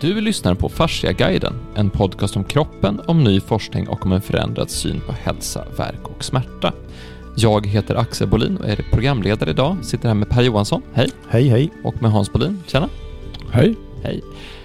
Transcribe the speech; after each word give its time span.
Du 0.00 0.20
lyssnar 0.20 0.54
på 0.54 0.68
Fasciaguiden, 0.68 1.54
en 1.74 1.90
podcast 1.90 2.36
om 2.36 2.44
kroppen, 2.44 3.00
om 3.06 3.24
ny 3.24 3.40
forskning 3.40 3.88
och 3.88 4.06
om 4.06 4.12
en 4.12 4.20
förändrad 4.20 4.70
syn 4.70 5.00
på 5.06 5.12
hälsa, 5.12 5.64
verk 5.76 6.08
och 6.08 6.24
smärta. 6.24 6.72
Jag 7.36 7.66
heter 7.66 7.94
Axel 7.94 8.28
Bolin 8.28 8.56
och 8.56 8.68
är 8.68 8.86
programledare 8.92 9.50
idag. 9.50 9.76
Sitter 9.82 10.08
här 10.08 10.14
med 10.14 10.28
Per 10.28 10.42
Johansson, 10.42 10.82
hej. 10.92 11.10
Hej 11.28 11.48
hej. 11.48 11.70
Och 11.84 12.02
med 12.02 12.12
Hans 12.12 12.32
Bolin, 12.32 12.62
tjena. 12.66 12.88
Hej. 13.50 13.74
Hej. 14.02 14.22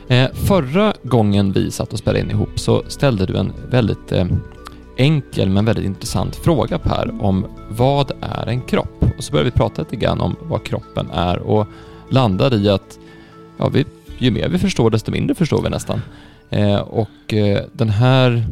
Eh, 0.07 0.34
förra 0.34 0.93
gången 1.03 1.52
vi 1.52 1.71
satt 1.71 1.93
och 1.93 1.99
spelade 1.99 2.20
in 2.20 2.31
ihop 2.31 2.59
så 2.59 2.83
ställde 2.88 3.25
du 3.25 3.38
en 3.38 3.54
väldigt 3.70 4.11
eh, 4.11 4.25
enkel 4.97 5.49
men 5.49 5.65
väldigt 5.65 5.86
intressant 5.86 6.36
fråga 6.36 6.79
Per 6.79 7.21
om 7.21 7.45
vad 7.70 8.11
är 8.21 8.47
en 8.47 8.61
kropp? 8.61 9.05
Och 9.17 9.23
så 9.23 9.31
började 9.31 9.49
vi 9.49 9.57
prata 9.57 9.81
lite 9.81 9.95
grann 9.95 10.21
om 10.21 10.36
vad 10.41 10.63
kroppen 10.63 11.09
är 11.11 11.39
och 11.39 11.67
landade 12.09 12.55
i 12.55 12.70
att 12.70 12.99
ja, 13.57 13.70
vi, 13.70 13.86
ju 14.18 14.32
mer 14.32 14.50
vi 14.50 14.57
förstår 14.57 14.89
desto 14.89 15.11
mindre 15.11 15.35
förstår 15.35 15.62
vi 15.62 15.70
nästan. 15.70 16.02
Eh, 16.49 16.80
och 16.80 17.34
eh, 17.34 17.63
den 17.73 17.89
här 17.89 18.45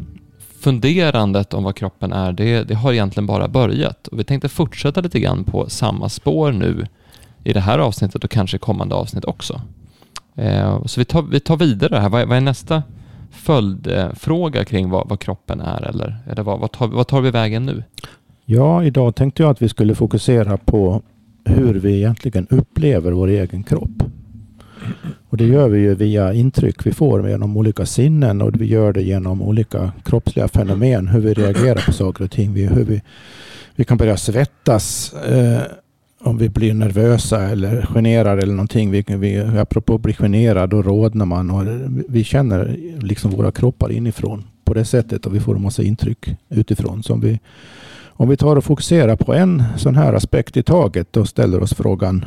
funderandet 0.60 1.54
om 1.54 1.64
vad 1.64 1.76
kroppen 1.76 2.14
är, 2.14 2.32
det, 2.32 2.64
det 2.64 2.76
har 2.76 2.94
egentligen 2.94 3.28
bara 3.28 3.48
börjat. 3.48 4.08
Och 4.08 4.20
vi 4.20 4.23
tänkte 4.23 4.50
fortsätta 4.50 5.02
lite 5.02 5.20
grann 5.20 5.44
på 5.44 5.70
samma 5.70 6.10
spår 6.10 6.52
nu 6.52 6.88
i 7.44 7.54
det 7.54 7.60
här 7.60 7.80
avsnittet 7.80 8.23
och 8.23 8.32
kanske 8.32 8.58
kommande 8.58 8.96
avsnitt 8.96 9.26
också. 9.26 9.62
Eh, 10.36 10.86
så 10.86 11.00
vi 11.00 11.06
tar, 11.06 11.22
vi 11.22 11.40
tar 11.40 11.58
vidare 11.58 11.95
här. 11.95 12.09
Vad, 12.09 12.28
vad 12.28 12.38
är 12.38 12.42
nästa 12.42 12.84
följdfråga 13.32 14.66
kring 14.66 14.90
vad, 14.90 15.09
vad 15.09 15.20
kroppen 15.20 15.62
är? 15.62 15.82
Eller, 15.82 16.18
eller 16.30 16.44
vad, 16.44 16.59
vad, 16.59 16.72
tar, 16.72 16.88
vad 16.88 17.08
tar 17.08 17.22
vi 17.22 17.32
vägen 17.32 17.66
nu? 17.66 17.84
Ja, 18.45 18.84
idag 18.84 19.16
tänkte 19.16 19.44
jag 19.44 19.50
att 19.50 19.62
vi 19.62 19.70
skulle 19.70 19.95
fokusera 19.95 20.58
på 20.58 21.02
hur 21.45 21.73
vi 21.73 21.98
egentligen 21.98 22.48
upplever 22.50 23.12
vår 23.12 23.28
egen 23.28 23.64
kropp. 23.64 24.04
Och 25.30 25.38
det 25.38 25.46
gör 25.46 25.70
vi 25.70 25.80
ju 25.80 25.96
via 25.96 26.34
intryck 26.34 26.86
vi 26.86 26.92
får 26.92 27.30
genom 27.30 27.58
olika 27.58 27.86
sinnen 27.86 28.42
och 28.42 28.62
vi 28.62 28.66
gör 28.66 28.94
det 28.94 29.02
genom 29.02 29.42
olika 29.42 29.92
kroppsliga 30.03 30.48
fenomen, 30.48 31.08
hur 31.08 31.20
vi 31.20 31.34
reagerar 31.34 31.86
på 31.86 31.94
saker 31.94 32.23
och 32.23 32.31
ting. 32.31 32.53
Vi, 32.53 32.66
hur 32.66 32.84
vi, 32.84 33.02
vi 33.76 33.84
kan 33.84 33.98
börja 33.98 34.17
svettas 34.17 35.14
eh, 35.14 35.61
om 36.20 36.38
vi 36.38 36.50
blir 36.50 36.73
nervösa 36.73 37.42
eller 37.42 37.86
generade 37.86 38.42
eller 38.42 38.54
någonting. 38.54 38.92
Vi, 38.92 39.04
vi, 39.08 39.39
apropå 39.39 39.95
att 39.95 40.02
bli 40.02 40.14
generad, 40.14 40.70
då 40.70 40.81
rodnar 40.81 41.26
man 41.26 41.50
och 41.50 41.64
vi 42.09 42.23
känner 42.23 42.78
liksom 43.02 43.31
våra 43.31 43.52
kroppar 43.52 43.92
inifrån 43.92 44.44
på 44.64 44.73
det 44.73 44.86
sättet 44.86 45.26
och 45.26 45.36
vi 45.36 45.39
får 45.39 45.56
en 45.56 45.61
massa 45.61 45.84
intryck 45.84 46.36
utifrån. 46.50 47.04
Som 47.04 47.22
vi, 47.22 47.39
om 48.08 48.30
vi 48.30 48.38
tar 48.38 48.56
och 48.56 48.64
fokuserar 48.64 49.16
på 49.16 49.34
en 49.34 49.64
sån 49.78 49.95
här 49.95 50.14
aspekt 50.14 50.58
i 50.58 50.64
taget 50.64 51.17
och 51.17 51.30
ställer 51.30 51.61
oss 51.61 51.73
frågan 51.73 52.26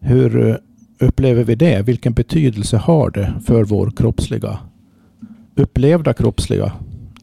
hur 0.00 0.60
upplever 0.98 1.44
vi 1.44 1.54
det? 1.54 1.82
Vilken 1.82 2.12
betydelse 2.12 2.76
har 2.76 3.10
det 3.10 3.34
för 3.46 3.64
vår 3.64 3.90
kroppsliga 3.90 4.58
upplevda 5.54 6.14
kroppsliga 6.14 6.72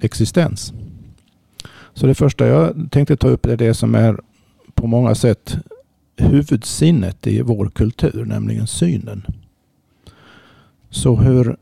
existens? 0.01 0.73
Så 1.93 2.07
det 2.07 2.15
första 2.15 2.47
jag 2.47 2.91
tänkte 2.91 3.17
ta 3.17 3.27
upp 3.27 3.45
är 3.45 3.57
det 3.57 3.73
som 3.73 3.95
är 3.95 4.19
på 4.73 4.87
många 4.87 5.15
sätt 5.15 5.57
huvudsinnet 6.17 7.27
i 7.27 7.41
vår 7.41 7.69
kultur, 7.69 8.25
nämligen 8.25 8.67
synen. 8.67 9.25
Så 10.89 11.15
hur, 11.15 11.57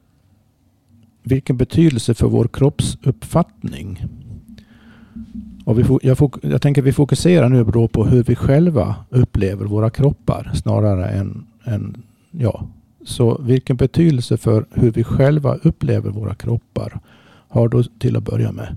vilken 1.24 1.58
betydelse 1.58 2.14
för 2.14 2.28
vår 2.28 2.48
kroppsuppfattning? 2.48 4.06
Och 5.66 5.80
vi, 5.80 5.98
jag, 6.02 6.34
jag 6.42 6.62
tänker 6.62 6.82
vi 6.82 6.94
fokuserar 6.94 7.50
nu 7.50 7.64
då 7.64 7.88
på 7.88 8.06
hur 8.06 8.24
vi 8.24 8.36
själva 8.36 8.96
upplever 9.10 9.66
våra 9.66 9.90
kroppar 9.90 10.52
snarare 10.54 11.10
än, 11.10 11.46
än 11.64 12.04
ja. 12.32 12.68
Så 13.06 13.42
vilken 13.42 13.78
betydelse 13.78 14.38
för 14.38 14.66
hur 14.72 14.92
vi 14.92 15.04
själva 15.04 15.56
upplever 15.56 16.10
våra 16.10 16.36
kroppar 16.36 17.00
har 17.48 17.68
då 17.68 17.84
till 17.84 18.16
att 18.16 18.24
börja 18.24 18.52
med 18.52 18.76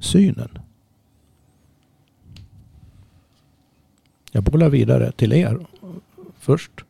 synen. 0.00 0.58
Jag 4.32 4.44
bollar 4.44 4.68
vidare 4.68 5.12
till 5.12 5.32
er 5.32 5.66
först. 6.38 6.84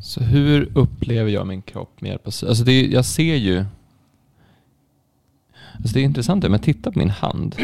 Så 0.00 0.20
hur 0.20 0.78
upplever 0.78 1.30
jag 1.30 1.46
min 1.46 1.62
kropp 1.62 2.00
med 2.00 2.08
hjälp 2.08 2.26
av 2.26 2.32
Alltså 2.48 2.64
det, 2.64 2.86
jag 2.86 3.04
ser 3.04 3.34
ju... 3.34 3.64
Alltså 5.74 5.94
det 5.94 6.00
är 6.00 6.04
intressant, 6.04 6.44
om 6.44 6.52
jag 6.52 6.62
tittar 6.62 6.90
på 6.90 6.98
min 6.98 7.10
hand 7.10 7.56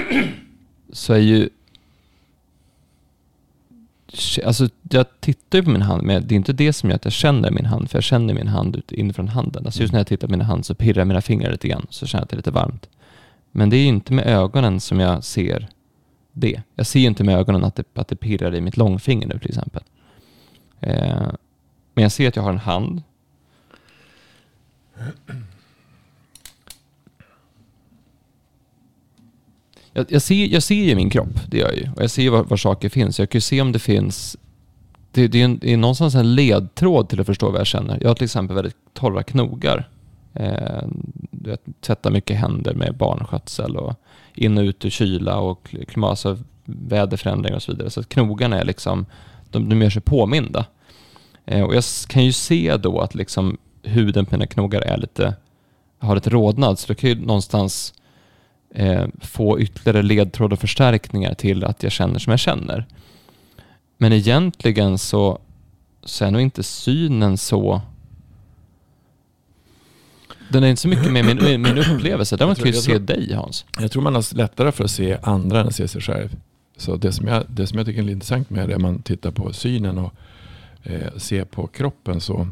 så 0.92 1.12
är 1.12 1.18
ju... 1.18 1.48
Alltså 4.44 4.68
jag 4.90 5.06
tittar 5.20 5.58
ju 5.58 5.64
på 5.64 5.70
min 5.70 5.82
hand, 5.82 6.02
men 6.02 6.26
det 6.26 6.34
är 6.34 6.36
inte 6.36 6.52
det 6.52 6.72
som 6.72 6.90
gör 6.90 6.96
att 6.96 7.04
jag 7.04 7.12
känner 7.12 7.50
min 7.50 7.66
hand, 7.66 7.90
för 7.90 7.96
jag 7.96 8.04
känner 8.04 8.34
min 8.34 8.48
hand 8.48 8.76
ut 8.76 8.92
inifrån 8.92 9.28
handen. 9.28 9.66
Alltså 9.66 9.80
just 9.80 9.92
när 9.92 10.00
jag 10.00 10.06
tittar 10.06 10.26
på 10.28 10.30
min 10.32 10.40
hand 10.40 10.66
så 10.66 10.74
pirrar 10.74 11.04
mina 11.04 11.20
fingrar 11.20 11.52
lite 11.52 11.68
grann, 11.68 11.86
så 11.90 12.06
känner 12.06 12.20
jag 12.20 12.24
att 12.24 12.30
det 12.30 12.34
är 12.34 12.36
lite 12.36 12.50
varmt. 12.50 12.88
Men 13.52 13.70
det 13.70 13.76
är 13.76 13.80
ju 13.80 13.86
inte 13.86 14.12
med 14.12 14.26
ögonen 14.26 14.80
som 14.80 15.00
jag 15.00 15.24
ser 15.24 15.68
det. 16.32 16.62
Jag 16.74 16.86
ser 16.86 17.00
inte 17.00 17.24
med 17.24 17.38
ögonen 17.38 17.64
att 17.64 17.74
det, 17.74 17.84
att 17.94 18.08
det 18.08 18.16
pirrar 18.16 18.54
i 18.54 18.60
mitt 18.60 18.76
långfinger 18.76 19.26
nu 19.26 19.38
till 19.38 19.48
exempel. 19.48 19.82
Eh, 20.80 21.30
men 21.94 22.02
jag 22.02 22.12
ser 22.12 22.28
att 22.28 22.36
jag 22.36 22.42
har 22.42 22.50
en 22.50 22.58
hand. 22.58 23.02
Jag, 29.96 30.06
jag, 30.08 30.22
ser, 30.22 30.46
jag 30.46 30.62
ser 30.62 30.74
ju 30.74 30.94
min 30.94 31.10
kropp, 31.10 31.40
det 31.48 31.58
gör 31.58 31.68
jag 31.68 31.76
ju. 31.76 31.90
Och 31.96 32.02
jag 32.02 32.10
ser 32.10 32.30
var, 32.30 32.44
var 32.44 32.56
saker 32.56 32.88
finns. 32.88 33.18
Jag 33.18 33.30
kan 33.30 33.36
ju 33.36 33.40
se 33.40 33.60
om 33.60 33.72
det 33.72 33.78
finns... 33.78 34.36
Det, 35.12 35.28
det, 35.28 35.40
är, 35.40 35.44
en, 35.44 35.58
det 35.58 35.72
är 35.72 35.76
någonstans 35.76 36.14
en 36.14 36.34
ledtråd 36.34 37.08
till 37.08 37.20
att 37.20 37.26
förstå 37.26 37.50
vad 37.50 37.60
jag 37.60 37.66
känner. 37.66 37.98
Jag 38.00 38.08
har 38.08 38.14
till 38.14 38.24
exempel 38.24 38.56
väldigt 38.56 38.76
torra 38.94 39.22
knogar. 39.22 39.88
Eh, 40.34 40.82
jag 41.44 41.58
tvättar 41.80 42.10
mycket 42.10 42.36
händer 42.36 42.74
med 42.74 42.96
barnskötsel 42.96 43.76
och 43.76 43.94
in 44.34 44.58
och 44.58 44.62
ut 44.62 44.84
ur 44.84 44.90
kyla 44.90 45.38
och 45.38 45.74
klimat, 45.88 46.24
väderförändringar 46.64 47.56
och 47.56 47.62
så 47.62 47.72
vidare. 47.72 47.90
Så 47.90 48.00
att 48.00 48.08
knogarna 48.08 48.60
är 48.60 48.64
liksom, 48.64 49.06
de, 49.50 49.68
de 49.68 49.82
gör 49.82 49.90
sig 49.90 50.02
påminda. 50.02 50.66
Eh, 51.44 51.62
och 51.62 51.74
jag 51.74 51.84
kan 52.08 52.24
ju 52.24 52.32
se 52.32 52.76
då 52.76 53.00
att 53.00 53.14
liksom 53.14 53.58
huden 53.82 54.26
på 54.26 54.34
mina 54.34 54.46
knogar 54.46 54.80
är 54.80 54.96
lite, 54.96 55.34
har 55.98 56.16
ett 56.16 56.26
rodnad, 56.26 56.78
så 56.78 56.88
då 56.88 56.94
kan 56.94 57.10
ju 57.10 57.20
någonstans 57.20 57.94
eh, 58.74 59.06
få 59.20 59.60
ytterligare 59.60 60.02
ledtråd 60.02 60.52
och 60.52 60.58
förstärkningar 60.58 61.34
till 61.34 61.64
att 61.64 61.82
jag 61.82 61.92
känner 61.92 62.18
som 62.18 62.30
jag 62.30 62.40
känner. 62.40 62.86
Men 63.98 64.12
egentligen 64.12 64.98
så, 64.98 65.38
så 66.04 66.24
är 66.24 66.30
nog 66.30 66.40
inte 66.42 66.62
synen 66.62 67.38
så 67.38 67.82
den 70.48 70.64
är 70.64 70.68
inte 70.68 70.82
så 70.82 70.88
mycket 70.88 71.12
med 71.12 71.24
min, 71.24 71.62
min 71.62 71.78
upplevelse. 71.78 72.36
Däremot 72.36 72.58
kan 72.58 72.66
jag 72.66 72.74
ju 72.74 72.80
se 72.80 72.98
dig 72.98 73.32
Hans. 73.32 73.64
Jag 73.80 73.92
tror 73.92 74.02
man 74.02 74.14
har 74.14 74.34
lättare 74.36 74.72
för 74.72 74.84
att 74.84 74.90
se 74.90 75.18
andra 75.22 75.60
än 75.60 75.66
att 75.66 75.74
se 75.74 75.88
sig 75.88 76.00
själv. 76.00 76.36
Så 76.76 76.96
det 76.96 77.12
som 77.12 77.28
jag, 77.28 77.44
det 77.48 77.66
som 77.66 77.78
jag 77.78 77.86
tycker 77.86 78.02
är 78.02 78.10
intressant 78.10 78.50
med 78.50 78.68
det 78.68 78.78
man 78.78 79.02
tittar 79.02 79.30
på 79.30 79.52
synen 79.52 79.98
och 79.98 80.12
eh, 80.82 81.16
ser 81.16 81.44
på 81.44 81.66
kroppen 81.66 82.20
så. 82.20 82.48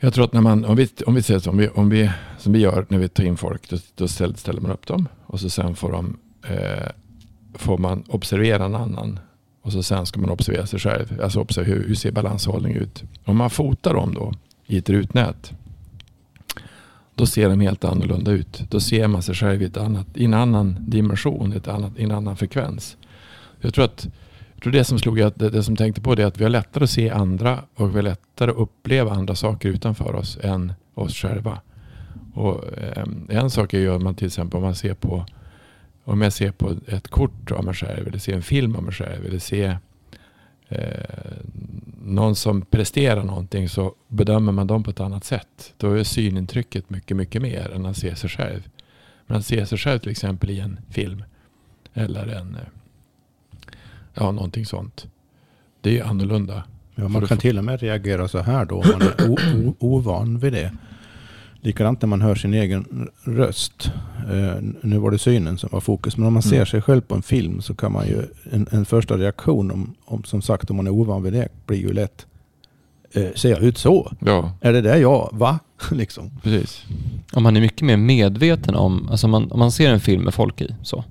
Jag 0.00 0.14
tror 0.14 0.24
att 0.24 0.32
när 0.32 0.40
man, 0.40 0.64
om 0.64 0.76
vi, 0.76 0.88
om 1.06 1.14
vi 1.14 1.22
säger 1.22 1.40
så, 1.40 1.50
om 1.50 1.56
vi, 1.56 1.68
om 1.68 1.88
vi, 1.88 2.10
som 2.38 2.52
vi 2.52 2.58
gör 2.58 2.86
när 2.88 2.98
vi 2.98 3.08
tar 3.08 3.24
in 3.24 3.36
folk, 3.36 3.70
då, 3.70 3.76
då 3.94 4.08
ställer, 4.08 4.34
ställer 4.34 4.60
man 4.60 4.70
upp 4.70 4.86
dem 4.86 5.08
och 5.26 5.40
så 5.40 5.50
sen 5.50 5.74
får, 5.74 5.92
de, 5.92 6.18
eh, 6.48 6.88
får 7.54 7.78
man 7.78 8.04
observera 8.08 8.64
en 8.64 8.74
annan 8.74 9.18
och 9.62 9.72
så 9.72 9.82
sen 9.82 10.06
ska 10.06 10.20
man 10.20 10.30
observera 10.30 10.66
sig 10.66 10.78
själv. 10.78 11.20
Alltså 11.22 11.40
observera 11.40 11.74
hur, 11.74 11.88
hur 11.88 11.94
ser 11.94 12.12
balanshållning 12.12 12.74
ut. 12.74 13.04
Om 13.24 13.36
man 13.36 13.50
fotar 13.50 13.94
dem 13.94 14.14
då 14.14 14.32
i 14.66 14.78
ett 14.78 14.90
rutnät. 14.90 15.52
Då 17.14 17.26
ser 17.26 17.48
de 17.48 17.60
helt 17.60 17.84
annorlunda 17.84 18.30
ut. 18.30 18.62
Då 18.70 18.80
ser 18.80 19.08
man 19.08 19.22
sig 19.22 19.34
själv 19.34 19.62
i, 19.62 19.64
ett 19.64 19.76
annat, 19.76 20.06
i 20.14 20.24
en 20.24 20.34
annan 20.34 20.76
dimension, 20.80 21.52
ett 21.52 21.68
annat, 21.68 21.98
i 21.98 22.02
en 22.02 22.10
annan 22.10 22.36
frekvens. 22.36 22.96
Jag 23.60 23.74
tror 23.74 23.84
att 23.84 24.08
tror 24.64 24.72
det 24.72 24.84
som 24.84 24.98
slog 24.98 25.20
att 25.20 25.38
det, 25.38 25.50
det 25.50 25.62
som 25.62 25.76
tänkte 25.76 26.00
på 26.00 26.14
det 26.14 26.22
är 26.22 26.26
att 26.26 26.38
vi 26.38 26.44
har 26.44 26.50
lättare 26.50 26.84
att 26.84 26.90
se 26.90 27.10
andra 27.10 27.64
och 27.74 27.90
vi 27.90 27.94
har 27.94 28.02
lättare 28.02 28.50
att 28.50 28.56
uppleva 28.56 29.12
andra 29.12 29.34
saker 29.34 29.68
utanför 29.68 30.14
oss 30.14 30.38
än 30.42 30.72
oss 30.94 31.14
själva. 31.14 31.60
Och, 32.34 32.78
eh, 32.78 33.04
en 33.28 33.50
sak 33.50 33.74
är 33.74 33.78
ju 33.78 33.94
att 33.94 34.02
man 34.02 34.14
till 34.14 34.26
exempel 34.26 34.56
om 34.56 34.62
man 34.62 34.74
ser 34.74 34.94
på 34.94 35.26
om 36.04 36.22
jag 36.22 36.32
ser 36.32 36.50
på 36.50 36.76
ett 36.86 37.08
kort 37.08 37.52
av 37.52 37.64
mig 37.64 37.74
själv 37.74 38.08
eller 38.08 38.18
ser 38.18 38.34
en 38.34 38.42
film 38.42 38.76
av 38.76 38.82
mig 38.82 38.92
själv 38.92 39.26
eller 39.26 39.38
ser 39.38 39.78
eh, 40.68 40.78
någon 42.04 42.36
som 42.36 42.62
presterar 42.62 43.24
någonting 43.24 43.68
så 43.68 43.94
bedömer 44.08 44.52
man 44.52 44.66
dem 44.66 44.82
på 44.82 44.90
ett 44.90 45.00
annat 45.00 45.24
sätt. 45.24 45.74
Då 45.76 45.92
är 45.92 46.04
synintrycket 46.04 46.90
mycket, 46.90 47.16
mycket 47.16 47.42
mer 47.42 47.70
än 47.74 47.86
att 47.86 47.96
se 47.96 48.16
sig 48.16 48.30
själv. 48.30 48.68
Men 49.26 49.36
att 49.36 49.46
se 49.46 49.66
sig 49.66 49.78
själv 49.78 49.98
till 49.98 50.10
exempel 50.10 50.50
i 50.50 50.60
en 50.60 50.80
film 50.90 51.24
eller 51.94 52.26
en, 52.26 52.54
eh, 52.54 52.83
ja 54.14 54.32
någonting 54.32 54.66
sånt. 54.66 55.06
Det 55.80 55.98
är 55.98 56.04
annorlunda. 56.04 56.62
Ja, 56.94 57.08
man 57.08 57.26
kan 57.26 57.38
till 57.38 57.58
och 57.58 57.64
med 57.64 57.80
reagera 57.80 58.28
så 58.28 58.38
här 58.38 58.64
då 58.64 58.74
om 58.74 58.88
man 58.92 59.02
är 59.02 59.74
ovan 59.78 60.38
vid 60.38 60.52
det. 60.52 60.72
Likadant 61.60 62.02
när 62.02 62.06
man 62.06 62.22
hör 62.22 62.34
sin 62.34 62.54
egen 62.54 63.08
röst. 63.24 63.90
Uh, 64.30 64.54
nu 64.82 64.98
var 64.98 65.10
det 65.10 65.18
synen 65.18 65.58
som 65.58 65.68
var 65.72 65.80
fokus. 65.80 66.16
Men 66.16 66.26
om 66.26 66.32
man 66.32 66.42
ser 66.42 66.56
mm. 66.56 66.66
sig 66.66 66.82
själv 66.82 67.00
på 67.00 67.14
en 67.14 67.22
film 67.22 67.62
så 67.62 67.74
kan 67.74 67.92
man 67.92 68.06
ju, 68.06 68.22
en, 68.52 68.66
en 68.70 68.84
första 68.84 69.16
reaktion 69.16 69.70
om, 69.70 69.94
om, 70.04 70.24
som 70.24 70.42
sagt 70.42 70.70
om 70.70 70.76
man 70.76 70.86
är 70.86 70.90
ovan 70.90 71.22
vid 71.22 71.32
det, 71.32 71.48
blir 71.66 71.78
ju 71.78 71.92
lätt 71.92 72.26
eh, 73.14 73.32
ser 73.34 73.50
jag 73.50 73.62
ut 73.62 73.78
så? 73.78 74.12
Ja, 74.18 74.52
Är 74.60 74.72
det 74.72 74.80
där 74.80 74.96
jag? 74.96 75.28
Va? 75.32 75.58
liksom. 75.90 76.30
precis. 76.42 76.84
Om 77.32 77.42
man 77.42 77.56
är 77.56 77.60
mycket 77.60 77.82
mer 77.82 77.96
medveten 77.96 78.74
om, 78.74 79.08
alltså 79.10 79.26
om 79.26 79.30
man, 79.30 79.52
om 79.52 79.58
man 79.58 79.72
ser 79.72 79.92
en 79.92 80.00
film 80.00 80.22
med 80.22 80.34
folk 80.34 80.60
i, 80.60 80.74
så, 80.82 81.04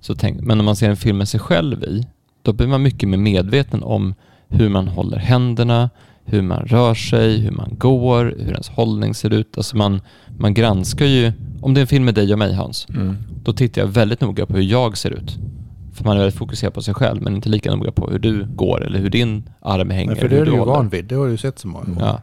så 0.00 0.14
tänk, 0.14 0.40
men 0.40 0.60
om 0.60 0.66
man 0.66 0.76
ser 0.76 0.90
en 0.90 0.96
film 0.96 1.18
med 1.18 1.28
sig 1.28 1.40
själv 1.40 1.84
i, 1.84 2.06
då 2.44 2.52
blir 2.52 2.66
man 2.66 2.82
mycket 2.82 3.08
mer 3.08 3.18
medveten 3.18 3.82
om 3.82 4.14
hur 4.48 4.68
man 4.68 4.88
håller 4.88 5.18
händerna, 5.18 5.90
hur 6.24 6.42
man 6.42 6.58
rör 6.66 6.94
sig, 6.94 7.38
hur 7.40 7.50
man 7.50 7.70
går, 7.78 8.24
hur 8.38 8.50
ens 8.52 8.68
hållning 8.68 9.14
ser 9.14 9.30
ut. 9.32 9.56
Alltså 9.56 9.76
man, 9.76 10.00
man 10.38 10.54
granskar 10.54 11.06
ju, 11.06 11.32
om 11.60 11.74
det 11.74 11.80
är 11.80 11.82
en 11.82 11.86
film 11.86 12.04
med 12.04 12.14
dig 12.14 12.32
och 12.32 12.38
mig 12.38 12.54
Hans, 12.54 12.86
Mm. 12.88 13.16
då 13.44 13.52
tittar 13.52 13.82
jag 13.82 13.88
väldigt 13.88 14.20
noga 14.20 14.46
på 14.46 14.54
hur 14.56 14.62
jag 14.62 14.96
ser 14.96 15.10
ut. 15.10 15.36
För 15.94 16.04
man 16.04 16.16
är 16.16 16.20
väldigt 16.20 16.38
fokuserad 16.38 16.74
på 16.74 16.82
sig 16.82 16.94
själv, 16.94 17.22
men 17.22 17.34
inte 17.36 17.48
lika 17.48 17.74
noga 17.76 17.92
på 17.92 18.10
hur 18.10 18.18
du 18.18 18.46
går 18.54 18.84
eller 18.86 18.98
hur 18.98 19.10
din 19.10 19.48
arm 19.60 19.90
hänger. 19.90 20.06
Men 20.06 20.16
för 20.16 20.28
det 20.28 20.36
är 20.38 20.44
du 20.44 20.52
ju 20.52 20.58
van 20.64 20.88
vid. 20.88 21.04
Det 21.04 21.14
har 21.14 21.28
du 21.28 21.36
sett 21.36 21.58
så 21.58 21.68
många 21.68 21.84
gånger. 21.84 22.00
Ja. 22.00 22.20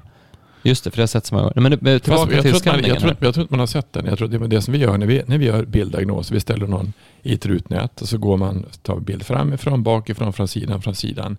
Just 0.64 0.84
det, 0.84 0.92
för 0.92 0.98
det 0.98 1.02
har 1.02 1.04
jag 1.04 1.10
sett 1.10 1.26
så 1.26 1.36
många 1.36 1.50
gånger. 1.50 1.78
Men, 1.82 2.00
tillbaka 2.00 2.34
jag, 2.34 2.42
till 2.42 2.52
tror 2.52 2.58
att 2.58 2.66
man, 2.66 2.76
jag, 2.76 2.84
skanningen. 2.84 2.98
tror, 3.02 3.16
jag 3.20 3.34
tror 3.34 3.42
inte 3.42 3.54
man 3.54 3.60
har 3.60 3.68
sett 3.68 3.94
den. 3.94 4.06
Jag 4.06 4.18
tror 4.18 4.28
det 4.28 4.38
är 4.38 4.48
det 4.48 4.62
som 4.62 4.72
vi 4.72 4.80
gör 4.80 4.98
när 4.98 5.08
vi, 5.08 5.24
när 5.28 5.38
vi 5.38 5.46
gör 5.46 5.66
bilddiagnos. 5.66 6.32
Vi 6.32 6.40
ställer 6.40 6.68
någon 6.68 6.94
i 7.24 7.34
ett 7.34 7.46
rutnät 7.46 8.02
och 8.02 8.08
så 8.08 8.18
går 8.18 8.38
man, 8.38 8.66
tar 8.82 9.00
bild 9.00 9.24
framifrån, 9.24 9.84
bakifrån, 9.84 10.34
från 10.34 10.48
sidan, 10.48 10.82
från 10.82 10.96
sidan. 10.96 11.38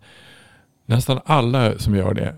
Nästan 0.87 1.21
alla 1.25 1.79
som 1.79 1.97
gör 1.97 2.15
det, 2.15 2.35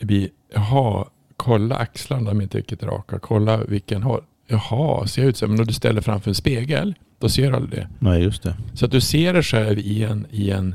vi, 0.00 0.30
jaha, 0.54 1.04
kolla 1.36 1.76
axlarna, 1.76 2.30
är 2.30 2.42
inte 2.42 2.58
riktigt 2.58 2.82
raka. 2.82 3.18
Kolla 3.18 3.56
vilken 3.56 4.02
håll. 4.02 4.22
Jaha, 4.46 5.06
ser 5.06 5.22
jag 5.22 5.28
ut 5.28 5.36
så? 5.36 5.46
Men 5.46 5.56
när 5.56 5.64
du 5.64 5.72
ställer 5.72 6.00
framför 6.00 6.30
en 6.30 6.34
spegel, 6.34 6.94
då 7.18 7.28
ser 7.28 7.50
du 7.50 7.56
aldrig 7.56 7.80
det. 7.80 7.88
Nej, 7.98 8.22
just 8.22 8.42
det. 8.42 8.56
Så 8.74 8.84
att 8.84 8.90
du 8.90 9.00
ser 9.00 9.32
dig 9.32 9.42
själv 9.42 9.78
i, 9.78 10.04
en, 10.04 10.26
i, 10.30 10.50
en, 10.50 10.74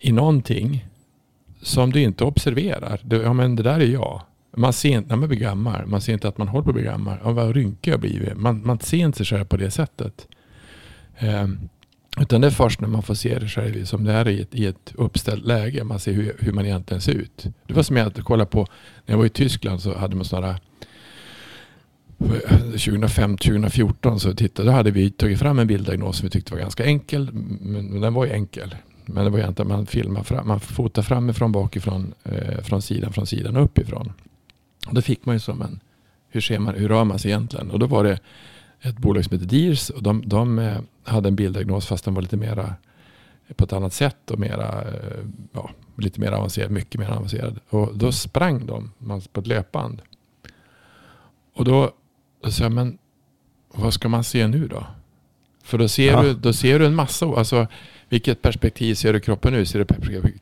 i 0.00 0.12
någonting 0.12 0.86
som 1.62 1.92
du 1.92 2.00
inte 2.02 2.24
observerar. 2.24 3.00
Du, 3.02 3.16
ja 3.16 3.32
men 3.32 3.56
det 3.56 3.62
där 3.62 3.80
är 3.80 3.86
jag. 3.86 4.22
Man 4.58 4.72
ser 4.72 4.88
inte 4.88 5.08
när 5.08 5.16
man 5.16 5.28
blir 5.28 5.38
gammal. 5.38 5.86
Man 5.86 6.00
ser 6.00 6.12
inte 6.12 6.28
att 6.28 6.38
man 6.38 6.48
håller 6.48 6.64
på 6.64 6.70
att 6.70 6.74
bli 6.74 6.84
gammal. 6.84 7.18
Ja, 7.24 7.32
vad 7.32 7.54
rynkig 7.54 7.92
jag 7.92 8.00
blivit. 8.00 8.36
Man, 8.36 8.66
man 8.66 8.78
ser 8.78 8.96
inte 8.96 9.18
sig 9.18 9.26
själv 9.26 9.44
på 9.44 9.56
det 9.56 9.70
sättet. 9.70 10.28
Eh, 11.18 11.46
utan 12.20 12.40
det 12.40 12.46
är 12.46 12.50
först 12.50 12.80
när 12.80 12.88
man 12.88 13.02
får 13.02 13.14
se 13.14 13.38
det 13.38 13.48
själv 13.48 13.74
liksom, 13.74 13.98
som 13.98 14.04
det 14.04 14.12
är 14.12 14.28
i 14.28 14.40
ett, 14.42 14.54
i 14.54 14.66
ett 14.66 14.92
uppställt 14.94 15.44
läge. 15.44 15.84
Man 15.84 15.98
ser 15.98 16.12
hur, 16.12 16.36
hur 16.38 16.52
man 16.52 16.66
egentligen 16.66 17.00
ser 17.00 17.12
ut. 17.12 17.46
Det 17.66 17.74
var 17.74 17.82
som 17.82 17.96
jag 17.96 18.04
kollade 18.06 18.22
kolla 18.22 18.46
på. 18.46 18.66
När 19.06 19.12
jag 19.12 19.18
var 19.18 19.26
i 19.26 19.28
Tyskland 19.28 19.80
så 19.80 19.98
hade 19.98 20.16
man 20.16 20.24
sådana 20.24 20.58
2005-2014 22.18 24.06
eh, 24.06 24.16
så 24.16 24.34
tittade, 24.34 24.68
då 24.68 24.72
hade 24.72 24.90
vi 24.90 25.10
tagit 25.10 25.38
fram 25.38 25.58
en 25.58 25.66
bilddiagnos 25.66 26.16
som 26.16 26.26
vi 26.26 26.30
tyckte 26.30 26.52
var 26.52 26.60
ganska 26.60 26.84
enkel. 26.84 27.30
Men, 27.32 27.86
men 27.86 28.00
den 28.00 28.14
var 28.14 28.24
ju 28.24 28.32
enkel. 28.32 28.74
Men 29.06 29.24
det 29.24 29.30
var 29.30 29.38
egentligen 29.38 29.68
man 29.68 29.86
filmar 29.86 30.22
fram, 30.22 30.48
man 30.48 30.60
fotar 30.60 31.02
framifrån, 31.02 31.52
bakifrån, 31.52 32.14
eh, 32.24 32.62
från 32.62 32.82
sidan, 32.82 33.12
från 33.12 33.26
sidan 33.26 33.56
och 33.56 33.64
uppifrån. 33.64 34.12
Och 34.88 34.94
då 34.94 35.02
fick 35.02 35.26
man 35.26 35.34
ju 35.34 35.40
som 35.40 35.62
en, 35.62 35.80
hur 36.28 36.40
ser 36.40 36.58
man, 36.58 36.74
hur 36.74 36.88
rör 36.88 37.04
man 37.04 37.18
sig 37.18 37.30
egentligen? 37.30 37.70
Och 37.70 37.78
då 37.78 37.86
var 37.86 38.04
det 38.04 38.20
ett 38.80 38.96
bolag 38.98 39.24
som 39.24 39.38
heter 39.38 39.56
Deers 39.56 39.90
och 39.90 40.02
de, 40.02 40.22
de 40.28 40.58
eh, 40.58 40.78
hade 41.04 41.28
en 41.28 41.36
bilddiagnos 41.36 41.86
fast 41.86 42.04
den 42.04 42.14
var 42.14 42.22
lite 42.22 42.36
mera 42.36 42.74
på 43.56 43.64
ett 43.64 43.72
annat 43.72 43.92
sätt 43.92 44.30
och 44.30 44.38
mera, 44.38 44.82
eh, 44.82 45.24
ja, 45.52 45.70
lite 45.96 46.20
mer 46.20 46.32
avancerad, 46.32 46.70
mycket 46.70 47.00
mer 47.00 47.10
avancerad. 47.10 47.60
Och 47.70 47.98
då 47.98 48.12
sprang 48.12 48.66
de 48.66 48.92
på 49.32 49.40
ett 49.40 49.46
löpband. 49.46 50.02
Och 51.54 51.64
då, 51.64 51.90
då 52.42 52.50
sa 52.50 52.62
jag, 52.62 52.72
men 52.72 52.98
vad 53.74 53.94
ska 53.94 54.08
man 54.08 54.24
se 54.24 54.46
nu 54.46 54.68
då? 54.68 54.86
För 55.64 55.78
då 55.78 55.88
ser, 55.88 56.12
Ja. 56.12 56.22
du, 56.22 56.34
då 56.34 56.52
ser 56.52 56.78
du 56.78 56.86
en 56.86 56.94
massa, 56.94 57.26
alltså 57.26 57.66
vilket 58.08 58.42
perspektiv 58.42 58.94
ser 58.94 59.12
du 59.12 59.20
kroppen 59.20 59.52
nu? 59.52 59.66
Ser 59.66 59.84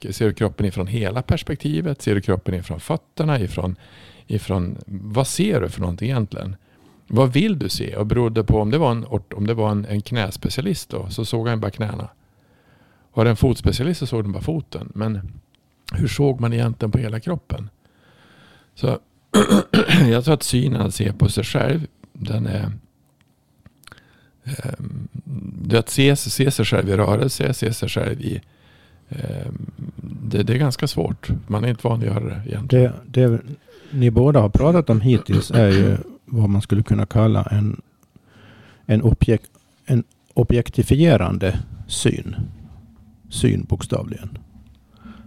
du, 0.00 0.12
ser 0.12 0.26
du 0.26 0.34
kroppen 0.34 0.66
ifrån 0.66 0.86
hela 0.86 1.22
perspektivet? 1.22 2.02
Ser 2.02 2.14
du 2.14 2.20
kroppen 2.20 2.54
ifrån 2.54 2.80
fötterna? 2.80 3.40
Ifrån, 3.40 3.76
ifrån, 4.26 4.78
vad 4.86 5.26
ser 5.26 5.60
du 5.60 5.68
för 5.68 5.80
någonting 5.80 6.10
egentligen? 6.10 6.56
Vad 7.06 7.32
vill 7.32 7.58
du 7.58 7.68
se? 7.68 7.96
Och 7.96 8.06
berodde 8.06 8.44
på 8.44 8.60
om 8.60 8.70
det 8.70 8.78
var 8.78 8.90
en, 8.90 9.04
om 9.34 9.46
det 9.46 9.54
var 9.54 9.70
en, 9.70 9.84
en 9.84 10.02
knäspecialist 10.02 10.90
då, 10.90 11.10
så 11.10 11.24
såg 11.24 11.48
han 11.48 11.60
bara 11.60 11.70
knäna. 11.70 12.08
Var 13.14 13.24
det 13.24 13.30
en 13.30 13.36
fotspecialist 13.36 14.00
så 14.00 14.06
såg 14.06 14.24
den 14.24 14.32
bara 14.32 14.42
foten. 14.42 14.92
Men 14.94 15.32
hur 15.92 16.08
såg 16.08 16.40
man 16.40 16.52
egentligen 16.52 16.92
på 16.92 16.98
hela 16.98 17.20
kroppen? 17.20 17.70
Så 18.74 18.98
jag 20.10 20.24
tror 20.24 20.34
att 20.34 20.42
synen 20.42 20.80
att 20.80 20.94
se 20.94 21.12
på 21.12 21.28
sig 21.28 21.44
själv, 21.44 21.86
den 22.12 22.46
är 22.46 22.72
ehm, 24.44 25.08
det 25.62 25.78
att 25.78 25.88
se, 25.88 26.16
se 26.16 26.50
sig 26.50 26.64
själv 26.64 26.88
i 26.88 26.96
rörelse, 26.96 27.54
se 27.54 27.72
sig 27.72 27.88
själv 27.88 28.20
i 28.20 28.40
ehm, 29.08 29.70
det, 30.22 30.42
det 30.42 30.54
är 30.54 30.58
ganska 30.58 30.86
svårt. 30.86 31.28
Man 31.46 31.64
är 31.64 31.68
inte 31.68 31.88
van 31.88 31.98
att 31.98 32.06
göra 32.06 32.24
det 32.24 32.42
egentligen. 32.46 32.92
Det, 33.04 33.26
det 33.26 33.40
ni 33.96 34.10
båda 34.10 34.40
har 34.40 34.48
pratat 34.48 34.90
om 34.90 35.00
hittills 35.00 35.50
är 35.50 35.68
ju 35.68 35.96
vad 36.24 36.48
man 36.50 36.62
skulle 36.62 36.82
kunna 36.82 37.06
kalla 37.06 37.42
en, 37.42 37.80
en, 38.86 39.02
objek, 39.02 39.40
en 39.86 40.04
objektifierande 40.34 41.58
syn. 41.86 42.36
Syn 43.28 43.64
bokstavligen. 43.68 44.38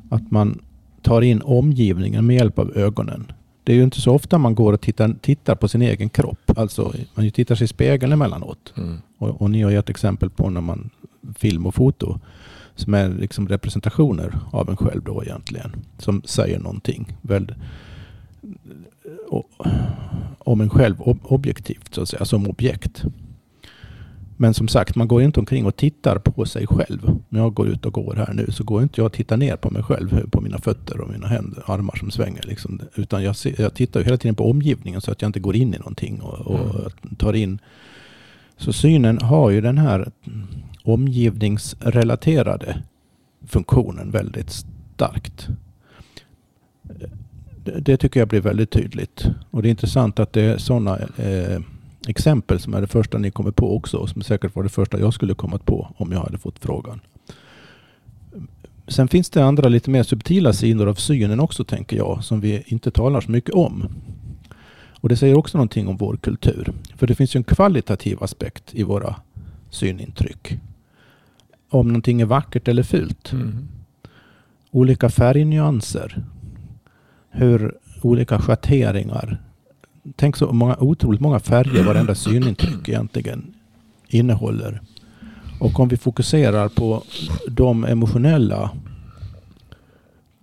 Att 0.10 0.32
man 0.32 0.60
tar 1.02 1.22
in 1.22 1.42
omgivningen 1.42 2.26
med 2.26 2.36
hjälp 2.36 2.60
av 2.60 2.78
ögonen. 2.78 3.32
Det 3.64 3.72
är 3.74 3.78
ju 3.78 3.84
inte 3.84 4.02
så 4.02 4.14
ofta 4.14 4.38
man 4.38 4.56
går 4.56 4.74
och 4.74 4.82
tittar, 4.82 5.16
tittar 5.22 5.56
på 5.56 5.68
sin 5.68 5.82
egen 5.82 6.10
kropp. 6.10 6.58
Alltså 6.58 6.94
man 7.16 7.32
tittar 7.32 7.56
sig 7.56 7.66
i 7.66 7.68
spegeln 7.68 8.12
emellanåt. 8.14 8.74
Mm. 8.78 8.98
Och, 9.18 9.42
och 9.42 9.52
ni 9.52 9.62
har 9.62 9.72
gett 9.72 9.90
exempel 9.90 10.30
på 10.30 10.50
när 10.50 10.62
man 10.62 10.90
film 11.38 11.66
och 11.66 11.76
foto 11.76 12.20
som 12.76 12.94
är 12.94 13.10
liksom 13.10 13.48
representationer 13.48 14.40
av 14.52 14.70
en 14.70 14.78
själv 14.78 15.04
då 15.04 15.24
egentligen. 15.24 15.72
Som 15.98 16.22
säger 16.26 16.60
någonting 16.60 17.18
väl, 17.22 17.44
o- 17.44 17.54
om 20.38 20.62
en 20.62 20.70
själv 20.70 21.02
ob- 21.02 21.24
objektivt 21.24 21.94
så 21.94 22.02
att 22.02 22.10
säga, 22.10 22.26
som 22.26 22.48
objekt. 22.48 23.04
Men 24.38 24.54
som 24.54 24.68
sagt, 24.68 24.96
man 24.96 25.08
går 25.08 25.22
inte 25.22 25.40
omkring 25.40 25.66
och 25.66 25.76
tittar 25.76 26.20
på 26.20 26.46
sig 26.46 26.68
själv. 26.68 27.20
När 27.30 27.40
jag 27.40 27.54
går 27.54 27.68
ut 27.68 27.86
och 27.86 27.94
går 27.94 28.16
här 28.16 28.34
nu 28.34 28.52
så 28.52 28.64
går 28.64 28.84
inte 28.84 29.02
jag 29.02 29.06
och 29.06 29.14
tittar 29.14 29.38
ner 29.38 29.56
på 29.56 29.70
mig 29.70 29.84
själv, 29.84 30.30
på 30.30 30.42
mina 30.42 30.58
fötter 30.58 31.02
och 31.02 31.10
mina 31.10 31.28
händer, 31.28 31.64
armar 31.66 31.96
som 31.96 32.12
svänger. 32.12 32.44
Liksom. 32.44 32.82
Utan 32.96 33.24
jag, 33.24 33.36
ser, 33.36 33.62
jag 33.62 33.74
tittar 33.74 34.00
ju 34.00 34.04
hela 34.04 34.18
tiden 34.18 34.36
på 34.36 34.50
omgivningen 34.50 35.02
så 35.02 35.12
att 35.12 35.22
jag 35.22 35.30
inte 35.30 35.40
går 35.40 35.56
in 35.56 35.74
i 35.74 35.78
någonting 35.78 36.22
och, 36.22 36.40
och 36.40 36.92
tar 37.18 37.34
in 37.34 37.60
så 38.58 38.74
synen 38.74 39.22
har 39.22 39.50
ju 39.50 39.62
den 39.62 39.78
här 39.78 40.12
omgivningsrelaterade 40.84 42.84
funktionen 43.48 44.12
väldigt 44.12 44.66
starkt. 44.96 45.48
Det, 47.78 47.98
tycker 47.98 48.20
jag 48.20 48.30
blir 48.30 48.42
väldigt 48.42 48.72
tydligt. 48.72 49.26
Och 49.52 49.62
det 49.62 49.68
är 49.68 49.72
intressant 49.72 50.20
att 50.20 50.34
det 50.34 50.42
är 50.42 50.58
sådana 50.58 50.98
eh, 51.18 51.62
exempel 52.08 52.60
som 52.60 52.74
är 52.74 52.82
det 52.82 52.88
första 52.88 53.18
ni 53.18 53.32
kommer 53.32 53.52
på 53.52 53.76
också. 53.76 53.98
Och 53.98 54.10
som 54.10 54.22
säkert 54.22 54.56
var 54.56 54.64
det 54.64 54.70
första 54.70 55.00
jag 55.00 55.14
skulle 55.14 55.34
kommit 55.34 55.66
på 55.66 55.94
om 55.98 56.12
jag 56.12 56.20
hade 56.20 56.38
fått 56.38 56.60
frågan. 56.60 57.00
Sen 58.88 59.08
finns 59.08 59.30
det 59.30 59.44
andra 59.44 59.70
lite 59.70 59.90
mer 59.90 60.04
subtila 60.04 60.54
sidor 60.54 60.88
av 60.88 60.94
synen 60.94 61.40
också 61.40 61.64
tänker 61.64 61.98
jag. 61.98 62.24
Som 62.24 62.42
vi 62.42 62.64
inte 62.66 62.92
talar 62.92 63.22
så 63.22 63.32
mycket 63.32 63.56
om. 63.56 63.88
Och 65.02 65.10
det 65.10 65.18
säger 65.18 65.38
också 65.38 65.58
någonting 65.58 65.88
om 65.88 65.98
vår 65.98 66.18
kultur. 66.18 66.74
För 66.96 67.08
det 67.08 67.16
finns 67.16 67.36
ju 67.36 67.38
en 67.38 67.44
kvalitativ 67.44 68.24
aspekt 68.24 68.76
i 68.76 68.84
våra 68.84 69.16
synintryck. 69.70 70.58
Om 71.70 71.88
någonting 71.88 72.22
är 72.22 72.26
vackert 72.26 72.68
eller 72.68 72.84
fult. 72.84 73.34
Mm. 73.34 73.68
Olika 74.72 75.10
färgnyanser. 75.10 76.24
Hur 77.30 77.78
olika 78.02 78.40
schatteringar. 78.40 79.38
Tänk 80.16 80.36
så 80.36 80.54
många, 80.54 80.78
otroligt 80.80 81.22
många 81.22 81.40
färger 81.40 81.84
varenda 81.84 82.16
synintryck 82.16 82.90
egentligen 82.90 83.54
innehåller. 84.08 84.82
Och 85.60 85.80
om 85.80 85.88
vi 85.88 85.98
fokuserar 85.98 86.70
på 86.70 87.04
de 87.48 87.84
emotionella, 87.84 88.72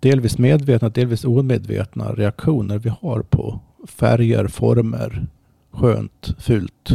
delvis 0.00 0.38
medvetna, 0.38 0.88
delvis 0.88 1.24
omedvetna 1.24 2.12
reaktioner 2.12 2.78
vi 2.78 2.92
har 3.00 3.22
på 3.22 3.60
färger, 3.86 4.46
former, 4.48 5.26
skönt, 5.70 6.34
fult. 6.38 6.90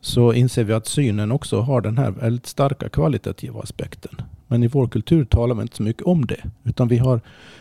Så 0.00 0.32
inser 0.32 0.64
vi 0.64 0.72
att 0.72 0.86
synen 0.86 1.32
också 1.32 1.60
har 1.60 1.80
den 1.80 1.98
här 1.98 2.10
väldigt 2.10 2.46
starka 2.46 2.88
kvalitativa 2.88 3.60
aspekten. 3.60 4.22
Men 4.50 4.62
i 4.62 4.66
vår 4.68 4.86
kultur 4.88 5.24
talar 5.24 5.54
vi 5.54 5.62
inte 5.62 5.76
så 5.76 5.82
mycket 5.82 6.02
om 6.02 6.26
det. 6.26 6.40
Utan 6.64 6.88
vi 6.88 6.98
har, 6.98 7.20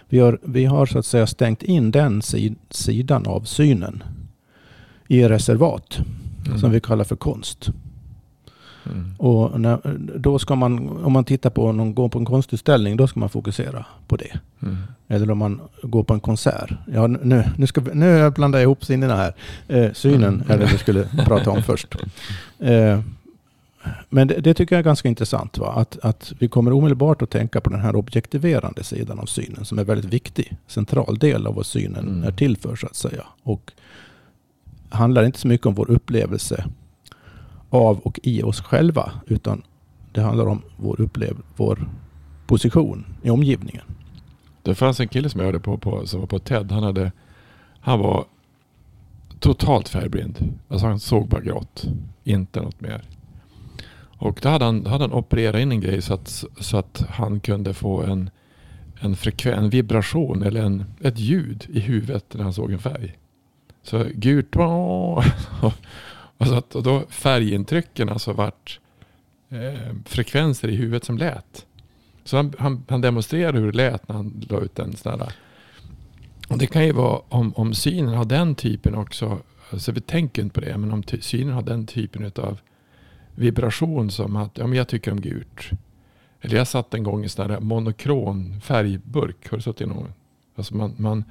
vi 0.10 0.20
har, 0.20 0.40
vi 0.44 0.66
har 0.66 0.86
så 0.86 1.00
att 1.00 1.06
säga 1.06 1.28
stängt 1.28 1.64
in 1.64 1.92
den 1.92 2.22
sid, 2.22 2.56
sidan 2.70 3.28
av 3.28 3.42
synen 3.42 4.04
i 5.08 5.28
reservat. 5.28 6.00
Mm. 6.48 6.60
Som 6.60 6.72
vi 6.72 6.80
kallar 6.80 7.04
för 7.04 7.16
konst. 7.16 7.70
Mm. 8.86 9.16
Och 9.18 9.62
när, 9.62 9.80
då 10.20 10.40
ska 10.40 10.56
man, 10.56 10.90
om 11.04 11.14
man 11.14 11.24
tittar 11.24 11.50
på 11.50 11.72
någon, 11.72 11.94
går 11.96 12.10
på 12.10 12.20
en 12.20 12.26
konstutställning, 12.26 12.98
då 12.98 13.08
ska 13.08 13.20
man 13.20 13.30
fokusera 13.30 13.86
på 14.08 14.16
det. 14.16 14.40
Mm. 14.62 14.78
Eller 15.08 15.32
om 15.32 15.38
man 15.38 15.62
går 15.84 16.04
på 16.04 16.14
en 16.14 16.20
konsert. 16.20 16.70
Ja, 16.94 17.08
nu, 17.08 17.44
nu, 17.58 17.68
ska 17.68 17.82
vi, 17.82 17.92
nu 17.94 18.30
blandar 18.32 18.60
jag 18.60 18.64
ihop 18.64 18.86
sinnena 18.86 19.16
här. 19.16 19.34
Eh, 19.68 19.92
synen 19.94 20.24
Mm. 20.36 20.52
är 20.52 20.58
det 20.58 20.66
vi 20.72 20.78
skulle 20.78 21.04
prata 21.26 21.52
om 21.52 21.64
först. 21.64 21.96
Eh, 22.60 23.00
men 24.10 24.28
det, 24.28 24.36
det, 24.36 24.54
tycker 24.54 24.76
jag 24.76 24.80
är 24.80 24.84
ganska 24.84 25.10
intressant. 25.10 25.58
Va? 25.58 25.74
Att, 25.74 26.00
att 26.00 26.34
vi 26.40 26.48
kommer 26.48 26.74
omedelbart 26.74 27.22
att 27.22 27.30
tänka 27.30 27.62
på 27.62 27.70
den 27.70 27.80
här 27.80 27.96
objektiverande 27.96 28.84
sidan 28.84 29.20
av 29.20 29.26
synen 29.26 29.66
som 29.66 29.80
är 29.80 29.84
väldigt 29.84 30.14
viktig. 30.14 30.58
Central 30.68 31.18
del 31.18 31.48
av 31.48 31.56
vad 31.56 31.66
synen 31.66 32.08
mm. 32.08 32.24
är 32.24 32.32
till 32.32 32.58
för 32.58 32.76
så 32.76 32.88
att 32.88 32.96
säga. 32.96 33.24
Och 33.44 33.72
handlar 34.90 35.24
inte 35.24 35.40
så 35.40 35.48
mycket 35.48 35.68
om 35.68 35.74
vår 35.74 35.92
upplevelse 35.92 36.66
av 37.70 38.00
och 38.00 38.20
i 38.24 38.44
oss 38.44 38.62
själva. 38.62 39.12
Utan 39.28 39.62
det 40.12 40.22
handlar 40.22 40.46
om 40.46 40.62
vår, 40.78 41.02
upplev 41.02 41.38
vår 41.56 41.90
position 42.48 43.06
i 43.24 43.30
omgivningen. 43.30 43.86
Det 44.64 44.76
fanns 44.76 45.00
en 45.00 45.08
kille 45.08 45.30
som 45.30 45.40
jag 45.40 45.46
hörde 45.46 45.60
på, 45.60 45.78
på 45.78 46.08
som 46.08 46.20
var 46.20 46.28
på 46.28 46.40
TED. 46.40 46.72
Han, 46.72 46.84
hade, 46.84 47.12
han 47.80 48.00
var 48.00 48.26
totalt 49.40 49.90
färgblind. 49.90 50.54
Alltså 50.68 50.88
han 50.88 51.00
såg 51.00 51.28
bara 51.28 51.42
grått. 51.42 51.86
Inte 52.24 52.62
något 52.62 52.82
mer. 52.82 53.02
Och 54.20 54.40
då 54.42 54.50
hade 54.50 54.66
han, 54.66 54.86
hade 54.86 55.04
han 55.04 55.14
opererat 55.14 55.62
in 55.62 55.72
en 55.72 55.82
grej 55.82 56.02
så 56.02 56.14
att, 56.14 56.44
så 56.60 56.78
att 56.78 57.06
han 57.10 57.40
kunde 57.40 57.74
få 57.74 58.02
en, 58.02 58.30
en, 59.00 59.16
frekven, 59.16 59.64
en 59.64 59.70
vibration 59.70 60.44
eller 60.44 60.62
en, 60.62 60.86
ett 61.02 61.20
ljud 61.20 61.66
i 61.70 61.80
huvudet 61.80 62.34
när 62.34 62.44
han 62.44 62.54
såg 62.54 62.72
en 62.72 62.80
färg. 62.80 63.18
Så 63.84 64.06
gult. 64.14 64.56
Och, 66.38 66.48
så 66.48 66.56
att, 66.56 66.76
och 66.76 66.84
då 66.84 67.04
färgintrycken 67.10 68.10
alltså 68.10 68.34
vart 68.34 68.80
eh, 69.50 69.96
frekvenser 70.06 70.68
i 70.68 70.76
huvudet 70.76 71.04
som 71.04 71.18
lät. 71.18 71.66
Så 72.24 72.38
han, 72.38 72.54
han, 72.60 72.86
han 72.90 73.02
demonstrerade 73.02 73.60
hur 73.60 73.72
det 73.72 73.78
lät 73.78 74.08
när 74.08 74.16
han 74.16 74.46
la 74.50 74.60
ut 74.60 74.76
den. 74.76 74.96
sån. 74.96 75.22
Och 76.50 76.58
det 76.58 76.68
kan 76.68 76.86
ju 76.86 76.92
vara 76.92 77.22
om, 77.30 77.54
om 77.56 77.74
synen 77.74 78.14
har 78.14 78.26
den 78.26 78.56
typen 78.56 78.96
också. 78.96 79.40
Alltså 79.72 79.92
vi 79.92 80.02
tänker 80.02 80.42
inte 80.42 80.54
på 80.54 80.62
det. 80.62 80.78
Men 80.78 80.92
om 80.92 81.04
synen 81.22 81.54
har 81.54 81.62
den 81.62 81.86
typen 81.86 82.32
av 82.36 82.60
vibration 83.40 84.12
som 84.12 84.36
att 84.36 84.58
ja, 84.58 84.68
men 84.68 84.78
jag 84.78 84.88
tycker 84.88 85.12
om 85.12 85.22
gult. 85.22 85.70
Eller 86.42 86.58
jag 86.58 86.68
satt 86.68 86.94
en 86.94 87.04
gång 87.04 87.26
i 87.26 87.30
sån 87.30 87.48
där 87.48 87.60
monokron 87.60 88.62
färgburk. 88.62 89.50
Har 89.50 89.58
du 89.58 89.62
suttit 89.62 89.82
i 89.82 89.86
någon? 89.86 90.14
Alltså 90.56 90.76
man, 90.76 90.96
man, 90.98 91.24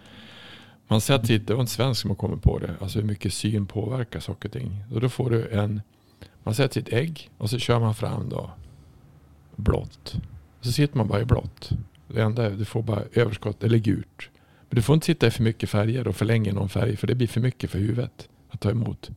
man 0.88 1.00
sätter, 1.00 1.38
det 1.38 1.54
var 1.54 1.60
en 1.60 1.66
svensk 1.66 2.00
som 2.00 2.10
har 2.10 2.16
kommit 2.16 2.42
på 2.42 2.58
det. 2.58 2.74
Alltså 2.80 2.98
hur 2.98 3.06
mycket 3.06 3.32
syn 3.32 3.66
påverkar 3.66 4.20
saker 4.20 4.48
och 4.48 4.52
ting. 4.52 4.84
Och 4.94 5.00
då 5.00 5.08
får 5.08 5.30
du 5.30 5.48
en, 5.48 5.80
man 6.44 6.54
sätter 6.54 6.74
sitt 6.74 6.92
ägg 6.92 7.30
och 7.38 7.50
så 7.50 7.58
kör 7.58 7.80
man 7.80 7.94
fram 7.94 8.28
då 8.28 8.50
blått. 9.56 10.16
Så 10.60 10.72
sitter 10.72 10.96
man 10.96 11.08
bara 11.08 11.20
i 11.20 11.24
blått. 11.24 11.70
Det 12.08 12.22
enda 12.22 12.46
är, 12.46 12.50
du 12.50 12.64
får 12.64 12.82
bara 12.82 13.02
överskott 13.12 13.64
eller 13.64 13.78
gult. 13.78 14.28
Men 14.68 14.76
du 14.76 14.82
får 14.82 14.94
inte 14.94 15.06
sitta 15.06 15.26
i 15.26 15.30
för 15.30 15.42
mycket 15.42 15.70
färger 15.70 16.08
och 16.08 16.16
förlänga 16.16 16.52
någon 16.52 16.68
färg. 16.68 16.96
För 16.96 17.06
det 17.06 17.14
blir 17.14 17.28
för 17.28 17.40
mycket 17.40 17.70
för 17.70 17.78
huvudet 17.78 18.28
att 18.50 18.60
ta 18.60 18.70
emot. 18.70 19.10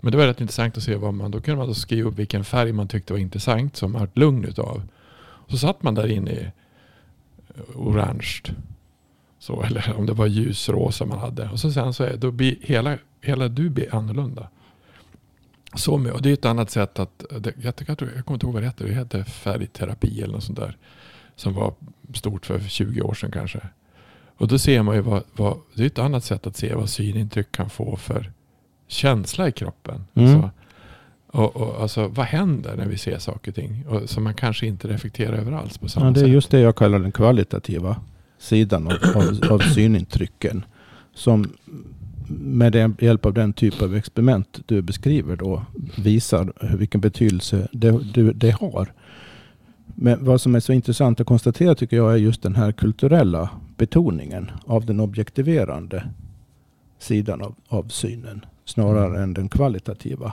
Men 0.00 0.12
det 0.12 0.18
var 0.18 0.26
rätt 0.26 0.40
intressant 0.40 0.76
att 0.76 0.82
se 0.82 0.96
vad 0.96 1.14
man, 1.14 1.30
då 1.30 1.40
kunde 1.40 1.58
man 1.58 1.68
då 1.68 1.74
skriva 1.74 2.08
upp 2.08 2.18
vilken 2.18 2.44
färg 2.44 2.72
man 2.72 2.88
tyckte 2.88 3.12
var 3.12 3.20
intressant 3.20 3.76
som 3.76 3.92
man 3.92 4.08
lugn 4.14 4.44
utav. 4.44 4.82
Så 5.48 5.58
satt 5.58 5.82
man 5.82 5.94
där 5.94 6.06
inne 6.06 6.30
i 6.30 6.50
eh, 7.54 7.62
orange. 7.76 8.42
Så, 9.38 9.62
eller 9.66 9.94
om 9.96 10.06
det 10.06 10.12
var 10.12 10.26
ljusrosa 10.26 11.06
man 11.06 11.18
hade. 11.18 11.48
Och 11.48 11.60
så 11.60 11.72
sen 11.72 11.94
så 11.94 12.04
är, 12.04 12.16
då 12.16 12.30
blir 12.30 12.56
hela, 12.60 12.98
hela 13.20 13.48
du 13.48 13.70
blir 13.70 13.94
annorlunda. 13.94 14.48
Så 15.74 15.98
med, 15.98 16.12
och 16.12 16.22
det 16.22 16.28
är 16.30 16.34
ett 16.34 16.44
annat 16.44 16.70
sätt 16.70 16.98
att, 16.98 17.24
det, 17.40 17.52
jag, 17.62 17.74
jag, 17.86 17.88
jag 17.88 17.98
kommer 17.98 18.34
inte 18.34 18.46
ihåg 18.46 18.52
vad 18.52 18.62
det 18.62 18.66
heter, 18.66 18.84
det 18.84 18.94
heter 18.94 19.24
färgterapi 19.24 20.22
eller 20.22 20.34
något 20.34 20.44
sånt 20.44 20.58
där. 20.58 20.76
Som 21.36 21.54
var 21.54 21.74
stort 22.14 22.46
för 22.46 22.60
20 22.60 23.02
år 23.02 23.14
sedan 23.14 23.30
kanske. 23.30 23.60
Och 24.36 24.48
då 24.48 24.58
ser 24.58 24.82
man 24.82 24.94
ju 24.94 25.00
vad, 25.00 25.22
vad 25.32 25.58
det 25.74 25.82
är 25.82 25.86
ett 25.86 25.98
annat 25.98 26.24
sätt 26.24 26.46
att 26.46 26.56
se 26.56 26.74
vad 26.74 26.90
synintryck 26.90 27.52
kan 27.52 27.70
få 27.70 27.96
för 27.96 28.32
känsla 28.90 29.48
i 29.48 29.52
kroppen. 29.52 30.04
Mm. 30.14 30.34
Alltså, 30.34 30.50
och, 31.26 31.56
och, 31.56 31.82
alltså, 31.82 32.08
vad 32.08 32.26
händer 32.26 32.76
när 32.76 32.86
vi 32.86 32.98
ser 32.98 33.18
saker 33.18 33.50
och 33.50 33.54
ting? 33.54 33.84
Och, 33.88 34.10
som 34.10 34.24
man 34.24 34.34
kanske 34.34 34.66
inte 34.66 34.88
reflekterar 34.88 35.32
över 35.32 35.52
alls 35.52 35.78
på 35.78 35.88
samma 35.88 36.06
ja. 36.06 36.12
Det 36.12 36.20
är 36.20 36.26
just 36.26 36.50
det 36.50 36.60
jag 36.60 36.76
kallar 36.76 36.98
den 36.98 37.12
kvalitativa 37.12 37.96
sidan 38.38 38.86
av, 38.86 38.96
av, 39.14 39.52
av 39.52 39.58
synintrycken. 39.58 40.64
Som 41.14 41.52
med 42.38 42.94
hjälp 43.00 43.26
av 43.26 43.34
den 43.34 43.52
typ 43.52 43.82
av 43.82 43.96
experiment 43.96 44.60
du 44.66 44.82
beskriver 44.82 45.36
då 45.36 45.64
visar 45.96 46.52
vilken 46.76 47.00
betydelse 47.00 47.68
det, 47.72 48.14
det, 48.14 48.32
det 48.32 48.50
har. 48.50 48.92
Men 49.94 50.24
vad 50.24 50.40
som 50.40 50.54
är 50.54 50.60
så 50.60 50.72
intressant 50.72 51.20
att 51.20 51.26
konstatera 51.26 51.74
tycker 51.74 51.96
jag 51.96 52.12
är 52.12 52.16
just 52.16 52.42
den 52.42 52.54
här 52.54 52.72
kulturella 52.72 53.50
betoningen 53.76 54.50
av 54.66 54.86
den 54.86 55.00
objektiverande 55.00 56.04
sidan 56.98 57.42
av, 57.42 57.54
av 57.68 57.88
synen 57.88 58.44
snarare 58.70 59.06
mm. 59.06 59.22
än 59.22 59.34
den 59.34 59.48
kvalitativa 59.48 60.32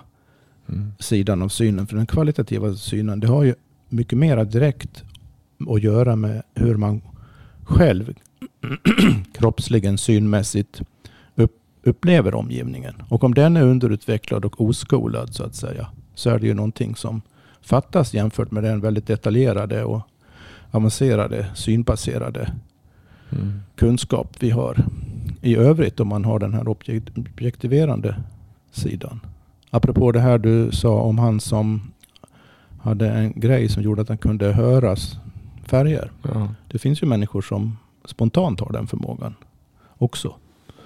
mm. 0.69 0.91
sidan 0.99 1.41
av 1.41 1.49
synen. 1.49 1.87
För 1.87 1.95
den 1.95 2.07
kvalitativa 2.07 2.75
synen 2.75 3.19
det 3.19 3.27
har 3.27 3.43
ju 3.43 3.55
mycket 3.89 4.17
mer 4.17 4.45
direkt 4.45 5.03
att 5.69 5.83
göra 5.83 6.15
med 6.15 6.43
hur 6.53 6.75
man 6.75 7.01
själv 7.63 8.13
kroppsligen 9.33 9.97
synmässigt 9.97 10.81
upp, 11.35 11.59
upplever 11.83 12.35
omgivningen. 12.35 12.93
Och 13.09 13.23
om 13.23 13.33
den 13.33 13.57
är 13.57 13.63
underutvecklad 13.63 14.45
och 14.45 14.61
oskolad 14.61 15.33
så 15.33 15.43
att 15.43 15.55
säga 15.55 15.87
så 16.15 16.29
är 16.29 16.39
det 16.39 16.47
ju 16.47 16.53
någonting 16.53 16.95
som 16.95 17.21
fattas 17.61 18.13
jämfört 18.13 18.51
med 18.51 18.63
den 18.63 18.81
väldigt 18.81 19.07
detaljerade 19.07 19.83
och 19.83 20.01
avancerade 20.71 21.45
synbaserade 21.55 22.53
mm. 23.29 23.59
kunskap 23.75 24.35
vi 24.39 24.49
har 24.49 24.85
i 25.47 25.55
övrigt 25.55 25.99
om 25.99 26.07
man 26.07 26.25
har 26.25 26.39
den 26.39 26.53
här 26.53 26.67
objektiverande 26.67 28.15
sidan. 28.71 29.19
Apropå 29.69 30.11
det 30.11 30.19
här 30.19 30.37
du 30.37 30.71
sa 30.71 31.01
om 31.01 31.19
han 31.19 31.39
som 31.39 31.91
hade 32.81 33.09
en 33.09 33.33
grej 33.35 33.69
som 33.69 33.83
gjorde 33.83 34.01
att 34.01 34.09
han 34.09 34.17
kunde 34.17 34.53
höras 34.53 35.17
färger. 35.65 36.11
Ja. 36.23 36.53
Det 36.67 36.79
finns 36.79 37.03
ju 37.03 37.07
människor 37.07 37.41
som 37.41 37.77
spontant 38.05 38.59
har 38.59 38.71
den 38.71 38.87
förmågan 38.87 39.35
också. 39.97 40.35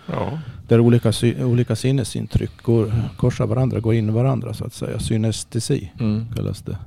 Ja. 0.05 0.39
Där 0.67 0.79
olika, 0.79 1.11
olika 1.39 1.75
sinnesintryck 1.75 2.61
går, 2.61 2.93
korsar 3.17 3.47
varandra, 3.47 3.79
går 3.79 3.93
in 3.93 4.09
i 4.09 4.11
varandra 4.11 4.53
så 4.53 4.65
att 4.65 4.73
säga. 4.73 4.99
Synestesi 4.99 5.91
mm. 5.99 6.25
kallas 6.35 6.61
det. 6.61 6.77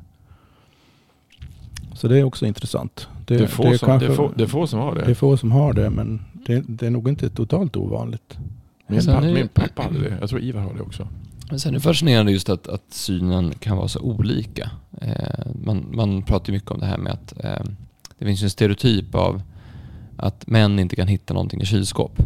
Så 1.94 2.08
det 2.08 2.18
är 2.18 2.24
också 2.24 2.46
intressant. 2.46 3.08
Det, 3.24 3.36
det, 3.36 3.44
är, 3.44 3.46
få 3.46 3.62
det, 3.62 3.68
är 3.68 3.78
som, 3.78 3.86
kanske, 3.86 4.06
det, 4.06 4.12
är, 4.12 4.16
få, 4.16 4.32
det 4.36 4.42
är 4.42 4.48
få 4.48 4.66
som 4.66 4.80
har 4.80 4.94
det. 4.94 5.04
Det 5.04 5.10
är 5.10 5.14
få 5.14 5.36
som 5.36 5.52
har 5.52 5.72
det 5.72 5.90
men 5.90 6.24
det, 6.32 6.64
det 6.68 6.86
är 6.86 6.90
nog 6.90 7.08
inte 7.08 7.30
totalt 7.30 7.76
ovanligt. 7.76 8.38
Min, 8.86 9.06
pappa, 9.06 9.20
min 9.20 9.48
pappa 9.48 9.82
hade 9.82 10.00
det. 10.00 10.16
Jag 10.20 10.28
tror 10.28 10.40
Ivar 10.40 10.60
har 10.60 10.74
det 10.74 10.80
också. 10.80 11.08
Men 11.50 11.60
sen 11.60 11.70
är 11.70 11.74
det 11.74 11.80
fascinerande 11.80 12.32
just 12.32 12.48
att, 12.48 12.68
att 12.68 12.84
synen 12.88 13.54
kan 13.60 13.76
vara 13.76 13.88
så 13.88 14.00
olika. 14.00 14.70
Eh, 15.00 15.46
man, 15.64 15.86
man 15.92 16.22
pratar 16.22 16.52
ju 16.52 16.56
mycket 16.56 16.70
om 16.70 16.80
det 16.80 16.86
här 16.86 16.98
med 16.98 17.12
att 17.12 17.44
eh, 17.44 17.64
det 18.18 18.24
finns 18.24 18.42
en 18.42 18.50
stereotyp 18.50 19.14
av 19.14 19.42
att 20.16 20.46
män 20.46 20.78
inte 20.78 20.96
kan 20.96 21.08
hitta 21.08 21.34
någonting 21.34 21.60
i 21.60 21.66
kylskåp. 21.66 22.22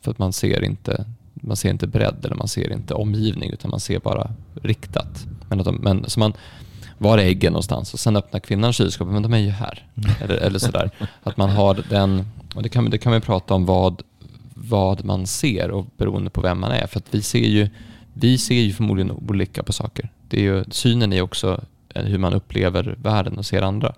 För 0.00 0.10
att 0.10 0.18
man 0.18 0.32
ser 0.32 0.64
inte, 0.64 1.06
man 1.34 1.56
ser 1.56 1.70
inte 1.70 1.86
bredd 1.86 2.24
eller 2.24 2.36
man 2.36 2.48
ser 2.48 2.72
inte 2.72 2.94
omgivning 2.94 3.50
utan 3.50 3.70
man 3.70 3.80
ser 3.80 3.98
bara 3.98 4.30
riktat. 4.62 5.26
Men, 5.48 5.60
att 5.60 5.66
de, 5.66 5.76
men 5.76 6.04
så 6.10 6.20
man, 6.20 6.32
var 6.98 7.18
är 7.18 7.22
äggen 7.22 7.52
någonstans? 7.52 7.94
Och 7.94 8.00
sen 8.00 8.16
öppnar 8.16 8.40
kvinnan 8.40 8.72
kylskåpet, 8.72 9.12
men 9.12 9.22
de 9.22 9.34
är 9.34 9.38
ju 9.38 9.50
här. 9.50 9.86
Mm. 9.96 10.10
Eller, 10.20 10.34
eller 10.34 10.58
sådär. 10.58 10.90
Att 11.22 11.36
man 11.36 11.50
har 11.50 11.84
den, 11.90 12.26
och 12.54 12.62
det 12.62 12.68
kan, 12.68 12.90
det 12.90 12.98
kan 12.98 13.12
vi 13.12 13.20
prata 13.20 13.54
om 13.54 13.66
vad, 13.66 14.02
vad 14.54 15.04
man 15.04 15.26
ser 15.26 15.70
och 15.70 15.86
beroende 15.96 16.30
på 16.30 16.40
vem 16.40 16.60
man 16.60 16.70
är. 16.70 16.86
För 16.86 16.98
att 16.98 17.14
vi 17.14 17.22
ser 17.22 17.48
ju, 17.48 17.68
vi 18.12 18.38
ser 18.38 18.54
ju 18.54 18.72
förmodligen 18.72 19.10
olika 19.10 19.62
på 19.62 19.72
saker. 19.72 20.08
Det 20.28 20.36
är 20.36 20.42
ju, 20.42 20.64
synen 20.70 21.12
är 21.12 21.22
också 21.22 21.60
hur 21.94 22.18
man 22.18 22.34
upplever 22.34 22.96
världen 23.02 23.38
och 23.38 23.46
ser 23.46 23.62
andra. 23.62 23.94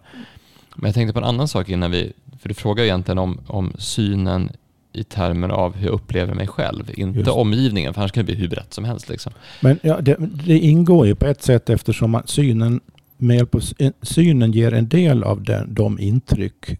Men 0.75 0.89
jag 0.89 0.95
tänkte 0.95 1.13
på 1.13 1.19
en 1.19 1.25
annan 1.25 1.49
sak 1.49 1.69
innan 1.69 1.91
vi, 1.91 2.13
för 2.41 2.49
du 2.49 2.55
frågar 2.55 2.85
egentligen 2.85 3.19
om, 3.19 3.41
om 3.47 3.73
synen 3.79 4.51
i 4.93 5.05
termer 5.05 5.49
av 5.49 5.77
hur 5.77 5.87
jag 5.87 5.95
upplever 5.95 6.35
mig 6.35 6.47
själv, 6.47 6.91
inte 6.95 7.19
Just. 7.19 7.31
omgivningen, 7.31 7.95
för 7.95 8.01
annars 8.01 8.13
kan 8.13 8.25
det 8.25 8.33
bli 8.33 8.35
hur 8.35 8.49
brett 8.49 8.75
som 8.75 8.85
helst. 8.85 9.09
Liksom. 9.09 9.33
Men 9.61 9.79
ja, 9.83 10.01
det, 10.01 10.17
det, 10.47 10.59
ingår 10.59 11.07
ju 11.07 11.15
på 11.15 11.27
ett 11.27 11.43
sätt 11.43 11.71
eftersom 11.71 12.15
att 12.15 12.29
synen, 12.29 12.81
med 13.17 13.37
hjälp 13.37 13.55
av 13.55 13.63
synen 14.03 14.53
ger 14.53 14.75
en 14.75 14.89
del 14.89 15.25
av 15.25 15.43
den, 15.43 15.75
de 15.75 15.99
intryck 15.99 16.79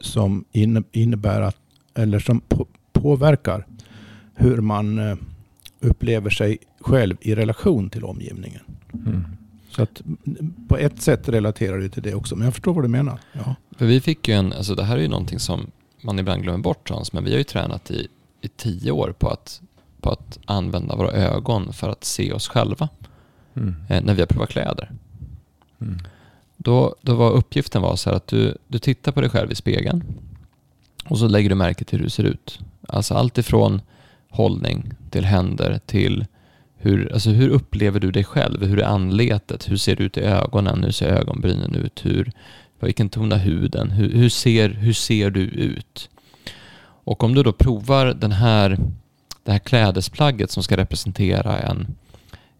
som 0.00 0.44
innebär 0.92 1.40
att, 1.40 1.56
eller 1.94 2.18
som 2.18 2.42
påverkar 2.92 3.66
hur 4.34 4.56
man 4.56 4.98
eh, 4.98 5.16
upplever 5.80 6.30
sig 6.30 6.58
själv 6.80 7.16
i 7.20 7.34
relation 7.34 7.90
till 7.90 8.04
omgivningen. 8.04 8.62
Mm. 8.92 9.24
Så 9.70 9.82
att 9.82 10.02
på 10.68 10.76
ett 10.76 11.02
sätt 11.02 11.28
relaterar 11.28 11.78
det 11.78 11.88
till 11.88 12.02
det 12.02 12.14
också. 12.14 12.36
Men 12.36 12.44
jag 12.44 12.54
förstår 12.54 12.74
vad 12.74 12.84
du 12.84 12.88
menar. 12.88 13.18
Ja. 13.32 13.54
För 13.78 13.86
vi 13.86 14.00
fick 14.00 14.28
ju 14.28 14.34
en, 14.34 14.52
alltså 14.52 14.74
det 14.74 14.84
här 14.84 14.96
är 14.96 15.02
ju 15.02 15.08
någonting 15.08 15.38
som 15.38 15.70
man 16.00 16.18
ibland 16.18 16.42
glömmer 16.42 16.58
bort 16.58 16.90
Hans, 16.90 17.12
men 17.12 17.24
vi 17.24 17.30
har 17.30 17.38
ju 17.38 17.44
tränat 17.44 17.90
i, 17.90 18.08
i 18.40 18.48
tio 18.48 18.90
år 18.90 19.14
på 19.18 19.28
att, 19.28 19.60
på 20.00 20.10
att 20.10 20.38
använda 20.44 20.96
våra 20.96 21.10
ögon 21.10 21.72
för 21.72 21.88
att 21.88 22.04
se 22.04 22.32
oss 22.32 22.48
själva 22.48 22.88
mm. 23.54 23.74
eh, 23.88 24.02
när 24.04 24.14
vi 24.14 24.20
har 24.20 24.26
provat 24.26 24.48
kläder. 24.48 24.90
Mm. 25.80 25.98
Då, 26.56 26.94
då 27.02 27.14
var 27.14 27.30
uppgiften 27.30 27.82
var 27.82 27.96
så 27.96 28.10
här 28.10 28.16
att 28.16 28.26
du, 28.26 28.58
du 28.68 28.78
tittar 28.78 29.12
på 29.12 29.20
dig 29.20 29.30
själv 29.30 29.52
i 29.52 29.54
spegeln 29.54 30.04
och 31.04 31.18
så 31.18 31.28
lägger 31.28 31.48
du 31.48 31.54
märke 31.54 31.84
till 31.84 31.98
hur 31.98 32.04
du 32.04 32.10
ser 32.10 32.24
ut. 32.24 32.58
Alltså 32.88 33.14
allt 33.14 33.38
ifrån 33.38 33.80
hållning 34.28 34.92
till 35.10 35.24
händer 35.24 35.80
till 35.86 36.26
hur, 36.76 37.12
alltså 37.12 37.30
hur 37.30 37.48
upplever 37.48 38.00
du 38.00 38.10
dig 38.10 38.24
själv? 38.24 38.64
Hur 38.64 38.78
är 38.78 38.84
anletet? 38.84 39.70
Hur 39.70 39.76
ser 39.76 39.96
det 39.96 40.02
ut 40.02 40.16
i 40.16 40.20
ögonen? 40.20 40.84
Hur 40.84 40.90
ser 40.90 41.08
ögonbrynen 41.08 41.74
ut? 41.74 42.06
Hur, 42.06 42.32
vilken 42.86 43.08
ton 43.08 43.30
har 43.32 43.38
huden? 43.38 43.90
Hur, 43.90 44.12
hur, 44.12 44.28
ser, 44.28 44.68
hur 44.68 44.92
ser 44.92 45.30
du 45.30 45.40
ut? 45.40 46.08
Och 47.04 47.24
om 47.24 47.34
du 47.34 47.42
då 47.42 47.52
provar 47.52 48.06
den 48.06 48.32
här, 48.32 48.78
det 49.44 49.52
här 49.52 49.58
klädesplagget 49.58 50.50
som 50.50 50.62
ska 50.62 50.76
representera 50.76 51.58
en, 51.58 51.96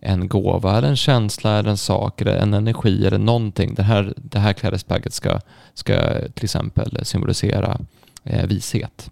en 0.01 0.29
gåva 0.29 0.79
eller 0.79 0.89
en 0.89 0.97
känsla 0.97 1.59
eller 1.59 1.71
en 1.71 1.77
sak 1.77 2.21
eller 2.21 2.37
en 2.37 2.55
energi 2.55 3.07
eller 3.07 3.19
någonting. 3.19 3.75
Det 3.75 3.83
här, 3.83 4.15
det 4.17 4.39
här 4.39 4.53
klädesplagget 4.53 5.13
ska, 5.13 5.41
ska 5.75 6.13
till 6.35 6.45
exempel 6.45 6.99
symbolisera 7.03 7.81
eh, 8.25 8.47
vishet. 8.47 9.11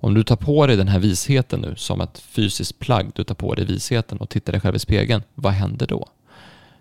Om 0.00 0.14
du 0.14 0.22
tar 0.22 0.36
på 0.36 0.66
dig 0.66 0.76
den 0.76 0.88
här 0.88 0.98
visheten 0.98 1.60
nu 1.60 1.74
som 1.76 2.00
ett 2.00 2.18
fysiskt 2.18 2.78
plagg, 2.78 3.10
du 3.14 3.24
tar 3.24 3.34
på 3.34 3.54
dig 3.54 3.64
visheten 3.64 4.18
och 4.18 4.28
tittar 4.28 4.52
dig 4.52 4.60
själv 4.60 4.76
i 4.76 4.78
spegeln, 4.78 5.22
vad 5.34 5.52
händer 5.52 5.86
då? 5.86 6.08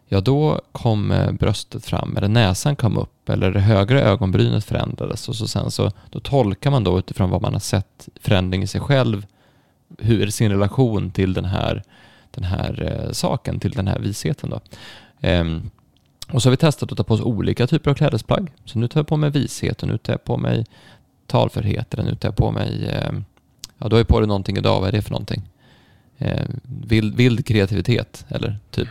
Ja, 0.08 0.22
då 0.22 0.62
kom 0.72 1.12
eh, 1.12 1.32
bröstet 1.32 1.86
fram, 1.86 2.18
eller 2.18 2.28
näsan 2.28 2.76
kom 2.76 2.98
upp, 2.98 3.30
eller 3.30 3.52
det 3.52 3.60
högra 3.60 4.02
ögonbrynet 4.02 4.66
förändrades 4.66 5.30
och 5.30 5.36
så 5.36 5.48
sen 5.48 5.72
så 5.72 5.92
då 6.10 6.20
tolkar 6.20 6.72
man 6.72 6.84
då 6.84 7.00
utifrån 7.00 7.30
vad 7.30 7.42
man 7.42 7.54
har 7.54 7.60
sett 7.60 8.10
förändring 8.22 8.64
i 8.64 8.68
sig 8.68 8.82
själv, 8.82 9.26
hur 9.98 10.22
är 10.22 10.32
sin 10.32 10.52
relation 10.52 11.12
till 11.12 11.34
den 11.34 11.46
här, 11.46 11.84
den 12.32 12.44
här 12.44 13.04
eh, 13.06 13.12
saken, 13.12 13.60
till 13.60 13.72
den 13.72 13.88
här 13.88 14.00
visheten 14.00 14.50
då. 14.50 14.60
Ehm, 15.22 15.70
och 16.32 16.42
så 16.42 16.48
har 16.50 16.52
vi 16.52 16.58
testat 16.58 16.92
att 16.92 16.98
ta 16.98 17.04
på 17.04 17.14
oss 17.14 17.22
olika 17.22 17.68
typer 17.68 17.92
av 17.92 17.96
klädesplagg. 17.96 18.52
Så 18.66 18.80
nu 18.80 18.88
tar 18.88 19.00
jag 19.00 19.08
på 19.08 19.18
mig 19.18 19.30
vishet 19.30 19.84
och 19.84 19.90
nu 19.90 19.98
tar 19.98 20.14
jag 20.14 20.24
på 20.24 20.38
mig 20.38 20.66
talförhet 21.28 21.94
eller 21.94 22.04
nu 22.04 22.16
tar 22.16 22.28
jag 22.28 22.36
på 22.36 22.52
mig, 22.52 22.86
eh, 22.86 23.12
ja 23.78 23.88
du 23.90 23.96
har 23.96 24.00
ju 24.00 24.06
på 24.06 24.20
dig 24.20 24.28
någonting 24.28 24.58
idag, 24.58 24.80
vad 24.80 24.88
är 24.88 24.92
det 24.92 25.02
för 25.02 25.12
någonting? 25.12 25.50
Eh, 26.18 26.46
vild, 26.64 27.16
vild 27.16 27.46
kreativitet 27.46 28.26
eller 28.30 28.58
typ. 28.72 28.90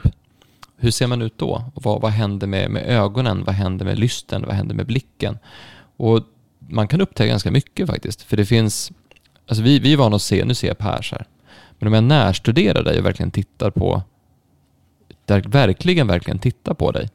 Hur 0.76 0.90
ser 0.90 1.06
man 1.06 1.22
ut 1.22 1.38
då? 1.38 1.64
Och 1.74 1.82
vad, 1.82 2.00
vad 2.00 2.10
händer 2.10 2.46
med, 2.46 2.70
med 2.70 2.82
ögonen? 2.82 3.44
Vad 3.44 3.54
händer 3.54 3.84
med 3.84 3.98
lysten? 3.98 4.42
Vad 4.46 4.54
händer 4.54 4.74
med 4.74 4.86
blicken? 4.86 5.38
Och 5.96 6.20
man 6.58 6.88
kan 6.88 7.00
upptäcka 7.00 7.28
ganska 7.28 7.50
mycket 7.50 7.86
faktiskt. 7.86 8.22
För 8.22 8.36
det 8.36 8.46
finns, 8.46 8.92
alltså 9.46 9.62
vi, 9.62 9.78
vi 9.78 9.92
är 9.92 9.96
vana 9.96 10.16
att 10.16 10.22
se, 10.22 10.44
nu 10.44 10.54
ser 10.54 10.68
jag 10.68 10.78
Per 10.78 11.08
här. 11.10 11.26
Men 11.78 11.88
om 11.88 11.94
jag 11.94 12.04
närstuderar 12.04 12.82
dig 12.82 12.98
och 12.98 13.04
verkligen 13.04 13.30
tittar 13.30 13.70
på, 13.70 14.02
verkligen, 15.26 16.06
verkligen 16.06 16.38
tittar 16.38 16.74
på 16.74 16.90
dig, 16.90 17.08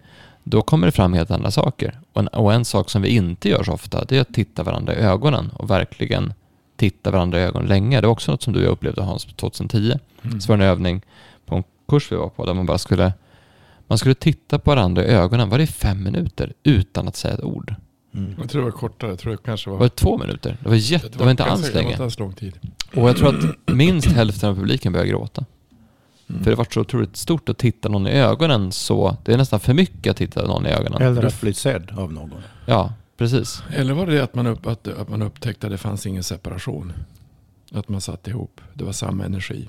då 0.44 0.62
kommer 0.62 0.86
det 0.86 0.92
fram 0.92 1.14
helt 1.14 1.32
andra 1.32 1.52
saker. 1.52 2.00
Och 2.14 2.22
en, 2.22 2.28
och 2.28 2.54
en, 2.54 2.66
sak 2.66 2.90
som 2.90 3.02
vi 3.02 3.10
inte 3.10 3.50
gör 3.50 3.64
så 3.64 3.72
ofta, 3.72 4.06
det 4.06 4.18
är 4.18 4.22
att 4.22 4.34
titta 4.34 4.64
varandra 4.64 4.94
i 4.96 4.98
ögonen 4.98 5.52
och 5.54 5.70
verkligen 5.70 6.34
titta 6.76 7.12
varandra 7.12 7.40
i 7.40 7.44
ögonen 7.44 7.68
länge. 7.68 8.02
Det 8.02 8.08
var 8.08 8.12
också 8.12 8.32
något 8.32 8.42
som 8.42 8.54
du 8.54 8.60
och 8.60 8.66
jag 8.66 8.72
upplevde 8.72 9.02
Hans 9.02 9.26
2010. 9.26 9.94
Mm. 10.22 10.42
Så 10.42 10.52
var 10.52 10.58
det 10.58 10.64
en 10.64 10.70
övning 10.70 11.02
på 11.46 11.56
en 11.56 11.64
kurs 11.88 12.12
vi 12.12 12.16
var 12.16 12.30
på 12.30 12.46
där 12.46 12.54
man 12.54 12.66
bara 12.66 12.78
skulle 12.78 13.14
man 13.90 13.98
skulle 13.98 14.16
titta 14.16 14.60
på 14.60 14.72
varandra 14.72 15.06
i 15.06 15.08
ögonen, 15.08 15.50
var 15.50 15.58
det 15.58 15.68
fem 15.68 16.04
minuter 16.04 16.54
utan 16.64 17.08
att 17.08 17.16
säga 17.16 17.34
ett 17.34 17.44
ord? 17.44 17.76
Mm. 18.14 18.36
Jag 18.40 18.50
tror 18.50 18.62
det 18.62 18.66
var 18.72 18.78
kortare. 18.78 19.10
Jag 19.10 19.20
tror 19.20 19.32
det 19.32 19.38
kanske 19.46 19.70
var... 19.70 19.78
Var 19.78 19.86
det 19.86 19.96
två 19.96 20.18
minuter? 20.18 20.58
Det 20.64 20.70
var, 20.70 20.76
jätte, 20.76 21.08
det 21.08 21.12
var, 21.12 21.18
det 21.18 21.24
var 21.24 21.32
inte 21.32 21.44
alls 21.44 21.74
länge. 21.74 21.92
Det 21.92 22.00
var 22.00 22.06
inte 22.06 22.20
lång 22.20 22.34
tid. 22.34 22.60
Och 22.96 23.10
jag 23.10 23.18
tror 23.18 23.36
att 23.36 23.76
minst 23.76 24.08
hälften 24.08 24.50
av 24.50 24.56
publiken 24.56 24.94
började 24.94 25.10
gråta. 25.10 25.46
Mm. 26.30 26.44
För 26.44 26.52
det 26.52 26.56
var 26.56 26.68
så 26.72 26.82
otroligt 26.82 27.18
stort 27.18 27.50
att 27.50 27.58
titta 27.58 27.90
någon 27.90 28.08
i 28.08 28.12
ögonen 28.12 28.72
så, 28.72 29.18
det 29.26 29.34
är 29.34 29.38
nästan 29.38 29.60
för 29.60 29.74
mycket 29.74 30.12
att 30.12 30.18
titta 30.18 30.48
någon 30.48 30.66
i 30.66 30.70
ögonen. 30.70 31.02
Eller 31.02 31.26
att 31.26 31.42
bli 31.42 31.54
sedd 31.54 31.92
av 31.98 32.14
någon. 32.14 32.34
Ja, 32.66 32.94
precis. 33.18 33.64
Eller 33.76 33.94
var 33.94 34.06
det 34.06 34.12
det 34.16 34.24
att 34.24 34.36
man, 34.36 34.48
upp, 34.48 34.68
att, 34.68 34.88
att 34.88 35.10
man 35.10 35.22
upptäckte 35.22 35.68
att 35.68 35.72
det 35.72 35.78
fanns 35.78 36.06
ingen 36.06 36.24
separation? 36.24 36.94
Att 37.72 37.90
man 37.90 38.02
satt 38.02 38.28
ihop, 38.28 38.62
det 38.74 38.84
var 38.84 38.92
samma 38.92 39.26
energi. 39.26 39.68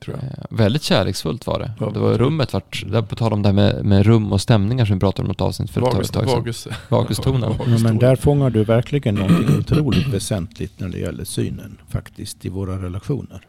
Tror 0.00 0.16
jag. 0.16 0.24
Eh, 0.24 0.44
väldigt 0.50 0.82
kärleksfullt 0.82 1.46
var 1.46 1.58
det. 1.58 1.72
Ja, 1.80 1.90
det 1.90 1.98
var 1.98 2.18
rummet 2.18 2.52
vart, 2.52 2.84
där 2.86 3.02
på 3.02 3.16
tal 3.16 3.32
om 3.32 3.42
det 3.42 3.48
här 3.48 3.54
med, 3.54 3.84
med 3.84 4.06
rum 4.06 4.32
och 4.32 4.40
stämningar 4.40 4.84
som 4.84 4.96
vi 4.96 5.00
pratade 5.00 5.22
om 5.22 5.28
något 5.28 5.40
avsnitt 5.40 5.70
för 5.70 5.80
ett 5.80 6.12
tag 6.12 6.54
sedan. 6.54 6.72
Vagustonen. 6.88 7.54
Ja, 7.58 7.78
men 7.82 7.98
där 7.98 8.16
fångar 8.16 8.50
du 8.50 8.64
verkligen 8.64 9.14
något 9.14 9.58
otroligt 9.58 10.06
väsentligt 10.06 10.80
när 10.80 10.88
det 10.88 10.98
gäller 10.98 11.24
synen 11.24 11.78
faktiskt 11.88 12.44
i 12.44 12.48
våra 12.48 12.82
relationer. 12.82 13.46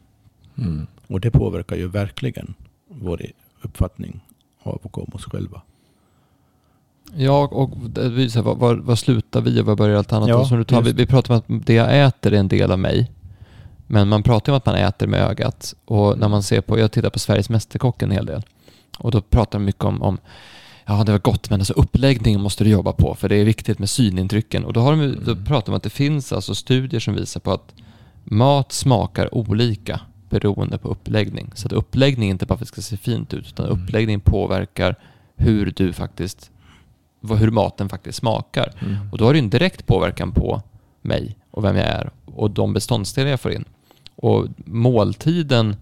Mm. 0.57 0.87
Och 1.07 1.19
det 1.19 1.31
påverkar 1.31 1.75
ju 1.75 1.87
verkligen 1.87 2.53
vår 2.89 3.21
uppfattning 3.61 4.19
av 4.63 4.79
och 4.83 4.97
om 4.97 5.09
oss 5.13 5.25
själva. 5.25 5.61
Ja, 7.15 7.47
och 7.51 7.69
var, 7.69 8.55
var, 8.55 8.75
var 8.75 8.95
slutar 8.95 9.41
vi 9.41 9.61
och 9.61 9.65
var 9.65 9.75
börjar 9.75 9.97
allt 9.97 10.13
annat? 10.13 10.29
Ja, 10.29 10.45
som 10.45 10.57
du 10.57 10.63
tar, 10.63 10.81
vi, 10.81 10.91
vi 10.91 11.05
pratar 11.05 11.33
om 11.33 11.39
att 11.39 11.65
det 11.65 11.73
jag 11.73 12.07
äter 12.07 12.33
är 12.33 12.37
en 12.37 12.47
del 12.47 12.71
av 12.71 12.79
mig. 12.79 13.11
Men 13.91 14.07
man 14.07 14.23
pratar 14.23 14.51
om 14.51 14.57
att 14.57 14.65
man 14.65 14.75
äter 14.75 15.07
med 15.07 15.21
ögat. 15.21 15.75
Och 15.85 16.17
när 16.17 16.27
man 16.27 16.43
ser 16.43 16.61
på, 16.61 16.79
jag 16.79 16.91
tittar 16.91 17.09
på 17.09 17.19
Sveriges 17.19 17.49
Mästerkock 17.49 18.01
en 18.01 18.11
hel 18.11 18.25
del. 18.25 18.43
Och 18.99 19.11
då 19.11 19.21
pratar 19.21 19.59
de 19.59 19.65
mycket 19.65 19.83
om, 19.83 20.01
om 20.01 20.17
ja 20.85 21.03
det 21.03 21.11
var 21.11 21.19
gott 21.19 21.49
men 21.49 21.61
alltså 21.61 21.73
uppläggningen 21.73 22.41
måste 22.41 22.63
du 22.63 22.69
jobba 22.69 22.91
på 22.93 23.15
för 23.15 23.29
det 23.29 23.35
är 23.35 23.45
viktigt 23.45 23.79
med 23.79 23.89
synintrycken. 23.89 24.65
Och 24.65 24.73
då, 24.73 24.81
har 24.81 24.91
de, 24.91 25.17
då 25.25 25.35
pratar 25.35 25.65
de 25.65 25.71
om 25.71 25.77
att 25.77 25.83
det 25.83 25.89
finns 25.89 26.33
alltså 26.33 26.55
studier 26.55 26.99
som 26.99 27.15
visar 27.15 27.39
på 27.39 27.51
att 27.51 27.73
mat 28.23 28.71
smakar 28.71 29.35
olika 29.35 29.99
beroende 30.29 30.77
på 30.77 30.87
uppläggning. 30.87 31.51
Så 31.55 31.67
att 31.67 31.73
uppläggning 31.73 32.29
inte 32.29 32.45
bara 32.45 32.57
för 32.57 32.65
att 32.65 32.67
det 32.67 32.81
ska 32.81 32.81
se 32.81 32.97
fint 32.97 33.33
ut, 33.33 33.47
utan 33.47 33.65
mm. 33.65 33.83
uppläggning 33.83 34.19
påverkar 34.19 34.95
hur 35.35 35.73
du 35.75 35.93
faktiskt, 35.93 36.51
hur 37.39 37.51
maten 37.51 37.89
faktiskt 37.89 38.17
smakar. 38.17 38.73
Mm. 38.79 39.11
Och 39.11 39.17
då 39.17 39.25
har 39.25 39.33
det 39.33 39.39
en 39.39 39.49
direkt 39.49 39.85
påverkan 39.85 40.31
på 40.31 40.61
mig 41.01 41.37
och 41.51 41.63
vem 41.63 41.75
jag 41.75 41.85
är 41.85 42.11
och 42.25 42.51
de 42.51 42.73
beståndsdelar 42.73 43.29
jag 43.29 43.39
får 43.39 43.51
in. 43.51 43.65
Och 44.21 44.47
måltiden 44.65 45.75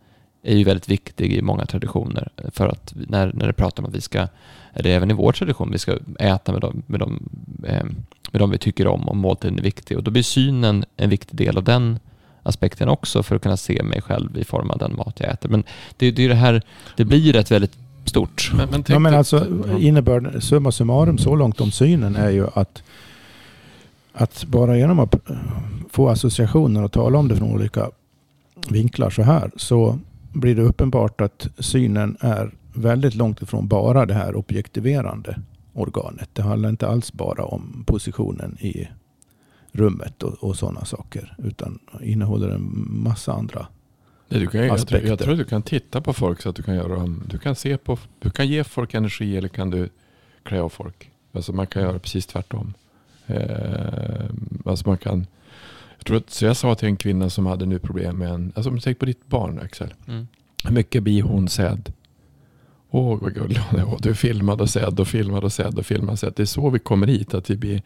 är 0.43 0.55
ju 0.55 0.63
väldigt 0.63 0.89
viktig 0.89 1.33
i 1.33 1.41
många 1.41 1.65
traditioner. 1.65 2.29
För 2.51 2.67
att 2.67 2.93
när, 2.95 3.31
när 3.33 3.47
det 3.47 3.53
pratar 3.53 3.83
om 3.83 3.89
att 3.89 3.95
vi 3.95 4.01
ska, 4.01 4.27
eller 4.73 4.89
även 4.89 5.11
i 5.11 5.13
vår 5.13 5.31
tradition, 5.31 5.71
vi 5.71 5.79
ska 5.79 5.97
äta 6.19 6.51
med 6.51 6.61
dem, 6.61 6.83
med 6.87 6.99
dem, 6.99 7.29
eh, 7.67 7.85
med 8.31 8.41
dem 8.41 8.51
vi 8.51 8.57
tycker 8.57 8.87
om 8.87 9.09
och 9.09 9.17
måltiden 9.17 9.59
är 9.59 9.63
viktig. 9.63 9.97
Och 9.97 10.03
då 10.03 10.11
blir 10.11 10.23
synen 10.23 10.85
en 10.97 11.09
viktig 11.09 11.37
del 11.37 11.57
av 11.57 11.63
den 11.63 11.99
aspekten 12.43 12.89
också 12.89 13.23
för 13.23 13.35
att 13.35 13.41
kunna 13.41 13.57
se 13.57 13.83
mig 13.83 14.01
själv 14.01 14.37
i 14.37 14.43
form 14.43 14.71
av 14.71 14.77
den 14.77 14.95
mat 14.95 15.15
jag 15.19 15.29
äter. 15.29 15.49
Men 15.49 15.63
det, 15.97 16.11
det 16.11 16.25
är 16.25 16.29
det 16.29 16.35
här, 16.35 16.61
det 16.95 17.05
blir 17.05 17.19
ju 17.19 17.31
rätt 17.31 17.51
väldigt 17.51 17.77
stort. 18.05 18.51
Men, 18.55 18.69
men, 18.69 18.83
ja, 18.87 18.99
men 18.99 19.13
alltså 19.13 19.47
innebörden, 19.79 20.41
summa 20.41 20.71
summarum 20.71 21.17
så 21.17 21.35
långt 21.35 21.61
om 21.61 21.71
synen 21.71 22.15
är 22.15 22.29
ju 22.29 22.47
att 22.53 22.83
att 24.13 24.45
bara 24.45 24.77
genom 24.77 24.99
att 24.99 25.15
få 25.89 26.09
associationer 26.09 26.83
och 26.83 26.91
tala 26.91 27.17
om 27.17 27.27
det 27.27 27.35
från 27.35 27.51
olika 27.51 27.89
vinklar 28.69 29.09
så 29.09 29.21
här 29.21 29.51
så 29.55 29.99
blir 30.33 30.55
det 30.55 30.61
uppenbart 30.61 31.21
att 31.21 31.47
synen 31.57 32.17
är 32.19 32.51
väldigt 32.73 33.15
långt 33.15 33.41
ifrån 33.41 33.67
bara 33.67 34.05
det 34.05 34.13
här 34.13 34.35
objektiverande 34.35 35.39
organet. 35.73 36.29
Det 36.33 36.41
handlar 36.41 36.69
inte 36.69 36.87
alls 36.87 37.13
bara 37.13 37.45
om 37.45 37.83
positionen 37.87 38.57
i 38.59 38.87
rummet 39.71 40.23
och, 40.23 40.43
och 40.43 40.55
sådana 40.55 40.85
saker. 40.85 41.35
Utan 41.37 41.79
innehåller 42.01 42.49
en 42.49 42.87
massa 43.03 43.33
andra 43.33 43.67
du 44.29 44.47
kan, 44.47 44.71
aspekter. 44.71 45.01
Jag, 45.01 45.11
jag 45.11 45.19
tror 45.19 45.31
att 45.31 45.39
du 45.39 45.45
kan 45.45 45.61
titta 45.61 46.01
på 46.01 46.13
folk 46.13 46.41
så 46.41 46.49
att 46.49 46.55
du 46.55 46.63
kan 46.63 46.75
göra 46.75 46.95
dem. 46.95 47.23
Du 47.27 47.37
kan 47.37 47.55
se 47.55 47.77
på, 47.77 47.97
du 48.19 48.29
kan 48.29 48.47
ge 48.47 48.63
folk 48.63 48.93
energi 48.93 49.37
eller 49.37 49.47
kan 49.47 49.69
du 49.69 49.89
klä 50.43 50.61
av 50.61 50.69
folk. 50.69 51.11
Alltså 51.31 51.53
man 51.53 51.67
kan 51.67 51.81
göra 51.81 51.99
precis 51.99 52.25
tvärtom. 52.25 52.73
Eh, 53.27 54.25
alltså 54.65 54.87
man 54.87 54.97
kan, 54.97 55.27
jag 55.99 56.05
tror 56.05 56.17
att, 56.17 56.29
så 56.29 56.45
jag 56.45 56.57
sa 56.57 56.75
till 56.75 56.87
en 56.87 56.97
kvinna 56.97 57.29
som 57.29 57.45
hade 57.45 57.65
nu 57.65 57.79
problem 57.79 58.17
med 58.17 58.29
en, 58.29 58.51
alltså 58.55 58.69
om 58.69 58.79
tänk 58.79 58.99
på 58.99 59.05
ditt 59.05 59.27
barn 59.27 59.59
Axel. 59.59 59.93
Mm. 60.07 60.27
Hur 60.63 60.71
mycket 60.71 61.03
blir 61.03 61.21
hon 61.21 61.49
sedd? 61.49 61.93
Åh 62.89 63.13
oh, 63.13 63.21
vad 63.21 63.33
gullig 63.33 63.57
hon 63.69 63.79
är. 63.79 63.97
Du 64.01 64.15
filmad 64.15 64.61
och 64.61 64.69
sedd 64.69 64.99
och 64.99 65.07
filmad 65.07 65.43
och 65.43 65.53
sedd 65.53 65.79
och 65.79 65.85
filmad 65.85 66.23
och 66.23 66.33
Det 66.35 66.39
är 66.43 66.45
så 66.45 66.69
vi 66.69 66.79
kommer 66.79 67.07
hit. 67.07 67.33
Att 67.33 67.49
vi 67.49 67.57
blir, 67.57 67.81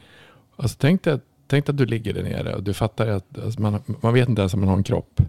alltså 0.56 0.78
tänk 0.80 1.04
dig, 1.04 1.20
tänk 1.48 1.66
dig 1.66 1.74
att 1.74 1.78
du 1.78 1.86
ligger 1.86 2.14
där 2.14 2.24
nere 2.24 2.56
och 2.56 2.64
du 2.64 2.74
fattar 2.74 3.08
att 3.08 3.40
alltså 3.40 3.62
man, 3.62 3.82
man 4.02 4.14
vet 4.14 4.30
inte 4.30 4.42
ens 4.42 4.54
om 4.54 4.60
man 4.60 4.70
har 4.70 4.78
en 4.78 4.84
kropp. 4.84 5.22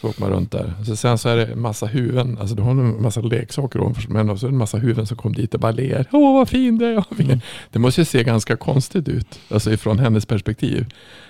Så 0.00 0.08
åker 0.08 0.20
man 0.20 0.30
runt 0.30 0.52
där. 0.52 0.74
Så 0.86 0.96
sen 0.96 1.18
så 1.18 1.28
är 1.28 1.36
det 1.36 1.46
en 1.46 1.60
massa 1.60 1.86
huvuden. 1.86 2.38
Alltså 2.40 2.54
du 2.54 2.62
har 2.62 2.70
en 2.70 3.02
massa 3.02 3.20
leksaker 3.20 3.80
ovanför. 3.80 4.12
Men 4.12 4.38
så 4.38 4.46
är 4.46 4.50
det 4.50 4.54
en 4.54 4.58
massa 4.58 4.78
huvuden 4.78 5.06
som 5.06 5.16
kommer 5.16 5.36
dit 5.36 5.54
och 5.54 5.60
bara 5.60 5.72
ler. 5.72 6.06
Åh 6.12 6.34
vad 6.34 6.48
fin 6.48 6.78
du 6.78 6.86
är. 6.86 7.04
Mm. 7.18 7.40
Det 7.70 7.78
måste 7.78 8.00
ju 8.00 8.04
se 8.04 8.24
ganska 8.24 8.56
konstigt 8.56 9.08
ut. 9.08 9.38
Alltså 9.48 9.72
ifrån 9.72 9.98
hennes 9.98 10.26
perspektiv. 10.26 10.86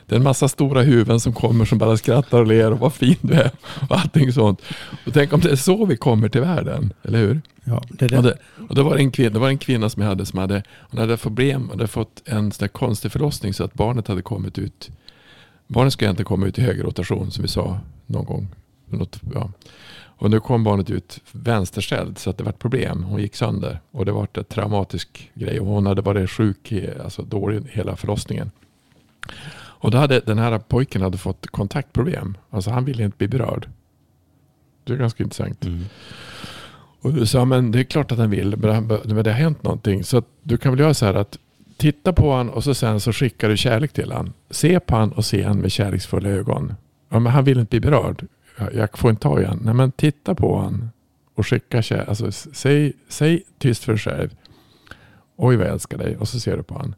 Det 0.06 0.14
är 0.14 0.18
en 0.18 0.24
massa 0.24 0.48
stora 0.48 0.82
huvuden 0.82 1.20
som 1.20 1.32
kommer 1.32 1.64
som 1.64 1.78
bara 1.78 1.96
skrattar 1.96 2.40
och 2.40 2.46
ler. 2.46 2.72
Och 2.72 2.78
vad 2.78 2.92
fin 2.92 3.16
du 3.20 3.34
är. 3.34 3.50
Och 3.88 3.98
allting 3.98 4.32
sånt. 4.32 4.62
Och 5.06 5.14
tänk 5.14 5.32
om 5.32 5.40
det 5.40 5.50
är 5.50 5.56
så 5.56 5.84
vi 5.84 5.96
kommer 5.96 6.28
till 6.28 6.40
världen. 6.40 6.92
Eller 7.02 7.18
hur? 7.18 7.40
Ja, 7.64 7.82
det 7.88 8.06
det. 8.06 8.16
Och, 8.16 8.22
det, 8.22 8.36
och 8.68 8.74
det, 8.74 8.82
var 8.82 8.96
en 8.96 9.10
kvinna, 9.10 9.30
det 9.30 9.38
var 9.38 9.48
en 9.48 9.58
kvinna 9.58 9.88
som 9.90 10.02
jag 10.02 10.08
hade 10.08 10.26
som 10.26 10.38
hade, 10.38 10.62
hon 10.90 11.00
hade 11.00 11.16
problem. 11.16 11.60
Hon 11.60 11.70
hade 11.70 11.88
fått 11.88 12.22
en 12.24 12.52
sån 12.52 12.68
konstig 12.68 13.12
förlossning 13.12 13.54
så 13.54 13.64
att 13.64 13.74
barnet 13.74 14.08
hade 14.08 14.22
kommit 14.22 14.58
ut 14.58 14.90
Barnet 15.66 15.92
ska 15.92 16.04
egentligen 16.04 16.26
komma 16.26 16.46
ut 16.46 16.58
i 16.58 16.62
höger 16.62 16.84
rotation 16.84 17.30
som 17.30 17.42
vi 17.42 17.48
sa 17.48 17.80
någon 18.06 18.24
gång. 18.24 18.48
Något, 18.86 19.20
ja. 19.34 19.50
Och 20.18 20.30
nu 20.30 20.40
kom 20.40 20.64
barnet 20.64 20.90
ut 20.90 21.20
vänsterställd 21.32 22.18
så 22.18 22.30
att 22.30 22.38
det 22.38 22.44
var 22.44 22.50
ett 22.50 22.58
problem. 22.58 23.02
Hon 23.02 23.20
gick 23.20 23.36
sönder 23.36 23.80
och 23.90 24.04
det 24.04 24.12
var 24.12 24.28
en 24.32 24.44
traumatisk 24.44 25.30
grej. 25.34 25.60
Och 25.60 25.66
hon 25.66 25.86
hade 25.86 26.02
varit 26.02 26.30
sjuk, 26.30 26.72
alltså 27.04 27.22
dålig 27.22 27.62
hela 27.70 27.96
förlossningen. 27.96 28.50
Och 29.56 29.90
då 29.90 29.98
hade 29.98 30.20
den 30.20 30.38
här 30.38 30.58
pojken 30.58 31.02
hade 31.02 31.18
fått 31.18 31.46
kontaktproblem. 31.46 32.36
Alltså 32.50 32.70
han 32.70 32.84
ville 32.84 33.04
inte 33.04 33.16
bli 33.16 33.28
berörd. 33.28 33.68
Det 34.84 34.92
är 34.92 34.96
ganska 34.96 35.22
intressant. 35.22 35.64
Mm. 35.64 35.84
Och 37.00 37.12
du 37.12 37.26
sa, 37.26 37.44
men 37.44 37.72
det 37.72 37.80
är 37.80 37.84
klart 37.84 38.12
att 38.12 38.18
han 38.18 38.30
vill, 38.30 38.56
men 38.56 38.88
det, 38.88 39.30
har 39.30 39.38
hänt 39.38 39.62
någonting. 39.62 40.04
Så 40.04 40.22
du 40.42 40.56
kan 40.56 40.72
väl 40.72 40.80
göra 40.80 40.94
så 40.94 41.06
här 41.06 41.14
att 41.14 41.38
titta 41.76 42.12
på 42.12 42.32
han 42.32 42.50
och 42.50 42.64
så 42.64 42.74
sen 42.74 43.00
så 43.00 43.12
skickar 43.12 43.48
du 43.48 43.56
kärlek 43.56 43.92
till 43.92 44.12
han. 44.12 44.32
Se 44.50 44.80
på 44.80 44.96
han 44.96 45.12
och 45.12 45.24
se 45.24 45.42
han 45.42 45.58
med 45.58 45.72
kärleksfulla 45.72 46.28
ögon. 46.28 46.74
Ja, 47.08 47.18
men 47.18 47.32
han 47.32 47.44
vill 47.44 47.58
inte 47.58 47.70
bli 47.70 47.90
berörd. 47.90 48.26
Jag, 48.72 48.98
får 48.98 49.10
inte 49.10 49.22
ta 49.22 49.40
i 49.40 49.44
han. 49.44 49.60
Nej, 49.64 49.74
men 49.74 49.92
titta 49.92 50.34
på 50.34 50.58
han 50.58 50.90
och 51.34 51.46
skicka 51.46 51.82
kärlek. 51.82 52.08
Alltså, 52.08 52.32
säg, 52.32 52.92
säg 53.08 53.42
tyst 53.58 53.84
för 53.84 53.92
dig 53.92 53.98
själv. 53.98 54.30
Oj 55.36 55.56
vad 55.56 55.66
jag 55.66 55.72
älskar 55.72 55.98
dig. 55.98 56.16
Och 56.16 56.28
så 56.28 56.40
ser 56.40 56.56
du 56.56 56.62
på 56.62 56.74
han. 56.74 56.94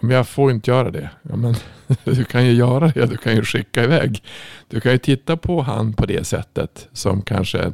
Men 0.00 0.10
jag 0.10 0.28
får 0.28 0.50
inte 0.50 0.70
göra 0.70 0.90
det. 0.90 1.10
Ja, 1.22 1.36
men 1.36 1.54
du 2.04 2.24
kan 2.24 2.46
ju 2.46 2.52
göra 2.52 2.88
det. 2.88 3.06
Du 3.06 3.16
kan 3.16 3.36
ju 3.36 3.42
skicka 3.42 3.84
iväg. 3.84 4.22
Du 4.68 4.80
kan 4.80 4.92
ju 4.92 4.98
titta 4.98 5.36
på 5.36 5.62
han 5.62 5.92
på 5.92 6.06
det 6.06 6.24
sättet 6.26 6.88
som 6.92 7.22
kanske 7.22 7.72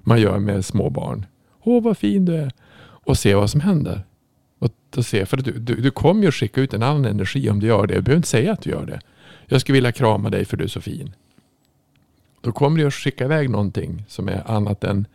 man 0.00 0.20
gör 0.20 0.38
med 0.38 0.64
små 0.64 0.90
barn. 0.90 1.26
Åh 1.62 1.82
vad 1.82 1.98
fin 1.98 2.24
du 2.24 2.34
är. 2.36 2.52
Och 2.80 3.18
se 3.18 3.34
vad 3.34 3.50
som 3.50 3.60
händer. 3.60 4.02
Och, 4.58 4.70
och 4.96 5.06
se, 5.06 5.26
för 5.26 5.36
du, 5.36 5.52
du, 5.52 5.74
du 5.74 5.90
kommer 5.90 6.22
ju 6.22 6.30
skicka 6.30 6.60
ut 6.60 6.74
en 6.74 6.82
annan 6.82 7.04
energi 7.04 7.50
om 7.50 7.60
du 7.60 7.66
gör 7.66 7.86
det. 7.86 7.94
Du 7.94 8.02
behöver 8.02 8.16
inte 8.16 8.28
säga 8.28 8.52
att 8.52 8.62
du 8.62 8.70
gör 8.70 8.86
det. 8.86 9.00
Jag 9.46 9.60
skulle 9.60 9.74
vilja 9.74 9.92
krama 9.92 10.30
dig 10.30 10.44
för 10.44 10.56
du 10.56 10.64
är 10.64 10.68
så 10.68 10.80
fin. 10.80 11.14
Då 12.40 12.52
kommer 12.52 12.78
du 12.78 12.86
att 12.86 12.94
skicka 12.94 13.24
iväg 13.24 13.50
någonting 13.50 14.04
som 14.08 14.28
är 14.28 14.50
annat 14.50 14.84
än 14.84 15.06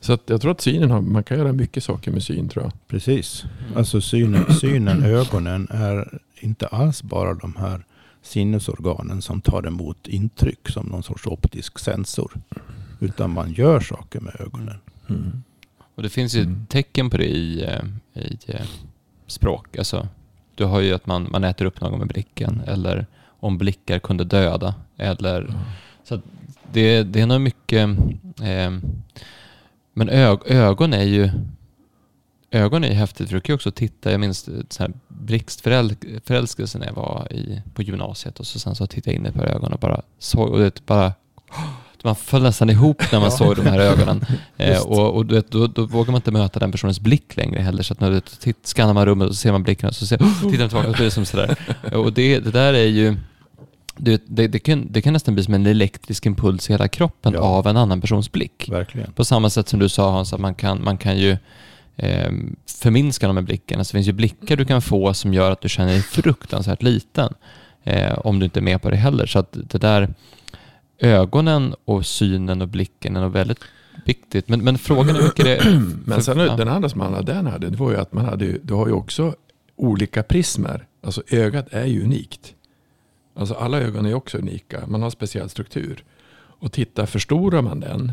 så 0.00 0.12
att 0.12 0.22
jag 0.26 0.40
tror 0.40 0.50
att 0.50 0.60
synen 0.60 0.90
har, 0.90 1.00
man 1.00 1.24
kan 1.24 1.38
göra 1.38 1.52
mycket 1.52 1.84
saker 1.84 2.10
med 2.10 2.22
syn 2.22 2.48
tror 2.48 2.64
jag. 2.64 2.72
Precis. 2.88 3.44
Alltså 3.76 4.00
synen, 4.00 4.54
synen, 4.54 5.04
ögonen 5.04 5.68
är 5.70 6.18
inte 6.40 6.66
alls 6.66 7.02
bara 7.02 7.34
de 7.34 7.56
här 7.56 7.84
sinnesorganen 8.22 9.22
som 9.22 9.40
tar 9.40 9.66
emot 9.66 10.08
intryck 10.08 10.68
som 10.68 10.86
någon 10.86 11.02
sorts 11.02 11.26
optisk 11.26 11.78
sensor. 11.78 12.32
Utan 13.00 13.30
man 13.30 13.52
gör 13.52 13.80
saker 13.80 14.20
med 14.20 14.36
ögonen. 14.40 14.78
Mm. 15.08 15.42
Och 16.00 16.04
det 16.04 16.10
finns 16.10 16.34
ju 16.34 16.40
Mm. 16.40 16.66
tecken 16.68 17.10
på 17.10 17.16
det 17.16 17.28
i, 17.28 17.64
eh, 17.64 17.84
i 18.14 18.38
eh, 18.46 18.66
språk. 19.26 19.78
Alltså, 19.78 20.08
du 20.54 20.64
har 20.64 20.80
ju 20.80 20.94
att 20.94 21.06
man, 21.06 21.28
man 21.30 21.44
äter 21.44 21.64
upp 21.64 21.80
någon 21.80 21.98
med 21.98 22.08
blicken 22.08 22.62
eller 22.66 23.06
om 23.40 23.58
blickar 23.58 23.98
kunde 23.98 24.24
döda. 24.24 24.74
Eller, 24.96 25.54
så 26.04 26.14
att 26.14 26.20
det, 26.72 27.02
det 27.02 27.20
är 27.20 27.26
nog 27.26 27.40
mycket... 27.40 27.88
Eh, 28.42 28.70
men 29.92 30.08
ög, 30.08 30.38
ögon 30.46 30.92
är 30.92 31.04
ju... 31.04 31.30
Ögon 32.50 32.84
är 32.84 32.88
ju 32.88 32.94
häftigt. 32.94 33.28
för 33.28 33.34
Du 33.34 33.40
kan 33.40 33.52
ju 33.52 33.56
också 33.56 33.70
titta. 33.70 34.10
Jag 34.10 34.20
minns 34.20 34.48
så 34.68 34.82
här 34.82 34.92
blixtförälskelse 35.08 36.78
när 36.78 36.86
jag 36.86 36.94
var 36.94 37.32
i, 37.32 37.62
på 37.74 37.82
gymnasiet 37.82 38.40
och 38.40 38.46
så 38.46 38.58
sen 38.58 38.74
så 38.74 38.86
tittade 38.86 39.10
jag 39.10 39.20
in 39.20 39.26
i 39.26 39.28
ett 39.28 39.34
par 39.34 39.46
ögon 39.46 39.72
och 39.72 39.80
bara 39.80 40.02
såg 40.18 40.50
och 40.50 40.58
det 40.58 40.86
bara 40.86 41.12
man 42.04 42.16
föll 42.16 42.42
nästan 42.42 42.70
ihop 42.70 43.02
när 43.12 43.20
man 43.20 43.30
såg 43.32 43.56
de 43.56 43.66
här 43.66 43.78
ögonen. 43.78 44.24
Eh, 44.56 44.82
och 44.82 45.14
och 45.16 45.26
du 45.26 45.34
vet, 45.34 45.50
då, 45.50 45.66
då 45.66 45.86
vågar 45.86 46.12
man 46.12 46.18
inte 46.18 46.30
möta 46.30 46.60
den 46.60 46.72
personens 46.72 47.00
blick 47.00 47.36
längre 47.36 47.60
heller. 47.60 47.82
Så 47.82 47.92
att 47.92 48.00
när 48.00 48.10
du 48.10 48.20
titt, 48.20 48.66
skannar 48.66 48.94
man 48.94 49.06
rummet 49.06 49.28
och 49.28 49.34
så 49.34 49.40
ser 49.40 49.52
man 49.52 49.62
blicken 49.62 49.88
och 49.88 49.94
så 49.94 50.06
ser, 50.06 50.16
tittar 50.50 50.58
man 50.58 50.68
tillbaka 50.68 50.88
och 50.88 50.96
så 50.96 51.02
det 51.02 51.10
som 51.10 51.24
sådär. 51.24 51.56
Och 51.92 52.12
det, 52.12 52.38
det 52.38 52.50
där 52.50 52.74
är 52.74 52.86
ju... 52.86 53.16
Det, 53.96 54.22
det, 54.26 54.48
det, 54.48 54.58
kan, 54.58 54.92
det 54.92 55.02
kan 55.02 55.12
nästan 55.12 55.34
bli 55.34 55.44
som 55.44 55.54
en 55.54 55.66
elektrisk 55.66 56.26
impuls 56.26 56.70
i 56.70 56.72
hela 56.72 56.88
kroppen 56.88 57.32
Ja. 57.32 57.40
av 57.40 57.66
en 57.66 57.76
annan 57.76 58.00
persons 58.00 58.32
blick. 58.32 58.68
Verkligen. 58.68 59.12
På 59.12 59.24
samma 59.24 59.50
sätt 59.50 59.68
som 59.68 59.78
du 59.80 59.88
sa 59.88 60.10
Hans, 60.10 60.32
att 60.32 60.40
man 60.40 60.54
kan, 60.54 60.84
man 60.84 60.98
kan 60.98 61.18
ju 61.18 61.36
eh, 61.96 62.30
förminska 62.80 63.26
dem 63.26 63.34
med 63.34 63.44
blicken. 63.44 63.78
Alltså, 63.78 63.92
det 63.92 63.96
finns 63.98 64.08
ju 64.08 64.12
blickar 64.12 64.56
du 64.56 64.64
kan 64.64 64.82
få 64.82 65.14
som 65.14 65.34
gör 65.34 65.50
att 65.50 65.60
du 65.60 65.68
känner 65.68 65.92
dig 65.92 66.02
fruktansvärt 66.02 66.82
liten. 66.82 67.34
Eh, 67.84 68.18
om 68.18 68.38
du 68.38 68.44
inte 68.44 68.60
är 68.60 68.62
med 68.62 68.82
på 68.82 68.90
det 68.90 68.96
heller. 68.96 69.26
Så 69.26 69.38
att 69.38 69.48
det 69.52 69.78
där 69.78 70.14
ögonen 71.00 71.74
och 71.84 72.06
synen 72.06 72.62
och 72.62 72.68
blicken 72.68 73.16
är 73.16 73.20
nog 73.20 73.32
väldigt 73.32 73.60
viktigt. 74.04 74.48
Men, 74.48 74.64
men 74.64 74.78
frågan 74.78 75.16
är 75.16 75.20
hur 75.20 75.22
mycket 75.22 75.44
det... 75.44 75.80
Men 76.04 76.22
sen 76.22 76.38
ja. 76.38 76.56
den 76.56 76.68
andra 76.68 76.88
som 76.88 77.00
alla 77.00 77.22
den 77.22 77.46
hade, 77.46 77.70
det 77.70 77.76
var 77.76 77.90
ju 77.90 77.96
att 77.96 78.12
man 78.12 78.24
hade, 78.24 78.58
du 78.62 78.74
har 78.74 78.86
ju 78.86 78.92
också 78.92 79.34
olika 79.76 80.22
prismer. 80.22 80.86
Alltså 81.02 81.22
ögat 81.30 81.66
är 81.70 81.86
ju 81.86 82.04
unikt. 82.04 82.54
Alltså 83.34 83.54
alla 83.54 83.80
ögon 83.80 84.06
är 84.06 84.14
också 84.14 84.38
unika. 84.38 84.86
Man 84.86 85.02
har 85.02 85.10
speciell 85.10 85.48
struktur. 85.48 86.04
Och 86.60 86.72
titta, 86.72 87.06
förstorar 87.06 87.62
man 87.62 87.80
den, 87.80 88.12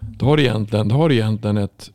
då 0.00 0.26
har 0.26 0.36
du 0.36 0.42
egentligen, 0.42 0.88
då 0.88 0.94
har 0.94 1.08
du 1.08 1.14
egentligen 1.14 1.56
ett, 1.56 1.90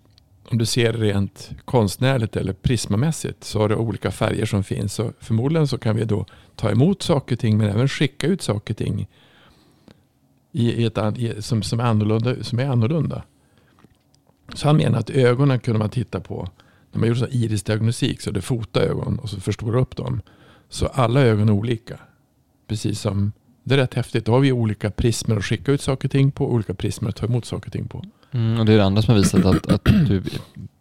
om 0.49 0.57
du 0.57 0.65
ser 0.65 0.93
rent 0.93 1.49
konstnärligt 1.65 2.35
eller 2.35 2.53
prismamässigt, 2.53 3.43
så 3.43 3.59
har 3.59 3.69
du 3.69 3.75
olika 3.75 4.11
färger 4.11 4.45
som 4.45 4.63
finns. 4.63 4.93
Så 4.93 5.13
förmodligen 5.19 5.67
så 5.67 5.77
kan 5.77 5.95
vi 5.95 6.05
då 6.05 6.25
ta 6.55 6.71
emot 6.71 7.01
saker 7.01 7.35
och 7.35 7.39
ting, 7.39 7.57
men 7.57 7.69
även 7.69 7.87
skicka 7.87 8.27
ut 8.27 8.41
saker 8.41 8.73
och 8.73 8.77
ting 8.77 9.07
i, 10.51 10.85
ett, 10.85 10.97
i, 11.17 11.41
som, 11.41 11.63
som, 11.63 11.79
är 11.79 11.83
annorlunda, 11.83 12.43
som 12.43 12.59
är 12.59 12.65
annorlunda. 12.65 13.23
Så 14.53 14.67
han 14.67 14.77
menar 14.77 14.99
att 14.99 15.09
ögonen 15.09 15.59
kunde 15.59 15.79
man 15.79 15.89
titta 15.89 16.19
på. 16.19 16.49
När 16.91 16.99
man 16.99 17.09
gjorde 17.09 17.27
irisdiagnostik 17.31 18.21
så 18.21 18.31
det 18.31 18.41
fotade 18.41 18.85
ögon 18.85 19.19
och 19.19 19.29
så 19.29 19.39
förstorade 19.39 19.81
upp 19.81 19.95
dem. 19.95 20.21
Så 20.69 20.87
alla 20.87 21.21
ögon 21.21 21.49
är 21.49 21.53
olika. 21.53 21.99
Precis 22.67 22.99
som, 22.99 23.31
det 23.63 23.75
är 23.75 23.77
rätt 23.77 23.93
häftigt. 23.93 24.25
Då 24.25 24.31
har 24.31 24.39
vi 24.39 24.51
olika 24.51 24.91
prismer 24.91 25.37
att 25.37 25.45
skicka 25.45 25.71
ut 25.71 25.81
saker 25.81 26.07
och 26.07 26.11
ting 26.11 26.31
på. 26.31 26.51
Olika 26.51 26.73
prismer 26.73 27.09
att 27.09 27.15
ta 27.15 27.25
emot 27.25 27.45
saker 27.45 27.67
och 27.67 27.73
ting 27.73 27.87
på. 27.87 28.03
Mm, 28.31 28.59
och 28.59 28.65
det 28.65 28.73
är 28.73 28.77
det 28.77 28.85
andra 28.85 29.01
som 29.01 29.13
har 29.13 29.21
visat 29.21 29.45
att, 29.45 29.71
att 29.71 29.85
du 29.85 30.23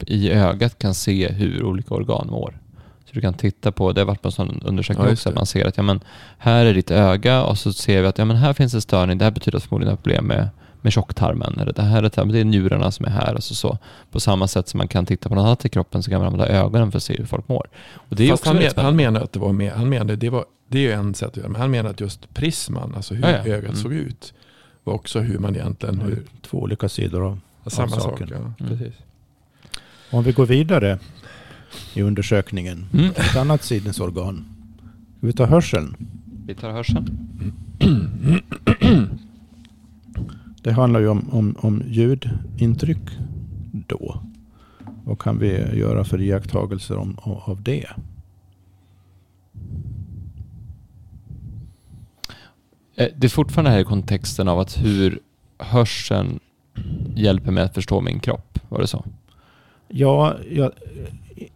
i 0.06 0.30
ögat 0.30 0.78
kan 0.78 0.94
se 0.94 1.32
hur 1.32 1.62
olika 1.62 1.94
organ 1.94 2.26
mår. 2.30 2.58
Så 3.10 3.14
du 3.14 3.20
kan 3.20 3.34
titta 3.34 3.72
på, 3.72 3.92
det 3.92 4.00
har 4.00 4.06
varit 4.06 4.22
på 4.22 4.28
en 4.28 4.32
sån 4.32 4.62
undersökning 4.64 5.06
Ja, 5.06 5.12
också, 5.12 5.28
att 5.28 5.34
man 5.34 5.46
ser 5.46 5.64
att 5.66 5.76
ja, 5.76 5.82
men, 5.82 6.00
här 6.38 6.66
är 6.66 6.74
ditt 6.74 6.90
öga 6.90 7.42
och 7.42 7.58
så 7.58 7.72
ser 7.72 8.02
vi 8.02 8.08
att 8.08 8.18
ja, 8.18 8.24
men 8.24 8.36
här 8.36 8.52
finns 8.52 8.74
en 8.74 8.80
störning, 8.80 9.18
det 9.18 9.24
här 9.24 9.32
betyder 9.32 9.56
att 9.58 9.62
förmodligen 9.64 9.90
har 9.92 9.96
problem 9.96 10.24
med, 10.26 10.48
med 10.80 10.92
tjocktarmen. 10.92 11.58
Eller 11.60 11.72
det 11.72 11.82
här 11.82 12.02
är, 12.02 12.24
det 12.32 12.40
är 12.40 12.44
njurarna 12.44 12.90
som 12.90 13.06
är 13.06 13.10
här. 13.10 13.34
Alltså 13.34 13.54
så. 13.54 13.78
På 14.10 14.20
samma 14.20 14.48
sätt 14.48 14.68
som 14.68 14.78
man 14.78 14.88
kan 14.88 15.06
titta 15.06 15.28
på 15.28 15.34
något 15.34 15.42
annat 15.44 15.64
i 15.64 15.68
kroppen 15.68 16.02
så 16.02 16.10
kan 16.10 16.20
man 16.20 16.26
använda 16.32 16.48
ögonen 16.48 16.90
för 16.90 16.96
att 16.98 17.02
se 17.02 17.16
hur 17.16 17.24
folk 17.26 17.48
mår. 17.48 17.66
Och 17.94 18.16
det 18.16 18.24
är 18.24 18.30
Fast 18.30 18.40
också 18.42 18.50
han, 18.54 18.62
men, 18.76 18.84
han 18.84 18.96
menar 18.96 19.20
att 19.20 19.32
det 19.32 19.38
var 19.38 19.52
med, 19.52 19.72
han 19.72 19.88
menade, 19.88 20.16
det, 20.16 20.30
var, 20.30 20.44
det 20.68 20.78
är 20.78 20.82
ju 20.82 20.92
en 20.92 21.14
sätt 21.14 21.28
att 21.28 21.36
göra, 21.36 21.48
men 21.48 21.60
han 21.60 21.70
menar 21.70 21.90
att 21.90 22.00
just 22.00 22.34
prisman, 22.34 22.94
alltså 22.96 23.14
hur 23.14 23.22
Ja, 23.22 23.30
ja. 23.30 23.36
ögat 23.54 23.64
Mm. 23.70 23.76
såg 23.76 23.92
ut, 23.92 24.34
var 24.84 24.94
också 24.94 25.20
hur 25.20 25.38
man 25.38 25.56
egentligen, 25.56 26.00
hur, 26.00 26.22
Två 26.42 26.58
olika 26.58 26.88
sidor 26.88 27.26
av. 27.26 27.40
samma 27.66 27.88
sak. 27.88 28.02
saken. 28.02 28.28
Ja, 28.30 28.36
Mm. 28.36 28.54
precis. 28.78 28.94
Om 30.10 30.24
vi 30.24 30.32
går 30.32 30.46
vidare 30.46 30.98
i 31.94 32.02
undersökningen. 32.02 32.86
Mm. 32.92 33.10
Ett 33.10 33.36
annat 33.36 33.62
sinnesorgan. 33.62 34.44
Ska 35.18 35.26
vi 35.26 35.32
ta 35.32 35.44
hörseln? 35.46 35.96
Vi 36.46 36.54
tar 36.54 36.70
hörseln. 36.70 37.26
Det 40.62 40.72
handlar 40.72 41.00
ju 41.00 41.08
om, 41.08 41.28
om, 41.30 41.56
om 41.58 41.82
ljudintryck 41.86 43.10
då. 43.72 44.22
Vad 45.04 45.18
kan 45.18 45.38
vi 45.38 45.78
göra 45.78 46.04
för 46.04 46.20
iakttagelser 46.20 46.96
om, 46.96 47.16
av 47.22 47.62
det? 47.62 47.86
Eh, 52.96 53.08
Det 53.16 53.26
är 53.26 53.28
fortfarande 53.28 53.70
här 53.70 53.78
i 53.78 53.84
kontexten 53.84 54.48
av 54.48 54.58
att 54.58 54.78
hur 54.84 55.18
hörseln 55.58 56.40
hjälper 57.14 57.50
mig 57.52 57.64
att 57.64 57.74
förstå 57.74 58.00
min 58.00 58.20
kropp. 58.20 58.58
Var 58.68 58.78
det 58.80 58.86
så? 58.86 59.04
Ja, 59.88 60.34
jag, 60.50 60.72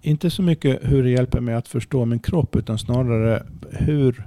inte 0.03 0.31
så 0.31 0.43
mycket 0.43 0.79
hur 0.83 1.03
det 1.03 1.11
hjälper 1.11 1.41
mig 1.41 1.55
att 1.55 1.69
förstå 1.69 2.05
min 2.05 2.19
kropp 2.19 2.57
utan 2.57 2.79
snarare 2.79 3.43
hur... 3.71 4.25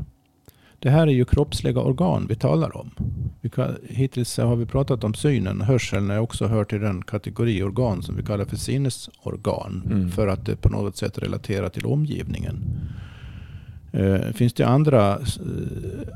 Det 0.79 0.89
här 0.89 1.07
är 1.07 1.11
ju 1.11 1.25
kroppsliga 1.25 1.79
organ 1.79 2.25
vi 2.29 2.35
talar 2.35 2.77
om. 2.77 2.91
Vi 3.41 3.49
kan, 3.49 3.75
hittills 3.89 4.37
har 4.37 4.55
vi 4.55 4.65
pratat 4.65 5.03
om 5.03 5.13
synen. 5.13 5.61
Hörseln 5.61 6.11
är 6.11 6.19
också 6.19 6.47
hör 6.47 6.63
till 6.63 6.81
den 6.81 7.01
kategori 7.01 7.63
organ 7.63 8.03
som 8.03 8.15
vi 8.15 8.23
kallar 8.23 8.45
för 8.45 8.55
sinnesorgan. 8.55 9.83
Mm. 9.85 10.11
För 10.11 10.27
att 10.27 10.45
det 10.45 10.55
på 10.55 10.69
något 10.69 10.97
sätt 10.97 11.17
relaterar 11.17 11.69
till 11.69 11.85
omgivningen. 11.85 12.63
Eh, 13.91 14.31
finns 14.33 14.53
det 14.53 14.63
andra 14.63 15.11
eh, 15.13 15.19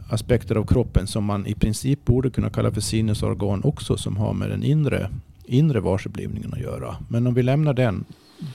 aspekter 0.10 0.56
av 0.56 0.65
kroppen 0.65 1.08
som 1.08 1.25
man 1.25 1.47
i 1.47 1.54
princip 1.54 2.06
borde 2.06 2.30
kunna 2.30 2.49
kalla 2.49 2.71
för 2.71 2.82
sinnesorgan 2.82 3.63
också 3.63 3.97
som 3.97 4.17
har 4.17 4.34
med 4.34 4.49
den 4.49 4.63
inre, 4.63 5.10
inre 5.45 5.80
varseblivningen 5.80 6.54
att 6.54 6.60
göra. 6.60 6.95
Men 7.10 7.27
om 7.27 7.34
vi 7.34 7.43
lämnar 7.43 7.73
den, 7.73 8.06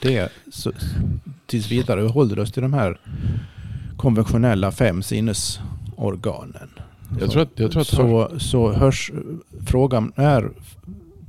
det 0.01 0.31
så, 0.51 0.71
tills 1.45 1.71
vidare 1.71 2.01
håller 2.01 2.39
oss 2.39 2.51
till 2.51 2.61
de 2.61 2.73
här 2.73 2.99
konventionella 3.97 4.71
fem 4.71 5.03
sinnesorganen. 5.03 6.69
Jag 7.19 7.31
tror 7.31 7.41
att, 7.41 7.59
jag 7.59 7.71
tror 7.71 7.81
att 7.81 7.87
så, 7.87 8.39
så 8.39 8.71
hörs 8.71 9.11
frågan 9.65 10.11
är, 10.15 10.51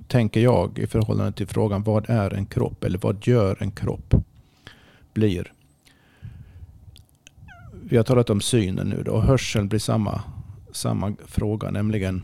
tänker 0.09 0.41
jag, 0.41 0.79
i 0.79 0.87
förhållande 0.87 1.33
till 1.33 1.47
frågan 1.47 1.83
vad 1.83 2.11
är 2.11 2.35
en 2.35 2.47
kropp 2.47 2.85
eller 2.85 2.99
vad 2.99 3.27
gör 3.27 3.57
en 3.61 3.71
kropp? 3.71 4.15
Blir. 5.15 5.53
Vi 7.83 7.97
har 7.97 8.05
talat 8.05 8.31
om 8.31 8.41
synen 8.41 8.89
nu 8.89 9.03
då 9.03 9.13
och 9.13 9.23
hörseln 9.23 9.69
blir 9.69 9.81
samma, 9.81 10.23
samma 10.73 11.15
fråga, 11.27 11.71
nämligen 11.71 12.23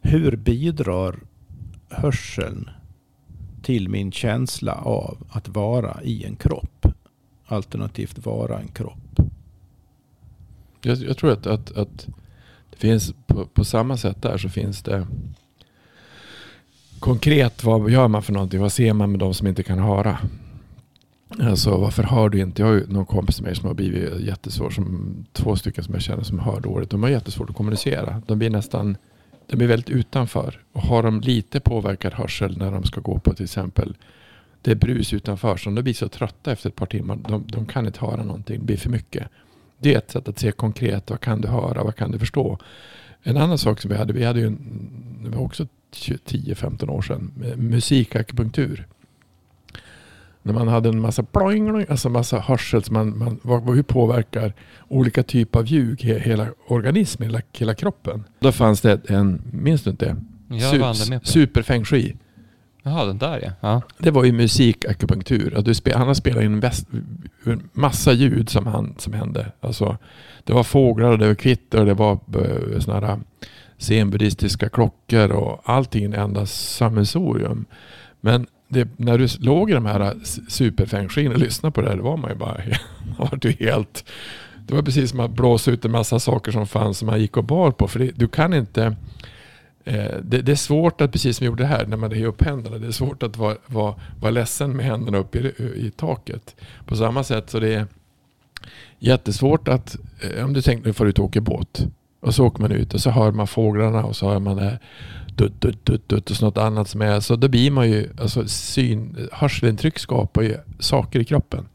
hur 0.00 0.36
bidrar 0.36 1.18
hörseln 1.88 2.70
till 3.66 3.88
min 3.88 4.12
känsla 4.12 4.72
av 4.72 5.26
att 5.30 5.48
vara 5.48 6.02
i 6.02 6.24
en 6.24 6.36
kropp? 6.36 6.86
Alternativt 7.46 8.26
vara 8.26 8.58
en 8.58 8.68
kropp. 8.68 9.20
Jag, 10.82 10.96
jag 10.98 11.16
tror 11.16 11.32
att, 11.32 11.46
att, 11.46 11.76
att 11.76 12.06
Det 12.70 12.76
finns 12.76 13.14
på, 13.26 13.46
på 13.46 13.64
samma 13.64 13.96
sätt 13.96 14.22
där 14.22 14.38
så 14.38 14.48
finns 14.48 14.82
det 14.82 15.06
konkret 16.98 17.64
vad 17.64 17.90
gör 17.90 18.08
man 18.08 18.22
för 18.22 18.32
någonting? 18.32 18.60
Vad 18.60 18.72
ser 18.72 18.92
man 18.92 19.10
med 19.10 19.20
de 19.20 19.34
som 19.34 19.46
inte 19.46 19.62
kan 19.62 19.78
höra? 19.78 20.18
Alltså 21.40 21.76
varför 21.76 22.02
hör 22.02 22.28
du 22.28 22.40
inte? 22.40 22.62
Jag 22.62 22.66
har 22.66 22.74
ju 22.74 22.86
någon 22.86 23.06
kompis 23.06 23.40
med 23.40 23.46
mig 23.46 23.56
som 23.56 23.66
har 23.66 23.74
blivit 23.74 24.20
jättesvår. 24.20 24.70
Som, 24.70 25.14
två 25.32 25.56
stycken 25.56 25.84
som 25.84 25.94
jag 25.94 26.02
känner 26.02 26.22
som 26.22 26.38
hör 26.38 26.60
dåligt. 26.60 26.90
De 26.90 27.02
har 27.02 27.10
jättesvårt 27.10 27.50
att 27.50 27.56
kommunicera. 27.56 28.22
De 28.26 28.38
blir 28.38 28.50
nästan 28.50 28.96
de 29.46 29.56
blir 29.56 29.68
väldigt 29.68 29.90
utanför. 29.90 30.60
Och 30.72 30.82
har 30.82 31.02
de 31.02 31.20
lite 31.20 31.60
påverkad 31.60 32.12
hörsel 32.12 32.58
när 32.58 32.70
de 32.70 32.84
ska 32.84 33.00
gå 33.00 33.18
på 33.18 33.34
till 33.34 33.44
exempel 33.44 33.96
det 34.62 34.70
är 34.70 34.76
brus 34.76 35.12
utanför. 35.12 35.56
Så 35.56 35.70
de 35.70 35.82
blir 35.82 35.94
så 35.94 36.08
trötta 36.08 36.52
efter 36.52 36.68
ett 36.68 36.76
par 36.76 36.86
timmar. 36.86 37.16
De, 37.16 37.44
de 37.46 37.66
kan 37.66 37.86
inte 37.86 38.00
höra 38.00 38.22
någonting. 38.22 38.58
Det 38.58 38.64
blir 38.64 38.76
för 38.76 38.90
mycket. 38.90 39.28
Det 39.78 39.94
är 39.94 39.98
ett 39.98 40.10
sätt 40.10 40.28
att 40.28 40.38
se 40.38 40.52
konkret. 40.52 41.10
Vad 41.10 41.20
kan 41.20 41.40
du 41.40 41.48
höra? 41.48 41.84
Vad 41.84 41.96
kan 41.96 42.10
du 42.10 42.18
förstå? 42.18 42.58
En 43.22 43.36
annan 43.36 43.58
sak 43.58 43.80
som 43.80 43.90
vi 43.90 43.96
hade. 43.96 44.12
Vi 44.12 44.24
hade 44.24 44.40
ju 44.40 44.46
en, 44.46 44.58
det 45.24 45.30
var 45.30 45.42
också 45.42 45.66
10-15 45.92 46.90
år 46.90 47.02
sedan. 47.02 47.32
Eh, 47.44 47.56
musikakupunktur. 47.56 48.86
När 50.46 50.52
man 50.52 50.68
hade 50.68 50.88
en 50.88 51.00
massa 51.00 51.22
ploing, 51.22 51.86
alltså 51.88 52.08
massa 52.08 52.38
hörsel. 52.38 52.82
Man, 52.90 53.18
man, 53.18 53.40
vad, 53.42 53.74
hur 53.74 53.82
påverkar 53.82 54.52
olika 54.88 55.22
typer 55.22 55.58
av 55.58 55.66
ljud 55.66 56.00
hela 56.02 56.46
organismen, 56.66 57.28
hela, 57.28 57.42
hela 57.52 57.74
kroppen? 57.74 58.24
Då 58.38 58.52
fanns 58.52 58.80
det 58.80 59.10
en, 59.10 59.42
minns 59.52 59.82
du 59.82 59.90
inte? 59.90 60.16
Jag 60.48 60.96
Su, 60.96 61.20
super 61.22 61.62
feng 61.62 61.84
shui. 61.84 62.16
Jaha, 62.82 63.04
den 63.04 63.18
där 63.18 63.40
ja. 63.42 63.50
ja. 63.60 63.82
Det 63.98 64.10
var 64.10 64.24
ju 64.24 64.32
musikakupunktur. 64.32 65.72
Spel, 65.74 65.96
han 65.96 66.06
har 66.06 66.14
spelat 66.14 66.44
in 66.44 66.60
väst, 66.60 66.86
massa 67.72 68.12
ljud 68.12 68.48
som, 68.48 68.66
han, 68.66 68.94
som 68.98 69.12
hände. 69.12 69.52
Alltså, 69.60 69.98
det 70.44 70.52
var 70.52 70.62
fåglar, 70.62 71.10
och 71.10 71.18
det 71.18 71.26
var 71.26 71.34
kvitter, 71.34 71.80
och 71.80 71.86
det 71.86 71.94
var 71.94 72.12
uh, 72.12 72.78
sådana 72.78 73.06
här 73.06 73.20
zenbuddhistiska 73.78 74.68
klockor 74.68 75.32
och 75.32 75.60
allting 75.64 76.12
enda 76.12 76.46
sammelsorium. 76.46 77.64
Men 78.20 78.46
det, 78.68 78.88
när 78.96 79.18
du 79.18 79.28
låg 79.40 79.70
i 79.70 79.74
de 79.74 79.86
här 79.86 80.14
superfängskin 80.48 81.32
och 81.32 81.38
lyssnade 81.38 81.72
på 81.72 81.80
det 81.80 81.88
här, 81.88 81.96
då 81.96 82.02
var 82.02 82.16
man 82.16 82.30
ju 82.30 82.36
bara 82.36 82.60
var 83.18 83.38
du 83.40 83.50
helt... 83.50 84.04
Det 84.66 84.74
var 84.74 84.82
precis 84.82 85.10
som 85.10 85.20
att 85.20 85.30
blåsa 85.30 85.70
ut 85.70 85.84
en 85.84 85.90
massa 85.90 86.20
saker 86.20 86.52
som 86.52 86.66
fanns 86.66 86.98
som 86.98 87.06
man 87.06 87.20
gick 87.20 87.36
och 87.36 87.44
bar 87.44 87.70
på. 87.70 87.88
För 87.88 87.98
det, 87.98 88.10
du 88.14 88.28
kan 88.28 88.54
inte... 88.54 88.96
Eh, 89.84 90.14
det, 90.22 90.42
det, 90.42 90.52
är 90.52 90.56
svårt 90.56 91.00
att, 91.00 91.12
precis 91.12 91.36
som 91.36 91.44
vi 91.44 91.46
gjorde 91.46 91.66
här, 91.66 91.86
när 91.86 91.96
man 91.96 92.12
är 92.12 92.24
upp 92.24 92.42
händerna, 92.42 92.78
det 92.78 92.86
är 92.86 92.92
svårt 92.92 93.22
att 93.22 93.36
vara, 93.36 93.56
vara, 93.66 93.94
vara 94.20 94.30
ledsen 94.30 94.76
med 94.76 94.86
händerna 94.86 95.18
upp 95.18 95.36
i, 95.36 95.38
i 95.58 95.92
taket. 95.96 96.56
På 96.86 96.96
samma 96.96 97.24
sätt 97.24 97.50
så 97.50 97.60
det 97.60 97.74
är 97.74 97.86
jättesvårt 98.98 99.68
att, 99.68 99.96
eh, 100.20 100.44
om 100.44 100.52
du 100.52 100.62
tänker 100.62 100.86
nu 100.86 100.92
får 100.92 101.04
du 101.04 101.10
ut 101.10 101.18
och 101.18 101.24
åker 101.24 101.40
båt. 101.40 101.86
Och 102.20 102.34
så 102.34 102.46
åker 102.46 102.60
man 102.60 102.72
ut 102.72 102.94
och 102.94 103.00
så 103.00 103.10
hör 103.10 103.32
man 103.32 103.46
fåglarna 103.46 104.04
och 104.04 104.16
så 104.16 104.28
hör 104.28 104.38
man 104.38 104.56
det 104.56 104.78
dutt, 105.36 105.60
dutt, 105.60 105.84
dutt, 105.86 106.08
dutt 106.08 106.30
och 106.30 106.36
så 106.36 106.44
något 106.44 106.58
annat 106.58 106.88
som 106.88 107.02
är. 107.02 107.20
Så 107.20 107.36
då 107.36 107.48
blir 107.48 107.70
man 107.70 107.90
ju, 107.90 108.08
alltså 108.20 108.48
syn, 108.48 109.28
hörselintryck 109.32 109.98
skapar 109.98 110.42
ju 110.42 110.56
saker 110.78 111.20
i 111.20 111.24
kroppen. 111.24 111.68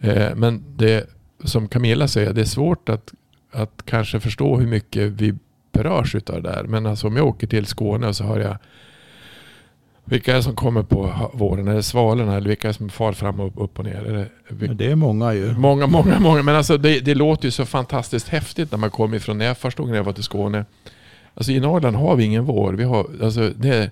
Eh, 0.00 0.34
men 0.34 0.64
det 0.76 1.10
som 1.44 1.68
Camilla 1.68 2.08
säger, 2.08 2.32
det 2.32 2.40
är 2.40 2.44
svårt 2.44 2.88
att, 2.88 3.12
att 3.52 3.82
kanske 3.84 4.20
förstå 4.20 4.56
hur 4.56 4.66
mycket 4.66 5.10
vi 5.10 5.34
berörs 5.72 6.14
utav 6.14 6.42
det 6.42 6.50
där. 6.50 6.64
Men 6.64 6.86
alltså 6.86 7.06
om 7.06 7.16
jag 7.16 7.26
åker 7.26 7.46
till 7.46 7.66
Skåne 7.66 8.14
så 8.14 8.24
hör 8.24 8.40
jag 8.40 8.56
vilka 10.04 10.32
är 10.32 10.36
det 10.36 10.42
som 10.42 10.56
kommer 10.56 10.82
på 10.82 11.30
våren? 11.32 11.68
Är 11.68 11.74
det 11.74 11.82
svalorna 11.82 12.36
eller 12.36 12.48
vilka 12.48 12.68
är 12.68 12.72
det 12.72 12.78
som 12.78 12.88
far 12.88 13.12
fram 13.12 13.40
och 13.40 13.64
upp 13.64 13.78
och 13.78 13.84
ner? 13.84 14.04
Är 14.04 14.28
det, 14.48 14.74
det 14.74 14.90
är 14.90 14.94
många 14.94 15.34
ju. 15.34 15.52
Många, 15.52 15.86
många, 15.86 16.18
många. 16.20 16.42
Men 16.42 16.54
alltså 16.56 16.78
det, 16.78 17.00
det 17.00 17.14
låter 17.14 17.44
ju 17.44 17.50
så 17.50 17.66
fantastiskt 17.66 18.28
häftigt 18.28 18.70
när 18.70 18.78
man 18.78 18.90
kommer 18.90 19.16
ifrån, 19.16 19.38
när 19.38 19.44
jag 19.44 19.58
första 19.58 19.82
gången 19.82 19.96
jag 19.96 20.04
var 20.04 20.12
till 20.12 20.24
Skåne. 20.24 20.64
Alltså 21.34 21.52
i 21.52 21.60
Norrland 21.60 21.96
har 21.96 22.16
vi 22.16 22.24
ingen 22.24 22.44
vår. 22.44 22.72
Vi 22.72 22.84
har, 22.84 23.06
alltså 23.22 23.50
det, 23.56 23.90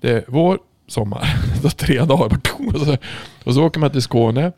det 0.00 0.10
är 0.10 0.24
vår, 0.28 0.58
sommar. 0.86 1.36
tre 1.76 2.04
dagar. 2.04 2.38
Och 2.74 2.80
så, 2.80 2.96
och 3.44 3.54
så 3.54 3.64
åker 3.64 3.80
man 3.80 3.90
till 3.90 4.02
Skåne. 4.02 4.52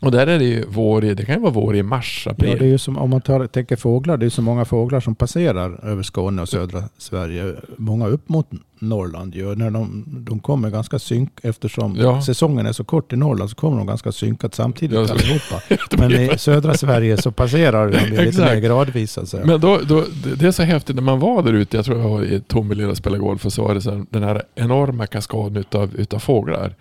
Och 0.00 0.10
där 0.10 0.26
är 0.26 0.38
det 0.38 0.44
ju 0.44 0.64
vår 0.68 1.04
i, 1.04 1.14
det 1.14 1.24
kan 1.24 1.34
ju 1.34 1.40
vara 1.40 1.52
vår 1.52 1.76
i 1.76 1.82
mars, 1.82 2.26
april. 2.30 2.50
Ja, 2.50 2.56
det 2.58 2.64
är 2.64 2.68
ju 2.68 2.78
som 2.78 2.98
om 2.98 3.10
man 3.10 3.20
tar, 3.20 3.46
tänker 3.46 3.76
fåglar, 3.76 4.16
det 4.16 4.26
är 4.26 4.30
så 4.30 4.42
många 4.42 4.64
fåglar 4.64 5.00
som 5.00 5.14
passerar 5.14 5.84
över 5.84 6.02
Skåne 6.02 6.42
och 6.42 6.48
södra 6.48 6.82
Sverige. 6.98 7.54
Många 7.76 8.06
upp 8.06 8.28
mot 8.28 8.50
Norrland 8.78 9.34
ju. 9.34 9.54
När 9.54 9.70
de, 9.70 10.04
de 10.06 10.38
kommer 10.38 10.70
ganska 10.70 10.98
synk, 10.98 11.30
eftersom 11.42 11.96
ja. 11.96 12.22
säsongen 12.22 12.66
är 12.66 12.72
så 12.72 12.84
kort 12.84 13.12
i 13.12 13.16
Norrland 13.16 13.50
så 13.50 13.56
kommer 13.56 13.78
de 13.78 13.86
ganska 13.86 14.12
synkat 14.12 14.54
samtidigt 14.54 14.98
ja, 14.98 15.14
allihopa. 15.14 15.62
Men 15.98 16.12
i 16.12 16.38
södra 16.38 16.74
Sverige 16.74 17.16
så 17.16 17.30
passerar 17.30 17.90
de 17.90 18.24
lite 18.24 18.40
mer 18.40 18.60
gradvis. 18.60 19.18
Alltså. 19.18 19.36
Men 19.44 19.60
då, 19.60 19.80
då, 19.88 20.04
det 20.36 20.46
är 20.46 20.50
så 20.50 20.62
häftigt 20.62 20.96
när 20.96 21.02
man 21.02 21.20
var 21.20 21.42
där 21.42 21.52
ute, 21.52 21.76
jag 21.76 21.84
tror 21.84 21.98
jag 21.98 22.08
var 22.08 22.24
i 22.24 22.40
Tomelilla 22.40 22.90
och 22.90 22.96
spelade 22.96 23.22
golf 23.22 23.46
och 23.46 23.52
så 23.52 23.62
var 23.62 23.74
det 23.74 23.80
så 23.80 24.04
den 24.10 24.22
här 24.22 24.42
enorma 24.54 25.06
kaskaden 25.06 25.56
utav, 25.56 25.96
utav 25.96 26.18
fåglar. 26.18 26.74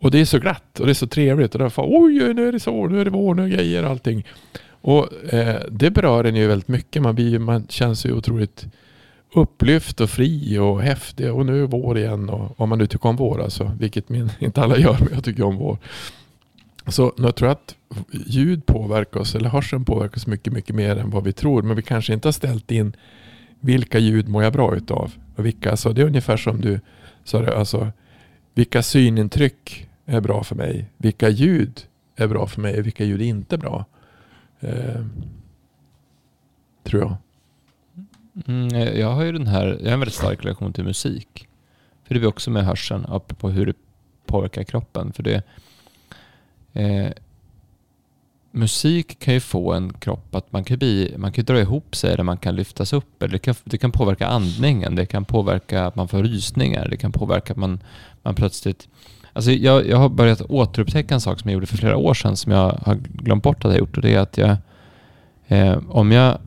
Och 0.00 0.10
det 0.10 0.20
är 0.20 0.24
så 0.24 0.38
glatt 0.38 0.80
och 0.80 0.86
det 0.86 0.92
är 0.92 0.94
så 0.94 1.06
trevligt. 1.06 1.54
Och 1.54 1.58
därför, 1.58 1.84
oj, 1.86 2.34
nu 2.34 2.48
är 2.48 2.52
det 2.52 2.60
så, 2.60 2.86
nu 2.86 3.00
är 3.00 3.04
det 3.04 3.10
vår, 3.10 3.34
nu 3.34 3.44
är 3.44 3.48
grejer 3.48 3.84
och 3.84 3.90
allting. 3.90 4.26
Och 4.80 5.32
eh, 5.32 5.62
det 5.70 5.90
berör 5.90 6.24
en 6.24 6.36
ju 6.36 6.46
väldigt 6.46 6.68
mycket. 6.68 7.02
Man, 7.02 7.14
blir, 7.14 7.38
man 7.38 7.66
känns 7.68 8.06
ju 8.06 8.12
otroligt 8.12 8.66
upplyft 9.34 10.00
och 10.00 10.10
fri 10.10 10.58
och 10.58 10.82
häftig. 10.82 11.32
Och 11.32 11.46
nu 11.46 11.56
är 11.56 11.60
det 11.60 11.66
vår 11.66 11.98
igen. 11.98 12.28
Och, 12.28 12.60
om 12.60 12.68
man 12.68 12.78
nu 12.78 12.86
tycker 12.86 13.08
om 13.08 13.16
vår 13.16 13.42
alltså. 13.42 13.72
Vilket 13.78 14.08
min, 14.08 14.30
inte 14.38 14.62
alla 14.62 14.78
gör, 14.78 14.96
men 15.00 15.08
jag 15.12 15.24
tycker 15.24 15.42
om 15.42 15.56
vår. 15.56 15.78
Så 16.86 17.12
jag 17.16 17.36
tror 17.36 17.48
att 17.48 17.74
ljud 18.26 18.66
påverkar 18.66 19.20
oss, 19.20 19.34
eller 19.34 19.48
hörseln 19.48 19.84
påverkar 19.84 20.16
oss 20.16 20.26
mycket, 20.26 20.52
mycket 20.52 20.74
mer 20.74 20.96
än 20.96 21.10
vad 21.10 21.24
vi 21.24 21.32
tror. 21.32 21.62
Men 21.62 21.76
vi 21.76 21.82
kanske 21.82 22.12
inte 22.12 22.28
har 22.28 22.32
ställt 22.32 22.70
in 22.70 22.96
vilka 23.60 23.98
ljud 23.98 24.28
mår 24.28 24.42
jag 24.42 24.52
bra 24.52 24.76
utav? 24.76 25.12
Och 25.36 25.46
vilka, 25.46 25.70
alltså 25.70 25.92
det 25.92 26.02
är 26.02 26.06
ungefär 26.06 26.36
som 26.36 26.60
du 26.60 26.80
sa, 27.24 27.46
alltså, 27.46 27.92
vilka 28.54 28.82
synintryck 28.82 29.87
är 30.08 30.20
bra 30.20 30.44
för 30.44 30.56
mig. 30.56 30.90
Vilka 30.96 31.28
ljud 31.28 31.86
är 32.16 32.26
bra 32.26 32.46
för 32.46 32.60
mig 32.60 32.78
och 32.78 32.86
vilka 32.86 33.04
ljud 33.04 33.20
är 33.20 33.24
inte 33.24 33.58
bra. 33.58 33.84
Eh, 34.60 35.04
tror 36.82 37.02
jag. 37.02 37.16
Mm, 38.46 38.74
eh, 38.74 39.00
jag 39.00 39.12
har 39.12 39.24
ju 39.24 39.32
den 39.32 39.46
här, 39.46 39.66
jag 39.66 39.86
har 39.86 39.92
en 39.92 40.00
väldigt 40.00 40.14
stark 40.14 40.44
relation 40.44 40.72
till 40.72 40.84
musik. 40.84 41.48
För 42.04 42.14
det 42.14 42.20
blir 42.20 42.28
också 42.28 42.50
med 42.50 42.64
hörseln, 42.64 43.06
på 43.38 43.50
hur 43.50 43.66
det 43.66 43.74
påverkar 44.26 44.64
kroppen. 44.64 45.12
För 45.12 45.22
det, 45.22 45.42
eh, 46.72 47.12
musik 48.50 49.18
kan 49.18 49.34
ju 49.34 49.40
få 49.40 49.72
en 49.72 49.92
kropp 49.92 50.34
att 50.34 50.52
man 50.52 50.64
kan, 50.64 50.78
bli, 50.78 51.14
man 51.18 51.32
kan 51.32 51.44
dra 51.44 51.60
ihop 51.60 51.96
sig 51.96 52.12
eller 52.12 52.24
man 52.24 52.38
kan 52.38 52.56
lyftas 52.56 52.92
upp. 52.92 53.22
Eller 53.22 53.32
det, 53.32 53.38
kan, 53.38 53.54
det 53.64 53.78
kan 53.78 53.92
påverka 53.92 54.26
andningen, 54.26 54.94
det 54.94 55.06
kan 55.06 55.24
påverka 55.24 55.86
att 55.86 55.96
man 55.96 56.08
får 56.08 56.22
rysningar, 56.22 56.88
det 56.88 56.96
kan 56.96 57.12
påverka 57.12 57.52
att 57.52 57.58
man, 57.58 57.80
man 58.22 58.34
plötsligt 58.34 58.88
Alltså 59.38 59.50
jag, 59.50 59.86
jag 59.86 59.96
har 59.96 60.08
börjat 60.08 60.42
återupptäcka 60.42 61.14
en 61.14 61.20
sak 61.20 61.40
som 61.40 61.50
jag 61.50 61.54
gjorde 61.54 61.66
för 61.66 61.76
flera 61.76 61.96
år 61.96 62.14
sedan 62.14 62.36
som 62.36 62.52
jag 62.52 62.78
har 62.82 62.94
glömt 62.94 63.42
bort 63.42 63.64
att 63.64 63.70
jag 63.70 63.78
gjort 63.78 63.96
och 63.96 64.02
det 64.02 64.14
är 64.14 64.18
att 64.18 64.38
jag 64.38 64.56
eh, 65.48 65.78
om 65.88 66.12
jag 66.12 66.38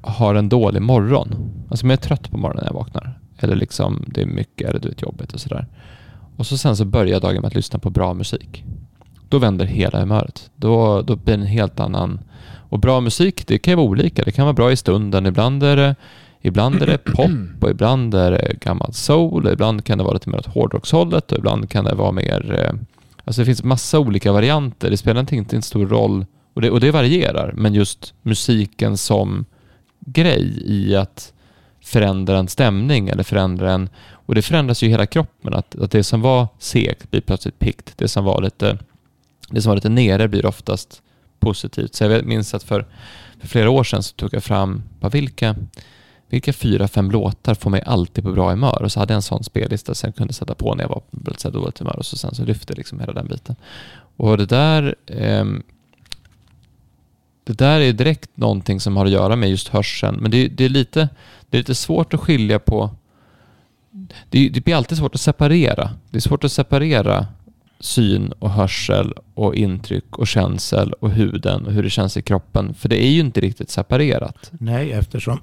har 0.00 0.34
en 0.34 0.48
dålig 0.48 0.82
morgon, 0.82 1.34
alltså 1.68 1.86
om 1.86 1.90
jag 1.90 1.96
är 1.98 2.02
trött 2.02 2.30
på 2.30 2.38
morgonen 2.38 2.64
när 2.64 2.70
jag 2.70 2.74
vaknar 2.74 3.18
eller 3.38 3.56
liksom 3.56 4.04
det 4.06 4.22
är 4.22 4.26
mycket 4.26 4.68
eller 4.68 4.80
du 4.80 4.88
vet 4.88 5.02
jobbigt 5.02 5.32
och 5.32 5.40
sådär 5.40 5.66
och 6.36 6.46
så 6.46 6.58
sen 6.58 6.76
så 6.76 6.84
börjar 6.84 7.20
dagen 7.20 7.40
med 7.40 7.48
att 7.48 7.54
lyssna 7.54 7.78
på 7.78 7.90
bra 7.90 8.14
musik. 8.14 8.64
Då 9.28 9.38
vänder 9.38 9.64
hela 9.64 10.00
humöret. 10.00 10.50
Då, 10.56 11.02
då 11.02 11.16
blir 11.16 11.36
det 11.36 11.42
en 11.42 11.46
helt 11.46 11.80
annan... 11.80 12.20
Och 12.68 12.78
bra 12.78 13.00
musik, 13.00 13.46
det 13.46 13.58
kan 13.58 13.72
ju 13.72 13.76
vara 13.76 13.86
olika. 13.86 14.22
Det 14.22 14.32
kan 14.32 14.44
vara 14.44 14.54
bra 14.54 14.72
i 14.72 14.76
stunden. 14.76 15.26
Ibland 15.26 15.62
är 15.62 15.76
det 15.76 15.96
Ibland 16.42 16.82
är 16.82 16.86
det 16.86 16.98
pop 17.04 17.30
och 17.60 17.70
ibland 17.70 18.14
är 18.14 18.30
det 18.30 18.54
gammal 18.60 18.92
soul. 18.92 19.48
Ibland 19.48 19.84
kan 19.84 19.98
det 19.98 20.04
vara 20.04 20.14
lite 20.14 20.30
mer 20.30 20.38
åt 20.38 20.46
hårdrockshållet 20.46 21.32
och 21.32 21.38
ibland 21.38 21.70
kan 21.70 21.84
det 21.84 21.94
vara 21.94 22.12
mer... 22.12 22.60
Eh, 22.60 22.74
alltså 23.24 23.40
det 23.40 23.46
finns 23.46 23.62
massa 23.62 23.98
olika 23.98 24.32
varianter. 24.32 24.90
Det 24.90 24.96
spelar 24.96 25.20
inte, 25.20 25.36
inte 25.36 25.56
en 25.56 25.62
stor 25.62 25.86
roll 25.86 26.26
och 26.54 26.60
det, 26.60 26.70
och 26.70 26.80
det 26.80 26.90
varierar. 26.90 27.52
Men 27.56 27.74
just 27.74 28.14
musiken 28.22 28.96
som 28.96 29.44
grej 30.00 30.62
i 30.66 30.96
att 30.96 31.32
förändra 31.84 32.38
en 32.38 32.48
stämning 32.48 33.08
eller 33.08 33.22
förändra 33.22 33.72
en... 33.72 33.88
Och 34.10 34.34
det 34.34 34.42
förändras 34.42 34.82
ju 34.82 34.88
hela 34.88 35.06
kroppen. 35.06 35.54
Att, 35.54 35.76
att 35.78 35.90
det 35.90 36.04
som 36.04 36.20
var 36.20 36.48
segt 36.58 37.10
blir 37.10 37.20
plötsligt 37.20 37.58
pikt. 37.58 37.92
Det 37.96 38.08
som 38.08 38.24
var 38.24 38.42
lite, 38.42 38.78
det 39.50 39.62
som 39.62 39.70
var 39.70 39.76
lite 39.76 39.88
nere 39.88 40.28
blir 40.28 40.46
oftast 40.46 41.02
positivt. 41.40 41.94
Så 41.94 42.04
jag 42.04 42.24
minns 42.24 42.54
att 42.54 42.62
för, 42.62 42.86
för 43.40 43.48
flera 43.48 43.70
år 43.70 43.84
sedan 43.84 44.02
så 44.02 44.14
tog 44.14 44.34
jag 44.34 44.44
fram, 44.44 44.82
bara 45.00 45.08
vilka, 45.08 45.56
vilka 46.32 46.52
fyra, 46.52 46.88
fem 46.88 47.10
låtar 47.10 47.54
får 47.54 47.70
mig 47.70 47.82
alltid 47.86 48.24
på 48.24 48.32
bra 48.32 48.50
humör? 48.50 48.82
Och 48.82 48.92
så 48.92 49.00
hade 49.00 49.12
jag 49.12 49.16
en 49.16 49.22
sån 49.22 49.44
spellista 49.44 49.94
som 49.94 50.08
jag 50.08 50.16
kunde 50.16 50.32
sätta 50.32 50.54
på 50.54 50.74
när 50.74 50.84
jag 50.84 50.88
var 50.88 51.00
på 51.00 51.06
väldigt 51.10 51.42
dåligt 51.42 51.78
humör 51.78 51.96
och 51.98 52.06
så 52.06 52.16
sen 52.16 52.34
så 52.34 52.44
lyfte 52.44 52.74
liksom 52.74 53.00
hela 53.00 53.12
den 53.12 53.26
biten. 53.26 53.56
Och 54.16 54.38
det 54.38 54.46
där 54.46 54.94
eh, 55.06 55.44
det 57.44 57.58
där 57.58 57.80
är 57.80 57.92
direkt 57.92 58.30
någonting 58.34 58.80
som 58.80 58.96
har 58.96 59.06
att 59.06 59.12
göra 59.12 59.36
med 59.36 59.50
just 59.50 59.68
hörseln, 59.68 60.16
men 60.20 60.30
det, 60.30 60.48
det 60.48 60.64
är, 60.64 60.68
lite, 60.68 61.08
det 61.50 61.56
är 61.56 61.60
lite 61.60 61.74
svårt 61.74 62.14
att 62.14 62.20
skilja 62.20 62.58
på 62.58 62.90
det, 64.30 64.48
det 64.48 64.64
blir 64.64 64.74
alltid 64.74 64.98
svårt 64.98 65.14
att 65.14 65.20
separera. 65.20 65.90
Det 66.10 66.16
är 66.16 66.20
svårt 66.20 66.44
att 66.44 66.52
separera 66.52 67.26
syn 67.80 68.32
och 68.38 68.50
hörsel 68.50 69.14
och 69.34 69.54
intryck 69.54 70.18
och 70.18 70.26
känsel 70.26 70.92
och 70.92 71.10
huden 71.10 71.66
och 71.66 71.72
hur 71.72 71.82
det 71.82 71.90
känns 71.90 72.16
i 72.16 72.22
kroppen. 72.22 72.74
För 72.74 72.88
det 72.88 73.04
är 73.04 73.10
ju 73.10 73.20
inte 73.20 73.40
riktigt 73.40 73.70
separerat. 73.70 74.50
Nej, 74.52 74.92
eftersom 74.92 75.40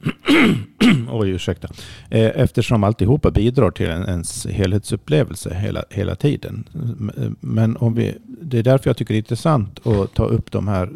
Oj, 1.10 1.30
ursäkta. 1.30 1.68
Eh, 2.10 2.30
eftersom 2.40 2.84
alltihopa 2.84 3.30
bidrar 3.30 3.70
till 3.70 3.86
ens 3.86 4.46
helhetsupplevelse 4.46 5.54
hela, 5.54 5.84
hela 5.90 6.14
tiden. 6.14 6.68
Eh, 7.16 7.30
men 7.40 7.76
om 7.76 7.94
vi, 7.94 8.14
det 8.24 8.58
är 8.58 8.62
därför 8.62 8.90
jag 8.90 8.96
tycker 8.96 9.14
det 9.14 9.16
är 9.16 9.22
intressant 9.22 9.86
att 9.86 10.14
ta 10.14 10.24
upp 10.24 10.52
de 10.52 10.68
här 10.68 10.90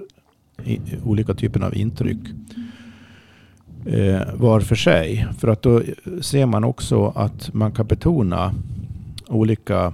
olika 1.04 1.34
typerna 1.34 1.66
av 1.66 1.76
intryck 1.76 2.18
eh, 3.86 4.34
var 4.34 4.60
för 4.60 4.76
sig. 4.76 5.26
För 5.38 5.48
att 5.48 5.62
då 5.62 5.82
ser 6.20 6.46
man 6.46 6.64
också 6.64 7.12
att 7.16 7.54
man 7.54 7.72
kan 7.72 7.86
betona 7.86 8.54
olika, 9.28 9.92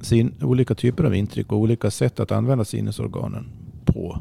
sin, 0.00 0.34
olika 0.42 0.74
typer 0.74 1.04
av 1.04 1.14
intryck 1.14 1.52
och 1.52 1.58
olika 1.58 1.90
sätt 1.90 2.20
att 2.20 2.32
använda 2.32 2.64
sinnesorganen 2.64 3.46
på 3.84 4.18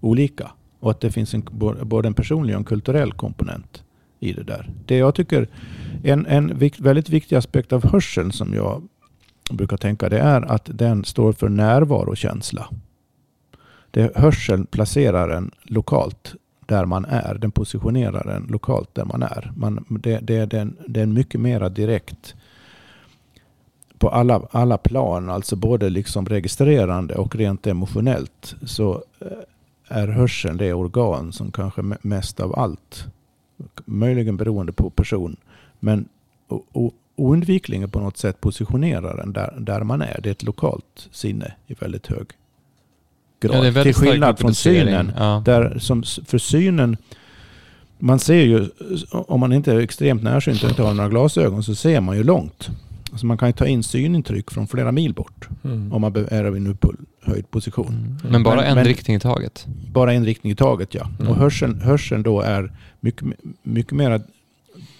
olika. 0.00 0.50
Och 0.84 0.90
att 0.90 1.00
det 1.00 1.10
finns 1.10 1.34
en, 1.34 1.42
både 1.82 2.08
en 2.08 2.14
personlig 2.14 2.54
och 2.54 2.58
en 2.58 2.64
kulturell 2.64 3.12
komponent 3.12 3.82
i 4.20 4.32
det 4.32 4.42
där. 4.42 4.70
Det 4.86 4.96
jag 4.96 5.14
tycker, 5.14 5.48
en, 6.02 6.26
en 6.26 6.58
vikt, 6.58 6.80
väldigt 6.80 7.08
viktig 7.08 7.36
aspekt 7.36 7.72
av 7.72 7.84
hörseln 7.92 8.32
som 8.32 8.54
jag 8.54 8.82
brukar 9.50 9.76
tänka 9.76 10.08
det 10.08 10.18
är 10.18 10.42
att 10.42 10.68
den 10.72 11.04
står 11.04 11.32
för 11.32 11.48
närvarokänsla. 11.48 12.68
Det, 13.90 14.16
hörseln 14.16 14.66
placerar 14.66 15.28
en 15.28 15.50
lokalt 15.62 16.34
där 16.66 16.84
man 16.84 17.04
är. 17.04 17.34
Den 17.34 17.50
positionerar 17.50 18.36
en 18.36 18.46
lokalt 18.50 18.94
där 18.94 19.04
man 19.04 19.22
är. 19.22 19.52
Man, 19.56 19.84
det, 19.88 20.18
det, 20.22 20.46
det, 20.46 20.56
är 20.56 20.62
en, 20.62 20.76
det 20.88 21.00
är 21.00 21.04
en 21.04 21.14
mycket 21.14 21.40
mera 21.40 21.68
direkt 21.68 22.34
på 23.98 24.08
alla, 24.08 24.42
alla 24.50 24.78
plan, 24.78 25.30
alltså 25.30 25.56
både 25.56 25.90
liksom 25.90 26.26
registrerande 26.26 27.14
och 27.14 27.36
rent 27.36 27.66
emotionellt, 27.66 28.56
så 28.66 29.02
eh, 29.20 29.28
är 29.88 30.08
hörseln 30.08 30.56
det 30.56 30.72
organ 30.72 31.32
som 31.32 31.52
kanske 31.52 31.82
mest 32.02 32.40
av 32.40 32.58
allt, 32.58 33.06
möjligen 33.84 34.36
beroende 34.36 34.72
på 34.72 34.90
person, 34.90 35.36
men 35.80 36.08
oundvikligen 37.16 37.90
på 37.90 38.00
något 38.00 38.16
sätt 38.16 38.40
positionerar 38.40 39.16
den 39.16 39.32
där, 39.32 39.54
där 39.58 39.82
man 39.82 40.02
är. 40.02 40.20
Det 40.22 40.28
är 40.28 40.32
ett 40.32 40.42
lokalt 40.42 41.08
sinne 41.12 41.54
i 41.66 41.74
väldigt 41.74 42.06
hög 42.06 42.26
grad. 43.40 43.66
Ja, 43.66 43.82
Till 43.82 43.94
skillnad 43.94 44.38
från 44.38 44.54
synen. 44.54 45.12
Ja. 45.16 45.42
Där 45.44 45.78
som 45.78 46.02
för 46.02 46.38
synen, 46.38 46.96
man 47.98 48.18
ser 48.18 48.42
ju, 48.42 48.68
om 49.10 49.40
man 49.40 49.52
inte 49.52 49.72
är 49.72 49.78
extremt 49.78 50.22
närsynt 50.22 50.62
och 50.62 50.70
inte 50.70 50.82
har 50.82 50.94
några 50.94 51.10
glasögon 51.10 51.62
så 51.62 51.74
ser 51.74 52.00
man 52.00 52.16
ju 52.16 52.24
långt. 52.24 52.70
Alltså 53.14 53.26
man 53.26 53.38
kan 53.38 53.48
ju 53.48 53.52
ta 53.52 53.66
in 53.66 53.82
synintryck 53.82 54.50
från 54.50 54.66
flera 54.66 54.92
mil 54.92 55.14
bort 55.14 55.48
mm. 55.64 55.92
om 55.92 56.00
man 56.00 56.16
är 56.16 56.54
i 56.54 56.56
en 56.56 56.66
upphöjd 56.66 57.50
position. 57.50 57.88
Mm. 57.88 58.32
Men 58.32 58.42
bara 58.42 58.56
men, 58.56 58.64
en 58.64 58.74
men, 58.74 58.84
riktning 58.84 59.16
i 59.16 59.20
taget? 59.20 59.66
Bara 59.92 60.12
en 60.12 60.24
riktning 60.24 60.52
i 60.52 60.56
taget 60.56 60.94
ja. 60.94 61.10
Mm. 61.18 61.28
Och 61.32 61.36
hörseln, 61.36 61.80
hörseln 61.80 62.22
då 62.22 62.40
är 62.40 62.72
mycket, 63.00 63.28
mycket 63.62 63.92
mer 63.92 64.22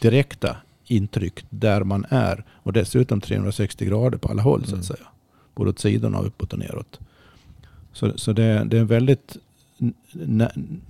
direkta 0.01 0.57
intryck 0.87 1.45
där 1.51 1.85
man 1.85 2.07
är. 2.09 2.45
Och 2.51 2.73
dessutom 2.73 3.21
360 3.21 3.87
grader 3.87 4.19
på 4.19 4.29
alla 4.29 4.43
håll 4.43 4.61
så 4.61 4.67
att 4.67 4.73
mm. 4.73 4.83
säga. 4.83 5.07
Både 5.55 5.71
åt 5.71 5.79
sidorna 5.79 6.19
och 6.19 6.27
uppåt 6.27 6.53
och 6.53 6.59
neråt. 6.59 7.01
Så, 7.93 8.13
så 8.19 8.33
det, 8.33 8.65
det 8.65 8.79
är 8.79 8.85
väldigt 8.85 9.37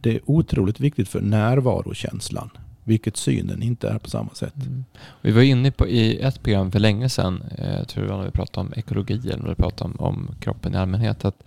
det 0.01 0.11
är 0.15 0.21
otroligt 0.25 0.81
viktigt 0.81 1.09
för 1.09 1.21
närvarokänslan. 1.21 2.51
Vilket 2.85 3.17
synen 3.17 3.63
inte 3.63 3.89
är 3.89 3.99
på 3.99 4.11
samma 4.11 4.35
sätt. 4.35 4.55
Mm. 4.57 4.85
Vi 5.21 5.33
var 5.33 5.43
inne 5.43 5.71
på 5.71 5.89
i 5.89 6.21
ett 6.21 6.43
program 6.43 6.73
för 6.73 6.79
länge 6.79 7.09
sedan, 7.09 7.45
eh, 7.59 7.75
jag 7.75 7.89
tror 7.89 8.05
det 8.05 8.11
var 8.11 8.19
när 8.19 8.25
vi 8.25 8.31
pratade 8.31 8.67
om 8.67 8.75
ekologi 8.77 9.31
eller 9.31 9.43
när 9.43 9.49
vi 9.49 9.55
pratade 9.55 9.91
om, 9.91 10.07
om 10.07 10.35
kroppen 10.41 10.75
i 10.75 10.77
allmänhet, 10.77 11.25
att 11.25 11.43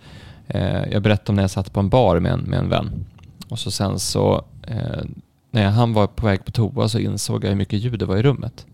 eh, 0.46 0.92
jag 0.92 1.02
berättade 1.02 1.28
om 1.28 1.34
när 1.34 1.42
jag 1.42 1.50
satt 1.50 1.72
på 1.72 1.80
en 1.80 1.88
bar 1.88 2.20
med 2.20 2.32
en, 2.32 2.40
med 2.40 2.58
en 2.58 2.68
vän. 2.68 3.06
Och 3.48 3.58
så 3.58 3.70
sen 3.70 3.98
så, 3.98 4.44
eh, 4.62 5.04
när 5.50 5.66
han 5.68 5.92
var 5.92 6.06
på 6.06 6.26
väg 6.26 6.44
på 6.44 6.50
toa 6.50 6.88
så 6.88 6.98
insåg 6.98 7.44
jag 7.44 7.48
hur 7.48 7.56
mycket 7.56 7.80
ljud 7.80 7.98
det 7.98 8.06
var 8.06 8.16
i 8.16 8.22
rummet. 8.22 8.66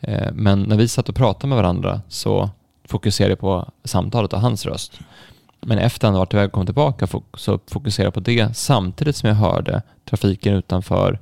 Eh, 0.00 0.32
men 0.32 0.62
när 0.62 0.76
vi 0.76 0.88
satt 0.88 1.08
och 1.08 1.14
pratade 1.14 1.46
med 1.46 1.56
varandra 1.56 2.00
så 2.08 2.50
fokuserade 2.84 3.32
jag 3.32 3.38
på 3.38 3.70
samtalet 3.84 4.32
och 4.32 4.40
hans 4.40 4.66
röst. 4.66 5.00
Men 5.60 5.78
efter 5.78 6.08
han 6.08 6.14
varit 6.14 6.34
iväg 6.34 6.46
och 6.46 6.52
kom 6.52 6.66
tillbaka 6.66 7.06
så 7.34 7.60
fokuserade 7.66 8.06
jag 8.06 8.14
på 8.14 8.20
det 8.20 8.56
samtidigt 8.56 9.16
som 9.16 9.28
jag 9.28 9.36
hörde 9.36 9.82
trafiken 10.04 10.54
utanför, 10.54 11.18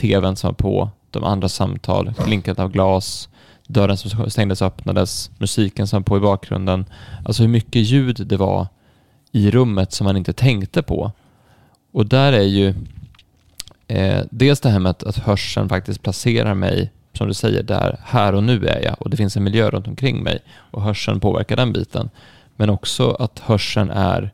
tvn 0.00 0.36
som 0.36 0.48
var 0.48 0.54
på, 0.54 0.90
de 1.10 1.24
andra 1.24 1.48
samtal, 1.48 2.14
klinket 2.24 2.58
av 2.58 2.70
glas, 2.70 3.28
dörren 3.66 3.96
som 3.96 4.30
stängdes 4.30 4.60
och 4.60 4.66
öppnades, 4.66 5.30
musiken 5.38 5.86
som 5.86 6.00
var 6.00 6.04
på 6.04 6.16
i 6.16 6.20
bakgrunden. 6.20 6.84
Alltså 7.24 7.42
hur 7.42 7.50
mycket 7.50 7.82
ljud 7.82 8.26
det 8.26 8.36
var 8.36 8.66
i 9.32 9.50
rummet 9.50 9.92
som 9.92 10.04
man 10.04 10.16
inte 10.16 10.32
tänkte 10.32 10.82
på. 10.82 11.12
Och 11.92 12.06
där 12.06 12.32
är 12.32 12.42
ju 12.42 12.74
eh, 13.86 14.24
dels 14.30 14.60
det 14.60 14.70
här 14.70 14.78
med 14.78 14.90
att, 14.90 15.02
att 15.02 15.18
hörseln 15.18 15.68
faktiskt 15.68 16.02
placerar 16.02 16.54
mig, 16.54 16.90
som 17.12 17.28
du 17.28 17.34
säger, 17.34 17.62
där 17.62 18.00
här 18.04 18.34
och 18.34 18.44
nu 18.44 18.66
är 18.66 18.84
jag 18.84 19.02
och 19.02 19.10
det 19.10 19.16
finns 19.16 19.36
en 19.36 19.44
miljö 19.44 19.70
runt 19.70 19.88
omkring 19.88 20.22
mig 20.22 20.38
och 20.70 20.82
hörseln 20.82 21.20
påverkar 21.20 21.56
den 21.56 21.72
biten. 21.72 22.10
Men 22.56 22.70
också 22.70 23.10
att 23.10 23.38
hörseln 23.38 23.90
är 23.90 24.30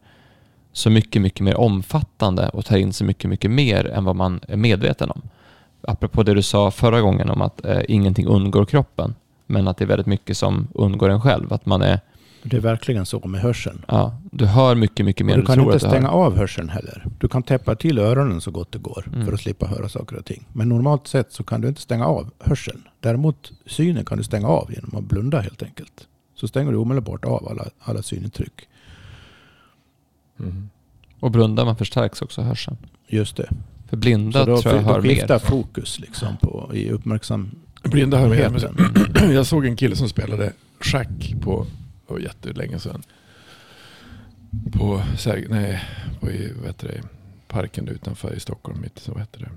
så 0.73 0.91
mycket, 0.91 1.23
mycket 1.23 1.41
mer 1.41 1.57
omfattande 1.57 2.49
och 2.49 2.65
tar 2.65 2.77
in 2.77 2.93
så 2.93 3.05
mycket, 3.05 3.31
mycket 3.31 3.51
mer 3.51 3.87
än 3.87 4.05
vad 4.05 4.17
man 4.17 4.41
är 4.49 4.57
medveten 4.57 5.11
om. 5.11 5.23
Apropå 5.87 6.23
det 6.23 6.35
du 6.35 6.43
sa 6.43 6.71
förra 6.71 7.01
gången 7.01 7.31
om 7.31 7.43
att 7.43 7.65
eh, 7.65 7.81
ingenting 7.89 8.27
undgår 8.27 8.65
kroppen, 8.65 9.15
men 9.47 9.69
att 9.69 9.77
det 9.77 9.85
är 9.85 9.89
väldigt 9.89 10.07
mycket 10.07 10.37
som 10.37 10.69
undgår 10.75 11.09
en 11.09 11.21
själv. 11.21 11.53
Att 11.53 11.67
man 11.67 11.83
är... 11.83 12.01
Det 12.43 12.57
är 12.57 12.61
verkligen 12.61 13.07
så 13.07 13.29
med 13.29 13.41
hörseln. 13.41 13.85
Ja, 13.89 14.19
du 14.31 14.47
hör 14.47 14.75
mycket, 14.75 15.07
mycket 15.07 15.27
mer 15.27 15.35
än 15.35 15.41
du 15.41 15.47
kan 15.47 15.61
inte 15.61 15.79
stänga 15.79 16.11
av 16.11 16.37
hörseln 16.37 16.69
heller. 16.69 17.07
Du 17.19 17.29
kan 17.29 17.43
täppa 17.43 17.75
till 17.75 17.99
öronen 17.99 18.41
så 18.41 18.51
gott 18.51 18.73
det 18.73 18.79
går 18.79 19.05
mm. 19.07 19.27
för 19.27 19.33
att 19.33 19.41
slippa 19.41 19.67
höra 19.67 19.89
saker 19.89 20.17
och 20.17 20.25
ting. 20.25 20.47
Men 20.53 20.69
normalt 20.69 21.07
sett 21.07 21.33
så 21.33 21.45
kan 21.45 21.61
du 21.61 21.69
inte 21.69 21.81
stänga 21.81 22.07
av 22.07 22.31
hörseln. 22.41 22.83
Däremot 23.01 23.53
synen 23.67 24.05
kan 24.05 24.19
du 24.19 24.25
stänga 24.25 24.49
av 24.49 24.73
genom 24.73 24.97
att 24.97 25.05
blunda 25.05 25.41
helt 25.41 25.63
enkelt 25.63 26.07
så 26.35 26.49
stänger 26.49 26.73
du 26.73 26.79
omedelbart 26.79 27.25
av 27.25 27.49
alla, 27.49 27.65
alla 27.81 28.03
synintryck. 28.03 28.69
Mm. 30.41 30.71
Och 31.21 31.31
blundar 31.31 31.65
man 31.65 31.77
förstärks 31.77 32.23
också 32.23 32.43
hörseln. 32.43 32.77
Just 33.07 33.37
det. 33.37 33.49
För 33.89 33.97
blinda 33.97 34.45
så 34.45 34.51
då, 34.51 34.63
tror 34.63 34.75
jag 34.75 34.83
hör 34.83 35.01
mer. 35.01 35.09
skiftar 35.09 35.39
fokus 35.39 35.99
liksom 35.99 36.37
på, 36.37 36.71
i 36.75 36.91
uppmärksamheten. 36.91 37.59
Blinda 37.83 38.19
hör 38.19 38.29
mer. 38.29 39.33
Jag 39.33 39.47
såg 39.47 39.67
en 39.67 39.77
kille 39.77 39.97
som 39.97 40.09
spelade 40.09 40.53
schack 40.81 41.35
på, 41.43 41.67
på 42.07 42.21
jättelänge 42.21 42.79
sedan. 42.79 43.03
På, 44.73 45.03
nej, 45.49 45.83
på 46.21 46.31
i, 46.31 46.53
vad 46.57 46.67
heter 46.67 46.89
det, 46.89 47.03
parken 47.49 47.89
utanför 47.89 48.35
i 48.35 48.41
Stockholm. 48.41 48.81
Mitt, 48.81 48.99
så 48.99 49.13
vad 49.13 49.21
heter 49.21 49.41
det? 49.41 49.51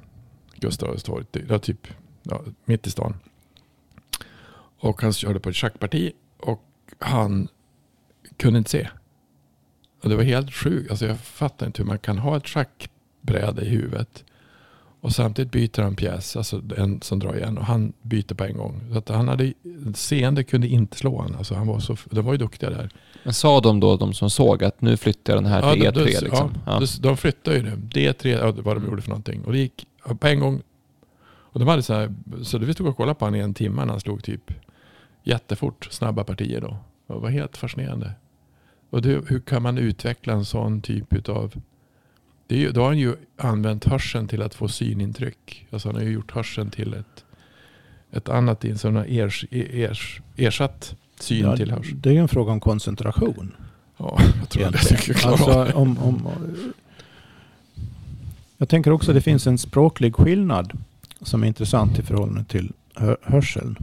Gustav 0.56 0.89
Adolfs 0.89 1.32
ja, 1.50 1.60
typ 1.60 1.88
ja, 2.24 2.42
mitt 2.65 2.88
i 2.88 2.92
stan. 2.92 3.15
Och 4.80 5.02
han 5.02 5.13
körde 5.13 5.39
på 5.39 5.50
ett 5.50 5.56
schackparti 5.56 6.12
och 6.38 6.63
han 7.00 7.48
kunde 8.38 8.58
inte 8.58 8.72
se. 8.72 8.89
Och 10.04 10.10
det 10.10 10.15
var 10.15 10.24
helt 10.24 10.54
sjukt. 10.54 10.92
Alltså 10.92 11.06
jag 11.06 11.20
fattar 11.20 11.65
inte 11.65 11.82
hur 11.82 11.88
man 11.88 12.00
kan 12.00 12.18
ha 12.18 12.38
ett 12.38 12.48
schackbräde 13.30 13.62
i 13.62 13.70
huvudet. 13.70 14.24
Och 15.02 15.12
samtidigt 15.12 15.52
byter 15.52 15.82
han 15.82 15.96
pjäs, 15.96 16.36
alltså 16.36 16.62
en 16.78 17.02
som 17.02 17.20
drar 17.20 17.36
igen. 17.36 17.58
Och 17.58 17.65
han 17.65 17.94
byter 18.02 18.34
på 18.34 18.44
en 18.44 18.58
gång. 18.58 18.82
Så 18.92 18.98
att 18.98 19.10
han 19.10 19.28
hade, 19.28 19.54
seende 19.96 20.44
kunde 20.44 20.68
inte 20.68 20.98
slå 20.98 21.18
honom. 21.18 21.38
Alltså 21.38 21.56
han 21.56 21.68
var 21.68 21.80
så, 21.80 21.98
de 22.10 22.26
var 22.26 22.34
ju 22.34 22.38
duktiga 22.38 22.70
där. 22.70 22.89
Men 23.24 23.34
sa 23.34 23.60
de 23.60 23.80
då, 23.80 23.98
de 23.98 24.13
som 24.13 24.30
såg, 24.30 24.63
att 24.63 24.82
nu 24.82 24.98
flyttar 24.98 25.34
jag 25.34 25.44
den 25.44 25.52
här 25.52 25.74
till 25.74 25.84
ja, 25.84 25.92
E3? 25.92 25.94
De, 25.94 26.04
liksom? 26.06 26.54
ja, 26.65 26.82
ja. 26.82 26.88
De 27.02 27.18
flyttade 27.18 27.58
ju 27.58 27.63
det. 27.63 28.12
D3, 28.13 28.28
ja, 28.28 28.52
vad 28.52 28.78
de 28.78 28.86
gjorde 28.86 29.02
för 29.02 29.10
någonting. 29.10 29.46
Och 29.46 29.52
det 29.52 29.60
gick 29.60 29.88
på 30.20 30.28
en 30.28 30.39
gång. 30.39 30.62
Och 31.52 31.60
de 31.60 31.68
hade 31.68 31.84
så 31.84 31.94
här, 31.94 32.13
så 32.44 32.58
vi 32.58 32.74
stod 32.74 32.88
och 32.88 32.98
kollade 32.98 33.20
på 33.20 33.26
honom 33.26 33.39
i 33.39 33.44
en 33.44 33.54
timme 33.54 33.86
när 33.86 33.92
han 33.92 34.00
slog 34.00 34.24
typ 34.24 34.52
jättefort, 35.24 35.88
snabba 35.92 36.24
partier 36.24 36.62
då. 36.62 36.78
Det 37.08 37.13
var 37.13 37.30
helt 37.30 37.58
fascinerande. 37.58 38.12
Och 38.89 39.02
det, 39.02 39.30
hur 39.30 39.39
kan 39.39 39.63
man 39.63 39.78
utveckla 39.78 40.34
en 40.34 40.46
sån 40.46 40.82
typ 40.82 41.30
av... 41.30 41.54
Det 42.50 42.56
är 42.56 42.60
ju, 42.60 42.72
då 42.72 42.82
har 42.82 42.88
han 42.88 42.98
ju 42.98 43.16
använt 43.38 43.86
hörseln 43.86 44.28
till 44.28 44.42
att 44.42 44.56
få 44.56 44.68
synintryck. 44.68 45.68
Alltså 45.72 45.88
han 45.88 45.96
har 45.96 46.04
ju 46.04 46.12
gjort 46.12 46.32
hörseln 46.32 46.70
till 46.70 46.94
ett, 46.94 47.26
ett 48.12 48.30
annat, 48.30 48.66
som 48.76 48.96
har 48.96 49.06
ers, 49.06 49.46
ers, 49.52 50.22
ersatt 50.36 50.95
syn 51.20 51.45
ja, 51.45 51.58
till 51.58 51.72
hörsel. 51.72 52.02
Det 52.02 52.10
är 52.10 52.14
ju 52.14 52.20
en 52.20 52.28
fråga 52.28 52.52
om 52.52 52.60
koncentration. 52.60 53.56
Ja, 53.97 54.18
jag 54.39 54.50
tror 54.50 54.62
Egentligen. 54.62 54.97
det 55.08 55.14
skulle 55.16 55.32
alltså, 55.32 55.78
om, 55.78 55.97
om, 55.97 56.28
Jag 58.58 58.70
tänker 58.70 58.91
också 58.91 59.12
att 59.12 59.16
det 59.16 59.22
finns 59.22 59.47
en 59.47 59.58
språklig 59.58 60.16
skillnad 60.16 60.78
som 61.22 61.43
är 61.43 61.47
intressant 61.47 62.00
i 62.00 62.04
förhållande 62.04 62.43
till 62.43 62.74
hörseln 63.22 63.76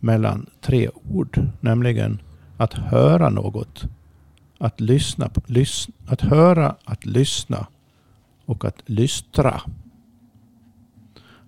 mellan 0.00 0.46
tre 0.60 0.88
ord, 1.10 1.40
nämligen 1.60 2.18
att 2.56 2.74
höra 2.74 3.30
något, 3.30 3.84
att 4.58 4.80
lyssna, 4.80 5.30
lys, 5.46 5.88
att 6.06 6.20
höra, 6.20 6.74
att 6.84 7.06
lyssna 7.06 7.66
och 8.46 8.64
att 8.64 8.82
lystra. 8.86 9.60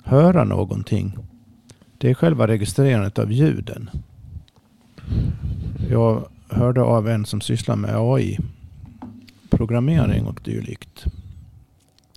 Höra 0.05 0.45
någonting, 0.45 1.19
det 1.99 2.11
är 2.11 2.15
själva 2.15 2.47
registrerandet 2.47 3.19
av 3.19 3.33
ljuden. 3.33 3.91
Jag 5.91 6.29
hörde 6.49 6.83
av 6.83 7.09
en 7.09 7.27
som 7.27 7.41
sysslar 7.41 7.77
med 7.77 7.97
AI, 7.97 8.39
programmering 9.51 10.27
och 10.27 10.41
dylikt. 10.45 11.05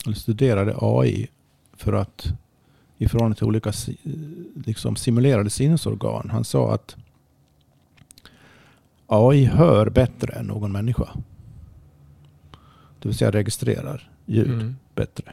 Eller 0.06 0.16
studerade 0.16 0.76
AI 0.82 1.28
för 1.74 1.94
att 1.94 2.34
i 2.98 3.08
förhållande 3.08 3.38
till 3.38 3.48
olika 3.48 3.72
liksom, 4.66 4.96
simulerade 4.96 5.50
sinnesorgan. 5.50 6.30
Han 6.30 6.44
sa 6.44 6.74
att 6.74 6.96
AI 9.08 9.46
hör 9.46 9.90
bättre 9.90 10.34
än 10.34 10.46
någon 10.46 10.72
människa. 10.72 11.10
Det 13.00 13.08
vill 13.08 13.18
säga 13.18 13.32
registrerar 13.32 14.09
ljud 14.30 14.54
mm. 14.54 14.76
bättre. 14.96 15.32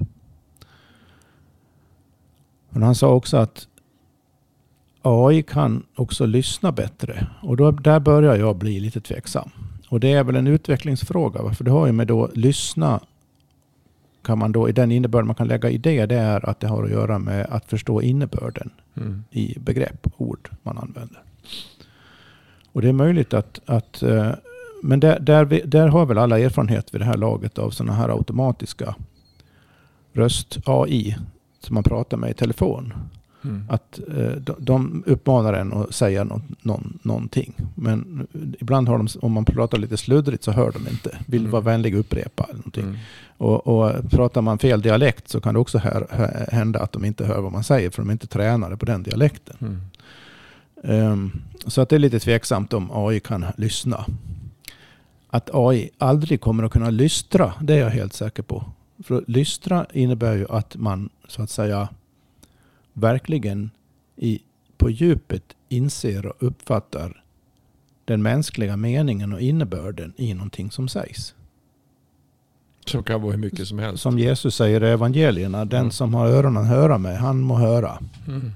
Men 2.70 2.82
han 2.82 2.94
sa 2.94 3.08
också 3.08 3.36
att 3.36 3.68
AI 5.02 5.42
kan 5.42 5.82
också 5.94 6.26
lyssna 6.26 6.72
bättre. 6.72 7.26
Och 7.42 7.56
då, 7.56 7.70
där 7.70 8.00
börjar 8.00 8.36
jag 8.36 8.56
bli 8.56 8.80
lite 8.80 9.00
tveksam. 9.00 9.50
Och 9.88 10.00
det 10.00 10.12
är 10.12 10.24
väl 10.24 10.36
en 10.36 10.46
utvecklingsfråga. 10.46 11.54
För 11.54 11.64
det 11.64 11.70
har 11.70 11.86
ju 11.86 11.92
med 11.92 12.06
då 12.06 12.30
lyssna 12.34 13.00
kan 14.26 14.38
man 14.38 14.52
då 14.52 14.68
i 14.68 14.72
den 14.72 14.92
innebörden 14.92 15.26
man 15.26 15.36
kan 15.36 15.48
lägga 15.48 15.70
i 15.70 15.78
det, 15.78 16.06
det 16.06 16.14
är 16.14 16.50
att 16.50 16.60
det 16.60 16.68
har 16.68 16.84
att 16.84 16.90
göra 16.90 17.18
med 17.18 17.46
att 17.50 17.64
förstå 17.64 18.02
innebörden 18.02 18.70
mm. 18.94 19.24
i 19.30 19.58
begrepp, 19.58 20.06
ord 20.16 20.50
man 20.62 20.78
använder. 20.78 21.22
Och 22.72 22.82
det 22.82 22.88
är 22.88 22.92
möjligt 22.92 23.34
att, 23.34 23.60
att 23.66 24.02
eh, 24.02 24.32
men 24.86 25.00
där, 25.00 25.20
där, 25.20 25.44
vi, 25.44 25.60
där 25.60 25.88
har 25.88 26.06
väl 26.06 26.18
alla 26.18 26.38
erfarenhet 26.38 26.94
vid 26.94 27.00
det 27.00 27.04
här 27.04 27.16
laget 27.16 27.58
av 27.58 27.70
sådana 27.70 27.92
här 27.92 28.08
automatiska 28.08 28.94
röst-AI 30.12 31.16
som 31.60 31.74
man 31.74 31.82
pratar 31.82 32.16
med 32.16 32.30
i 32.30 32.34
telefon. 32.34 32.92
Mm. 33.44 33.64
Att 33.68 34.00
eh, 34.16 34.54
de 34.58 35.02
uppmanar 35.06 35.52
en 35.52 35.72
att 35.72 35.94
säga 35.94 36.24
någon, 36.24 36.42
någon, 36.62 36.98
någonting. 37.02 37.54
Men 37.74 38.26
ibland 38.60 38.88
har 38.88 38.98
de, 38.98 39.08
om 39.20 39.32
man 39.32 39.44
pratar 39.44 39.78
lite 39.78 39.96
sluddrigt 39.96 40.44
så 40.44 40.52
hör 40.52 40.72
de 40.72 40.88
inte. 40.88 41.18
Vill 41.26 41.40
mm. 41.40 41.50
vara 41.50 41.62
vänlig 41.62 41.94
och 41.94 42.00
upprepa. 42.00 42.46
någonting. 42.52 42.84
Mm. 42.84 42.96
Och, 43.36 43.66
och 43.66 44.10
pratar 44.10 44.42
man 44.42 44.58
fel 44.58 44.82
dialekt 44.82 45.28
så 45.28 45.40
kan 45.40 45.54
det 45.54 45.60
också 45.60 45.78
här, 45.78 46.06
hända 46.52 46.80
att 46.80 46.92
de 46.92 47.04
inte 47.04 47.24
hör 47.24 47.40
vad 47.40 47.52
man 47.52 47.64
säger 47.64 47.90
för 47.90 48.02
de 48.02 48.08
är 48.08 48.12
inte 48.12 48.26
tränade 48.26 48.76
på 48.76 48.86
den 48.86 49.02
dialekten. 49.02 49.80
Um, 50.82 51.42
så 51.66 51.80
att 51.80 51.88
det 51.88 51.96
är 51.96 52.00
lite 52.00 52.20
tveksamt 52.20 52.72
om 52.72 52.90
AI 52.92 53.20
kan 53.20 53.44
lyssna. 53.56 54.06
Att 55.36 55.50
AI 55.52 55.90
aldrig 55.98 56.40
kommer 56.40 56.62
att 56.62 56.72
kunna 56.72 56.90
lystra, 56.90 57.54
det 57.60 57.74
är 57.74 57.78
jag 57.78 57.90
helt 57.90 58.12
säker 58.12 58.42
på. 58.42 58.64
För 59.04 59.24
lystra 59.26 59.86
innebär 59.92 60.34
ju 60.36 60.46
att 60.50 60.76
man 60.76 61.08
så 61.28 61.42
att 61.42 61.50
säga 61.50 61.88
verkligen 62.92 63.70
i, 64.16 64.40
på 64.76 64.90
djupet 64.90 65.42
inser 65.68 66.26
och 66.26 66.34
uppfattar 66.38 67.22
den 68.04 68.22
mänskliga 68.22 68.76
meningen 68.76 69.32
och 69.32 69.40
innebörden 69.40 70.12
i 70.16 70.34
någonting 70.34 70.70
som 70.70 70.88
sägs. 70.88 71.34
Som 72.86 73.02
kan 73.02 73.22
vara 73.22 73.32
hur 73.32 73.38
mycket 73.38 73.68
som 73.68 73.78
helst. 73.78 74.02
Som 74.02 74.18
Jesus 74.18 74.54
säger 74.56 74.84
i 74.84 74.88
evangelierna, 74.88 75.64
den 75.64 75.80
mm. 75.80 75.90
som 75.90 76.14
har 76.14 76.26
öronen 76.26 76.62
att 76.62 76.68
höra 76.68 76.98
med, 76.98 77.18
han 77.18 77.40
må 77.40 77.54
höra. 77.54 77.98
Mm. 78.28 78.52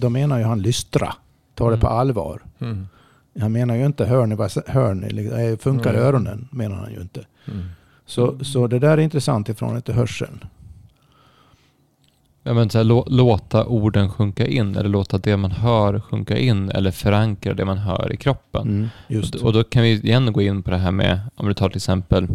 Då 0.00 0.10
menar 0.10 0.38
ju 0.38 0.44
han 0.44 0.62
lystra, 0.62 1.14
ta 1.54 1.64
det 1.64 1.68
mm. 1.74 1.80
på 1.80 1.86
allvar. 1.86 2.42
Mm. 2.58 2.86
Han 3.40 3.52
menar 3.52 3.76
ju 3.76 3.86
inte 3.86 4.04
hör 4.04 4.26
ni, 4.26 4.36
hör 4.66 4.94
ni 4.94 5.56
funkar 5.56 5.90
mm. 5.90 6.02
öronen, 6.02 6.48
menar 6.52 6.76
han 6.76 6.92
ju 6.92 7.00
inte. 7.00 7.24
Mm. 7.46 7.64
Så, 8.06 8.44
så 8.44 8.66
det 8.66 8.78
där 8.78 8.98
är 8.98 9.02
intressant 9.02 9.48
ifrån 9.48 9.82
till 9.82 9.94
hörseln. 9.94 10.44
Ja, 12.42 12.54
men 12.54 12.70
så 12.70 12.78
här, 12.78 13.10
låta 13.10 13.66
orden 13.66 14.10
sjunka 14.10 14.46
in 14.46 14.76
eller 14.76 14.88
låta 14.88 15.18
det 15.18 15.36
man 15.36 15.50
hör 15.50 16.00
sjunka 16.00 16.38
in 16.38 16.70
eller 16.70 16.90
förankra 16.90 17.54
det 17.54 17.64
man 17.64 17.78
hör 17.78 18.12
i 18.12 18.16
kroppen. 18.16 18.68
Mm, 18.68 18.88
just. 19.08 19.34
Och, 19.34 19.42
och, 19.42 19.52
då 19.52 19.64
kan 19.64 19.82
vi 19.82 19.92
igen 19.92 20.32
gå 20.32 20.42
in 20.42 20.62
på 20.62 20.70
det 20.70 20.76
här 20.76 20.90
med, 20.90 21.20
om 21.34 21.48
du 21.48 21.54
tar 21.54 21.68
till 21.68 21.76
exempel, 21.76 22.28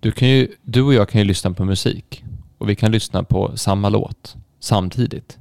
du, 0.00 0.12
kan 0.12 0.28
ju, 0.28 0.48
du 0.62 0.82
och 0.82 0.94
jag 0.94 1.08
kan 1.08 1.20
ju 1.20 1.24
lyssna 1.24 1.50
på 1.50 1.64
musik 1.64 2.24
och 2.58 2.68
vi 2.68 2.74
kan 2.74 2.92
lyssna 2.92 3.22
på 3.24 3.52
samma 3.54 3.88
låt 3.88 4.36
samtidigt. 4.60 5.38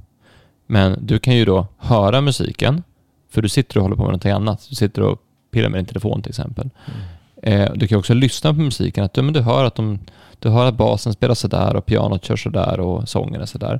Men 0.67 1.05
du 1.05 1.19
kan 1.19 1.35
ju 1.35 1.45
då 1.45 1.67
höra 1.77 2.21
musiken, 2.21 2.83
för 3.31 3.41
du 3.41 3.49
sitter 3.49 3.77
och 3.77 3.83
håller 3.83 3.95
på 3.95 4.01
med 4.01 4.09
någonting 4.09 4.31
annat. 4.31 4.67
Du 4.69 4.75
sitter 4.75 5.01
och 5.01 5.21
pillar 5.51 5.69
med 5.69 5.79
din 5.79 5.85
telefon 5.85 6.21
till 6.21 6.29
exempel. 6.29 6.69
Mm. 6.85 7.61
Eh, 7.61 7.73
du 7.75 7.87
kan 7.87 7.99
också 7.99 8.13
lyssna 8.13 8.53
på 8.53 8.59
musiken, 8.59 9.03
att 9.03 9.13
du, 9.13 9.21
men 9.21 9.33
du 9.33 9.41
hör 9.41 9.65
att 9.65 9.75
de 9.75 9.99
du 10.41 10.49
hör 10.49 10.65
att 10.65 10.77
basen 10.77 11.13
spelar 11.13 11.35
sådär 11.35 11.75
och 11.75 11.85
pianot 11.85 12.25
kör 12.25 12.35
sådär 12.35 12.79
och 12.79 13.09
sången 13.09 13.41
är 13.41 13.45
sådär. 13.45 13.79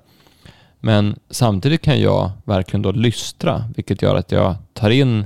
Men 0.80 1.16
samtidigt 1.30 1.82
kan 1.82 2.02
jag 2.02 2.32
verkligen 2.44 2.82
då 2.82 2.92
lystra, 2.92 3.64
vilket 3.76 4.02
gör 4.02 4.16
att 4.16 4.32
jag 4.32 4.56
tar 4.74 4.90
in 4.90 5.26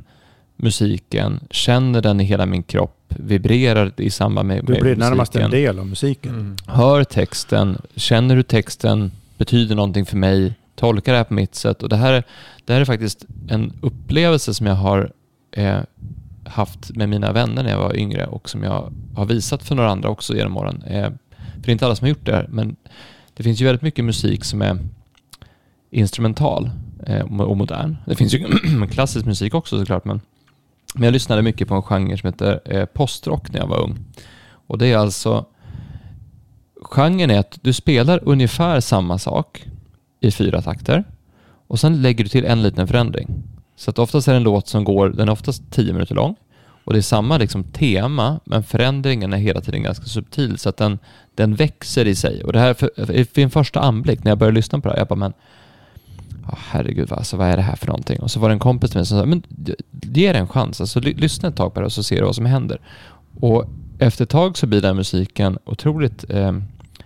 musiken, 0.56 1.40
känner 1.50 2.02
den 2.02 2.22
i 2.22 2.24
hela 2.24 2.46
min 2.46 2.64
kropp, 2.64 3.06
vibrerar 3.08 3.92
i 3.98 4.10
samband 4.10 4.48
med, 4.48 4.56
med 4.56 4.64
musiken. 4.64 4.88
Du 4.88 4.96
blir 4.96 5.10
närmast 5.10 5.36
en 5.36 5.52
del 5.52 5.80
av 5.80 5.88
musiken. 5.88 6.32
Mm. 6.32 6.56
Hör 6.68 7.04
texten, 7.04 7.82
känner 7.96 8.36
hur 8.36 8.44
texten 8.44 9.12
betyder 9.38 9.76
någonting 9.76 10.06
för 10.06 10.18
mig, 10.18 10.54
tolka 10.76 11.12
det 11.12 11.18
här 11.18 11.24
på 11.24 11.34
mitt 11.34 11.56
sätt. 11.56 11.84
Och 11.84 11.90
det 11.90 11.96
här, 11.96 12.24
det 12.66 12.74
här 12.74 12.82
är 12.82 12.86
faktiskt 12.86 13.26
en 13.50 13.74
upplevelse 13.82 14.54
som 14.54 14.68
jag 14.68 14.76
har 14.76 15.12
eh, 15.52 15.80
haft 16.46 16.96
med 16.96 17.10
mina 17.10 17.32
vänner 17.32 17.64
när 17.64 17.72
jag 17.72 17.78
var 17.78 17.96
yngre 17.96 18.26
och 18.26 18.50
som 18.50 18.64
jag 18.64 18.94
har 19.16 19.26
visat 19.26 19.64
för 19.64 19.76
några 19.76 19.92
andra 19.92 20.10
också 20.10 20.36
genom 20.36 20.58
åren. 20.58 20.84
Eh, 20.88 21.10
för 21.32 21.62
det 21.62 21.70
är 21.70 21.72
inte 21.72 21.86
alla 21.86 21.96
som 21.96 22.06
har 22.06 22.10
gjort 22.10 22.26
det 22.26 22.32
här, 22.32 22.48
men 22.50 22.76
det 23.34 23.44
finns 23.44 23.62
ju 23.62 23.66
väldigt 23.66 23.82
mycket 23.82 24.06
musik 24.06 24.44
som 24.44 24.62
är 24.62 24.78
instrumental 25.92 26.70
eh, 27.06 27.42
och 27.42 27.58
modern. 27.58 27.98
Det 28.06 28.16
finns 28.16 28.34
ju 28.34 28.48
klassisk 28.92 29.26
musik 29.26 29.54
också 29.54 29.80
såklart, 29.80 30.06
men, 30.06 30.22
men 30.94 31.04
jag 31.04 31.12
lyssnade 31.12 31.42
mycket 31.42 31.68
på 31.68 31.76
en 31.76 31.82
genre 31.82 32.18
som 32.18 32.28
heter 32.28 32.60
eh, 32.66 32.86
postrock 32.86 33.52
när 33.52 33.60
jag 33.60 33.68
var 33.68 33.84
ung. 33.84 33.98
Och 34.68 34.78
det 34.78 34.88
är 34.88 34.98
alltså, 34.98 35.46
genren 36.82 37.32
är 37.32 37.40
att 37.40 37.60
du 37.62 37.74
spelar 37.74 38.20
ungefär 38.24 38.80
samma 38.80 39.18
sak 39.18 39.66
i 40.20 40.32
fyra 40.32 40.62
takter 40.62 41.04
och 41.68 41.80
sen 41.80 42.02
lägger 42.02 42.24
du 42.24 42.30
till 42.30 42.46
en 42.46 42.64
liten 42.64 42.88
förändring. 42.88 43.44
Så 43.76 43.90
att 43.90 44.00
oftast 44.00 44.28
är 44.28 44.32
det 44.32 44.38
en 44.38 44.44
låt 44.44 44.68
som 44.68 44.84
går, 44.84 45.10
den 45.10 45.28
är 45.28 45.32
oftast 45.32 45.72
tio 45.72 45.94
minuter 45.94 46.16
lång 46.16 46.36
och 46.86 46.94
det 46.94 47.00
är 47.00 47.02
samma 47.02 47.38
liksom 47.38 47.64
tema, 47.64 48.40
men 48.46 48.64
förändringen 48.64 49.34
är 49.34 49.38
hela 49.38 49.62
tiden 49.62 49.84
ganska 49.84 50.06
subtil 50.06 50.58
så 50.58 50.70
att 50.70 50.78
den, 50.78 51.00
den 51.36 51.56
växer 51.56 52.06
i 52.06 52.16
sig. 52.16 52.44
Och 52.44 52.54
det 52.54 52.60
här, 52.60 52.74
för, 52.74 52.90
för 53.26 53.40
en 53.40 53.50
första 53.50 53.80
anblick 53.80 54.24
när 54.24 54.32
jag 54.32 54.38
började 54.38 54.56
lyssna 54.56 54.80
på 54.80 54.88
det 54.88 54.94
här, 54.94 55.00
jag 55.00 55.08
bara 55.08 55.16
men 55.16 55.34
oh, 56.48 56.60
herregud, 56.70 57.12
alltså, 57.12 57.38
vad 57.38 57.48
är 57.48 57.58
det 57.58 57.64
här 57.64 57.76
för 57.76 57.88
någonting? 57.88 58.20
Och 58.20 58.32
så 58.32 58.40
var 58.40 58.50
det 58.50 58.56
en 58.56 58.60
kompis 58.60 58.92
till 58.92 58.98
mig 58.98 59.06
som 59.06 59.20
sa, 59.20 59.26
men 59.26 59.44
ge 60.02 60.34
det 60.34 60.40
en 60.40 60.48
chans, 60.48 60.82
alltså, 60.82 61.00
lyssna 61.00 61.50
ett 61.50 61.56
tag 61.56 61.74
på 61.74 61.80
det 61.80 61.86
och 61.86 61.92
så 61.92 62.04
ser 62.04 62.16
du 62.16 62.26
vad 62.26 62.36
som 62.36 62.46
händer. 62.46 62.80
Och 63.40 63.66
efter 64.00 64.24
ett 64.24 64.30
tag 64.30 64.58
så 64.58 64.68
blir 64.68 64.82
den 64.82 64.96
musiken 64.96 65.58
otroligt 65.66 66.26
eh, 66.30 66.52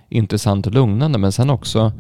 intressant 0.10 0.68
och 0.68 0.74
lugnande, 0.74 1.18
men 1.20 1.32
sen 1.32 1.50
också, 1.50 1.92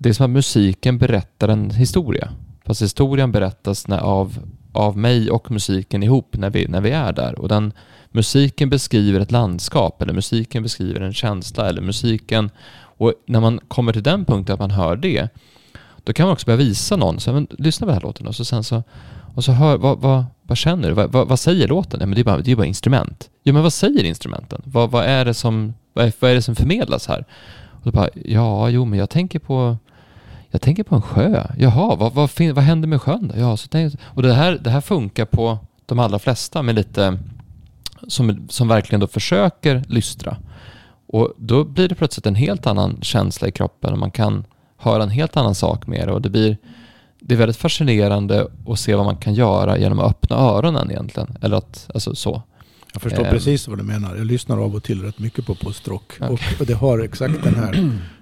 det 0.00 0.08
är 0.08 0.12
som 0.12 0.24
att 0.24 0.30
musiken 0.30 0.98
berättar 0.98 1.48
en 1.48 1.70
historia. 1.70 2.28
Fast 2.64 2.82
historien 2.82 3.32
berättas 3.32 3.88
när, 3.88 3.98
av 3.98 4.38
av 4.72 4.96
mig 4.96 5.30
och 5.30 5.50
musiken 5.50 6.02
ihop 6.02 6.36
när 6.36 6.50
vi, 6.50 6.68
när 6.68 6.80
vi 6.80 6.90
är 6.90 7.12
där. 7.12 7.38
Och 7.38 7.48
den 7.48 7.72
musiken 8.10 8.70
beskriver 8.70 9.20
ett 9.20 9.30
landskap 9.30 10.02
eller 10.02 10.12
musiken 10.12 10.62
beskriver 10.62 11.00
en 11.00 11.12
känsla 11.12 11.68
eller 11.68 11.82
musiken 11.82 12.50
och 12.80 13.12
när 13.26 13.40
man 13.40 13.60
kommer 13.68 13.92
till 13.92 14.02
den 14.02 14.24
punkten 14.24 14.54
att 14.54 14.60
man 14.60 14.70
hör 14.70 14.96
det 14.96 15.28
då 16.04 16.12
kan 16.12 16.26
man 16.26 16.32
också 16.32 16.46
börja 16.46 16.56
visa 16.56 16.96
någon, 16.96 17.20
så, 17.20 17.32
men, 17.32 17.46
lyssna 17.50 17.86
på 17.86 17.88
den 17.88 17.94
här 17.94 18.02
låten 18.02 18.26
och 18.26 18.34
så 18.34 18.44
sen 18.44 18.64
så 18.64 18.82
och 19.34 19.44
så 19.44 19.52
hör, 19.52 19.76
vad, 19.76 19.98
vad, 19.98 20.24
vad 20.42 20.58
känner 20.58 20.88
du? 20.88 20.94
Vad, 20.94 21.12
vad, 21.12 21.28
vad, 21.28 21.40
säger 21.40 21.68
låten? 21.68 22.00
Ja, 22.00 22.06
men 22.06 22.14
det 22.14 22.20
är 22.20 22.24
bara, 22.24 22.38
det 22.38 22.52
är 22.52 22.56
bara 22.56 22.66
instrument. 22.66 23.30
Ja, 23.42 23.52
men 23.52 23.62
vad 23.62 23.72
säger 23.72 24.04
instrumenten? 24.04 24.62
Vad, 24.64 24.90
vad, 24.90 25.04
är 25.04 25.24
det 25.24 25.34
som, 25.34 25.74
vad, 25.92 26.06
är, 26.06 26.12
vad 26.20 26.30
är 26.30 26.34
det 26.34 26.42
som 26.42 26.56
förmedlas 26.56 27.06
här? 27.06 27.24
Och 27.70 27.84
då 27.84 27.90
bara, 27.90 28.08
ja, 28.24 28.70
jo, 28.70 28.84
men 28.84 28.98
jag 28.98 29.10
tänker 29.10 29.38
på 29.38 29.76
jag 30.50 30.60
tänker 30.60 30.82
på 30.82 30.94
en 30.94 31.02
sjö. 31.02 31.46
Jaha, 31.58 31.96
vad, 31.96 32.14
vad, 32.14 32.30
vad 32.54 32.64
händer 32.64 32.88
med 32.88 33.02
sjön? 33.02 33.32
Ja, 33.36 33.56
så 33.56 33.68
tänk, 33.68 33.94
och 34.02 34.22
det 34.22 34.34
här, 34.34 34.58
det 34.62 34.70
här 34.70 34.80
funkar 34.80 35.24
på 35.24 35.58
de 35.86 35.98
allra 35.98 36.18
flesta 36.18 36.62
med 36.62 36.74
lite 36.74 37.18
som, 38.08 38.48
som 38.48 38.68
verkligen 38.68 39.00
då 39.00 39.06
försöker 39.06 39.84
lystra. 39.88 40.36
Och 41.06 41.32
då 41.36 41.64
blir 41.64 41.88
det 41.88 41.94
plötsligt 41.94 42.26
en 42.26 42.34
helt 42.34 42.66
annan 42.66 42.98
känsla 43.02 43.48
i 43.48 43.52
kroppen 43.52 43.92
och 43.92 43.98
man 43.98 44.10
kan 44.10 44.44
höra 44.76 45.02
en 45.02 45.10
helt 45.10 45.36
annan 45.36 45.54
sak 45.54 45.86
med 45.86 46.08
det 46.08 46.12
och 46.12 46.22
det 46.22 46.30
blir 46.30 46.56
det 47.20 47.34
är 47.34 47.38
väldigt 47.38 47.56
fascinerande 47.56 48.46
att 48.66 48.78
se 48.78 48.94
vad 48.94 49.04
man 49.04 49.16
kan 49.16 49.34
göra 49.34 49.78
genom 49.78 49.98
att 49.98 50.10
öppna 50.10 50.36
öronen 50.36 50.90
egentligen. 50.90 51.36
Eller 51.40 51.56
att, 51.56 51.90
alltså 51.94 52.14
så. 52.14 52.42
Jag 52.92 53.02
förstår 53.02 53.24
eh, 53.24 53.30
precis 53.30 53.68
vad 53.68 53.78
du 53.78 53.84
menar. 53.84 54.16
Jag 54.16 54.26
lyssnar 54.26 54.58
av 54.58 54.74
och 54.74 54.82
till 54.82 55.02
rätt 55.02 55.18
mycket 55.18 55.46
på 55.46 55.54
postrock. 55.54 56.12
Okay. 56.20 56.54
Och 56.60 56.66
det 56.66 56.74
har 56.74 56.98
exakt 56.98 57.44
den 57.44 57.54
här 57.54 57.90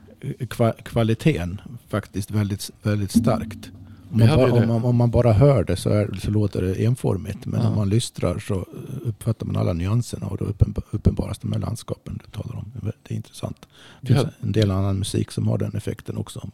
kvaliteten 0.85 1.61
faktiskt 1.89 2.31
väldigt, 2.31 2.71
väldigt 2.83 3.11
starkt. 3.11 3.71
Om 4.11 4.19
man, 4.19 4.29
bara, 4.29 4.53
om, 4.53 4.69
man, 4.69 4.85
om 4.85 4.97
man, 4.97 5.11
bara 5.11 5.33
hör 5.33 5.65
det 5.65 5.77
så, 5.77 5.91
är, 5.91 6.19
så 6.23 6.31
låter 6.31 6.63
det 6.63 6.85
enformigt. 6.85 7.47
Men 7.47 7.61
ja. 7.61 7.69
om 7.69 7.77
man 7.77 7.89
lystrar 7.89 8.39
så 8.39 8.67
uppfattar 9.05 9.47
man 9.47 9.57
alla 9.57 9.73
nyanserna 9.73 10.27
och 10.27 10.37
då 10.37 10.45
uppenbaras 10.91 11.39
de 11.39 11.53
här 11.53 11.61
landskapen 11.61 12.21
du 12.25 12.31
talar 12.31 12.57
om. 12.57 12.73
Det 13.03 13.15
är 13.15 13.17
intressant. 13.17 13.67
Det 14.01 14.07
finns 14.07 14.27
en 14.41 14.53
del 14.53 14.71
annan 14.71 14.99
musik 14.99 15.33
som 15.33 15.49
har 15.49 15.59
den 15.59 15.75
effekten 15.75 16.17
också. 16.17 16.51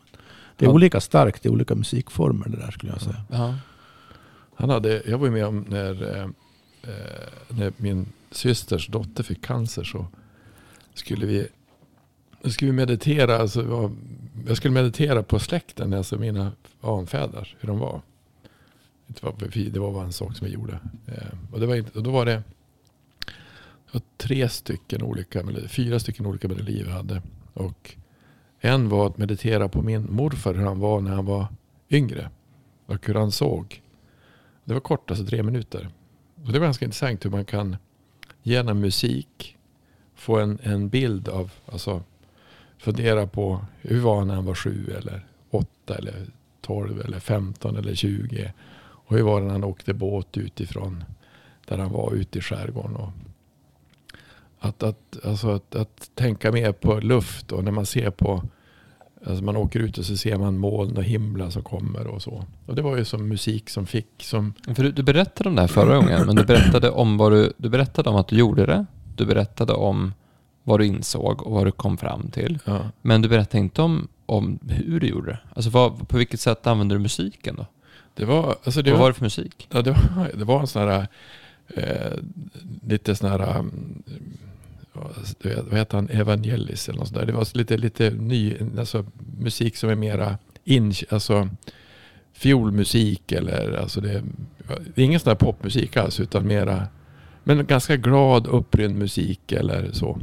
Det 0.57 0.65
är 0.65 0.69
ja. 0.69 0.75
olika 0.75 1.01
starkt 1.01 1.47
i 1.47 1.49
olika 1.49 1.75
musikformer 1.75 2.49
det 2.49 2.57
där 2.57 2.71
skulle 2.71 2.93
jag 2.93 3.01
säga. 3.01 3.25
Ja. 3.31 3.55
Han 4.55 4.71
hade, 4.71 5.03
jag 5.07 5.19
var 5.19 5.27
ju 5.27 5.33
med 5.33 5.47
om 5.47 5.65
när, 5.69 6.17
eh, 6.17 6.25
eh, 6.83 7.29
när 7.49 7.73
min 7.77 8.07
systers 8.31 8.89
dotter 8.89 9.23
fick 9.23 9.45
cancer 9.45 9.85
så 9.85 10.07
skulle 10.95 11.27
vi, 11.27 11.49
skulle 12.51 12.71
vi 12.71 12.77
meditera. 12.77 13.37
Alltså, 13.39 13.91
jag 14.47 14.57
skulle 14.57 14.75
meditera 14.75 15.23
på 15.23 15.39
släkten, 15.39 15.95
alltså 15.95 16.19
mina 16.19 16.53
anfäder, 16.81 17.57
hur 17.61 17.69
de 17.69 17.79
var. 17.79 18.01
Det 19.07 19.79
var, 19.79 19.93
bara 19.93 20.05
en 20.05 20.13
sak 20.13 20.37
som 20.37 20.47
vi 20.47 20.53
gjorde. 20.53 20.79
Eh, 21.07 21.53
och, 21.53 21.61
det 21.61 21.67
var, 21.67 21.85
och 21.95 22.03
då 22.03 22.11
var 22.11 22.27
det, 22.27 22.43
det 23.87 23.93
var 23.93 24.03
tre 24.17 24.49
stycken 24.49 25.03
olika, 25.03 25.43
fyra 25.69 25.99
stycken 25.99 26.27
olika 26.27 26.49
melodier 26.49 26.85
jag 26.85 26.93
hade. 26.93 27.23
Och 27.55 27.97
en 28.61 28.89
var 28.89 29.07
att 29.07 29.19
meditera 29.19 29.69
på 29.69 29.83
min 29.83 30.07
morfar, 30.15 30.55
hur 30.55 30.65
han 30.65 30.81
var 30.81 31.01
när 31.01 31.11
han 31.11 31.27
var 31.27 31.47
yngre. 31.91 32.31
Och 32.87 33.07
hur 33.07 33.15
han 33.15 33.33
såg. 33.33 33.83
Det 34.65 34.75
var 34.75 34.81
kort, 34.81 35.11
alltså 35.11 35.27
tre 35.27 35.43
minuter. 35.43 35.89
Och 36.45 36.53
det 36.53 36.59
var 36.59 36.67
ganska 36.67 36.85
intressant 36.85 37.25
hur 37.25 37.31
man 37.31 37.45
kan 37.45 37.77
genom 38.43 38.81
musik 38.81 39.57
få 40.15 40.39
en, 40.39 40.59
en 40.63 40.89
bild 40.89 41.29
av, 41.29 41.53
alltså 41.67 42.03
fundera 42.83 43.27
på 43.27 43.61
hur 43.81 44.01
var 44.01 44.19
han 44.19 44.29
när 44.29 44.35
han 44.35 44.45
var 44.45 44.55
sju 44.55 44.95
eller 44.99 45.27
åtta 45.51 45.95
eller 45.95 46.27
tolv 46.61 47.01
eller 47.01 47.19
femton 47.21 47.77
eller 47.77 47.95
tjugo. 47.95 48.53
Och 48.83 49.17
hur 49.17 49.23
var 49.23 49.41
det 49.41 49.47
när 49.47 49.53
han 49.53 49.65
åkte 49.65 49.95
båt 49.95 50.37
utifrån 50.37 51.05
där 51.69 51.79
han 51.79 51.93
var 51.93 52.15
ute 52.15 52.39
i 52.39 52.43
skärgården. 52.43 52.97
Och 52.97 53.13
att, 54.59 54.83
att, 54.83 55.25
alltså 55.25 55.51
att, 55.51 55.75
att 55.75 56.11
tänka 56.15 56.53
mer 56.53 56.73
på 56.73 57.01
luft 57.01 57.53
och 57.53 57.65
när 57.65 57.73
man 57.73 57.87
ser 57.87 58.11
på 58.11 58.43
Alltså 59.27 59.45
man 59.45 59.57
åker 59.57 59.81
ut 59.81 59.99
och 59.99 60.05
så 60.05 60.17
ser 60.17 60.37
man 60.37 60.59
moln 60.59 60.97
och 60.97 61.05
himla 61.05 61.51
som 61.51 61.63
kommer 61.63 62.07
och 62.07 62.23
så. 62.23 62.45
Och 62.67 62.75
det 62.75 62.83
var 62.83 62.97
ju 62.97 63.05
som 63.05 63.29
musik 63.29 63.71
som 63.71 63.87
fick 63.87 64.09
som... 64.19 64.55
För 64.75 64.83
du, 64.83 64.93
du 64.93 65.03
berättade 65.03 65.49
om 65.49 65.55
det 65.55 65.61
här 65.61 65.69
förra 65.69 65.97
gången, 65.97 66.27
men 66.27 66.37
du 66.37 66.45
berättade 66.45 66.91
om 66.91 67.17
vad 67.17 67.33
du, 67.33 67.53
du 67.57 67.69
berättade 67.69 68.11
om 68.11 68.17
att 68.17 68.29
du 68.29 68.37
gjorde 68.37 68.67
det. 68.67 68.87
Du 69.17 69.27
berättade 69.27 69.73
om 69.73 70.13
vad 70.65 70.81
du 70.81 70.87
insåg 70.87 71.47
och 71.47 71.53
vad 71.53 71.67
du 71.67 71.71
kom 71.71 71.99
fram 71.99 72.31
till. 72.31 72.59
Ja. 72.65 72.81
Men 73.03 73.23
du 73.23 73.29
berättade 73.29 73.59
inte 73.59 73.83
om, 73.83 74.09
om 74.27 74.59
hur 74.69 75.01
du 75.01 75.07
gjorde 75.07 75.31
det. 75.31 75.39
Alltså 75.55 75.71
vad, 75.71 76.09
på 76.09 76.17
vilket 76.17 76.41
sätt 76.41 76.67
använde 76.67 76.95
du 76.95 76.99
musiken 76.99 77.57
då? 77.57 77.67
Det 78.15 78.25
var, 78.25 78.57
alltså 78.65 78.83
det 78.83 78.91
vad 78.91 78.99
var, 78.99 79.05
var 79.05 79.11
det 79.11 79.15
för 79.15 79.25
musik? 79.25 79.69
ja, 79.71 79.83
det 79.83 79.91
var, 79.91 80.31
det 80.39 80.45
var 80.45 80.61
en 80.61 80.67
sån 80.67 80.83
här, 80.83 81.07
eh, 81.69 82.13
lite 82.87 83.15
sån 83.15 83.31
här, 83.31 83.59
um, 83.59 84.03
vad 85.43 85.79
heter 85.79 85.97
han, 85.97 86.09
Evangelis 86.09 86.89
eller 86.89 86.99
något 86.99 87.09
sånt 87.09 87.21
där. 87.21 87.27
Det 87.27 87.33
var 87.33 87.57
lite, 87.57 87.77
lite 87.77 88.11
ny, 88.11 88.57
alltså 88.79 89.05
musik 89.39 89.77
som 89.77 89.91
är 89.91 89.95
mera 89.95 90.39
in, 90.65 90.95
alltså 91.11 91.49
fiolmusik 92.33 93.33
eller 93.33 93.73
alltså 93.73 94.01
det, 94.01 94.23
det 94.95 95.03
är 95.03 95.05
ingen 95.05 95.21
sån 95.21 95.31
här 95.31 95.37
popmusik 95.37 95.97
alls 95.97 96.21
utan 96.21 96.47
mera, 96.47 96.87
men 97.45 97.67
ganska 97.67 97.97
glad 97.97 98.47
upprymd 98.47 98.99
musik 98.99 99.53
eller 99.53 99.93
så. 99.93 100.19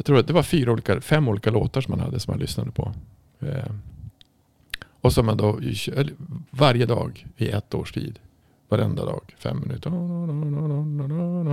Jag 0.00 0.04
tror 0.04 0.18
att 0.18 0.26
det 0.26 0.32
var 0.32 0.42
fyra 0.42 0.72
olika, 0.72 1.00
fem 1.00 1.28
olika 1.28 1.50
låtar 1.50 1.80
som 1.80 1.92
man 1.92 2.00
hade 2.00 2.20
som 2.20 2.32
man 2.32 2.40
lyssnade 2.40 2.70
på. 2.70 2.92
Eh, 3.40 3.72
och 5.00 5.12
som 5.12 5.26
man 5.26 5.36
då 5.36 5.60
varje 6.50 6.86
dag 6.86 7.26
i 7.36 7.48
ett 7.48 7.74
års 7.74 7.92
tid. 7.92 8.18
Varenda 8.68 9.04
dag, 9.04 9.34
fem 9.38 9.60
minuter. 9.60 9.90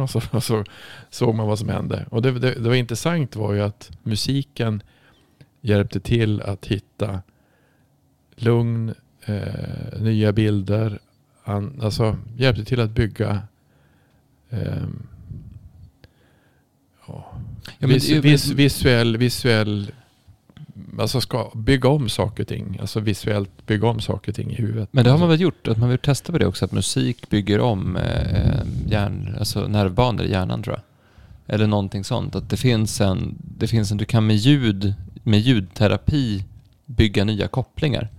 Så, 0.08 0.42
så 0.42 0.64
såg 1.10 1.36
man 1.36 1.48
vad 1.48 1.60
som 1.60 1.70
hände. 1.70 2.06
Och 2.12 2.22
det, 2.22 2.32
det, 2.32 2.54
det 2.54 2.70
var 2.70 2.76
intressant 2.76 3.36
var 3.36 3.54
ju 3.54 3.62
att 3.62 3.92
musiken 4.04 4.84
hjälpte 5.62 6.00
till 6.00 6.42
att 6.42 6.66
hitta 6.66 7.22
lugn, 8.36 8.94
eh, 9.26 10.02
nya 10.02 10.32
bilder. 10.32 11.00
An, 11.44 11.80
alltså 11.82 12.18
hjälpte 12.38 12.66
till 12.66 12.80
att 12.80 12.92
bygga 12.92 13.42
eh, 14.50 14.88
ja, 17.08 17.26
Ja, 17.80 17.88
vis, 17.88 18.10
vis, 18.10 18.48
visuell, 18.48 19.18
visuell 19.18 19.92
Alltså 21.00 21.22
ska 21.22 21.52
bygga 21.56 21.90
om 21.90 22.10
saker 22.10 22.44
och 22.44 22.48
ting. 22.48 22.78
Alltså 22.82 23.00
visuellt 23.00 23.66
bygga 23.66 23.88
om 23.88 24.00
saker 24.00 24.32
och 24.32 24.36
ting 24.36 24.52
i 24.52 24.56
huvudet. 24.56 24.90
Men 24.92 25.04
det 25.04 25.12
har 25.12 25.18
man 25.18 25.30
väl 25.30 25.42
gjort? 25.42 25.68
Att 25.68 25.78
man 25.78 25.90
vill 25.90 26.00
testa 26.00 26.32
på 26.32 26.38
det 26.38 26.46
också? 26.48 26.66
Att 26.66 26.72
musik 26.72 27.30
bygger 27.30 27.60
om 27.60 27.96
eh, 27.96 28.62
hjärn, 28.88 29.36
alltså 29.40 29.68
nervbanor 29.68 30.26
i 30.26 30.32
hjärnan 30.32 30.64
tror 30.64 30.76
jag. 30.76 30.84
Eller 31.56 31.68
någonting 31.68 32.04
sånt. 32.04 32.36
Att 32.36 32.50
det 32.50 32.58
finns 32.58 33.02
en, 33.02 33.36
det 33.58 33.68
finns 33.68 33.92
en 33.92 33.98
du 33.98 34.06
kan 34.06 34.28
med 34.28 34.36
ljud, 34.36 34.94
med 35.24 35.40
ljudterapi 35.40 36.44
bygga 36.86 37.24
nya 37.24 37.48
kopplingar. 37.48 38.10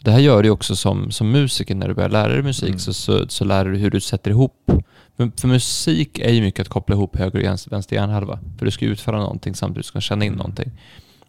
Det 0.00 0.10
här 0.10 0.18
gör 0.18 0.42
du 0.42 0.50
också 0.50 0.76
som, 0.76 1.10
som 1.10 1.30
musiker 1.30 1.74
när 1.74 1.88
du 1.88 1.94
börjar 1.94 2.10
lära 2.10 2.32
dig 2.32 2.42
musik 2.42 2.68
Mm. 2.68 2.78
så, 2.78 2.92
så, 2.92 3.28
så 3.28 3.44
lär 3.44 3.64
du 3.64 3.76
hur 3.78 3.90
du 3.90 4.00
sätter 4.00 4.30
ihop. 4.30 4.72
För, 5.18 5.30
för 5.40 5.48
musik 5.48 6.18
är 6.18 6.32
ju 6.32 6.40
mycket 6.40 6.60
att 6.60 6.68
koppla 6.68 6.94
ihop 6.94 7.16
höger 7.16 7.52
och 7.52 7.72
vänster 7.72 7.96
hjärnhalva. 7.96 8.38
För 8.58 8.64
du 8.64 8.70
ska 8.70 8.84
utföra 8.84 9.18
någonting 9.18 9.54
samtidigt 9.54 9.86
som 9.86 9.98
du 9.98 10.00
ska 10.00 10.08
känna 10.08 10.24
in 10.24 10.32
någonting. 10.32 10.70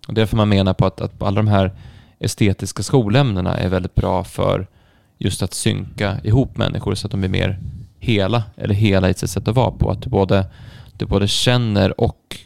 Och 0.08 0.14
därför 0.14 0.38
man 0.38 0.50
menar 0.50 0.74
på 0.74 0.86
att, 0.86 1.02
att 1.02 1.24
alla 1.24 1.36
de 1.36 1.48
här 1.48 1.72
estetiska 2.20 2.84
skolämnena 2.84 3.58
är 3.58 3.70
väldigt 3.70 3.96
bra 3.96 4.24
för 4.24 4.68
just 5.18 5.44
att 5.44 5.54
synka 5.54 6.18
ihop 6.24 6.58
människor 6.58 6.96
så 6.96 7.08
att 7.08 7.12
de 7.12 7.20
blir 7.20 7.30
mer 7.30 7.60
hela, 8.00 8.44
eller 8.58 8.76
hela 8.76 9.10
i 9.10 9.14
sitt 9.14 9.30
sätt 9.30 9.48
att 9.48 9.56
vara 9.56 9.72
på. 9.72 9.92
Att 9.92 10.02
du 10.02 10.10
både, 10.10 10.46
du 10.98 11.06
både 11.06 11.28
känner 11.28 12.02
och 12.02 12.38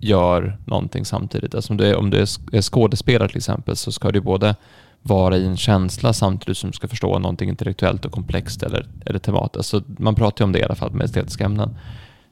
gör 0.00 0.58
någonting 0.64 1.04
samtidigt. 1.04 1.54
Alltså 1.54 1.72
om 1.72 1.76
du 1.76 1.86
är, 1.86 1.96
om 1.96 2.10
du 2.10 2.18
är 2.52 2.62
skådespelare 2.62 3.28
till 3.28 3.36
exempel 3.36 3.76
så 3.76 3.92
ska 3.92 4.10
du 4.10 4.20
både 4.20 4.56
vara 5.02 5.36
i 5.36 5.46
en 5.46 5.56
känsla 5.56 6.12
samtidigt 6.12 6.56
som 6.56 6.70
du 6.70 6.76
ska 6.76 6.88
förstå 6.88 7.18
någonting 7.18 7.48
intellektuellt 7.48 8.04
och 8.04 8.12
komplext 8.12 8.62
eller, 8.62 8.86
eller 9.06 9.18
tematiskt. 9.18 9.68
Så 9.68 9.82
man 9.86 10.14
pratar 10.14 10.44
ju 10.44 10.46
om 10.46 10.52
det 10.52 10.58
i 10.58 10.64
alla 10.64 10.74
fall 10.74 10.92
med 10.92 11.04
estetiska 11.04 11.44
ämnen. 11.44 11.76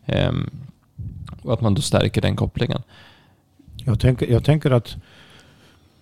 Ehm, 0.07 0.51
och 1.43 1.53
att 1.53 1.61
man 1.61 1.75
då 1.75 1.83
stärker 1.83 2.21
den 2.21 2.37
kopplingen. 2.37 2.83
Jag 3.85 4.01
tänker, 4.01 4.33
jag 4.33 4.45
tänker 4.45 4.71
att 4.71 4.97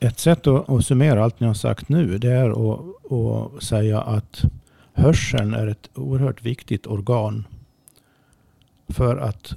ett 0.01 0.19
sätt 0.19 0.47
att, 0.47 0.71
att 0.71 0.87
summera 0.87 1.25
allt 1.25 1.41
ni 1.41 1.47
har 1.47 1.55
sagt 1.55 1.89
nu 1.89 2.19
det 2.19 2.33
är 2.33 2.51
att, 2.51 2.81
att 3.13 3.63
säga 3.63 4.01
att 4.01 4.45
hörseln 4.93 5.55
är 5.55 5.67
ett 5.67 5.91
oerhört 5.95 6.43
viktigt 6.43 6.87
organ 6.87 7.47
för 8.89 9.17
att 9.17 9.55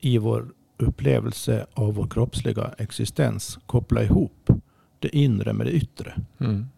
i 0.00 0.18
vår 0.18 0.46
upplevelse 0.76 1.66
av 1.74 1.94
vår 1.94 2.06
kroppsliga 2.06 2.70
existens 2.78 3.58
koppla 3.66 4.02
ihop 4.02 4.50
det 4.98 5.16
inre 5.16 5.52
med 5.52 5.66
det 5.66 5.72
yttre. 5.72 6.14
Mm. 6.38 6.68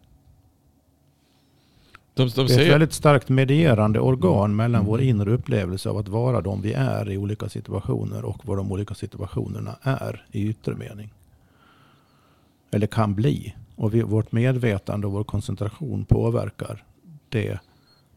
De, 2.13 2.29
de 2.29 2.47
Det 2.47 2.53
är 2.55 2.59
ett 2.59 2.71
väldigt 2.71 2.93
starkt 2.93 3.29
medierande 3.29 3.99
organ 3.99 4.55
mellan 4.55 4.81
Mm. 4.81 4.89
vår 4.89 5.01
inre 5.01 5.31
upplevelse 5.31 5.89
av 5.89 5.97
att 5.97 6.07
vara 6.07 6.41
de 6.41 6.61
vi 6.61 6.73
är 6.73 7.11
i 7.11 7.17
olika 7.17 7.49
situationer 7.49 8.25
och 8.25 8.45
vad 8.45 8.57
de 8.57 8.71
olika 8.71 8.93
situationerna 8.93 9.75
är 9.81 10.25
i 10.31 10.47
yttre 10.47 10.75
mening. 10.75 11.09
Eller 12.71 12.87
kan 12.87 13.15
bli. 13.15 13.55
Och 13.75 13.93
vi, 13.93 14.01
vårt 14.01 14.31
medvetande 14.31 15.07
och 15.07 15.13
vår 15.13 15.23
koncentration 15.23 16.05
påverkar 16.05 16.83
det, 17.29 17.59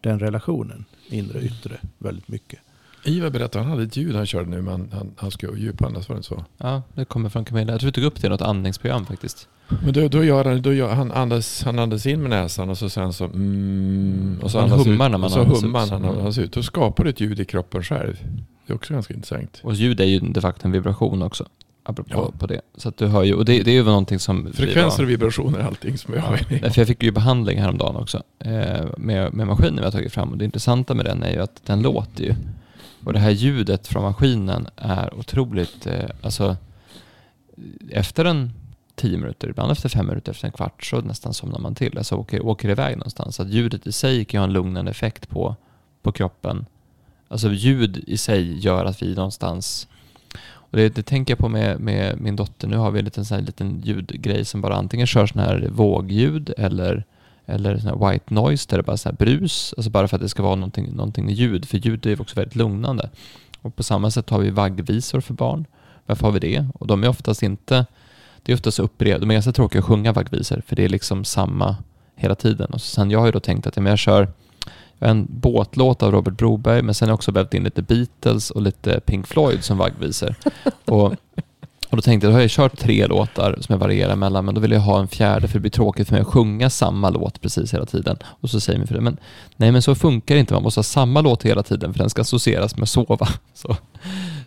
den 0.01 0.19
relationen, 0.19 0.85
inre 1.09 1.39
och 1.39 1.45
yttre, 1.45 1.81
väldigt 1.99 2.29
mycket. 2.29 2.61
Ivar 3.05 3.31
berättade, 3.31 3.65
han 3.65 3.71
hade 3.73 3.83
ett 3.85 3.97
ljud 3.97 4.17
han 4.17 4.27
körde 4.27 4.51
nu, 4.51 4.63
men 4.63 4.89
han, 4.93 5.11
han 5.17 5.31
skulle 5.31 5.59
djupandas, 5.61 6.09
var 6.09 6.17
det 6.17 6.19
inte 6.19 6.29
så? 6.29 6.45
Ja, 6.59 6.83
det 6.95 7.05
kommer 7.05 7.29
från 7.29 7.45
Camilla. 7.45 7.73
Jag 7.73 7.81
tror 7.81 7.89
vi 7.89 7.93
tog 7.93 8.05
upp 8.05 8.21
det 8.21 8.27
i 8.27 8.31
något 8.31 8.43
andningsprogram 8.43 9.07
faktiskt. 9.07 9.49
Men 9.85 9.93
då, 9.93 10.09
då 10.09 10.25
gör 10.25 10.45
han, 10.45 10.63
då 10.63 10.73
gör, 10.73 10.95
han, 10.95 11.13
andas, 11.13 11.63
han 11.65 11.79
andas 11.79 12.07
in 12.07 12.21
med 12.21 12.31
näsan 12.31 12.71
och 12.71 12.79
så 12.79 12.89
sen 12.89 13.13
så 13.13 13.25
mm, 13.25 14.39
och 14.43 14.51
så 14.51 14.57
Man 14.59 14.65
andas 14.73 14.87
hummar 14.87 15.07
ut, 15.07 15.11
när 15.11 15.19
man 15.19 15.33
andas 15.33 15.55
ut. 15.57 15.63
hummar 15.63 15.81
han 15.81 15.89
när 15.89 15.95
han 15.97 16.05
Mm. 16.05 16.19
andas 16.19 16.39
ut. 16.39 16.53
Då 16.53 16.63
skapar 16.63 17.05
du 17.05 17.11
ett 17.11 17.21
ljud 17.21 17.41
i 17.41 17.45
kroppen 17.45 17.83
själv. 17.83 18.17
Det 18.67 18.73
är 18.73 18.75
också 18.77 18.93
ganska 18.95 19.15
intressant. 19.15 19.61
Och 19.63 19.75
ljud 19.75 20.01
är 20.01 20.05
ju 20.05 20.19
de 20.21 20.41
facto 20.41 20.67
en 20.67 20.73
vibration 20.73 21.23
också. 21.23 21.47
Apropå 21.87 22.11
Ja. 22.15 22.33
på 22.39 22.47
det. 22.47 22.61
Så 22.77 22.89
att 22.89 22.97
du 22.97 23.07
hör 23.07 23.23
ju, 23.25 23.35
och 23.35 23.45
det, 23.45 23.63
det 23.63 23.71
är 23.71 23.75
ju 23.75 23.85
någonting 23.85 24.19
som... 24.19 24.53
Frekvenser 24.53 25.03
och 25.03 25.11
vibrationer 25.11 25.59
är 25.59 25.63
allting 25.65 25.99
som 25.99 26.15
jag 26.15 26.21
har 26.23 26.41
ja, 26.63 26.71
För 26.71 26.81
jag 26.81 26.87
fick 26.89 27.03
ju 27.03 27.11
behandling 27.11 27.61
häromdagen 27.61 27.97
också. 27.97 28.23
Eh, 28.39 28.85
med, 28.99 29.35
med 29.35 29.47
maskinen 29.47 29.77
vi 29.77 29.85
har 29.85 29.91
tagit 29.91 30.13
fram. 30.13 30.29
Och 30.33 30.39
det 30.39 30.45
intressanta 30.45 30.95
med 30.95 31.05
den 31.05 31.23
är 31.23 31.31
ju 31.33 31.39
att 31.41 31.61
den 31.67 31.83
låter 31.83 32.25
ju. 32.25 32.35
Och 33.05 33.13
det 33.13 33.19
här 33.19 33.31
ljudet 33.31 33.87
från 33.87 34.03
maskinen 34.03 34.67
är 34.77 35.15
otroligt, 35.15 35.87
eh, 35.87 36.11
alltså 36.23 36.57
efter 37.91 38.25
en 38.25 38.53
tio 38.95 39.19
minuter, 39.19 39.49
ibland 39.49 39.73
efter 39.73 39.89
fem 39.89 40.07
minuter, 40.07 40.33
efter 40.33 40.47
en 40.47 40.53
kvart 40.53 40.85
så 40.85 41.01
nästan 41.01 41.35
somnar 41.35 41.59
man 41.59 41.75
till. 41.75 41.99
Alltså 41.99 42.17
åker, 42.17 42.47
åker 42.47 42.69
iväg 42.69 42.97
någonstans. 42.97 43.37
Så 43.37 43.43
att 43.43 43.49
ljudet 43.49 43.87
i 43.87 43.93
sig 43.93 44.25
kan 44.25 44.39
ha 44.39 44.47
en 44.47 44.53
lugnande 44.53 44.91
effekt 44.91 45.29
på, 45.29 45.57
på 46.03 46.13
kroppen. 46.13 46.67
Alltså 47.29 47.53
ljud 47.53 48.05
i 48.07 48.17
sig 48.17 48.59
gör 48.59 48.85
att 48.85 49.03
vi 49.03 49.15
någonstans 49.15 49.89
och 50.75 50.79
det, 50.81 50.95
det 50.95 51.03
tänker 51.03 51.33
jag 51.33 51.39
på 51.39 51.49
med, 51.49 51.81
med 51.81 52.21
min 52.21 52.37
dotter. 52.37 52.69
Nu 52.69 52.77
har 52.77 52.91
vi 52.91 52.99
en 52.99 53.05
liten, 53.05 53.25
sån 53.25 53.35
här, 53.35 53.45
liten 53.45 53.81
ljudgrej 53.85 54.45
som 54.45 54.61
bara 54.61 54.75
antingen 54.75 55.07
kör 55.07 55.27
sån 55.27 55.41
här 55.41 55.69
vågljud 55.73 56.55
eller, 56.59 57.05
eller 57.47 57.79
sån 57.79 57.89
här 57.89 58.11
white 58.11 58.35
noise 58.35 58.67
där 58.71 58.77
det 58.77 58.83
bara 58.83 58.93
är 58.93 58.97
så 58.97 59.09
här 59.09 59.17
brus. 59.17 59.75
Alltså 59.77 59.91
bara 59.91 60.09
för 60.09 60.17
att 60.17 60.23
det 60.23 60.29
ska 60.29 60.43
vara 60.43 60.55
någonting, 60.55 60.93
någonting 60.93 61.31
ljud. 61.31 61.69
För 61.69 61.79
ljud 61.79 62.07
är 62.07 62.11
ju 62.11 62.21
också 62.21 62.37
väldigt 62.37 62.57
lugnande. 62.57 63.11
Och 63.63 63.77
på 63.77 63.83
samma 63.83 64.11
sätt 64.11 64.31
har 64.31 64.39
vi 64.39 64.51
vaggvisor 64.51 65.21
för 65.21 65.35
barn. 65.35 65.67
Varför 66.07 66.27
har 66.27 66.33
vi 66.33 66.39
det? 66.39 66.67
Och 66.75 66.87
de 66.87 67.05
är 67.05 67.09
oftast 67.09 67.43
inte, 67.43 67.87
det 68.43 68.53
är 68.53 68.57
oftast 68.57 68.79
upprepade. 68.79 69.21
De 69.21 69.31
är 69.31 69.35
ganska 69.35 69.53
tråkiga 69.53 69.79
att 69.79 69.85
sjunga 69.85 70.13
vaggvisor 70.13 70.63
för 70.67 70.77
det 70.77 70.85
är 70.85 70.89
liksom 70.89 71.25
samma 71.25 71.77
hela 72.17 72.35
tiden. 72.35 72.71
Och 72.73 72.81
sen 72.81 73.11
jag 73.11 73.19
har 73.19 73.27
ju 73.27 73.33
då 73.33 73.41
tänkt 73.41 73.67
att 73.67 73.77
ja, 73.77 73.89
jag 73.89 73.99
kör 73.99 74.29
en 74.99 75.27
båtlåt 75.31 76.03
av 76.03 76.13
Robert 76.13 76.35
Broberg, 76.35 76.83
men 76.83 76.95
sen 76.95 77.09
har 77.09 77.11
jag 77.11 77.15
också 77.15 77.33
vävt 77.33 77.55
in 77.55 77.65
lite 77.65 77.83
Beatles 77.83 78.51
och 78.51 78.63
lite 78.63 79.01
Pink 79.01 79.27
Floyd 79.27 79.65
som 79.65 79.79
vaggvisor. 79.79 80.35
och, 80.85 81.15
och 81.95 81.99
då 81.99 82.03
tänkte 82.03 82.27
jag, 82.27 82.33
då 82.33 82.37
har 82.37 82.41
jag 82.41 82.51
kört 82.51 82.79
tre 82.79 83.07
låtar 83.07 83.57
som 83.61 83.73
jag 83.73 83.79
varierar 83.79 84.17
mellan, 84.17 84.45
men 84.45 84.55
då 84.55 84.61
vill 84.61 84.71
jag 84.73 84.81
ha 84.81 85.01
en 85.01 85.09
fjärde 85.09 85.49
för 85.49 85.55
det 85.55 85.61
blir 85.61 85.71
tråkigt 85.71 86.09
för 86.09 86.15
mig 86.15 86.21
att 86.21 86.27
sjunga 86.27 86.71
samma 86.71 87.11
låt 87.11 87.41
precis 87.41 87.75
hela 87.75 87.87
tiden. 87.87 88.17
Och 88.25 88.51
så 88.51 88.61
säger 88.61 88.79
min 88.79 88.89
fru, 88.89 89.01
men 89.01 89.17
nej 89.57 89.73
men 89.73 89.83
så 89.83 89.95
funkar 89.95 90.35
det 90.35 90.39
inte, 90.41 90.55
man 90.55 90.63
måste 90.63 90.79
ha 90.79 90.83
samma 90.85 91.21
låt 91.21 91.43
hela 91.43 91.63
tiden 91.63 91.93
för 91.93 91.99
den 91.99 92.11
ska 92.11 92.21
associeras 92.23 92.77
med 92.77 92.89
sova. 92.89 93.29
Så, 93.55 93.77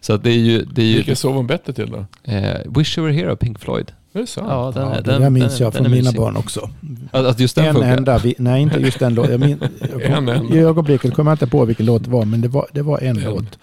så 0.02 0.14
att 0.14 0.24
det 0.24 0.30
är 0.30 0.38
ju... 0.38 0.66
Det 0.74 0.82
är 0.82 0.86
ju 0.86 0.96
Vilken 0.96 1.16
sover 1.16 1.36
hon 1.36 1.48
bättre 1.48 1.74
till 1.74 1.90
då? 1.92 2.06
eh, 2.32 2.56
Wish 2.66 2.98
You 2.98 3.08
Were 3.08 3.18
Here 3.18 3.32
av 3.32 3.36
Pink 3.36 3.60
Floyd. 3.60 3.92
Är 4.14 4.20
det 4.20 4.28
sant? 4.28 4.48
Ja, 4.50 4.72
den, 4.76 4.84
Ja, 4.88 4.94
är- 4.96 5.02
det 5.02 5.12
den, 5.12 5.22
där 5.22 5.30
minns 5.30 5.58
den, 5.58 5.64
jag 5.66 5.74
den 5.74 5.84
från 5.84 5.94
är 5.94 5.96
mina 5.98 6.12
barn 6.12 6.38
också. 6.38 6.70
Att 7.12 7.40
just 7.40 7.56
den 7.56 7.66
En 7.66 7.74
funkar. 7.74 7.98
enda, 7.98 8.18
vi, 8.18 8.36
nej 8.38 8.62
inte 8.62 8.80
just 8.80 9.00
den 9.00 9.14
låten. 9.16 9.32
Jag 9.32 9.40
min, 9.40 9.60
jag 10.00 10.16
kom. 10.16 10.54
I 10.54 10.60
ögonblicket 10.60 11.14
kommer 11.14 11.32
jag 11.32 11.36
inte 11.36 11.48
på 11.48 11.66
vilken 11.66 11.86
låt 11.86 12.04
det 12.04 12.10
var, 12.10 12.26
men 12.26 12.42
det 12.42 12.48
var, 12.48 12.68
det 12.72 12.82
var 12.82 13.00
en 13.00 13.18
En. 13.18 13.24
låt 13.24 13.58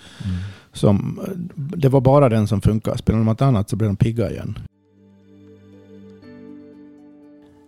som, 0.75 1.21
det 1.55 1.89
var 1.89 2.01
bara 2.01 2.29
den 2.29 2.49
som 2.49 2.61
funkade. 2.61 2.99
Spelar 2.99 3.19
de 3.19 3.25
något 3.25 3.43
annat 3.43 3.71
så 3.71 3.77
blir 3.77 3.89
de 3.89 3.97
pigga 3.97 4.31
igen. 4.31 4.59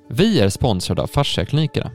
Vi 0.09 0.41
är 0.41 0.49
sponsrade 0.49 1.03
av 1.03 1.07
Fasciaklinikerna. 1.07 1.91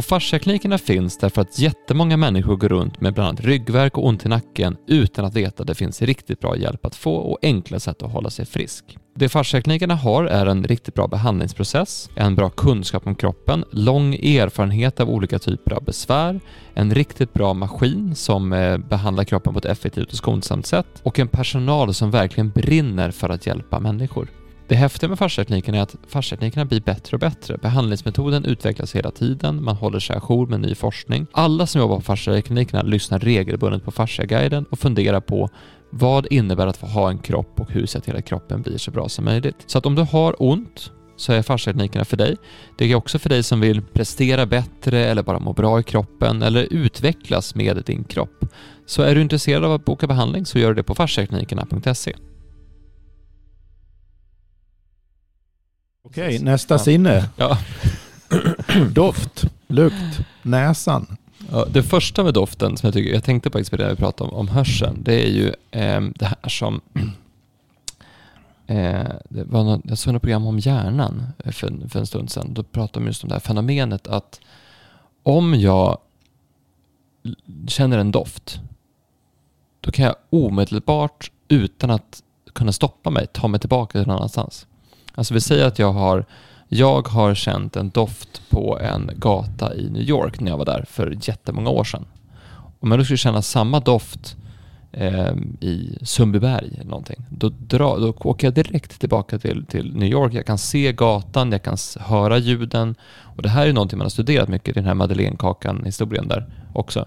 Och 0.00 0.04
Fasciaklinikerna 0.04 0.78
finns 0.78 1.18
därför 1.18 1.42
att 1.42 1.58
jättemånga 1.58 2.16
människor 2.16 2.56
går 2.56 2.68
runt 2.68 3.00
med 3.00 3.14
bland 3.14 3.28
annat 3.28 3.40
ryggvärk 3.40 3.98
och 3.98 4.06
ont 4.06 4.26
i 4.26 4.28
nacken 4.28 4.76
utan 4.86 5.24
att 5.24 5.34
veta 5.34 5.62
att 5.62 5.66
det 5.66 5.74
finns 5.74 6.02
riktigt 6.02 6.40
bra 6.40 6.56
hjälp 6.56 6.86
att 6.86 6.94
få 6.94 7.14
och 7.14 7.38
enkla 7.42 7.80
sätt 7.80 8.02
att 8.02 8.12
hålla 8.12 8.30
sig 8.30 8.46
frisk. 8.46 8.98
Det 9.14 9.28
Fasciaklinikerna 9.28 9.94
har 9.94 10.24
är 10.24 10.46
en 10.46 10.64
riktigt 10.64 10.94
bra 10.94 11.06
behandlingsprocess, 11.06 12.10
en 12.14 12.34
bra 12.34 12.50
kunskap 12.50 13.06
om 13.06 13.14
kroppen, 13.14 13.64
lång 13.72 14.14
erfarenhet 14.14 15.00
av 15.00 15.10
olika 15.10 15.38
typer 15.38 15.72
av 15.72 15.84
besvär, 15.84 16.40
en 16.74 16.94
riktigt 16.94 17.32
bra 17.32 17.54
maskin 17.54 18.14
som 18.14 18.52
eh, 18.52 18.78
behandlar 18.78 19.24
kroppen 19.24 19.52
på 19.52 19.58
ett 19.58 19.64
effektivt 19.64 20.10
och 20.10 20.18
skonsamt 20.18 20.66
sätt 20.66 21.00
och 21.02 21.18
en 21.18 21.28
personal 21.28 21.94
som 21.94 22.10
verkligen 22.10 22.50
brinner 22.50 23.10
för 23.10 23.28
att 23.28 23.46
hjälpa 23.46 23.80
människor. 23.80 24.28
Det 24.70 24.76
häftiga 24.76 25.08
med 25.08 25.18
fasciakliniken 25.18 25.74
är 25.74 25.82
att 25.82 25.96
fasciaklinikerna 26.08 26.64
blir 26.64 26.80
bättre 26.80 27.16
och 27.16 27.20
bättre. 27.20 27.58
Behandlingsmetoden 27.58 28.44
utvecklas 28.44 28.94
hela 28.94 29.10
tiden, 29.10 29.64
man 29.64 29.76
håller 29.76 29.98
sig 29.98 30.16
ajour 30.16 30.46
med 30.46 30.60
ny 30.60 30.74
forskning. 30.74 31.26
Alla 31.32 31.66
som 31.66 31.80
jobbar 31.80 31.96
på 31.96 32.02
fasciaklinikerna 32.02 32.82
lyssnar 32.82 33.18
regelbundet 33.18 33.84
på 33.84 33.90
Fasciaguiden 33.90 34.64
och 34.70 34.78
funderar 34.78 35.20
på 35.20 35.48
vad 35.90 36.26
innebär 36.30 36.66
att 36.66 36.76
få 36.76 36.86
ha 36.86 37.10
en 37.10 37.18
kropp 37.18 37.60
och 37.60 37.70
hur 37.70 37.86
ser 37.86 38.00
till 38.00 38.16
att 38.16 38.24
kroppen 38.24 38.62
blir 38.62 38.78
så 38.78 38.90
bra 38.90 39.08
som 39.08 39.24
möjligt. 39.24 39.56
Så 39.66 39.78
att 39.78 39.86
om 39.86 39.94
du 39.94 40.02
har 40.02 40.42
ont 40.42 40.90
så 41.16 41.32
är 41.32 41.42
fasciaklinikerna 41.42 42.04
för 42.04 42.16
dig. 42.16 42.36
Det 42.78 42.84
är 42.84 42.94
också 42.94 43.18
för 43.18 43.28
dig 43.28 43.42
som 43.42 43.60
vill 43.60 43.82
prestera 43.82 44.46
bättre 44.46 44.98
eller 44.98 45.22
bara 45.22 45.38
må 45.38 45.52
bra 45.52 45.80
i 45.80 45.82
kroppen 45.82 46.42
eller 46.42 46.66
utvecklas 46.70 47.54
med 47.54 47.82
din 47.86 48.04
kropp. 48.04 48.44
Så 48.86 49.02
är 49.02 49.14
du 49.14 49.20
intresserad 49.20 49.64
av 49.64 49.72
att 49.72 49.84
boka 49.84 50.06
behandling 50.06 50.46
så 50.46 50.58
gör 50.58 50.68
du 50.68 50.74
det 50.74 50.82
på 50.82 50.94
fasciaklinikerna.se. 50.94 52.14
Okej, 56.10 56.38
nästa 56.38 56.78
sinne. 56.78 57.28
Ja. 57.36 57.58
Doft, 58.92 59.44
lukt, 59.68 60.20
näsan. 60.42 61.16
Ja, 61.52 61.66
det 61.72 61.82
första 61.82 62.24
med 62.24 62.34
doften 62.34 62.76
som 62.76 62.86
jag 62.86 62.94
tycker, 62.94 63.14
jag 63.14 63.24
tänkte 63.24 63.50
på 63.50 63.58
när 63.58 63.90
vi 63.90 63.96
pratade 63.96 64.30
om, 64.30 64.36
om 64.36 64.48
hörseln, 64.48 65.02
det 65.02 65.26
är 65.26 65.30
ju 65.30 65.54
ehm, 65.70 66.12
det 66.16 66.24
här 66.24 66.48
som 66.48 66.80
eh, 68.66 69.08
det 69.28 69.44
var 69.44 69.64
något, 69.64 69.80
jag 69.84 69.98
såg 69.98 70.12
något 70.12 70.22
program 70.22 70.46
om 70.46 70.58
hjärnan 70.58 71.22
eh, 71.44 71.52
för, 71.52 71.88
för 71.88 71.98
en 71.98 72.06
stund 72.06 72.30
sedan. 72.30 72.54
Då 72.54 72.62
pratade 72.62 73.04
de 73.04 73.06
just 73.06 73.22
om 73.22 73.28
det 73.28 73.34
här 73.34 73.40
fenomenet 73.40 74.08
att 74.08 74.40
om 75.22 75.54
jag 75.54 75.98
känner 77.68 77.98
en 77.98 78.10
doft, 78.10 78.60
då 79.80 79.90
kan 79.90 80.04
jag 80.04 80.14
omedelbart 80.30 81.30
utan 81.48 81.90
att 81.90 82.22
kunna 82.52 82.72
stoppa 82.72 83.10
mig 83.10 83.26
ta 83.26 83.48
mig 83.48 83.60
tillbaka 83.60 83.98
till 83.98 84.06
någon 84.06 84.16
annanstans. 84.16 84.66
Alltså 85.14 85.34
vi 85.34 85.40
säger 85.40 85.66
att 85.66 85.78
jag 85.78 85.92
har 85.92 86.24
jag 86.72 87.08
har 87.08 87.34
känt 87.34 87.76
en 87.76 87.90
doft 87.90 88.50
på 88.50 88.78
en 88.78 89.10
gata 89.16 89.74
i 89.74 89.90
New 89.90 90.02
York 90.02 90.40
när 90.40 90.50
jag 90.50 90.58
var 90.58 90.64
där 90.64 90.84
för 90.88 91.18
jättemånga 91.22 91.70
år 91.70 91.84
sedan. 91.84 92.06
Om 92.80 92.90
jag 92.90 93.00
då 93.00 93.04
skulle 93.04 93.16
känna 93.16 93.42
samma 93.42 93.80
doft 93.80 94.36
eh, 94.92 95.32
i 95.60 95.98
Sundbyberg 96.02 96.74
eller 96.74 96.90
någonting, 96.90 97.26
då, 97.30 97.48
dra, 97.48 97.96
då 97.98 98.14
åker 98.18 98.46
jag 98.46 98.54
direkt 98.54 99.00
tillbaka 99.00 99.38
till, 99.38 99.66
till 99.66 99.96
New 99.96 100.08
York. 100.08 100.34
Jag 100.34 100.46
kan 100.46 100.58
se 100.58 100.92
gatan, 100.92 101.52
jag 101.52 101.62
kan 101.62 101.76
höra 102.00 102.38
ljuden. 102.38 102.94
Och 103.36 103.42
det 103.42 103.48
här 103.48 103.66
är 103.66 103.72
någonting 103.72 103.98
man 103.98 104.04
har 104.04 104.10
studerat 104.10 104.48
mycket 104.48 104.68
i 104.68 104.72
den 104.72 104.84
här 104.84 104.94
Madeleinekakan-historien 104.94 106.28
där 106.28 106.46
också. 106.72 107.06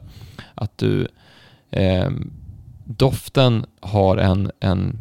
Att 0.56 0.78
du, 0.78 1.08
eh, 1.72 2.10
doften 2.86 3.66
har 3.80 4.18
en, 4.18 4.52
en 4.60 4.98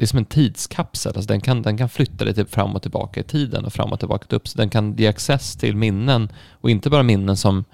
det 0.00 0.04
är 0.04 0.06
som 0.06 0.18
en 0.18 0.24
tidskapsel. 0.24 1.12
Alltså 1.16 1.28
den, 1.28 1.40
kan, 1.40 1.62
den 1.62 1.78
kan 1.78 1.88
flytta 1.88 2.24
dig 2.24 2.34
typ 2.34 2.50
fram 2.50 2.76
och 2.76 2.82
tillbaka 2.82 3.20
i 3.20 3.22
tiden 3.22 3.64
och 3.64 3.72
fram 3.72 3.92
och 3.92 3.98
tillbaka 3.98 4.26
till 4.26 4.36
upp. 4.36 4.48
Så 4.48 4.58
den 4.58 4.70
kan 4.70 4.96
ge 4.96 5.06
access 5.06 5.56
till 5.56 5.76
minnen 5.76 6.28
och 6.50 6.70
inte 6.70 6.90
bara 6.90 7.02
minnen 7.02 7.36
som 7.36 7.64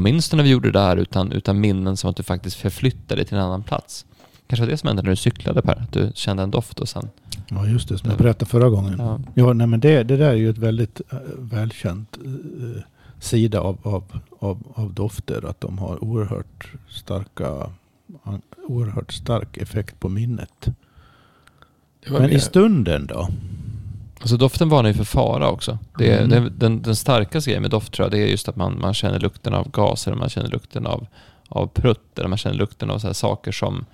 minns 0.00 0.28
du 0.28 0.36
när 0.36 0.44
vi 0.44 0.50
gjorde 0.50 0.72
det 0.72 0.78
där? 0.78 0.96
Utan, 0.96 1.32
utan 1.32 1.60
minnen 1.60 1.96
som 1.96 2.10
att 2.10 2.16
du 2.16 2.22
faktiskt 2.22 2.56
förflyttar 2.56 3.16
dig 3.16 3.24
till 3.24 3.36
en 3.36 3.42
annan 3.42 3.62
plats. 3.62 4.06
Kanske 4.46 4.64
var 4.64 4.70
det 4.70 4.76
som 4.76 4.86
hände 4.86 5.02
när 5.02 5.10
du 5.10 5.16
cyklade 5.16 5.62
Per? 5.62 5.76
Att 5.76 5.92
du 5.92 6.10
kände 6.14 6.42
en 6.42 6.50
doft 6.50 6.80
och 6.80 6.88
sen... 6.88 7.08
Ja, 7.48 7.66
just 7.66 7.88
det, 7.88 7.98
som 7.98 8.10
jag 8.10 8.18
berättade 8.18 8.46
förra 8.46 8.68
gången. 8.68 8.94
Ja. 8.98 9.20
Ja, 9.34 9.52
nej, 9.52 9.66
men 9.66 9.80
det, 9.80 10.02
det 10.02 10.16
där 10.16 10.30
är 10.30 10.34
ju 10.34 10.50
ett 10.50 10.58
väldigt 10.58 11.00
äh, 11.12 11.18
välkänt 11.38 12.18
äh, 12.24 12.82
sida 13.20 13.60
av, 13.60 13.78
av, 13.82 14.20
av, 14.38 14.62
av 14.74 14.94
dofter. 14.94 15.44
Att 15.50 15.60
de 15.60 15.78
har 15.78 16.04
oerhört 16.04 16.72
starka 16.90 17.70
oerhört 18.66 19.12
stark 19.12 19.56
effekt 19.56 20.00
på 20.00 20.08
minnet. 20.08 20.68
Men 22.08 22.24
i 22.24 22.28
mer- 22.28 22.38
stunden 22.38 23.06
då? 23.06 23.28
Alltså 24.20 24.36
doften 24.36 24.68
varnar 24.68 24.88
ju 24.90 24.94
för 24.94 25.04
fara 25.04 25.48
också. 25.50 25.78
Det 25.98 26.10
är, 26.12 26.24
Mm. 26.24 26.52
den, 26.58 26.82
den 26.82 26.96
starkaste 26.96 27.50
grejen 27.50 27.62
med 27.62 27.70
doft 27.70 27.92
tror 27.92 28.04
jag, 28.04 28.12
det 28.12 28.18
är 28.18 28.26
just 28.26 28.48
att 28.48 28.56
man, 28.56 28.80
man 28.80 28.94
känner 28.94 29.20
lukten 29.20 29.54
av 29.54 29.70
gaser, 29.70 30.14
man 30.14 30.28
känner 30.28 30.48
lukten 30.48 30.86
av, 30.86 31.06
av 31.48 31.66
prutt, 31.66 32.18
eller 32.18 32.28
man 32.28 32.38
känner 32.38 32.56
lukten 32.56 32.90
av 32.90 32.98
så 32.98 33.06
här 33.06 33.14
saker 33.14 33.52
som, 33.52 33.84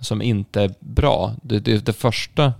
som 0.00 0.22
inte 0.22 0.62
är 0.62 0.74
bra. 0.80 1.32
Det, 1.42 1.58
det, 1.60 1.86
det 1.86 1.92
första, 1.92 2.52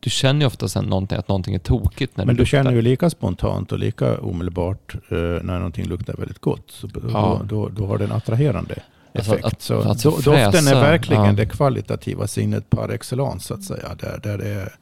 du 0.00 0.10
känner 0.10 0.40
ju 0.40 0.46
ofta 0.46 0.68
sen 0.68 0.84
någonting, 0.84 1.18
att 1.18 1.28
någonting 1.28 1.54
är 1.54 1.58
tokigt 1.58 2.16
när 2.16 2.24
Men 2.26 2.36
du 2.36 2.42
du 2.42 2.46
känner 2.46 2.72
ju 2.72 2.82
lika 2.82 3.10
spontant 3.10 3.72
och 3.72 3.78
lika 3.78 4.18
omedelbart 4.20 4.94
eh, 4.94 5.16
när 5.18 5.56
någonting 5.58 5.84
luktar 5.86 6.14
väldigt 6.14 6.38
gott. 6.40 6.64
Så 6.70 6.86
då, 6.86 7.00
Ja. 7.12 7.40
då, 7.44 7.68
då 7.68 7.86
har 7.86 7.98
det 7.98 8.04
en 8.04 8.12
attraherande 8.12 8.74
effekt. 9.20 9.44
att- 9.44 9.62
så 9.62 9.80
alltså 9.82 10.10
do, 10.10 10.16
doften 10.16 10.52
fräsa, 10.52 10.70
är 10.76 10.80
verkligen 10.80 11.24
ja. 11.24 11.32
det 11.32 11.46
kvalitativa 11.46 12.26
sinnet 12.26 12.70
par 12.70 12.88
excellence 12.88 13.46
så 13.46 13.54
att 13.54 13.62
säga. 13.64 13.94
Där, 13.94 14.20
där 14.22 14.38
det 14.38 14.48
är 14.48 14.74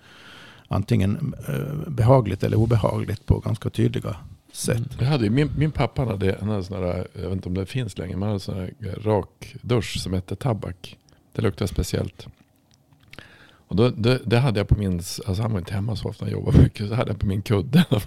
antingen 0.68 1.34
eh, 1.48 1.90
behagligt 1.90 2.42
eller 2.42 2.56
obehagligt 2.56 3.26
på 3.26 3.38
ganska 3.38 3.70
tydliga 3.70 4.16
sätt. 4.52 4.82
Jag 4.98 5.06
hade 5.06 5.30
min, 5.30 5.50
min 5.58 5.70
pappa 5.70 6.04
hade, 6.04 6.36
han 6.40 6.48
hade 6.48 6.64
sån 6.64 6.82
där, 6.82 7.06
jag 7.12 7.22
vet 7.22 7.32
inte 7.32 7.48
om 7.48 7.54
det 7.54 7.66
finns 7.66 7.98
längre, 7.98 8.12
men 8.16 8.22
han 8.22 8.28
hade 8.28 8.40
sån 8.40 8.56
där 8.56 8.72
rak 9.04 9.54
dusch 9.62 9.98
som 10.00 10.12
hette 10.12 10.36
tabak. 10.36 10.98
Det 11.32 11.42
luktar 11.42 11.66
speciellt. 11.66 12.26
Och 13.68 13.76
då, 13.76 13.88
det, 13.90 14.20
det 14.24 14.38
hade 14.38 14.60
jag 14.60 14.68
på 14.68 14.78
min, 14.78 14.92
alltså 14.94 15.42
han 15.42 15.52
var 15.52 15.58
inte 15.58 15.74
hemma 15.74 15.96
så 15.96 16.08
ofta, 16.08 16.24
han 16.24 16.32
jobbade 16.32 16.58
mycket, 16.62 16.88
så 16.88 16.94
hade 16.94 17.10
jag 17.10 17.20
på 17.20 17.26
min 17.26 17.42
kudde. 17.42 17.84
det 17.90 18.00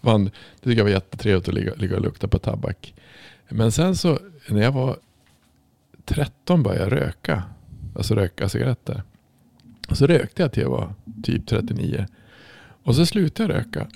var- 0.00 0.18
det 0.18 0.30
tycker 0.62 0.76
jag 0.76 0.84
var 0.84 0.90
jättetrevligt 0.90 1.48
att 1.48 1.54
ligga, 1.54 1.74
ligga 1.74 1.96
och 1.96 2.02
lukta 2.02 2.28
på 2.28 2.38
tabak. 2.38 2.94
Men 3.48 3.72
sen 3.72 3.96
så, 3.96 4.18
när 4.48 4.62
jag 4.62 4.72
var 4.72 4.96
13 6.06 6.62
började 6.62 6.84
jag 6.84 7.02
röka. 7.02 7.42
Alltså 7.94 8.14
röka 8.14 8.48
cigaretter. 8.48 9.02
Och 9.88 9.96
så 9.96 10.06
rökte 10.06 10.42
jag 10.42 10.52
till 10.52 10.62
jag 10.62 10.70
var 10.70 10.94
typ 11.22 11.46
39. 11.46 12.06
Och 12.82 12.94
så 12.94 13.06
slutade 13.06 13.52
jag 13.52 13.60
röka. 13.60 13.86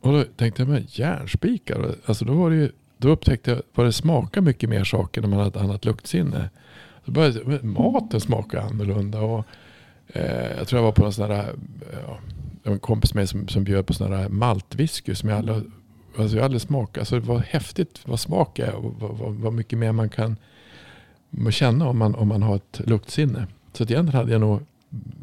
Och 0.00 0.12
då 0.12 0.24
tänkte 0.36 0.62
jag, 0.62 0.68
men 0.68 0.86
järnspikar. 0.88 1.94
Alltså 2.06 2.24
då, 2.24 2.34
var 2.34 2.50
det 2.50 2.56
ju, 2.56 2.70
då 2.98 3.08
upptäckte 3.08 3.50
jag 3.50 3.58
att 3.58 3.88
det 3.88 3.92
smakar 3.92 4.40
mycket 4.40 4.70
mer 4.70 4.84
saker 4.84 5.20
när 5.20 5.28
man 5.28 5.38
har 5.38 5.46
ett 5.46 5.56
annat 5.56 5.84
luktsinne. 5.84 6.50
Så 7.04 7.10
började, 7.10 7.40
men 7.44 7.68
maten 7.68 8.20
smakar 8.20 8.58
annorlunda. 8.58 9.20
Och, 9.20 9.44
eh, 10.06 10.56
jag 10.58 10.68
tror 10.68 10.78
jag 10.78 10.84
var 10.84 10.92
på 10.92 11.06
en 11.06 11.12
sån 11.12 11.28
där, 11.28 11.54
ja, 12.06 12.18
en 12.62 12.78
kompis 12.78 13.14
med 13.14 13.28
som, 13.28 13.48
som 13.48 13.64
bjöd 13.64 13.86
på 13.86 13.94
sån 13.94 14.10
där 14.10 14.28
maltwhisky 14.28 15.14
som 15.14 15.28
jag 15.28 15.38
aldrig, 15.38 15.62
alltså 16.18 16.36
jag 16.36 16.44
aldrig 16.44 16.62
smakat. 16.62 16.98
Alltså 16.98 17.20
det 17.20 17.26
var 17.26 17.38
häftigt 17.38 18.00
vad 18.04 18.20
smak 18.20 18.58
är 18.58 18.74
och 18.74 18.94
vad, 18.98 19.18
vad, 19.18 19.34
vad 19.34 19.52
mycket 19.52 19.78
mer 19.78 19.92
man 19.92 20.08
kan 20.08 20.36
känna 21.50 21.88
om 21.88 21.98
man, 21.98 22.14
om 22.14 22.28
man 22.28 22.42
har 22.42 22.56
ett 22.56 22.80
luktsinne. 22.84 23.46
Så 23.72 23.82
att 23.82 23.90
egentligen 23.90 24.20
hade 24.20 24.32
jag 24.32 24.40
nog, 24.40 24.60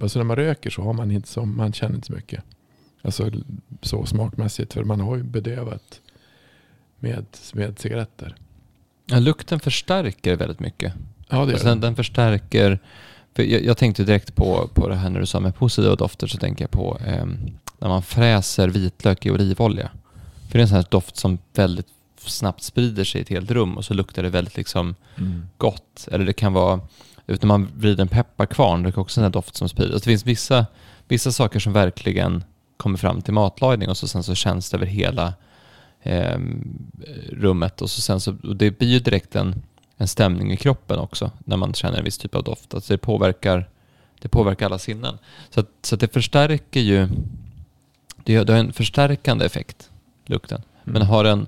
alltså 0.02 0.20
när 0.20 0.24
man 0.24 0.36
röker 0.36 0.70
så 0.70 0.82
har 0.82 0.94
man 0.94 1.12
inte 1.12 1.28
så, 1.28 1.46
man 1.46 1.74
känner 1.74 1.96
inte 1.96 2.08
så 2.08 2.14
mycket. 2.14 2.44
Alltså 3.02 3.32
så 3.82 4.06
smakmässigt. 4.06 4.74
För 4.74 4.84
man 4.84 5.00
har 5.00 5.16
ju 5.16 5.24
bedövat 5.24 6.02
med, 7.00 7.26
med 7.54 7.80
cigaretter. 7.80 8.36
Ja, 9.06 9.20
lukten 9.20 9.60
förstärker 9.60 10.36
väldigt 10.36 10.60
mycket. 10.60 10.94
Ja 11.28 11.38
det 11.38 11.42
Alltså 11.42 11.68
gör 11.68 11.72
den, 11.72 11.82
den 11.82 11.96
förstärker... 11.96 12.80
För 13.36 13.44
jag, 13.44 13.64
jag 13.64 13.78
tänkte 13.78 14.04
direkt 14.04 14.36
på, 14.36 14.70
på 14.74 14.88
det 14.88 14.96
här 14.96 15.10
när 15.10 15.20
du 15.20 15.26
sa 15.26 15.40
med 15.40 15.56
positiva 15.56 15.96
dofter 15.96 16.28
så 16.28 16.38
tänker 16.38 16.64
jag 16.64 16.72
på 16.72 16.98
ehm, 17.06 17.38
när 17.80 17.90
man 17.90 18.04
fräser 18.04 18.68
vitlök 18.68 19.26
i 19.26 19.32
olivolja. 19.32 19.92
För 20.48 20.54
det 20.54 20.60
är 20.60 20.62
en 20.62 20.68
sån 20.68 20.76
här 20.76 20.86
doft 20.90 21.18
som 21.18 21.38
väldigt 21.54 21.88
snabbt 22.30 22.64
sprider 22.64 23.04
sig 23.04 23.20
i 23.20 23.22
ett 23.22 23.30
helt 23.30 23.52
rum 23.52 23.78
och 23.78 23.86
så 23.86 23.94
luktar 23.94 24.24
det 24.24 24.30
väldigt 24.30 24.58
liksom 24.58 24.96
Mm. 25.18 25.46
gott. 25.58 26.08
Eller 26.12 26.26
det 26.26 26.34
kan 26.34 26.54
vara, 26.54 26.80
när 27.26 27.46
man 27.46 27.68
vrider 27.78 28.02
en 28.02 28.08
pepparkvarn, 28.08 28.84
det 28.84 28.92
kan 28.92 29.02
också 29.02 29.22
en 29.22 29.32
doft 29.32 29.56
som 29.56 29.70
sprider. 29.70 29.94
Alltså 29.94 30.06
det 30.10 30.12
finns 30.12 30.26
vissa, 30.26 30.66
vissa 31.08 31.32
saker 31.32 31.60
som 31.60 31.74
verkligen 31.74 32.44
kommer 32.78 32.98
fram 32.98 33.22
till 33.22 33.34
matlagning 33.34 33.90
och 33.90 33.98
så 33.98 34.08
sen 34.08 34.24
så 34.24 34.36
känns 34.36 34.70
det 34.70 34.78
över 34.78 34.86
hela 34.86 35.34
eh, 36.04 36.40
rummet. 37.32 37.82
Och, 37.82 37.90
så 37.90 38.02
sen 38.02 38.20
så, 38.20 38.32
det 38.32 38.72
blir 38.80 38.88
ju 38.90 39.00
direkt 39.00 39.36
en, 39.36 39.62
en 39.98 40.08
stämning 40.08 40.52
i 40.52 40.58
kroppen 40.58 41.00
också 41.00 41.32
när 41.46 41.58
man 41.58 41.74
känner 41.74 41.98
en 41.98 42.04
viss 42.04 42.18
typ 42.18 42.36
av 42.36 42.44
doft. 42.44 42.74
Alltså 42.74 42.94
det, 42.94 42.98
påverkar, 42.98 43.70
det 44.20 44.28
påverkar 44.28 44.66
alla 44.66 44.80
sinnen. 44.80 45.18
Så, 45.50 45.60
att, 45.60 45.68
så 45.82 45.96
att 45.96 46.02
det 46.02 46.14
förstärker 46.14 46.80
ju, 46.82 47.08
det, 48.24 48.44
det 48.44 48.54
har 48.54 48.60
en 48.60 48.74
förstärkande 48.74 49.46
effekt, 49.46 49.90
lukten. 50.26 50.62
Men, 50.84 50.96
Mm. 50.96 51.08
har 51.08 51.26
en, 51.26 51.48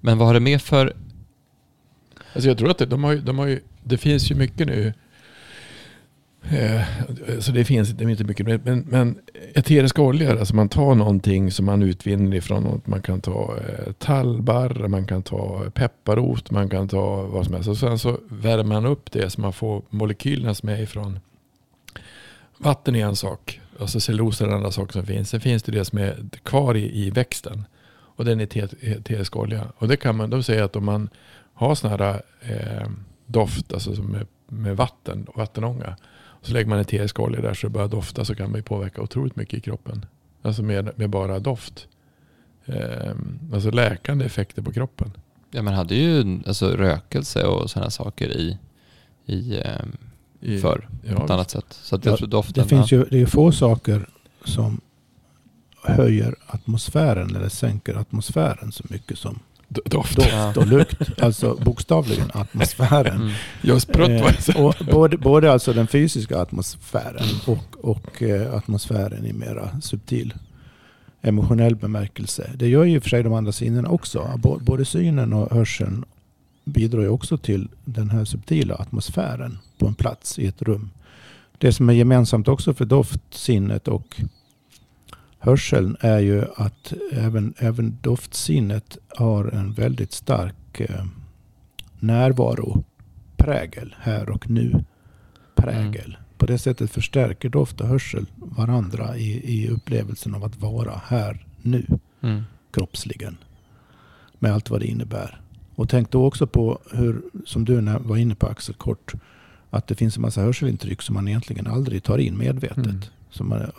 men 0.00 0.18
vad 0.18 0.26
har 0.26 0.34
det 0.34 0.40
med 0.40 0.62
för 0.62 0.96
Alltså 2.32 2.48
jag 2.48 2.58
tror 2.58 2.70
att 2.70 2.78
det, 2.78 2.86
de 2.86 3.04
har, 3.04 3.12
ju- 3.12 3.20
de 3.20 3.38
har 3.38 3.46
ju, 3.46 3.60
det 3.84 3.98
finns 3.98 4.30
ju 4.30 4.34
mycket 4.34 4.66
nu. 4.66 4.92
Eh, 6.50 6.82
så 7.40 7.52
det 7.52 7.64
finns 7.64 7.88
det 7.90 8.04
inte 8.10 8.24
mycket. 8.24 8.64
Men, 8.64 8.80
men 8.88 9.18
eteriska 9.54 10.02
oljor, 10.02 10.36
alltså 10.38 10.56
man 10.56 10.68
tar 10.68 10.94
någonting 10.94 11.50
som 11.50 11.66
man 11.66 11.82
utvinner 11.82 12.36
ifrån. 12.36 12.62
något. 12.62 12.86
Man 12.86 13.02
kan 13.02 13.20
ta 13.20 13.56
eh, 13.56 13.92
tallbarr, 13.92 14.88
man 14.88 15.06
kan 15.06 15.22
ta 15.22 15.70
pepparrot, 15.74 16.50
man 16.50 16.68
kan 16.68 16.88
ta 16.88 17.22
vad 17.22 17.44
som 17.44 17.54
helst. 17.54 17.68
Och 17.68 17.76
sen 17.78 17.98
så 17.98 18.18
värmer 18.28 18.64
man 18.64 18.86
upp 18.86 19.12
det 19.12 19.30
så 19.30 19.40
man 19.40 19.52
får 19.52 19.82
molekylerna 19.90 20.54
som 20.54 20.68
är 20.68 20.82
ifrån 20.82 21.20
vatten 22.58 22.96
är 22.96 23.06
en 23.06 23.16
sak. 23.16 23.60
Och 23.78 23.90
så 23.90 24.00
cellulosa 24.00 24.44
är 24.44 24.48
en 24.48 24.54
annan 24.54 24.72
sak 24.72 24.92
som 24.92 25.06
finns. 25.06 25.30
Sen 25.30 25.40
finns 25.40 25.62
det 25.62 25.72
det 25.72 25.84
som 25.84 25.98
är 25.98 26.16
kvar 26.42 26.76
i, 26.76 27.06
i 27.06 27.10
växten. 27.10 27.64
Och 28.18 28.24
den 28.24 28.40
är 28.40 28.46
te- 28.46 28.68
eterisk 28.80 29.36
olja. 29.36 29.72
Och 29.78 29.88
det 29.88 29.96
kan 29.96 30.16
man, 30.16 30.30
de 30.30 30.42
säger 30.42 30.62
att 30.62 30.76
om 30.76 30.84
man 30.84 31.08
har 31.54 31.74
sån 31.74 31.90
här 31.90 32.22
eh, 32.40 32.88
doft, 33.26 33.72
alltså 33.72 33.94
som 33.94 34.06
med, 34.06 34.26
med 34.48 34.76
vatten 34.76 35.24
och 35.24 35.36
vattenånga. 35.38 35.96
Så 36.42 36.52
lägger 36.52 36.68
man 36.68 36.78
eterisk 36.78 37.20
olja 37.20 37.40
där 37.40 37.54
så 37.54 37.66
det 37.66 37.70
börjar 37.70 37.88
dofta 37.88 38.24
så 38.24 38.34
kan 38.34 38.50
man 38.50 38.58
ju 38.58 38.62
påverka 38.62 39.02
otroligt 39.02 39.36
mycket 39.36 39.58
i 39.58 39.60
kroppen. 39.60 40.06
Alltså 40.42 40.62
med, 40.62 40.90
med 40.98 41.10
bara 41.10 41.38
doft. 41.38 41.88
Eh, 42.66 43.12
alltså 43.52 43.70
läkande 43.70 44.24
effekter 44.24 44.62
på 44.62 44.72
kroppen. 44.72 45.12
Ja, 45.50 45.62
man 45.62 45.74
hade 45.74 45.94
ju 45.94 46.38
alltså, 46.46 46.68
rökelse 46.68 47.44
och 47.46 47.70
sådana 47.70 47.90
saker 47.90 48.28
i, 48.28 48.58
i, 49.26 49.58
eh, 49.58 49.64
I, 50.40 50.58
förr 50.58 50.88
ja, 51.02 51.14
på 51.16 51.24
ett 51.24 51.30
annat 51.30 51.50
sätt. 51.50 51.66
Så 51.82 51.96
att 51.96 52.04
jag 52.04 52.12
Ja, 52.12 52.16
tror 52.16 52.28
doften... 52.28 52.62
Det 52.62 52.68
finns 52.68 52.92
ju 52.92 53.04
det 53.04 53.20
är 53.22 53.26
få 53.26 53.52
saker 53.52 54.08
som 54.44 54.80
höjer 55.82 56.34
atmosfären 56.46 57.36
eller 57.36 57.48
sänker 57.48 57.94
atmosfären 57.94 58.72
så 58.72 58.84
mycket 58.88 59.18
som 59.18 59.38
Doft. 59.68 60.16
doft 60.16 60.56
och 60.56 60.66
lukt. 60.66 61.22
Alltså 61.22 61.58
bokstavligen 61.64 62.30
atmosfären. 62.34 63.16
Mm. 63.16 63.32
Eh, 64.48 64.64
och 64.64 64.74
både, 64.92 65.16
både 65.16 65.52
alltså 65.52 65.72
den 65.72 65.86
fysiska 65.86 66.38
atmosfären 66.38 67.26
och, 67.46 67.84
och 67.84 68.22
eh, 68.22 68.54
atmosfären 68.54 69.26
i 69.26 69.32
mera 69.32 69.80
subtil 69.80 70.34
emotionell 71.22 71.76
bemärkelse. 71.76 72.50
Det 72.54 72.68
gör 72.68 72.84
ju 72.84 73.00
för 73.00 73.08
sig 73.08 73.22
de 73.22 73.32
andra 73.32 73.52
sinnena 73.52 73.88
också. 73.88 74.40
Både 74.60 74.84
synen 74.84 75.32
och 75.32 75.50
hörseln 75.50 76.04
bidrar 76.64 77.00
ju 77.00 77.08
också 77.08 77.38
till 77.38 77.68
den 77.84 78.10
här 78.10 78.24
subtila 78.24 78.74
atmosfären 78.74 79.58
på 79.78 79.86
en 79.86 79.94
plats 79.94 80.38
i 80.38 80.46
ett 80.46 80.62
rum. 80.62 80.90
Det 81.58 81.72
som 81.72 81.88
är 81.88 81.92
gemensamt 81.92 82.48
också 82.48 82.74
för 82.74 82.84
doftsinnet 82.84 83.88
och 83.88 84.20
hörseln 85.38 85.96
är 86.00 86.18
ju 86.18 86.44
att 86.56 86.92
även, 87.12 87.54
även 87.58 87.98
doftsinnet 88.00 88.98
har 89.16 89.44
en 89.44 89.72
väldigt 89.72 90.12
stark 90.12 90.80
eh, 90.80 91.04
närvaroprägel 92.00 93.94
här 93.98 94.30
och 94.30 94.50
nu 94.50 94.84
prägel. 95.54 96.16
På 96.38 96.46
det 96.46 96.58
sättet 96.58 96.90
förstärker 96.90 97.48
doft 97.48 97.80
och 97.80 97.88
hörsel 97.88 98.26
varandra 98.36 99.16
i, 99.16 99.54
i 99.54 99.68
upplevelsen 99.68 100.34
av 100.34 100.44
att 100.44 100.56
vara 100.56 101.02
här 101.06 101.46
nu 101.62 101.86
Mm. 102.20 102.42
kroppsligen. 102.70 103.36
Med 104.38 104.52
allt 104.52 104.70
vad 104.70 104.80
det 104.80 104.86
innebär. 104.86 105.40
Och 105.74 105.88
tänk 105.88 106.10
då 106.10 106.26
också 106.26 106.46
på 106.46 106.78
hur, 106.92 107.22
som 107.46 107.64
du 107.64 107.80
var 107.80 108.16
inne 108.16 108.34
på 108.34 108.46
Axel 108.46 108.74
kort, 108.74 109.12
att 109.70 109.86
det 109.86 109.94
finns 109.94 110.16
en 110.16 110.22
massa 110.22 110.40
hörselintryck 110.40 111.02
som 111.02 111.14
man 111.14 111.28
egentligen 111.28 111.66
aldrig 111.66 112.02
tar 112.02 112.18
in 112.18 112.38
medvetet. 112.38 112.86
Mm. 112.86 113.00
Som 113.30 113.48
man 113.48 113.70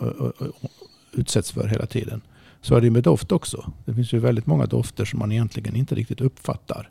utsätts 1.12 1.52
för 1.52 1.68
hela 1.68 1.86
tiden. 1.86 2.20
Så 2.60 2.74
är 2.74 2.80
det 2.80 2.90
med 2.90 3.02
doft 3.02 3.32
också. 3.32 3.72
Det 3.84 3.94
finns 3.94 4.12
ju 4.12 4.18
väldigt 4.18 4.46
många 4.46 4.66
dofter 4.66 5.04
som 5.04 5.18
man 5.18 5.32
egentligen 5.32 5.76
inte 5.76 5.94
riktigt 5.94 6.20
uppfattar. 6.20 6.90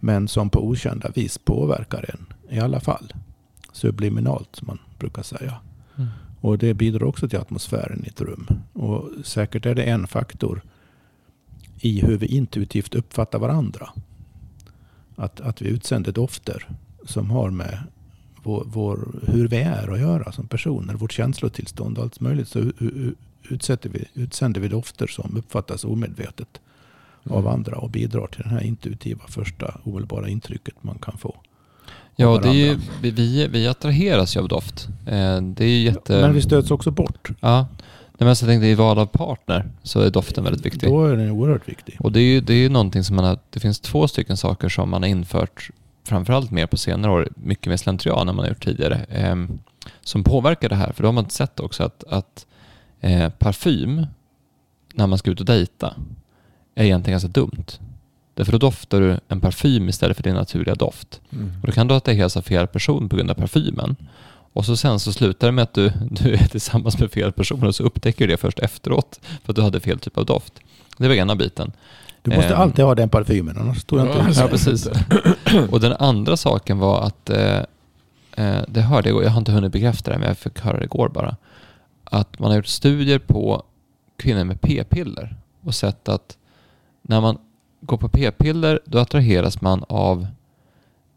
Men 0.00 0.28
som 0.28 0.50
på 0.50 0.66
okända 0.66 1.10
vis 1.14 1.38
påverkar 1.38 2.14
en 2.14 2.26
i 2.56 2.60
alla 2.60 2.80
fall. 2.80 3.12
Subliminalt 3.72 4.56
som 4.56 4.66
man 4.66 4.78
brukar 4.98 5.22
säga. 5.22 5.54
Mm. 5.96 6.08
Och 6.40 6.58
det 6.58 6.74
bidrar 6.74 7.04
också 7.04 7.28
till 7.28 7.38
atmosfären 7.38 8.04
i 8.04 8.08
ett 8.08 8.20
rum. 8.20 8.46
Och 8.72 9.10
säkert 9.24 9.66
är 9.66 9.74
det 9.74 9.82
en 9.82 10.06
faktor 10.06 10.62
i 11.80 12.00
hur 12.00 12.18
vi 12.18 12.26
intuitivt 12.26 12.94
uppfattar 12.94 13.38
varandra. 13.38 13.88
Att, 15.16 15.40
att 15.40 15.62
vi 15.62 15.68
utsänder 15.68 16.12
dofter 16.12 16.68
som 17.04 17.30
har 17.30 17.50
med 17.50 17.78
vår, 18.42 18.64
vår, 18.66 19.20
hur 19.26 19.48
vi 19.48 19.56
är 19.56 19.88
att 19.88 20.00
göra 20.00 20.32
som 20.32 20.48
personer, 20.48 20.94
vårt 20.94 21.12
känslotillstånd 21.12 21.98
och 21.98 22.04
allt 22.04 22.20
möjligt. 22.20 22.48
Så 22.48 22.58
utsätter 23.50 23.88
vi, 23.88 24.04
utsänder 24.14 24.60
vi 24.60 24.68
dofter 24.68 25.06
som 25.06 25.36
uppfattas 25.36 25.84
omedvetet 25.84 26.60
Mm. 27.26 27.38
av 27.38 27.48
andra 27.48 27.76
och 27.76 27.90
bidrar 27.90 28.26
till 28.26 28.42
det 28.42 28.48
här 28.48 28.62
intuitiva 28.62 29.24
första 29.28 29.80
omedelbara 29.84 30.28
intrycket 30.28 30.74
man 30.80 30.98
kan 30.98 31.18
få. 31.18 31.36
Ja, 32.16 32.38
det 32.42 32.48
är 32.48 32.52
ju, 32.52 32.78
vi, 33.02 33.46
vi, 33.46 33.68
attraheras 33.68 34.36
ju 34.36 34.40
av 34.40 34.48
doft. 34.48 34.88
Eh, 35.06 35.42
det 35.42 35.64
är 35.64 35.82
jätte... 35.82 36.20
Men 36.20 36.34
vi 36.34 36.42
stöts 36.42 36.70
också 36.70 36.90
bort. 36.90 37.28
Ja, 37.40 37.66
Nej, 38.18 38.26
men 38.26 38.36
så 38.36 38.44
jag 38.44 38.50
tänkte 38.50 38.66
i 38.66 38.74
val 38.74 38.98
av 38.98 39.06
partner 39.06 39.70
så 39.82 40.00
är 40.00 40.10
doften 40.10 40.44
väldigt 40.44 40.66
viktig. 40.66 40.90
Då 40.90 41.04
är 41.04 41.16
den 41.16 41.30
oerhört 41.30 41.68
viktig. 41.68 41.96
Och 42.00 42.12
det 42.12 42.20
är 42.20 42.24
ju 42.24 42.40
det 42.40 42.52
är 42.52 42.58
ju 42.58 42.68
någonting 42.68 43.04
som 43.04 43.16
man 43.16 43.24
har, 43.24 43.38
det 43.50 43.60
finns 43.60 43.80
två 43.80 44.08
stycken 44.08 44.36
saker 44.36 44.68
som 44.68 44.90
man 44.90 45.02
har 45.02 45.08
infört 45.08 45.70
framförallt 46.04 46.50
mer 46.50 46.66
på 46.66 46.76
senare 46.76 47.12
år, 47.12 47.28
mycket 47.36 47.66
mer 47.66 47.76
slentrian 47.76 48.28
än 48.28 48.36
man 48.36 48.44
har 48.44 48.48
gjort 48.48 48.64
tidigare, 48.64 49.06
ehm, 49.10 49.58
som 50.00 50.24
påverkar 50.24 50.68
det 50.68 50.74
här. 50.74 50.92
För 50.92 51.02
då 51.02 51.08
har 51.08 51.12
man 51.12 51.30
sett 51.30 51.60
också 51.60 51.82
att, 51.82 52.04
att 52.04 52.46
eh, 53.06 53.28
parfym, 53.28 54.06
när 54.94 55.06
man 55.06 55.18
ska 55.18 55.30
ut 55.30 55.40
och 55.40 55.46
dejta, 55.46 55.94
är 56.74 56.84
egentligen 56.84 57.12
ganska 57.14 57.28
dumt. 57.28 57.64
Därför 58.34 58.52
då 58.52 58.58
doftar 58.58 59.00
du 59.00 59.20
en 59.28 59.40
parfym 59.40 59.88
istället 59.88 60.16
för 60.16 60.22
din 60.24 60.34
naturliga 60.34 60.74
doft. 60.74 61.20
Mm. 61.32 61.52
Och 61.60 61.66
då 61.66 61.72
kan 61.72 61.88
du 61.88 61.94
attraheras 61.94 62.36
av 62.36 62.42
fel 62.42 62.66
person 62.66 63.08
på 63.08 63.16
grund 63.16 63.30
av 63.30 63.34
parfymen. 63.34 63.96
Och 64.52 64.64
så 64.64 64.76
sen 64.76 65.00
så 65.00 65.12
slutar 65.12 65.48
det 65.48 65.52
med 65.52 65.62
att 65.62 65.74
du, 65.74 65.92
du 66.10 66.34
är 66.34 66.48
tillsammans 66.48 66.98
med 66.98 67.10
fel 67.10 67.32
person 67.32 67.64
och 67.66 67.74
så 67.74 67.82
upptäcker 67.82 68.26
du 68.26 68.32
det 68.32 68.36
först 68.36 68.58
efteråt 68.58 69.20
för 69.44 69.52
att 69.52 69.56
du 69.56 69.62
hade 69.62 69.80
fel 69.80 69.98
typ 69.98 70.18
av 70.18 70.26
doft. 70.26 70.52
Det 70.98 71.08
var 71.08 71.14
ena 71.14 71.36
biten. 71.36 71.72
Du 72.22 72.30
måste 72.36 72.54
Ehm. 72.54 72.60
alltid 72.60 72.84
ha 72.84 72.94
den 72.94 73.08
parfymen, 73.08 73.58
annars 73.58 73.84
tror 73.84 74.00
jag 74.06 74.16
Ja, 74.16 74.28
inte... 74.28 74.40
Ja, 74.40 74.48
precis. 74.50 74.88
Och 75.70 75.80
den 75.80 75.92
andra 75.92 76.36
saken 76.36 76.78
var 76.78 77.02
att, 77.02 77.30
eh, 77.30 77.60
eh, 78.36 78.62
det 78.68 78.80
hörde 78.80 79.08
jag 79.08 79.24
jag 79.24 79.30
har 79.30 79.38
inte 79.38 79.52
hunnit 79.52 79.72
bekräfta 79.72 80.10
det, 80.10 80.18
men 80.18 80.28
jag 80.28 80.38
fick 80.38 80.60
höra 80.60 80.78
det 80.78 80.84
igår 80.84 81.08
bara. 81.08 81.36
Att 82.10 82.38
man 82.38 82.50
har 82.50 82.56
gjort 82.56 82.66
studier 82.66 83.18
på 83.18 83.62
kvinnor 84.16 84.44
med 84.44 84.60
p-piller 84.60 85.36
och 85.62 85.74
sett 85.74 86.08
att 86.08 86.36
när 87.02 87.20
man 87.20 87.38
går 87.80 87.96
på 87.96 88.08
p-piller 88.08 88.80
då 88.84 88.98
attraheras 88.98 89.60
man 89.60 89.84
av 89.88 90.26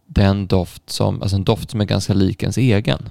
den 0.05 0.47
doft 0.47 0.89
som, 0.89 1.21
alltså 1.21 1.35
en 1.35 1.43
doft 1.43 1.71
som 1.71 1.81
är 1.81 1.85
ganska 1.85 2.13
lik 2.13 2.43
ens 2.43 2.57
egen. 2.57 3.09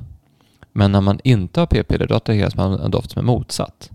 Men 0.72 0.92
när 0.92 1.00
man 1.00 1.20
inte 1.24 1.60
har 1.60 1.66
p-piller 1.66 2.06
då 2.06 2.14
attraheras 2.14 2.56
man 2.56 2.72
av 2.72 2.80
en 2.80 2.90
doft 2.90 3.10
som 3.10 3.20
är 3.20 3.26
motsatt. 3.26 3.90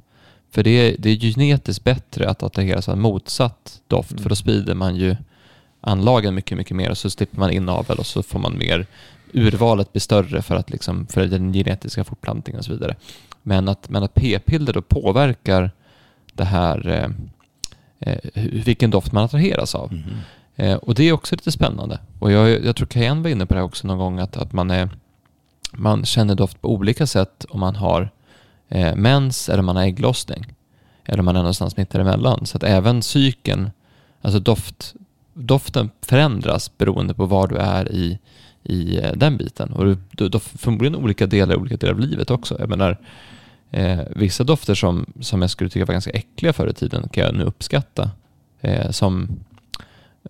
För 0.51 0.63
det 0.63 0.69
är, 0.69 0.95
det 0.99 1.09
är 1.09 1.15
genetiskt 1.15 1.83
bättre 1.83 2.29
att 2.29 2.43
attraheras 2.43 2.89
av 2.89 2.93
en 2.93 3.01
motsatt 3.01 3.81
doft 3.87 4.11
Mm. 4.11 4.23
för 4.23 4.29
då 4.29 4.35
sprider 4.35 4.75
man 4.75 4.95
ju 4.95 5.15
anlagen 5.81 6.35
mycket, 6.35 6.57
mycket 6.57 6.77
mer 6.77 6.89
och 6.89 6.97
så 6.97 7.09
slipper 7.09 7.39
man 7.39 7.51
inavel 7.51 7.97
och 7.97 8.05
så 8.05 8.23
får 8.23 8.39
man 8.39 8.57
mer 8.57 8.85
urvalet 9.33 9.91
blir 9.91 9.99
större 10.01 10.41
för, 10.41 10.55
att 10.55 10.69
liksom, 10.69 11.07
för 11.07 11.25
den 11.25 11.53
genetiska 11.53 12.03
fortplantningen 12.03 12.59
och 12.59 12.65
så 12.65 12.71
vidare. 12.71 12.95
Men 13.43 13.67
att, 13.67 13.89
men 13.89 14.03
att 14.03 14.13
p-piller 14.13 14.73
då 14.73 14.81
påverkar 14.81 15.71
det 16.33 16.43
här 16.43 16.87
eh, 16.87 17.09
eh, 17.99 18.43
vilken 18.65 18.91
doft 18.91 19.11
man 19.11 19.23
attraheras 19.23 19.75
av. 19.75 19.93
Mhm. 19.93 20.03
Eh, 20.55 20.75
och 20.75 20.95
det 20.95 21.03
är 21.03 21.13
också 21.13 21.35
lite 21.35 21.51
spännande. 21.51 21.99
Och 22.19 22.31
jag, 22.31 22.65
jag 22.65 22.75
tror 22.75 22.87
Cayenne 22.87 23.21
var 23.21 23.29
inne 23.29 23.45
på 23.45 23.53
det 23.53 23.61
också 23.61 23.87
någon 23.87 23.97
gång, 23.97 24.19
att, 24.19 24.37
att 24.37 24.53
man, 24.53 24.71
är, 24.71 24.89
man 25.71 26.05
känner 26.05 26.35
doft 26.35 26.61
på 26.61 26.73
olika 26.73 27.07
sätt 27.07 27.45
om 27.49 27.59
man 27.59 27.75
har 27.75 28.09
eh, 28.69 28.95
mens 28.95 29.49
eller 29.49 29.63
man 29.63 29.75
har 29.75 29.83
ägglossning. 29.83 30.45
Eller 31.05 31.19
om 31.19 31.25
man 31.25 31.35
är 31.35 31.39
någonstans 31.39 31.77
mitt 31.77 31.95
emellan. 31.95 32.45
Så 32.45 32.57
att 32.57 32.63
även 32.63 33.01
psyken, 33.01 33.71
alltså 34.21 34.39
doft, 34.39 34.93
doften 35.33 35.89
förändras 36.01 36.77
beroende 36.77 37.13
på 37.13 37.25
var 37.25 37.47
du 37.47 37.55
är 37.55 37.91
i, 37.91 38.19
i 38.63 38.97
eh, 38.97 39.11
den 39.15 39.37
biten. 39.37 39.73
Och 39.73 39.85
du, 39.85 39.97
du, 40.11 40.29
du, 40.29 40.39
förmodligen 40.39 40.95
olika 40.95 41.27
delar 41.27 41.55
i 41.55 41.57
olika 41.57 41.77
delar 41.77 41.93
av 41.93 41.99
livet 41.99 42.31
också. 42.31 42.55
Jag 42.59 42.69
menar, 42.69 42.97
eh, 43.73 43.99
vissa 44.15 44.43
dofter 44.43 44.75
som, 44.75 45.13
som 45.21 45.41
jag 45.41 45.49
skulle 45.51 45.69
tycka 45.69 45.85
var 45.85 45.93
ganska 45.93 46.11
äckliga 46.11 46.53
förr 46.53 46.67
i 46.67 46.73
tiden 46.73 47.09
kan 47.09 47.23
jag 47.23 47.35
nu 47.35 47.43
uppskatta. 47.43 48.11
Eh, 48.61 48.91
som 48.91 49.39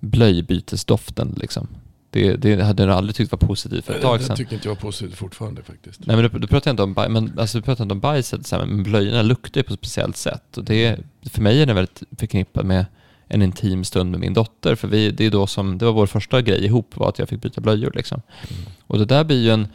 blöjbytesdoften 0.01 1.33
liksom. 1.37 1.67
Det, 2.09 2.35
det 2.35 2.63
hade 2.63 2.83
jag 2.83 2.91
aldrig 2.91 3.15
tyckt 3.15 3.31
var 3.31 3.39
positivt 3.39 3.85
för 3.85 3.93
ett 3.93 4.01
tag 4.01 4.19
Det 4.19 4.23
sedan. 4.23 4.35
tycker 4.37 4.53
inte 4.53 4.67
jag 4.67 4.75
var 4.75 4.81
positivt 4.81 5.17
fortfarande 5.17 5.63
faktiskt. 5.63 5.99
Nej 6.05 6.15
men 6.15 6.31
du, 6.31 6.39
du 6.39 6.47
pratar 6.47 6.71
inte 6.71 6.83
om, 6.83 6.93
baj, 6.93 7.09
men, 7.09 7.39
alltså, 7.39 7.57
du 7.57 7.61
pratar 7.61 7.83
inte 7.83 7.93
om 7.93 7.99
bajset, 7.99 8.47
så 8.47 8.55
här, 8.55 8.65
men 8.65 8.83
blöjorna 8.83 9.21
luktar 9.21 9.59
ju 9.59 9.63
på 9.63 9.73
ett 9.73 9.79
speciellt 9.79 10.17
sätt. 10.17 10.57
Och 10.57 10.63
det, 10.63 10.99
för 11.31 11.41
mig 11.41 11.61
är 11.61 11.65
det 11.65 11.73
väldigt 11.73 12.03
förknippat 12.17 12.65
med 12.65 12.85
en 13.27 13.41
intim 13.41 13.83
stund 13.83 14.11
med 14.11 14.19
min 14.19 14.33
dotter. 14.33 14.75
För 14.75 14.87
vi, 14.87 15.11
det, 15.11 15.25
är 15.25 15.31
då 15.31 15.47
som, 15.47 15.77
det 15.77 15.85
var 15.85 15.91
vår 15.93 16.07
första 16.07 16.41
grej 16.41 16.65
ihop, 16.65 16.97
var 16.97 17.09
att 17.09 17.19
jag 17.19 17.29
fick 17.29 17.41
byta 17.41 17.61
blöjor. 17.61 17.91
Liksom. 17.95 18.21
Och 18.87 18.97
det 18.99 19.05
där 19.05 19.23
blir 19.23 19.43
ju 19.43 19.49
en... 19.49 19.67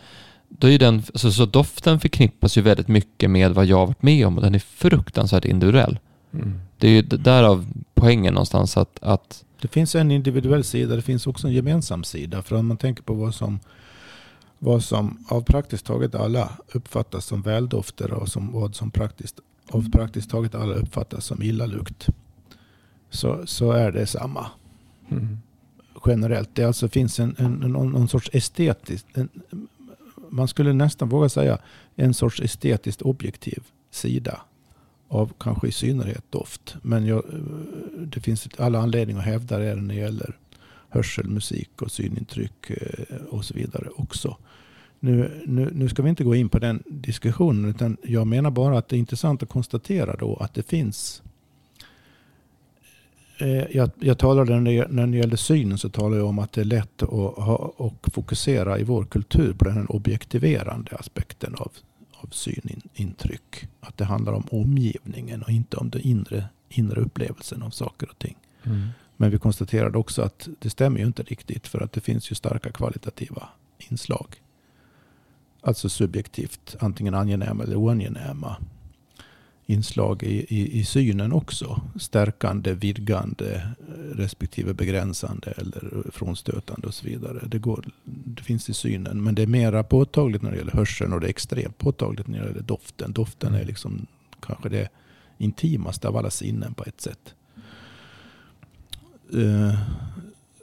Då 0.49 0.69
är 0.69 0.79
den, 0.79 0.95
alltså, 0.95 1.33
så 1.33 1.47
doften 1.47 2.01
förknippas 2.01 2.59
ju 2.59 2.63
väldigt 2.63 2.89
mycket 2.89 3.31
med 3.31 3.55
vad 3.55 3.67
jag 3.67 3.77
har 3.77 3.87
varit 3.87 4.03
med 4.03 4.27
om 4.27 4.37
och 4.37 4.43
den 4.43 4.55
är 4.55 4.59
fruktansvärt 4.59 5.45
individuell. 5.45 5.99
Mm. 6.33 6.61
Det 6.79 6.87
är 6.87 6.91
ju 6.91 7.03
därav 7.03 7.67
poängen 7.95 8.35
någonstans 8.35 8.77
att, 8.77 8.99
att 9.03 9.45
Det 9.61 9.69
finns 9.69 9.95
en 9.95 10.11
individuell 10.11 10.65
sida, 10.65 10.97
det 10.97 11.03
finns 11.03 11.27
också 11.27 11.47
en 11.47 11.53
gemensam 11.53 12.05
sida. 12.05 12.43
För 12.43 12.57
om 12.57 12.67
man 12.67 12.77
tänker 12.77 13.03
på 13.03 13.15
vad 13.15 13.35
som, 13.35 13.61
vad 14.59 14.85
som 14.85 15.25
av 15.29 15.43
praktiskt 15.43 15.87
taget 15.87 16.15
alla 16.15 16.53
uppfattas 16.73 17.25
som 17.25 17.43
väldofter 17.43 18.13
och 18.13 18.29
som, 18.29 18.53
vad 18.53 18.75
som 18.75 18.91
praktiskt, 18.91 19.41
av 19.71 19.91
praktiskt 19.91 20.31
taget 20.31 20.55
alla 20.55 20.75
uppfattas 20.75 21.25
som 21.25 21.43
illalukt. 21.43 22.07
Så, 23.11 23.47
så 23.47 23.73
är 23.73 23.93
det 23.93 24.07
samma 24.07 24.47
Mm. 25.11 25.39
generellt. 26.07 26.51
Det 26.55 26.65
alltså 26.65 26.89
finns 26.89 27.21
en, 27.21 27.35
en, 27.39 27.53
någon, 27.53 27.93
någon 27.93 28.09
sorts 28.09 28.31
estetiskt, 28.33 29.07
en, 29.15 29.29
man 30.31 30.49
skulle 30.49 30.73
nästan 30.73 31.09
våga 31.09 31.29
säga 31.29 31.59
en 31.97 32.15
sorts 32.15 32.41
estetiskt 32.41 33.03
objektiv 33.03 33.63
sida 33.91 34.41
av 35.09 35.33
kanske 35.39 35.69
i 35.69 35.73
synnerhet 35.73 36.25
doft. 36.31 36.77
Men 36.83 37.07
jag, 37.07 37.19
eh, 37.19 37.41
det 37.99 38.21
finns 38.21 38.49
alla 38.59 38.79
anledningar 38.79 39.21
att 39.21 39.27
hävda 39.27 39.59
det 39.59 39.75
när 39.75 39.95
det 39.95 40.01
gäller 40.01 40.37
hörsel, 40.89 41.29
musik 41.29 41.83
och 41.83 41.91
synintryck 41.91 42.71
eh, 42.71 43.17
och 43.31 43.45
så 43.45 43.55
vidare 43.55 43.89
också. 43.97 44.37
Nu, 45.01 45.43
nu, 45.47 45.71
nu 45.75 45.89
ska 45.89 46.03
vi 46.03 46.09
inte 46.09 46.25
gå 46.25 46.35
in 46.35 46.49
på 46.49 46.59
den 46.59 46.83
diskussionen 46.87 47.71
utan 47.71 47.97
jag 48.03 48.27
menar 48.27 48.51
bara 48.51 48.79
att 48.79 48.89
det 48.89 48.97
är 48.97 48.99
intressant 48.99 49.43
att 49.43 49.49
konstatera 49.49 50.17
då 50.17 50.37
att 50.37 50.55
det 50.55 50.63
finns 50.63 51.23
Eh, 51.23 51.28
jag, 53.71 53.91
jag 54.01 54.19
talade 54.19 54.61
när 54.61 54.73
det, 54.73 54.89
när 54.91 55.07
det 55.07 55.17
gällde 55.17 55.37
synen 55.37 55.79
så 55.79 55.89
talade 55.89 56.17
jag 56.17 56.27
om 56.27 56.39
att 56.39 56.53
det 56.53 56.61
är 56.61 56.65
lätt 56.65 57.03
att 57.03 57.09
ha, 57.09 57.75
och 57.77 58.09
fokusera 58.13 58.79
i 58.79 58.85
vår 58.85 59.05
kultur 59.05 59.53
på 59.53 59.65
den 59.65 59.87
objektiverande 59.87 60.97
aspekten 60.97 61.55
av, 61.55 61.73
av 62.13 62.29
synintryck. 62.31 63.69
Att 63.81 63.97
det 63.97 64.05
handlar 64.05 64.33
om 64.33 64.45
omgivningen 64.51 65.43
och 65.43 65.51
inte 65.51 65.77
om 65.77 65.91
den 65.91 66.01
inre, 66.01 66.45
inre 66.69 67.01
upplevelsen 67.01 67.63
av 67.63 67.71
saker 67.71 68.11
och 68.11 68.19
ting. 68.19 68.37
Mm. 68.65 68.89
Men 69.17 69.31
vi 69.31 69.39
konstaterade 69.39 69.99
också 69.99 70.23
att 70.23 70.49
det 70.59 70.71
stämmer 70.71 70.99
ju 70.99 71.07
inte 71.07 71.23
riktigt 71.23 71.67
för 71.67 71.81
att 71.81 71.93
det 71.93 72.01
finns 72.01 72.31
ju 72.31 72.35
starka 72.35 72.73
kvalitativa 72.73 73.49
inslag. 73.79 74.27
Alltså 75.61 75.89
subjektivt, 75.89 76.77
antingen 76.81 77.15
angenäma 77.15 77.65
eller 77.65 77.77
oangenäma 77.77 78.57
inslag 79.71 80.23
i, 80.23 80.47
i, 80.49 80.79
i 80.79 80.85
synen 80.85 81.33
också. 81.33 81.81
Stärkande, 81.97 82.75
vidgande, 82.75 83.69
respektive 84.15 84.75
begränsande 84.75 85.51
eller 85.51 86.11
frånstötande 86.13 86.87
och 86.87 86.95
så 86.95 87.07
vidare. 87.07 87.43
Det, 87.47 87.59
går, 87.59 87.85
det 88.05 88.43
finns 88.43 88.69
i 88.71 88.75
synen, 88.75 89.23
men 89.23 89.35
det 89.35 89.43
är 89.43 89.47
mera 89.47 89.83
påtagligt 89.83 90.43
när 90.43 90.51
det 90.51 90.57
gäller 90.57 90.73
hörseln 90.73 91.13
och 91.13 91.21
det 91.21 91.27
är 91.27 91.31
extremt 91.31 91.79
påtagligt 91.79 92.27
när 92.27 92.41
det 92.41 92.47
gäller 92.47 92.63
doften. 92.63 93.13
Doften 93.13 93.55
är 93.55 93.65
liksom 93.65 94.07
kanske 94.41 94.69
det 94.69 94.89
intimaste 95.39 96.09
av 96.09 96.17
alla 96.17 96.31
sinnen 96.31 96.75
på 96.75 96.85
ett 96.85 97.01
sätt. 97.01 97.35
Eh, 99.35 99.79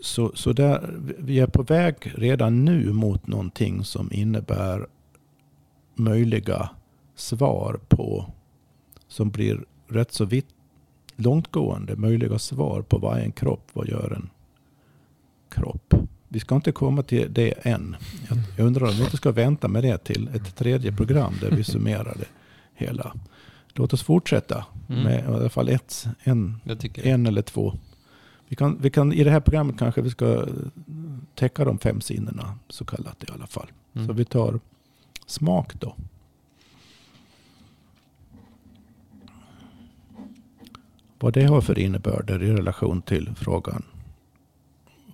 Så, 0.01 0.31
så 0.35 0.53
där, 0.53 0.93
vi 1.19 1.39
är 1.39 1.47
på 1.47 1.63
väg 1.63 1.95
redan 2.15 2.65
nu 2.65 2.93
mot 2.93 3.27
någonting 3.27 3.83
som 3.83 4.11
innebär 4.11 4.87
möjliga 5.95 6.69
svar 7.15 7.79
på, 7.87 8.33
som 9.15 9.29
blir 9.29 9.65
rätt 9.87 10.11
så 10.13 10.25
vitt, 10.25 10.47
långtgående, 11.15 11.95
möjliga 11.95 12.39
svar 12.39 12.81
på 12.81 12.97
vad 12.97 13.17
är 13.17 13.21
en 13.21 13.31
kropp, 13.31 13.69
vad 13.73 13.87
gör 13.87 14.13
en 14.15 14.29
kropp. 15.49 15.93
Vi 16.27 16.39
ska 16.39 16.55
inte 16.55 16.71
komma 16.71 17.03
till 17.03 17.33
det 17.33 17.51
än. 17.65 17.95
Jag, 18.29 18.37
jag 18.57 18.67
undrar 18.67 18.87
om 18.87 18.93
vi 18.93 19.03
inte 19.03 19.17
ska 19.17 19.31
vänta 19.31 19.67
med 19.67 19.83
det 19.83 19.97
till 19.97 20.29
ett 20.33 20.55
tredje 20.55 20.91
program 20.91 21.33
där 21.41 21.51
vi 21.51 21.63
summerar 21.63 22.15
det 22.19 22.27
hela. 22.73 23.13
Låt 23.73 23.93
oss 23.93 24.03
fortsätta 24.03 24.65
Mm. 24.89 25.03
med 25.03 25.19
i 25.19 25.27
alla 25.27 25.49
fall 25.49 25.69
ett, 25.69 26.05
en, 26.23 26.61
en 26.95 27.25
eller 27.25 27.41
två. 27.41 27.73
Vi 28.47 28.55
kan, 28.55 28.77
vi 28.81 28.89
kan, 28.89 29.13
I 29.13 29.23
det 29.23 29.31
här 29.31 29.39
programmet 29.39 29.77
kanske 29.79 30.01
vi 30.01 30.09
ska 30.09 30.45
täcka 31.35 31.65
de 31.65 31.79
fem 31.79 32.01
sinnena 32.01 32.55
så 32.69 32.85
kallat 32.85 33.23
i 33.23 33.27
alla 33.33 33.47
fall. 33.47 33.67
Mm. 33.93 34.07
Så 34.07 34.13
vi 34.13 34.25
tar 34.25 34.59
smak 35.25 35.73
då. 35.79 35.95
Vad 41.19 41.33
det 41.33 41.45
har 41.45 41.61
för 41.61 41.79
innebörder 41.79 42.43
i 42.43 42.53
relation 42.53 43.01
till 43.01 43.35
frågan. 43.35 43.83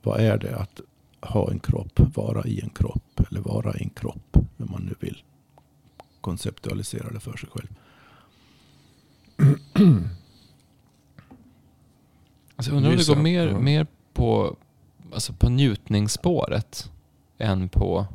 Vad 0.04 0.20
är 0.20 0.38
det 0.38 0.56
att 0.56 0.82
ha 1.22 1.52
en 1.52 1.60
kropp, 1.60 2.00
vara 2.16 2.46
i 2.46 2.62
en 2.62 2.70
kropp 2.70 3.22
eller 3.30 3.42
vara 3.42 3.78
i 3.78 3.84
en 3.84 3.90
kropp. 3.90 4.38
Hur 4.58 4.66
man 4.66 4.82
nu 4.82 4.96
vill 5.00 5.24
konceptualisera 6.22 7.12
det 7.12 7.20
för 7.20 7.38
sig 7.38 7.50
själv. 7.50 7.68
Alltså, 12.56 12.72
jag 12.72 12.78
undrar 12.78 12.92
om 12.92 12.98
det 12.98 13.08
går 13.08 13.16
mer, 13.16 13.48
Ja. 13.48 13.60
mer 13.60 13.88
på, 14.14 14.56
alltså 15.14 15.34
på 15.34 15.50
njutningsspåret 15.50 16.92
än 17.38 17.70
på... 17.70 18.06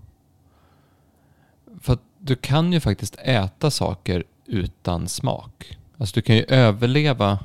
För 1.80 1.92
att 1.92 2.02
du 2.18 2.36
kan 2.36 2.72
ju 2.72 2.80
faktiskt 2.80 3.16
äta 3.18 3.70
saker 3.70 4.24
utan 4.44 5.08
smak. 5.08 5.78
Alltså 5.98 6.14
du 6.14 6.22
kan 6.22 6.36
ju 6.36 6.42
överleva 6.42 7.38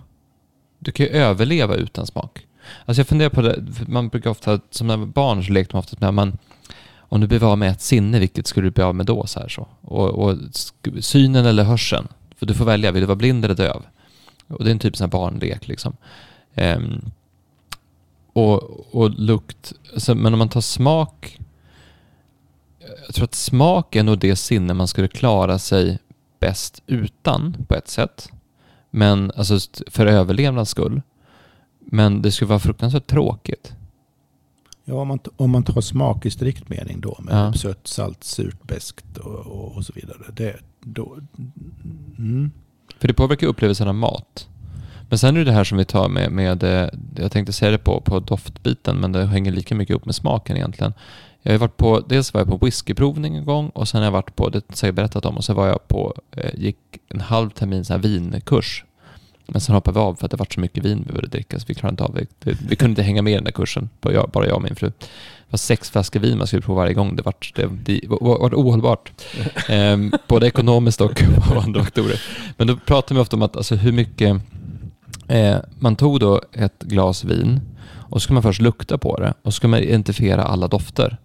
du 0.84 0.92
kan 0.92 1.06
ju 1.06 1.12
överleva 1.12 1.76
utan 1.76 2.08
smak. 2.08 2.48
Alltså 2.86 3.00
jag 3.00 3.08
funderar 3.08 3.30
på 3.30 3.42
det, 3.42 3.64
man 3.88 4.10
brukar 4.10 4.30
ofta, 4.30 4.60
som 4.70 4.88
när 4.88 4.98
man 4.98 5.08
var 5.08 5.14
barn 5.14 5.44
så 5.44 5.52
lekte 5.52 5.76
man 5.76 5.80
ofta 5.80 5.98
med 6.00 6.14
man, 6.14 6.38
om 7.00 7.22
du 7.22 7.28
blev 7.28 7.44
av 7.44 7.58
med 7.58 7.72
ett 7.72 7.82
sinne, 7.82 8.20
vilket 8.20 8.48
skulle 8.48 8.68
du 8.68 8.72
bli 8.72 8.84
av 8.84 8.96
med 8.96 9.06
då? 9.06 9.28
Så 9.28 9.40
här 9.40 9.48
så. 9.48 9.68
Och, 9.82 10.10
och 10.10 10.38
synen 11.00 11.46
eller 11.46 11.64
hörseln, 11.64 12.08
för 12.38 12.46
du 12.46 12.54
får 12.54 12.66
välja, 12.66 12.92
vill 12.92 13.02
du 13.02 13.08
vara 13.08 13.16
blind 13.16 13.46
eller 13.46 13.56
döv? 13.56 13.84
Och 14.48 14.64
det 14.64 14.70
är 14.70 14.72
en 14.72 14.80
typ 14.80 14.98
sån 14.98 15.06
här 15.06 15.12
barnlek 15.12 15.68
liksom. 15.68 15.98
Um, 16.56 17.12
och, 18.34 18.96
och 18.96 19.10
lukt, 19.10 19.74
alltså, 19.94 20.16
men 20.16 20.34
om 20.34 20.40
man 20.40 20.50
tar 20.50 20.62
smak, 20.62 21.40
jag 23.06 23.16
tror 23.16 23.24
att 23.24 23.36
smak 23.36 23.96
är 23.96 24.04
nog 24.04 24.20
det 24.20 24.36
sinne 24.36 24.74
man 24.74 24.88
skulle 24.88 25.08
klara 25.08 25.60
sig 25.60 26.00
bäst 26.40 26.84
utan 26.88 27.66
på 27.68 27.76
ett 27.76 27.88
sätt. 27.88 28.32
Men 28.92 29.32
alltså 29.36 29.60
för 29.88 30.06
överlevnads 30.06 30.72
skull. 30.72 31.02
Men 31.80 32.22
det 32.22 32.32
skulle 32.32 32.50
vara 32.50 32.60
fruktansvärt 32.60 33.08
tråkigt. 33.08 33.74
Ja, 34.86 34.94
om 34.96 35.08
man, 35.08 35.20
om 35.36 35.52
man 35.52 35.64
tar 35.64 35.82
smak 35.82 36.26
i 36.26 36.32
strikt 36.32 36.70
mening 36.70 37.02
då 37.02 37.18
med 37.22 37.34
Ja. 37.34 37.54
sött, 37.54 37.88
salt, 37.88 38.24
surt, 38.24 38.64
beskt 38.64 39.18
och, 39.18 39.40
och, 39.40 39.76
och 39.76 39.86
så 39.86 39.94
vidare. 39.96 40.18
Det, 40.34 40.56
då, 40.82 41.18
mm. 42.18 42.52
För 43.00 43.08
det 43.08 43.14
påverkar 43.14 43.48
upplevelsen 43.48 43.88
av 43.88 43.96
mat. 43.96 44.48
Men 45.12 45.18
sen 45.18 45.36
är 45.36 45.40
det 45.40 45.46
det 45.46 45.52
här 45.52 45.64
som 45.64 45.78
vi 45.78 45.86
tar 45.86 46.10
med, 46.10 46.32
med 46.32 46.64
eh, 46.64 46.90
jag 47.16 47.32
tänkte 47.32 47.54
säga 47.54 47.72
det 47.72 47.78
på, 47.78 48.02
på 48.02 48.20
doftbiten, 48.20 48.98
men 48.98 49.12
det 49.12 49.26
hänger 49.26 49.52
lika 49.52 49.76
mycket 49.76 49.96
upp 49.96 50.06
med 50.06 50.16
smaken 50.16 50.58
egentligen. 50.58 50.94
Jag 51.42 51.52
har 51.52 51.60
varit 51.60 51.78
på, 51.78 52.00
dels 52.00 52.34
var 52.34 52.42
jag 52.42 52.48
på 52.48 52.66
whiskyprovning 52.66 53.36
en 53.36 53.46
gång 53.46 53.70
och 53.70 53.88
sen 53.88 53.98
har 53.98 54.06
jag 54.06 54.12
varit 54.12 54.36
på, 54.36 54.50
det 54.50 54.82
har 54.82 54.88
jag 54.88 54.96
berättat 54.96 55.26
om, 55.26 55.38
och 55.38 55.44
sen 55.44 55.56
var 55.56 55.68
jag 55.68 55.88
på, 55.88 56.16
eh, 56.32 56.60
gick 56.60 56.78
en 57.10 57.22
halv 57.22 57.50
termin 57.50 57.86
så 57.86 57.94
här 57.94 58.00
vinkurs. 58.00 58.86
Men 59.48 59.62
sen 59.62 59.76
hoppade 59.76 60.00
vi 60.00 60.06
av 60.06 60.16
för 60.16 60.26
att 60.26 60.32
det 60.32 60.38
var 60.38 60.48
så 60.54 60.60
mycket 60.60 60.86
vin 60.86 61.04
vi 61.08 61.14
började 61.14 61.28
dricka 61.28 61.60
så 61.60 61.66
vi 61.68 61.74
klarade 61.74 61.94
inte 61.94 62.04
av 62.04 62.14
det. 62.14 62.26
Vi, 62.40 62.58
vi 62.68 62.76
kunde 62.76 62.92
inte 62.92 63.04
hänga 63.04 63.22
med 63.22 63.32
i 63.32 63.36
den 63.36 63.44
där 63.44 63.52
kursen, 63.52 63.90
bara 64.02 64.14
jag, 64.14 64.30
bara 64.30 64.46
jag 64.46 64.56
och 64.56 64.62
min 64.62 64.76
fru. 64.76 64.88
Det 64.88 65.06
var 65.50 65.58
sex 65.58 65.90
flaskor 65.90 66.20
vin 66.20 66.38
man 66.38 66.48
skulle 66.48 66.62
prova 66.62 66.82
varje 66.82 66.94
gång. 66.94 67.16
Det 67.16 67.24
var, 67.24 67.34
det, 67.56 67.68
det 67.68 68.02
var, 68.08 68.54
ohållbart. 68.56 69.12
Ehm, 69.70 70.12
både 70.28 70.48
ekonomiskt 70.48 71.02
och 71.02 71.22
på 71.48 71.60
andra 71.60 71.84
faktorer. 71.84 72.22
Men 72.58 72.68
då 72.68 72.78
pratar 72.78 73.16
vi 73.16 73.22
ofta 73.22 73.36
om 73.36 73.42
att 73.42 73.58
alltså, 73.58 73.76
hur 73.76 73.92
mycket 73.92 74.42
eh, 75.32 75.58
man 75.80 75.96
tog 75.96 76.20
då 76.20 76.42
ett 76.54 76.84
glas 76.84 77.24
vin 77.24 77.62
och 78.10 78.22
så 78.22 78.26
ska 78.26 78.34
man 78.34 78.44
först 78.44 78.62
lukta 78.62 78.98
på 78.98 79.18
det 79.18 79.34
och 79.42 79.54
så 79.54 79.58
ska 79.58 79.68
man 79.68 79.80
identifiera 79.80 80.44
alla 80.44 80.68
dofter. 80.68 81.18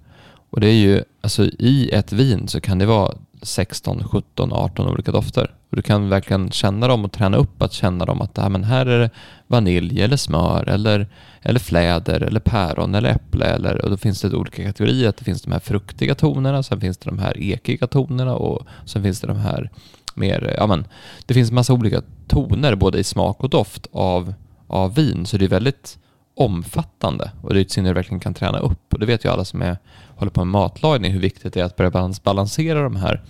Och 0.51 0.61
det 0.61 0.69
är 0.69 0.75
ju, 0.75 1.03
alltså 1.21 1.45
i 1.45 1.91
ett 1.93 2.13
vin 2.13 2.49
så 2.49 2.61
kan 2.61 2.79
det 2.79 2.87
vara 2.87 3.15
16, 3.43 4.05
17, 4.05 4.53
18 4.53 4.89
olika 4.89 5.13
dofter. 5.13 5.55
Och 5.71 5.77
du 5.77 5.83
kan 5.83 6.09
verkligen 6.09 6.51
känna 6.51 6.89
dem 6.89 7.05
och 7.05 7.13
träna 7.13 7.37
upp 7.37 7.63
att 7.63 7.73
känna 7.73 8.05
dem 8.05 8.23
att 8.23 8.39
ah, 8.39 8.49
men 8.49 8.65
här 8.65 8.87
är 8.87 8.99
det 8.99 9.11
vanilj 9.47 10.03
eller 10.03 10.17
smör 10.17 10.69
eller, 10.69 11.09
eller 11.43 11.61
fläder 11.61 12.21
eller 12.21 12.41
päron 12.41 12.95
eller 12.95 13.11
äpple. 13.11 13.47
Eller, 13.47 13.85
och 13.85 13.91
då 13.91 13.97
finns 13.97 14.21
det 14.21 14.37
olika 14.37 14.65
kategorier. 14.65 15.09
Att 15.09 15.17
det 15.17 15.25
finns 15.25 15.43
de 15.43 15.53
här 15.53 15.61
fruktiga 15.61 16.15
tonerna, 16.15 16.63
sen 16.63 16.81
finns 16.81 16.99
det 16.99 17.11
de 17.11 17.19
här 17.19 17.39
ekiga 17.39 17.87
tonerna 17.87 18.35
och 18.35 18.67
sen 18.85 19.03
finns 19.03 19.21
det 19.21 19.27
de 19.27 19.37
här 19.37 19.71
mer, 20.17 20.49
eh, 20.49 20.55
ja 20.57 20.67
men 20.67 20.87
det 21.27 21.35
finns 21.35 21.53
massa 21.53 21.73
olika 21.73 22.03
toner 22.29 22.75
både 22.75 22.99
i 22.99 23.05
smak 23.05 23.45
och 23.45 23.51
doft 23.51 23.87
av, 23.93 24.35
av 24.67 24.95
vin. 24.95 25.27
Så 25.27 25.37
det 25.37 25.45
är 25.45 25.49
väldigt 25.49 25.99
omfattande 26.35 27.31
och 27.43 27.55
det 27.55 27.61
är 27.61 27.63
ett 27.63 27.71
sinne 27.71 27.89
du 27.89 27.95
verkligen 27.95 28.21
kan 28.21 28.35
träna 28.35 28.59
upp. 28.59 28.95
Och 28.95 29.01
det 29.01 29.07
vet 29.07 29.25
ju 29.25 29.29
alla 29.29 29.45
som 29.45 29.63
är, 29.63 29.77
håller 30.17 30.31
på 30.31 30.45
med 30.45 30.53
matlagning 30.53 31.13
hur 31.13 31.21
viktigt 31.21 31.55
det 31.55 31.61
är 31.61 31.65
att 31.65 31.77
börja 31.77 31.91
balans, 31.91 32.23
balansera 32.23 32.83
de 32.83 32.97
här. 32.97 33.23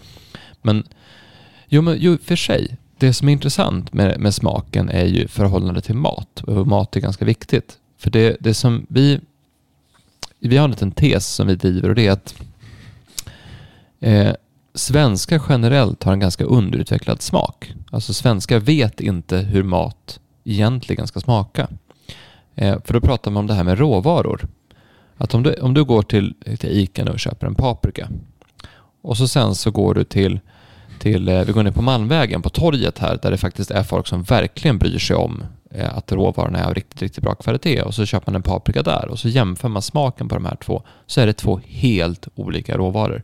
Men 0.63 0.85
jo, 1.69 1.83
men 1.83 1.97
jo, 1.99 2.19
för 2.23 2.37
sig, 2.37 2.77
det 2.99 3.13
som 3.13 3.29
är 3.29 3.33
intressant 3.33 3.93
med, 3.93 4.21
med 4.21 4.35
smaken 4.35 4.89
är 4.89 5.05
ju 5.05 5.29
förhållandet 5.29 5.85
till 5.85 5.95
mat 5.95 6.43
och 6.43 6.67
mat 6.67 6.97
är 6.97 7.01
ganska 7.01 7.25
viktigt. 7.25 7.79
För 7.99 8.11
det, 8.11 8.37
det 8.41 8.55
som 8.55 8.87
vi, 8.89 9.21
vi 10.39 10.57
har 10.57 10.65
en 10.65 10.71
liten 10.71 10.93
tes 10.93 11.27
som 11.27 11.47
vi 11.47 11.55
driver 11.55 11.89
och 11.89 11.95
det 11.95 12.07
är 12.07 12.13
att 12.13 12.35
eh, 14.01 14.33
svenskar 14.77 15.43
generellt 15.49 16.05
har 16.05 16.13
en 16.13 16.21
ganska 16.21 16.45
underutvecklad 16.45 17.23
smak. 17.23 17.73
Alltså 17.91 18.15
svenskar 18.15 18.59
vet 18.59 19.01
inte 19.01 19.39
hur 19.39 19.63
mat 19.63 20.21
egentligen 20.45 21.07
ska 21.07 21.21
smaka. 21.21 21.69
Eh, 22.55 22.77
för 22.85 22.95
då 22.95 23.01
pratar 23.01 23.31
man 23.31 23.41
om 23.41 23.47
det 23.47 23.55
här 23.55 23.65
med 23.65 23.79
råvaror. 23.79 24.49
Att 25.17 25.35
om 25.35 25.43
du, 25.43 25.55
om 25.55 25.75
du 25.75 25.85
går 25.85 26.03
till, 26.03 26.35
till 26.59 26.71
Ica 26.71 27.13
och 27.13 27.19
köper 27.19 27.47
en 27.47 27.55
paprika 27.55 28.09
och 29.03 29.17
så 29.17 29.29
sen 29.29 29.55
så 29.55 29.71
går 29.71 29.95
du 29.95 30.05
till, 30.05 30.41
till 30.99 31.29
eh, 31.29 31.45
vi 31.45 31.53
går 31.53 31.63
ner 31.63 31.71
på 31.71 31.83
Malmvägen 31.83 32.43
på 32.43 32.49
torget 32.49 32.99
här 32.99 33.19
där 33.23 33.31
det 33.31 33.39
faktiskt 33.39 33.71
är 33.71 33.83
folk 33.83 34.07
som 34.07 34.23
verkligen 34.23 34.79
bryr 34.79 34.99
sig 34.99 35.17
om 35.17 35.45
eh, 35.71 35.97
att 35.97 36.13
råvarorna 36.13 36.59
är 36.59 36.65
av 36.65 36.75
riktigt, 36.75 37.03
riktigt 37.03 37.25
bra 37.25 37.35
kvalitet 37.35 37.83
och 37.83 37.95
så 37.95 38.07
köper 38.07 38.33
man 38.33 38.37
en 38.37 38.43
paprika 38.43 38.83
där 38.83 39.09
och 39.09 39.19
så 39.19 39.29
jämför 39.29 39.69
man 39.69 39.83
smaken 39.83 40.29
på 40.29 40.35
de 40.35 40.45
här 40.45 40.57
två 40.57 40.83
så 41.07 41.21
är 41.21 41.27
det 41.27 41.33
två 41.33 41.61
helt 41.65 42.29
olika 42.35 42.77
råvaror. 42.77 43.23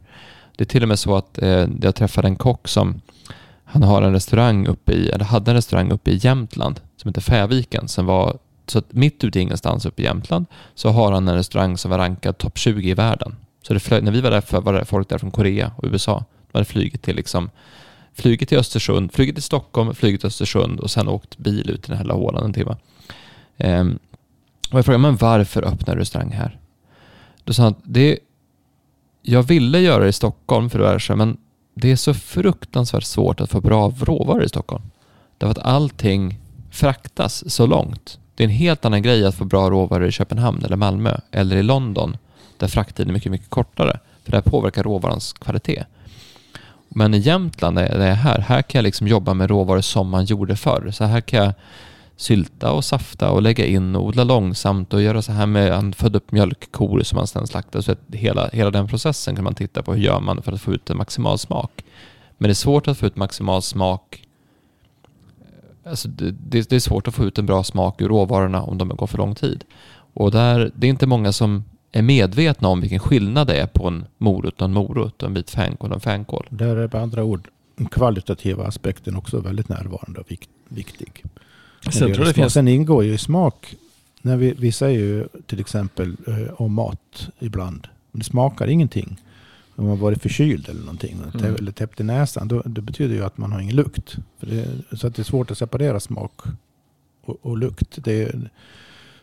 Det 0.62 0.66
är 0.66 0.68
till 0.68 0.82
och 0.82 0.88
med 0.88 0.98
så 0.98 1.16
att 1.16 1.42
eh, 1.42 1.66
jag 1.82 1.94
träffade 1.94 2.28
en 2.28 2.36
kock 2.36 2.68
som 2.68 3.00
han 3.64 3.82
har 3.82 4.02
en 4.02 4.12
restaurang 4.12 4.66
uppe 4.66 4.92
i, 4.92 5.08
eller 5.08 5.24
hade 5.24 5.50
en 5.50 5.54
restaurang 5.54 5.90
uppe 5.90 6.10
i 6.10 6.16
Jämtland 6.16 6.80
som 6.96 7.08
heter 7.08 7.20
Fäviken 7.20 7.88
som 7.88 8.06
var 8.06 8.38
så 8.66 8.78
att 8.78 8.92
mitt 8.92 9.24
ute 9.24 9.38
i 9.38 9.42
ingenstans 9.42 9.86
uppe 9.86 10.02
i 10.02 10.04
Jämtland 10.04 10.46
så 10.74 10.90
har 10.90 11.12
han 11.12 11.28
en 11.28 11.34
restaurang 11.34 11.78
som 11.78 11.90
var 11.90 11.98
rankad 11.98 12.38
topp 12.38 12.58
20 12.58 12.90
i 12.90 12.94
världen. 12.94 13.36
Så 13.62 13.74
det 13.74 13.80
flög, 13.80 14.02
när 14.02 14.12
vi 14.12 14.20
var 14.20 14.30
där 14.30 14.40
för 14.40 14.60
var 14.60 14.72
det 14.72 14.84
folk 14.84 15.08
där 15.08 15.18
från 15.18 15.30
Korea 15.30 15.72
och 15.76 15.84
USA. 15.84 16.24
De 16.52 16.58
hade 16.58 16.64
flugit 16.64 17.02
till 17.02 17.16
liksom 17.16 17.50
flugit 18.14 18.48
till 18.48 18.58
Östersund, 18.58 19.12
flugit 19.12 19.34
till 19.34 19.42
Stockholm, 19.42 19.94
flugit 19.94 20.20
till 20.20 20.28
Östersund 20.28 20.80
och 20.80 20.90
sen 20.90 21.08
åkt 21.08 21.38
bil 21.38 21.70
ut 21.70 21.82
till 21.82 21.90
den 21.90 21.98
här 21.98 22.04
lilla 22.04 22.14
hålan 22.14 22.44
en 22.44 22.52
timme. 22.52 22.76
Ehm, 23.56 23.98
och 24.70 24.78
jag 24.78 24.84
frågade, 24.84 25.02
men 25.02 25.16
varför 25.16 25.62
öppnar 25.62 25.94
du 25.94 26.00
restaurang 26.00 26.32
här? 26.32 26.58
Då 27.44 27.52
sa 27.52 27.62
han, 27.62 27.74
det, 27.84 28.18
jag 29.22 29.42
ville 29.42 29.78
göra 29.78 30.02
det 30.02 30.08
i 30.08 30.12
Stockholm 30.12 30.70
för 30.70 30.78
det 30.78 31.16
men 31.16 31.36
det 31.74 31.90
är 31.90 31.96
så 31.96 32.14
fruktansvärt 32.14 33.04
svårt 33.04 33.40
att 33.40 33.50
få 33.50 33.60
bra 33.60 33.92
råvaror 34.00 34.44
i 34.44 34.48
Stockholm. 34.48 34.82
Därför 35.38 35.50
att 35.50 35.66
allting 35.66 36.38
fraktas 36.70 37.50
så 37.50 37.66
långt. 37.66 38.18
Det 38.34 38.42
är 38.42 38.48
en 38.48 38.54
helt 38.54 38.84
annan 38.84 39.02
grej 39.02 39.26
att 39.26 39.34
få 39.34 39.44
bra 39.44 39.70
råvaror 39.70 40.06
i 40.06 40.12
Köpenhamn 40.12 40.64
eller 40.64 40.76
Malmö 40.76 41.16
eller 41.30 41.56
i 41.56 41.62
London 41.62 42.16
där 42.56 42.68
frakttiden 42.68 43.10
är 43.10 43.12
mycket, 43.12 43.32
mycket 43.32 43.50
kortare. 43.50 43.98
För 44.24 44.30
det 44.30 44.36
här 44.36 44.50
påverkar 44.50 44.82
råvarans 44.82 45.32
kvalitet. 45.32 45.84
Men 46.88 47.14
i 47.14 47.18
Jämtland, 47.18 47.76
där 47.76 47.82
jag 47.82 48.08
är 48.08 48.14
här, 48.14 48.38
här 48.38 48.62
kan 48.62 48.78
jag 48.78 48.82
liksom 48.82 49.08
jobba 49.08 49.34
med 49.34 49.50
råvaror 49.50 49.80
som 49.80 50.08
man 50.08 50.24
gjorde 50.24 50.56
förr. 50.56 50.90
Så 50.90 51.04
här 51.04 51.20
kan 51.20 51.44
jag 51.44 51.54
sylta 52.16 52.72
och 52.72 52.84
safta 52.84 53.30
och 53.30 53.42
lägga 53.42 53.66
in 53.66 53.96
och 53.96 54.04
odla 54.04 54.24
långsamt 54.24 54.94
och 54.94 55.02
göra 55.02 55.22
så 55.22 55.32
här 55.32 55.46
med, 55.46 55.72
han 55.72 55.92
födde 55.92 56.16
upp 56.16 56.32
mjölkkor 56.32 57.02
som 57.02 57.18
han 57.18 57.26
sedan 57.26 57.46
slaktade. 57.46 57.82
Så 57.82 57.94
hela, 58.12 58.48
hela 58.52 58.70
den 58.70 58.88
processen 58.88 59.34
kan 59.34 59.44
man 59.44 59.54
titta 59.54 59.82
på. 59.82 59.94
Hur 59.94 60.02
gör 60.02 60.20
man 60.20 60.42
för 60.42 60.52
att 60.52 60.60
få 60.60 60.72
ut 60.72 60.90
en 60.90 60.96
maximal 60.96 61.38
smak? 61.38 61.84
Men 62.38 62.48
det 62.48 62.52
är 62.52 62.54
svårt 62.54 62.88
att 62.88 62.98
få 62.98 63.06
ut 63.06 63.16
maximal 63.16 63.62
smak 63.62 64.22
Alltså 65.84 66.08
det, 66.08 66.30
det, 66.30 66.72
är 66.72 66.80
svårt 66.80 67.08
att 67.08 67.14
få 67.14 67.24
ut 67.24 67.38
en 67.38 67.46
bra 67.46 67.64
smak 67.64 68.00
ur 68.00 68.08
råvarorna 68.08 68.62
om 68.62 68.78
de 68.78 68.88
går 68.88 69.06
för 69.06 69.18
lång 69.18 69.34
tid. 69.34 69.64
Och 70.14 70.30
där, 70.30 70.70
det 70.74 70.86
är 70.86 70.90
inte 70.90 71.06
många 71.06 71.32
som 71.32 71.64
är 71.92 72.02
medvetna 72.02 72.68
om 72.68 72.80
vilken 72.80 72.98
skillnad 72.98 73.46
det 73.46 73.54
är 73.54 73.66
på 73.66 73.88
en 73.88 74.04
morot 74.18 74.60
och 74.60 74.64
en 74.64 74.72
morot 74.72 75.22
och 75.22 75.26
en 75.26 75.34
bit 75.34 75.50
fänkål 75.50 75.90
och 75.90 75.96
en 75.96 76.00
fänkål. 76.00 76.46
Där 76.50 76.76
är 76.76 76.88
med 76.92 76.94
andra 76.94 77.24
ord 77.24 77.48
den 77.76 77.86
kvalitativa 77.86 78.64
aspekten 78.64 79.16
också 79.16 79.40
väldigt 79.40 79.68
närvarande 79.68 80.20
och 80.20 80.32
viktig. 80.68 81.24
Sen, 81.90 82.14
tror 82.14 82.24
det 82.24 82.34
finns... 82.34 82.52
Sen 82.52 82.68
ingår 82.68 83.04
ju 83.04 83.18
smak, 83.18 83.76
när 84.22 84.36
vi, 84.36 84.54
vi 84.58 84.72
säger 84.72 84.98
ju 84.98 85.28
till 85.46 85.60
exempel 85.60 86.16
eh, 86.26 86.60
om 86.60 86.72
mat 86.74 87.28
ibland, 87.38 87.88
det 88.12 88.24
smakar 88.24 88.66
ingenting. 88.66 89.20
Om 89.76 89.86
man 89.86 89.98
varit 89.98 90.22
förkyld 90.22 90.68
eller 90.68 90.80
någonting, 90.80 91.18
mm. 91.34 91.54
eller 91.54 91.72
täppt 91.72 92.00
i 92.00 92.04
näsan, 92.04 92.48
då, 92.48 92.62
det 92.64 92.80
betyder 92.80 93.14
ju 93.14 93.24
att 93.24 93.38
man 93.38 93.52
har 93.52 93.60
ingen 93.60 93.76
lukt. 93.76 94.16
Det, 94.40 94.68
så 94.92 95.06
att 95.06 95.14
det 95.14 95.22
är 95.22 95.24
svårt 95.24 95.50
att 95.50 95.58
separera 95.58 96.00
smak 96.00 96.40
och, 97.24 97.36
och 97.42 97.58
lukt. 97.58 98.04
Det 98.04 98.34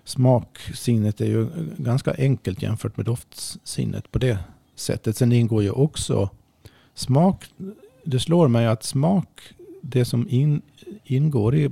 smaksinnet 0.03 1.21
är 1.21 1.25
ju 1.25 1.47
ganska 1.77 2.13
enkelt 2.17 2.61
jämfört 2.61 2.97
med 2.97 3.05
doftsinnet 3.05 4.11
på 4.11 4.19
det 4.19 4.39
sättet. 4.75 5.17
Sen 5.17 5.31
ingår 5.31 5.63
ju 5.63 5.71
också 5.71 6.29
smak. 6.93 7.45
Det 8.03 8.19
slår 8.19 8.47
mig 8.47 8.67
att 8.67 8.83
smak, 8.83 9.41
det 9.81 10.05
som 10.05 10.29
in, 10.29 10.61
ingår 11.03 11.55
i 11.55 11.71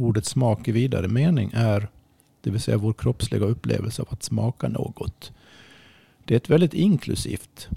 ordet 0.00 0.26
smak 0.26 0.68
i 0.68 0.72
vidare 0.72 1.08
mening 1.08 1.50
är 1.54 1.88
det 2.40 2.50
vill 2.50 2.60
säga 2.60 2.76
vår 2.76 2.92
kroppsliga 2.92 3.44
upplevelse 3.44 4.02
av 4.02 4.08
att 4.10 4.22
smaka 4.22 4.68
något. 4.68 5.32
Det 6.24 6.34
är 6.34 6.36
ett 6.36 6.50
väldigt 6.50 6.74
inklusivt 6.74 7.68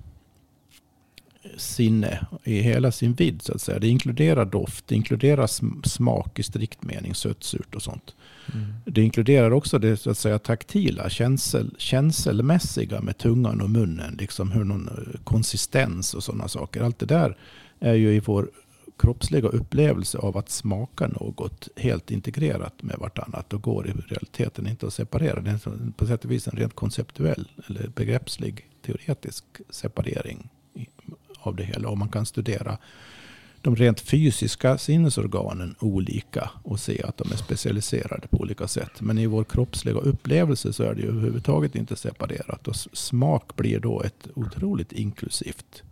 sinne 1.57 2.25
i 2.43 2.61
hela 2.61 2.91
sin 2.91 3.13
vidd 3.13 3.41
så 3.41 3.53
att 3.53 3.61
säga. 3.61 3.79
Det 3.79 3.87
inkluderar 3.87 4.45
doft, 4.45 4.87
det 4.87 4.95
inkluderar 4.95 5.47
smak 5.87 6.39
i 6.39 6.43
strikt 6.43 6.83
mening, 6.83 7.15
sött, 7.15 7.43
surt 7.43 7.75
och 7.75 7.81
sånt. 7.81 8.15
Mm. 8.53 8.73
Det 8.85 9.01
inkluderar 9.01 9.51
också 9.51 9.79
det 9.79 9.97
så 9.97 10.09
att 10.09 10.17
säga 10.17 10.39
taktila, 10.39 11.09
känsel, 11.09 11.75
känselmässiga 11.77 13.01
med 13.01 13.17
tungan 13.17 13.61
och 13.61 13.69
munnen, 13.69 14.17
liksom 14.19 14.51
hur 14.51 14.63
någon 14.63 14.87
eh, 14.87 15.19
konsistens 15.23 16.13
och 16.13 16.23
sådana 16.23 16.47
saker. 16.47 16.81
Allt 16.81 16.99
det 16.99 17.05
där 17.05 17.37
är 17.79 17.93
ju 17.93 18.15
i 18.15 18.19
vår 18.19 18.49
kroppsliga 18.97 19.47
upplevelse 19.47 20.17
av 20.17 20.37
att 20.37 20.49
smaka 20.49 21.07
något 21.07 21.67
helt 21.75 22.11
integrerat 22.11 22.83
med 22.83 22.95
vartannat 22.99 23.53
och 23.53 23.61
går 23.61 23.87
i 23.87 23.91
realiteten 23.91 24.67
inte 24.67 24.87
att 24.87 24.93
separera. 24.93 25.41
Det 25.41 25.51
är 25.51 25.91
på 25.91 26.05
sätt 26.05 26.25
och 26.25 26.31
vis 26.31 26.47
en 26.47 26.57
rent 26.57 26.75
konceptuell 26.75 27.51
eller 27.67 27.87
begreppslig 27.87 28.69
teoretisk 28.85 29.45
separering 29.69 30.49
av 31.39 31.55
det 31.55 31.63
hela. 31.63 31.89
Och 31.89 31.97
man 31.97 32.09
kan 32.09 32.25
studera 32.25 32.77
de 33.61 33.75
rent 33.75 33.99
fysiska 33.99 34.77
sinnesorganen 34.77 35.75
olika 35.79 36.49
och 36.63 36.79
se 36.79 37.03
att 37.03 37.17
de 37.17 37.31
är 37.31 37.35
specialiserade 37.35 38.27
på 38.27 38.37
olika 38.37 38.67
sätt. 38.67 39.01
Men 39.01 39.17
i 39.17 39.25
vår 39.25 39.43
kroppsliga 39.43 39.97
upplevelse 39.97 40.73
så 40.73 40.83
är 40.83 40.95
det 40.95 41.01
ju 41.01 41.07
överhuvudtaget 41.07 41.75
inte 41.75 41.95
separerat. 41.95 42.67
Och 42.67 42.75
smak 42.75 43.55
blir 43.55 43.79
då 43.79 44.01
ett 44.01 44.27
otroligt 44.35 44.91
inklusivt 44.91 45.83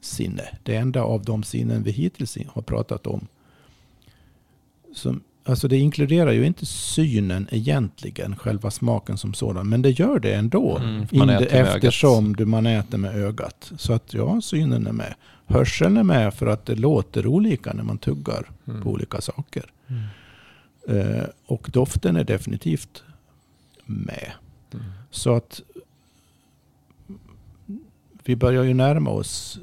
sinne. 0.00 0.42
Det 0.62 0.76
enda 0.76 1.02
av 1.02 1.24
de 1.24 1.42
sinnen 1.42 1.82
vi 1.82 1.90
hittills 1.90 2.38
har 2.46 2.62
pratat 2.62 3.06
om. 3.06 3.26
Som, 4.94 5.20
alltså 5.44 5.68
det 5.68 5.76
inkluderar 5.76 6.32
ju 6.32 6.46
inte 6.46 6.66
synen 6.66 7.48
egentligen, 7.50 8.36
själva 8.36 8.70
smaken 8.70 9.18
som 9.18 9.34
sådan. 9.34 9.68
Men 9.68 9.82
det 9.82 9.90
gör 9.90 10.18
det 10.18 10.34
ändå. 10.34 10.78
Mm, 10.78 11.06
man 11.12 11.30
eftersom 11.30 12.36
du, 12.36 12.46
man 12.46 12.66
äter 12.66 12.98
med 12.98 13.16
ögat. 13.16 13.72
Så 13.78 13.92
att 13.92 14.14
ja, 14.14 14.40
synen 14.40 14.86
är 14.86 14.92
med. 14.92 15.14
Hörseln 15.46 15.96
är 15.96 16.02
med 16.02 16.34
för 16.34 16.46
att 16.46 16.66
det 16.66 16.74
låter 16.74 17.26
olika 17.26 17.72
när 17.72 17.82
man 17.82 17.98
tuggar 17.98 18.50
mm. 18.66 18.82
på 18.82 18.90
olika 18.90 19.20
saker. 19.20 19.64
Mm. 19.86 20.02
Eh, 20.88 21.24
och 21.46 21.70
doften 21.72 22.16
är 22.16 22.24
definitivt 22.24 23.02
med. 23.84 24.32
Mm. 24.72 24.84
Så 25.10 25.34
att 25.34 25.62
vi 28.24 28.36
börjar 28.36 28.64
ju 28.64 28.74
närma 28.74 29.10
oss 29.10 29.58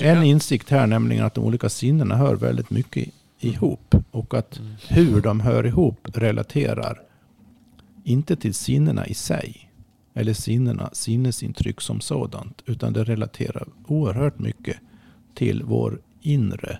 en 0.00 0.22
insikt 0.22 0.70
här, 0.70 0.86
nämligen 0.86 1.24
att 1.24 1.34
de 1.34 1.44
olika 1.44 1.68
sinnena 1.68 2.16
hör 2.16 2.36
väldigt 2.36 2.70
mycket 2.70 3.08
ihop. 3.40 3.94
Och 4.10 4.34
att 4.34 4.58
mm. 4.58 4.72
hur 4.88 5.20
de 5.20 5.40
hör 5.40 5.66
ihop 5.66 6.08
relaterar 6.14 7.02
inte 8.04 8.36
till 8.36 8.54
sinnena 8.54 9.06
i 9.06 9.14
sig. 9.14 9.70
Eller 10.14 10.32
sinnena, 10.32 10.90
sinnesintryck 10.92 11.80
som 11.80 12.00
sådant. 12.00 12.62
Utan 12.66 12.92
det 12.92 13.04
relaterar 13.04 13.68
oerhört 13.86 14.38
mycket 14.38 14.76
till 15.34 15.62
vår 15.62 16.00
inre 16.20 16.78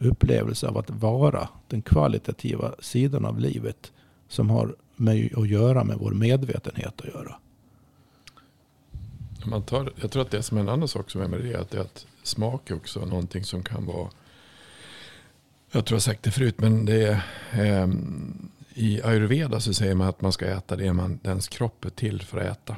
upplevelse 0.00 0.68
av 0.68 0.78
att 0.78 0.90
vara. 0.90 1.48
Den 1.68 1.82
kvalitativa 1.82 2.74
sidan 2.80 3.24
av 3.24 3.40
livet. 3.40 3.92
Som 4.28 4.50
har 4.50 4.76
med 4.96 5.38
att 5.38 5.48
göra 5.48 5.84
med 5.84 5.98
vår 5.98 6.10
medvetenhet 6.12 7.00
att 7.00 7.06
göra. 7.06 7.36
Man 9.46 9.62
tar, 9.62 9.92
jag 10.00 10.10
tror 10.10 10.22
att 10.22 10.30
det 10.30 10.42
som 10.42 10.56
är 10.56 10.60
en 10.60 10.68
annan 10.68 10.88
sak 10.88 11.10
som 11.10 11.20
är 11.20 11.28
med 11.28 11.40
det 11.40 11.52
är 11.52 11.58
att, 11.58 11.70
det 11.70 11.78
är 11.78 11.82
att 11.82 12.06
smak 12.22 12.70
är 12.70 12.74
också 12.74 13.04
någonting 13.04 13.44
som 13.44 13.62
kan 13.62 13.86
vara 13.86 14.10
jag 15.74 15.84
tror 15.84 15.96
jag 15.96 16.02
sagt 16.02 16.22
det 16.22 16.30
förut, 16.30 16.54
men 16.58 16.84
det 16.84 17.02
är, 17.02 17.82
eh, 17.82 17.88
i 18.74 19.02
ayurveda 19.02 19.60
så 19.60 19.74
säger 19.74 19.94
man 19.94 20.08
att 20.08 20.20
man 20.20 20.32
ska 20.32 20.46
äta 20.46 20.76
det 20.76 20.92
man, 20.92 21.20
ens 21.24 21.48
kropp 21.48 21.84
är 21.84 21.90
till 21.90 22.22
för 22.22 22.38
att 22.38 22.46
äta. 22.46 22.76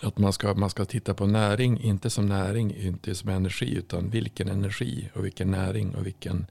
Att 0.00 0.18
man 0.18 0.32
ska, 0.32 0.54
man 0.54 0.70
ska 0.70 0.84
titta 0.84 1.14
på 1.14 1.26
näring, 1.26 1.80
inte 1.80 2.10
som 2.10 2.26
näring, 2.26 2.76
inte 2.76 3.14
som 3.14 3.30
energi, 3.30 3.74
utan 3.74 4.10
vilken 4.10 4.48
energi 4.48 5.10
och 5.14 5.24
vilken 5.24 5.50
näring 5.50 5.94
och 5.94 6.06
vilken, 6.06 6.46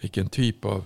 vilken 0.00 0.28
typ 0.28 0.64
av 0.64 0.84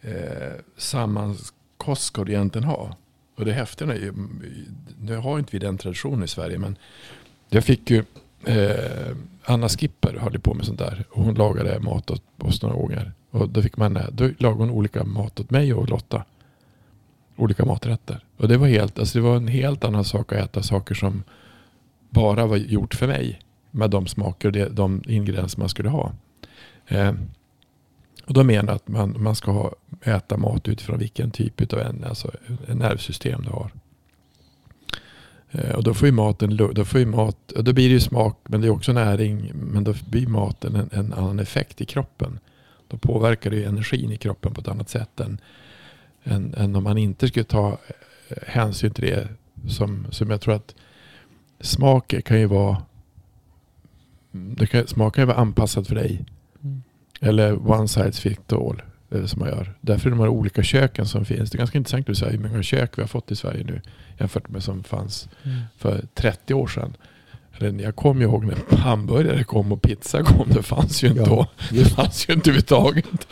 eh, 0.00 0.52
sammankost 0.76 2.02
ska 2.02 2.24
du 2.24 2.32
egentligen 2.32 2.68
ha? 2.68 2.96
Och 3.36 3.44
det 3.44 3.52
häftiga 3.52 3.92
är 3.92 3.98
ju, 3.98 4.12
nu 4.98 5.16
har 5.16 5.38
inte 5.38 5.52
vi 5.52 5.58
den 5.58 5.78
traditionen 5.78 6.24
i 6.24 6.28
Sverige, 6.28 6.58
men 6.58 6.76
jag 7.48 7.64
fick 7.64 7.90
ju, 7.90 8.04
eh, 8.44 9.16
Anna 9.44 9.68
Skipper 9.68 10.18
höll 10.18 10.38
på 10.38 10.54
med 10.54 10.66
sånt 10.66 10.78
där. 10.78 11.04
Och 11.10 11.24
hon 11.24 11.34
lagade 11.34 11.80
mat 11.80 12.10
åt 12.10 12.22
oss 12.38 12.62
några 12.62 12.76
gånger. 12.76 13.12
Och 13.30 13.48
då 13.48 13.62
fick 13.62 13.76
man, 13.76 13.98
då 14.12 14.30
lagade 14.38 14.60
hon 14.60 14.70
olika 14.70 15.04
mat 15.04 15.40
åt 15.40 15.50
mig 15.50 15.74
och 15.74 15.88
Lotta. 15.88 16.24
Olika 17.36 17.64
maträtter. 17.64 18.24
Och 18.36 18.48
det 18.48 18.56
var, 18.56 18.66
helt, 18.66 18.98
alltså 18.98 19.18
det 19.18 19.24
var 19.24 19.36
en 19.36 19.48
helt 19.48 19.84
annan 19.84 20.04
sak 20.04 20.32
att 20.32 20.38
äta 20.38 20.62
saker 20.62 20.94
som 20.94 21.22
bara 22.10 22.46
var 22.46 22.56
gjort 22.56 22.94
för 22.94 23.06
mig. 23.06 23.40
Med 23.70 23.90
de 23.90 24.06
smaker 24.06 24.66
och 24.66 24.74
de 24.74 25.02
ingredienser 25.06 25.58
man 25.58 25.68
skulle 25.68 25.88
ha. 25.88 26.12
Eh, 26.86 27.12
och 28.26 28.34
då 28.34 28.44
menar 28.44 28.68
jag 28.68 28.76
att 28.76 28.88
man, 28.88 29.22
man 29.22 29.34
ska 29.34 29.50
ha, 29.50 29.72
äta 30.02 30.36
mat 30.36 30.68
utifrån 30.68 30.98
vilken 30.98 31.30
typ 31.30 31.72
av 31.72 31.78
en, 31.78 32.04
alltså, 32.04 32.30
en 32.66 32.78
nervsystem 32.78 33.42
du 33.42 33.50
har. 33.50 33.70
Eh, 35.50 35.74
och 35.74 35.82
då 35.82 35.94
får 35.94 36.08
ju 36.08 36.12
maten, 36.12 36.56
då 36.56 36.84
får 36.84 37.00
ju 37.00 37.06
mat, 37.06 37.36
då 37.46 37.72
blir 37.72 37.88
det 37.88 37.94
ju 37.94 38.00
smak 38.00 38.38
men 38.48 38.60
det 38.60 38.66
är 38.66 38.70
också 38.70 38.92
näring. 38.92 39.50
Men 39.54 39.84
då 39.84 39.94
blir 40.08 40.26
maten 40.26 40.74
en, 40.76 40.90
en 40.92 41.12
annan 41.12 41.38
effekt 41.38 41.80
i 41.80 41.84
kroppen. 41.84 42.38
Då 42.88 42.96
påverkar 42.96 43.50
det 43.50 43.64
energin 43.64 44.12
i 44.12 44.16
kroppen 44.16 44.54
på 44.54 44.60
ett 44.60 44.68
annat 44.68 44.88
sätt 44.88 45.20
än, 45.20 45.40
än, 46.24 46.54
än 46.54 46.76
om 46.76 46.84
man 46.84 46.98
inte 46.98 47.28
skulle 47.28 47.44
ta 47.44 47.78
eh, 48.28 48.36
hänsyn 48.46 48.90
till 48.90 49.04
det. 49.04 49.28
Som, 49.68 50.06
som 50.10 50.30
jag 50.30 50.40
tror 50.40 50.54
att 50.54 50.74
smak 51.60 52.14
kan 52.24 52.40
ju 52.40 52.46
vara 52.46 52.82
det 54.30 54.66
kan, 54.66 54.86
smak 54.86 55.14
kan 55.14 55.22
ju 55.22 55.26
vara 55.26 55.36
anpassad 55.36 55.86
för 55.86 55.94
dig. 55.94 56.24
Mm. 56.64 56.82
Eller 57.20 57.70
one 57.70 57.88
size 57.88 58.12
fits 58.12 58.52
all. 58.52 58.82
Det 59.08 59.28
som 59.28 59.40
man 59.40 59.48
gör. 59.48 59.74
Därför 59.80 60.06
är 60.06 60.10
de 60.10 60.20
här 60.20 60.28
olika 60.28 60.62
köken 60.62 61.06
som 61.06 61.24
finns. 61.24 61.50
Det 61.50 61.56
är 61.56 61.58
ganska 61.58 61.78
intressant 61.78 62.08
att 62.08 62.18
säga 62.18 62.30
hur 62.30 62.38
många 62.38 62.62
kök 62.62 62.98
vi 62.98 63.02
har 63.02 63.08
fått 63.08 63.30
i 63.30 63.36
Sverige 63.36 63.64
nu. 63.64 63.80
Jämfört 64.18 64.48
med 64.48 64.62
som 64.62 64.84
fanns 64.84 65.28
mm. 65.44 65.58
för 65.78 66.04
30 66.14 66.54
år 66.54 66.66
sedan. 66.66 66.96
Jag 67.60 67.96
kommer 67.96 68.22
ihåg 68.22 68.44
när 68.44 68.76
hamburgare 68.76 69.44
kom 69.44 69.72
och 69.72 69.82
pizza 69.82 70.22
kom. 70.22 70.48
Det 70.48 70.62
fanns 70.62 71.04
ju 71.04 71.08
inte 71.08 71.20
ja, 71.20 71.26
då. 71.26 71.46
Det 71.70 71.84
fanns 71.84 72.28
ju 72.28 72.34
inte 72.34 72.50
överhuvudtaget. 72.50 73.28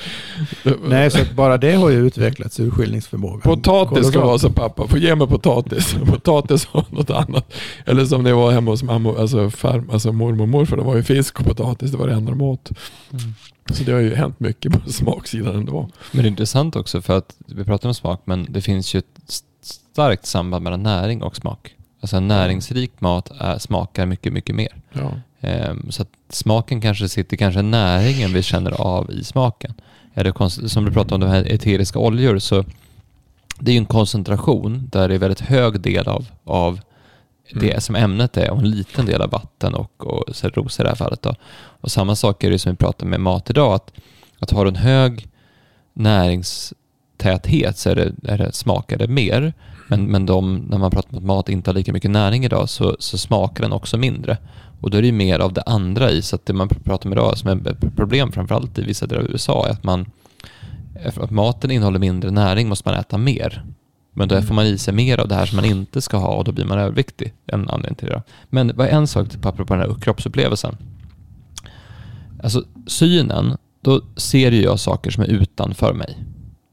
Nej, 0.88 1.10
så 1.10 1.18
bara 1.34 1.58
det 1.58 1.72
har 1.72 1.90
ju 1.90 2.06
utvecklats 2.06 2.60
urskiljningsförmåga. 2.60 3.40
Potatis 3.40 4.08
ska 4.08 4.20
vara 4.20 4.38
så 4.38 4.50
pappa. 4.50 4.86
Få 4.88 4.98
ge 4.98 5.14
mig 5.14 5.26
potatis. 5.26 5.94
Potatis 6.06 6.68
och 6.72 6.92
något 6.92 7.10
annat. 7.10 7.54
Eller 7.84 8.04
som 8.04 8.24
det 8.24 8.32
var 8.32 8.52
hemma 8.52 8.70
hos 8.70 8.82
mamma, 8.82 9.18
alltså, 9.18 9.50
farm, 9.50 9.90
alltså 9.92 10.12
mormor 10.12 10.42
och 10.42 10.48
morfar. 10.48 10.76
Det 10.76 10.82
var 10.82 10.96
ju 10.96 11.02
fisk 11.02 11.40
och 11.40 11.46
potatis. 11.46 11.90
Det 11.90 11.96
var 11.96 12.06
det 12.06 12.14
enda 12.14 12.30
de 12.30 12.42
åt. 12.42 12.70
Mm. 13.12 13.34
Så 13.70 13.84
det 13.84 13.92
har 13.92 14.00
ju 14.00 14.14
hänt 14.14 14.40
mycket 14.40 14.72
på 14.72 14.90
smaksidan 14.92 15.56
ändå. 15.56 15.88
Men 16.12 16.22
det 16.22 16.28
är 16.28 16.30
intressant 16.30 16.76
också 16.76 17.02
för 17.02 17.18
att 17.18 17.36
vi 17.46 17.64
pratar 17.64 17.88
om 17.88 17.94
smak 17.94 18.22
men 18.24 18.46
det 18.48 18.60
finns 18.60 18.94
ju 18.94 19.02
starkt 19.66 20.26
samband 20.26 20.64
mellan 20.64 20.82
näring 20.82 21.22
och 21.22 21.36
smak. 21.36 21.74
Alltså 22.00 22.16
en 22.16 22.28
näringsrik 22.28 23.00
mat 23.00 23.30
är, 23.38 23.58
smakar 23.58 24.06
mycket, 24.06 24.32
mycket 24.32 24.54
mer. 24.54 24.76
Ja. 24.92 25.12
Um, 25.40 25.90
så 25.90 26.02
att 26.02 26.08
smaken 26.28 26.80
kanske 26.80 27.08
sitter, 27.08 27.36
kanske 27.36 27.62
näringen 27.62 28.32
vi 28.32 28.42
känner 28.42 28.70
av 28.70 29.10
i 29.10 29.24
smaken. 29.24 29.74
Är 30.14 30.24
det 30.24 30.68
som 30.68 30.84
du 30.84 30.92
pratade 30.92 31.14
om 31.14 31.20
de 31.20 31.26
här 31.26 31.52
eteriska 31.52 31.98
oljor 31.98 32.38
så 32.38 32.64
det 33.58 33.70
är 33.70 33.72
ju 33.72 33.78
en 33.78 33.86
koncentration 33.86 34.88
där 34.92 35.08
det 35.08 35.14
är 35.14 35.18
väldigt 35.18 35.40
hög 35.40 35.80
del 35.80 36.08
av, 36.08 36.26
av 36.44 36.80
det 37.52 37.70
mm. 37.70 37.80
som 37.80 37.96
ämnet 37.96 38.36
är 38.36 38.50
och 38.50 38.58
en 38.58 38.70
liten 38.70 39.06
del 39.06 39.22
av 39.22 39.30
vatten 39.30 39.74
och, 39.74 40.06
och 40.06 40.36
cellulose 40.36 40.82
i 40.82 40.84
det 40.84 40.88
här 40.88 40.96
fallet. 40.96 41.22
Då. 41.22 41.34
Och 41.80 41.90
samma 41.90 42.16
sak 42.16 42.44
är 42.44 42.50
det 42.50 42.58
som 42.58 42.72
vi 42.72 42.76
pratar 42.76 43.06
med 43.06 43.20
mat 43.20 43.50
idag, 43.50 43.74
att, 43.74 43.92
att 44.38 44.50
har 44.50 44.64
du 44.64 44.68
en 44.68 44.76
hög 44.76 45.28
näringstäthet 47.24 47.78
så 47.78 47.90
är 47.90 47.94
det, 47.94 48.32
är 48.32 48.38
det, 48.38 48.52
smakar 48.52 48.98
det 48.98 49.08
mer. 49.08 49.52
Men, 49.88 50.04
men 50.04 50.26
de, 50.26 50.56
när 50.56 50.78
man 50.78 50.90
pratar 50.90 51.10
om 51.10 51.18
att 51.18 51.24
mat 51.24 51.48
inte 51.48 51.70
har 51.70 51.74
lika 51.74 51.92
mycket 51.92 52.10
näring 52.10 52.44
idag 52.44 52.68
så, 52.68 52.96
så 52.98 53.18
smakar 53.18 53.62
den 53.62 53.72
också 53.72 53.96
mindre. 53.98 54.38
Och 54.80 54.90
då 54.90 54.98
är 54.98 55.02
det 55.02 55.08
ju 55.08 55.12
mer 55.12 55.38
av 55.38 55.52
det 55.52 55.62
andra 55.62 56.10
i. 56.10 56.22
Så 56.22 56.36
att 56.36 56.46
det 56.46 56.52
man 56.52 56.68
pratar 56.68 57.08
om 57.08 57.12
idag 57.12 57.38
som 57.38 57.50
är 57.50 57.70
ett 57.70 57.96
problem 57.96 58.32
framförallt 58.32 58.78
i 58.78 58.82
vissa 58.82 59.06
delar 59.06 59.22
av 59.22 59.30
USA 59.30 59.66
är 59.66 59.72
att 59.72 59.84
man 59.84 60.06
att 61.16 61.30
maten 61.30 61.70
innehåller 61.70 61.98
mindre 61.98 62.30
näring 62.30 62.68
måste 62.68 62.88
man 62.88 62.98
äta 62.98 63.18
mer. 63.18 63.64
Men 64.14 64.28
då 64.28 64.34
mm. 64.34 64.46
får 64.46 64.54
man 64.54 64.66
i 64.66 64.78
sig 64.78 64.94
mer 64.94 65.20
av 65.20 65.28
det 65.28 65.34
här 65.34 65.46
som 65.46 65.56
man 65.56 65.64
inte 65.64 66.00
ska 66.00 66.16
ha 66.16 66.34
och 66.34 66.44
då 66.44 66.52
blir 66.52 66.64
man 66.64 66.78
överviktig. 66.78 67.34
En 67.46 67.68
anledning 67.68 67.94
till 67.94 68.08
det. 68.08 68.22
Men 68.50 68.72
vad 68.74 68.88
en 68.88 69.06
sak, 69.06 69.28
typ, 69.28 69.46
apropå 69.46 69.74
den 69.74 69.90
här 69.90 70.00
kroppsupplevelsen. 70.00 70.76
Alltså 72.42 72.64
synen, 72.86 73.56
då 73.80 74.00
ser 74.16 74.52
ju 74.52 74.62
jag 74.62 74.80
saker 74.80 75.10
som 75.10 75.22
är 75.22 75.28
utanför 75.28 75.92
mig. 75.92 76.16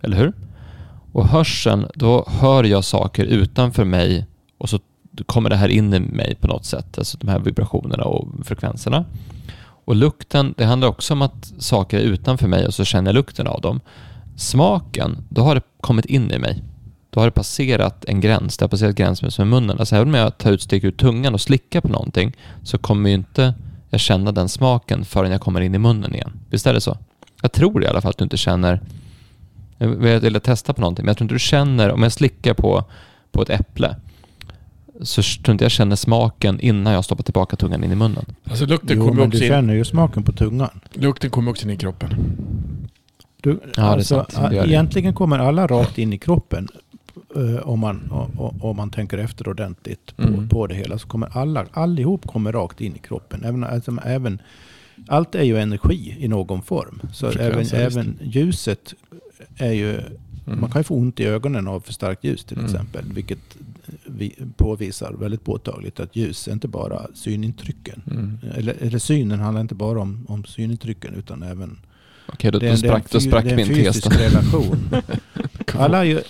Eller 0.04 0.18
hur? 0.18 0.34
Och 1.12 1.28
hörseln, 1.28 1.88
då 1.96 2.26
hör 2.28 2.64
jag 2.64 2.84
saker 2.84 3.26
utanför 3.26 3.86
mig 3.86 4.26
och 4.58 4.70
så 4.70 4.80
kommer 5.26 5.50
det 5.50 5.56
här 5.56 5.70
in 5.70 5.94
i 5.94 6.00
mig 6.00 6.36
på 6.36 6.48
något 6.48 6.66
sätt. 6.66 6.98
Alltså 6.98 7.18
de 7.18 7.28
här 7.28 7.40
vibrationerna 7.40 8.04
och 8.04 8.28
frekvenserna. 8.46 9.06
Och 9.86 9.96
lukten, 9.96 10.54
det 10.58 10.66
handlar 10.66 10.88
också 10.88 11.14
om 11.14 11.22
att 11.22 11.54
saker 11.58 11.98
är 11.98 12.02
utanför 12.02 12.48
mig 12.48 12.68
och 12.68 12.74
så 12.74 12.84
känner 12.84 13.10
jag 13.10 13.16
lukten 13.16 13.48
av 13.48 13.62
dem. 13.62 13.80
Smaken, 14.36 15.18
då 15.30 15.42
har 15.42 15.56
det 15.56 15.62
kommit 15.82 16.06
in 16.06 16.32
i 16.32 16.40
mig. 16.40 16.64
Då 17.10 17.20
har 17.20 17.28
det 17.28 17.32
passerat 17.32 18.06
en 18.06 18.22
gräns. 18.22 18.58
Det 18.58 18.64
har 18.64 18.70
passerat 18.70 18.96
gränsen 18.96 19.30
med 19.38 19.48
munnen. 19.48 19.80
Alltså 19.80 19.96
även 19.96 20.08
om 20.08 20.14
jag 20.14 20.38
tar 20.38 20.52
ut, 20.52 20.62
steg 20.62 20.84
ut 20.84 20.98
tungan 20.98 21.34
och 21.34 21.42
slickar 21.42 21.82
på 21.82 21.88
någonting 21.88 22.34
så 22.64 22.78
kommer 22.78 23.10
ju 23.10 23.16
inte 23.16 23.54
jag 23.90 24.00
känna 24.00 24.32
den 24.32 24.50
smaken 24.50 25.06
förrän 25.06 25.32
jag 25.32 25.42
kommer 25.42 25.62
in 25.62 25.76
i 25.76 25.78
munnen 25.78 26.16
igen. 26.16 26.40
Visst 26.50 26.68
är 26.68 26.74
det 26.74 26.82
så? 26.82 26.98
Jag 27.42 27.52
tror 27.52 27.84
i 27.84 27.88
alla 27.88 28.02
fall 28.02 28.10
att 28.10 28.18
du 28.18 28.24
inte 28.24 28.38
känner 28.38 28.82
vill 29.78 30.42
testa 30.42 30.74
på 30.74 30.82
någonting, 30.82 31.06
men 31.06 31.10
jag 31.10 31.18
tror 31.18 31.26
inte 31.26 31.36
du 31.36 31.40
känner, 31.40 31.92
om 31.92 32.04
jag 32.04 32.12
slickar 32.12 32.54
på, 32.54 32.84
på 33.32 33.42
ett 33.42 33.50
äpple, 33.50 33.96
så 35.02 35.22
tror 35.22 35.52
inte 35.52 35.66
jag 35.66 35.72
känner 35.72 35.96
smaken 35.96 36.60
innan 36.60 36.94
jag 36.94 37.06
stoppar 37.06 37.24
tillbaka 37.24 37.56
tungan 37.56 37.84
in 37.84 37.92
i 37.92 37.96
munnen. 37.96 38.26
Alltså 38.44 38.66
lukten 38.66 38.98
jo, 38.98 39.08
kommer 39.08 39.22
också 39.22 39.40
du 39.40 39.46
in. 39.46 39.50
känner 39.50 39.74
ju 39.74 39.86
smaken 39.86 40.24
på 40.24 40.32
tungan. 40.32 40.80
Lukten 40.94 41.30
kommer 41.30 41.52
också 41.52 41.66
in 41.66 41.74
i 41.74 41.78
kroppen. 41.78 42.16
Du, 43.42 43.60
ja, 43.76 43.84
alltså, 43.84 44.26
egentligen 44.52 45.14
kommer 45.14 45.40
alla 45.40 45.68
rakt 45.68 45.98
in 45.98 46.14
i 46.14 46.18
kroppen. 46.18 46.68
Uh, 47.38 47.70
om, 47.70 47.80
man, 47.80 48.10
om 48.62 48.78
man 48.78 48.90
tänker 48.90 49.18
efter 49.18 49.48
ordentligt 49.48 50.18
på, 50.18 50.24
mm. 50.24 50.50
på 50.50 50.68
det 50.68 50.76
hela. 50.76 50.98
Så 50.98 51.08
kommer 51.08 51.38
alla, 51.38 51.66
allihop 51.72 52.28
kommer 52.28 52.52
rakt 52.52 52.82
in 52.82 52.96
i 52.96 53.00
kroppen. 53.00 53.44
Även, 53.44 53.64
alltså, 53.64 53.98
även, 54.06 54.42
allt 55.08 55.36
är 55.36 55.44
ju 55.44 55.58
energi 55.58 56.16
i 56.20 56.28
någon 56.28 56.62
form. 56.62 57.02
Så 57.14 57.28
även, 57.28 57.66
även 57.74 58.20
ljuset 58.22 58.94
är 59.58 59.72
ju... 59.72 60.00
Mm. 60.48 60.62
Man 60.62 60.72
kan 60.72 60.80
ju 60.80 60.84
få 60.84 60.96
ont 60.96 61.20
i 61.20 61.26
ögonen 61.26 61.68
av 61.68 61.80
för 61.80 61.94
starkt 61.94 62.24
ljus 62.24 62.44
till 62.44 62.58
mm. 62.58 62.66
exempel. 62.66 63.06
Vilket 63.14 63.40
vi 64.06 64.36
påvisar 64.58 65.14
väldigt 65.14 65.44
påtagligt 65.44 66.00
att 66.00 66.16
ljus 66.16 66.48
är 66.48 66.52
inte 66.52 66.68
bara 66.68 67.08
synintrycken. 67.14 68.02
Mm. 68.12 68.40
Eller, 68.56 68.76
eller 68.80 69.00
synen 69.00 69.40
handlar 69.40 69.62
inte 69.62 69.76
bara 69.76 70.02
om, 70.02 70.26
om 70.30 70.46
synintrycken 70.46 71.14
utan 71.14 71.44
även 71.44 71.78
Okej, 72.26 72.52
då, 72.52 72.60
det, 72.60 72.70
då 72.70 72.78
sprack, 72.78 73.12
då 73.12 73.20
sprack 73.20 73.46
min 73.46 73.58
tes. 73.58 73.68
Det 73.68 73.74
är 73.74 73.88
en 73.88 73.94
fysisk 73.94 74.20
relation. 74.20 74.90
Alla 75.74 76.06
ju, 76.06 76.22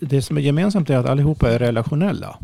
det 0.00 0.22
som 0.22 0.36
är 0.36 0.40
gemensamt 0.40 0.90
är 0.90 0.96
att 0.96 1.06
allihopa 1.06 1.50
är 1.50 1.58
relationella. 1.58 2.38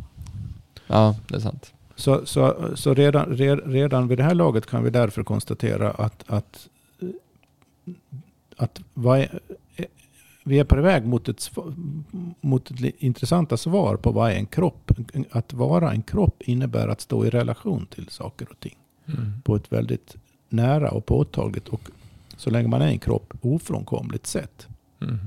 Ja, 0.87 1.17
det 1.29 1.37
är 1.37 1.41
sant. 1.41 1.73
Så, 1.97 2.27
så, 2.27 2.71
så 2.75 2.95
redan, 2.95 3.37
redan 3.65 4.09
vid 4.09 4.19
det 4.19 4.25
här 4.25 4.35
laget 4.35 4.67
kan 4.67 4.85
vi 4.85 4.91
därför 4.91 5.23
konstatera 5.23 5.91
att, 5.91 6.25
att, 6.27 6.69
att 8.57 8.81
vad 8.95 9.19
är, 9.19 9.41
vi 10.49 10.59
är 10.59 10.65
på 10.65 10.81
väg 10.81 11.07
mot 11.07 11.29
ett, 11.29 11.51
mot 12.41 12.71
ett 12.71 12.95
intressanta 12.99 13.57
svar 13.57 13.97
på 13.97 14.13
vad 14.13 14.31
är 14.31 14.35
en 14.35 14.47
kropp. 14.47 14.93
Att 15.31 15.53
vara 15.53 15.93
en 15.93 16.03
kropp 16.03 16.43
innebär 16.43 16.89
att 16.89 17.01
stå 17.01 17.27
i 17.27 17.31
relation 17.31 17.87
till 17.87 18.09
saker 18.09 18.49
och 18.51 18.61
ting. 18.61 18.77
Mm. 19.07 19.43
På 19.43 19.57
ett 19.57 19.73
väldigt 19.73 20.17
nära 20.49 20.91
och 20.91 21.07
påtagligt 21.07 21.69
och 21.69 21.91
så 22.37 22.51
länge 22.51 22.69
man 22.69 22.83
är 22.83 22.87
en 22.87 22.99
kropp 22.99 23.35
ofrånkomligt 23.41 24.27
sätt. 24.27 24.69
Mm. 25.01 25.19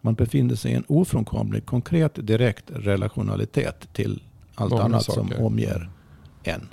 Man 0.00 0.14
befinner 0.14 0.54
sig 0.54 0.72
i 0.72 0.74
en 0.74 0.84
ofrånkomlig, 0.88 1.66
konkret, 1.66 2.26
direkt 2.26 2.64
relationalitet 2.70 3.88
till 3.92 4.22
allt 4.54 4.70
Många 4.70 4.82
annat 4.82 5.04
saker. 5.04 5.34
som 5.34 5.44
omger 5.44 5.90
en. 6.42 6.68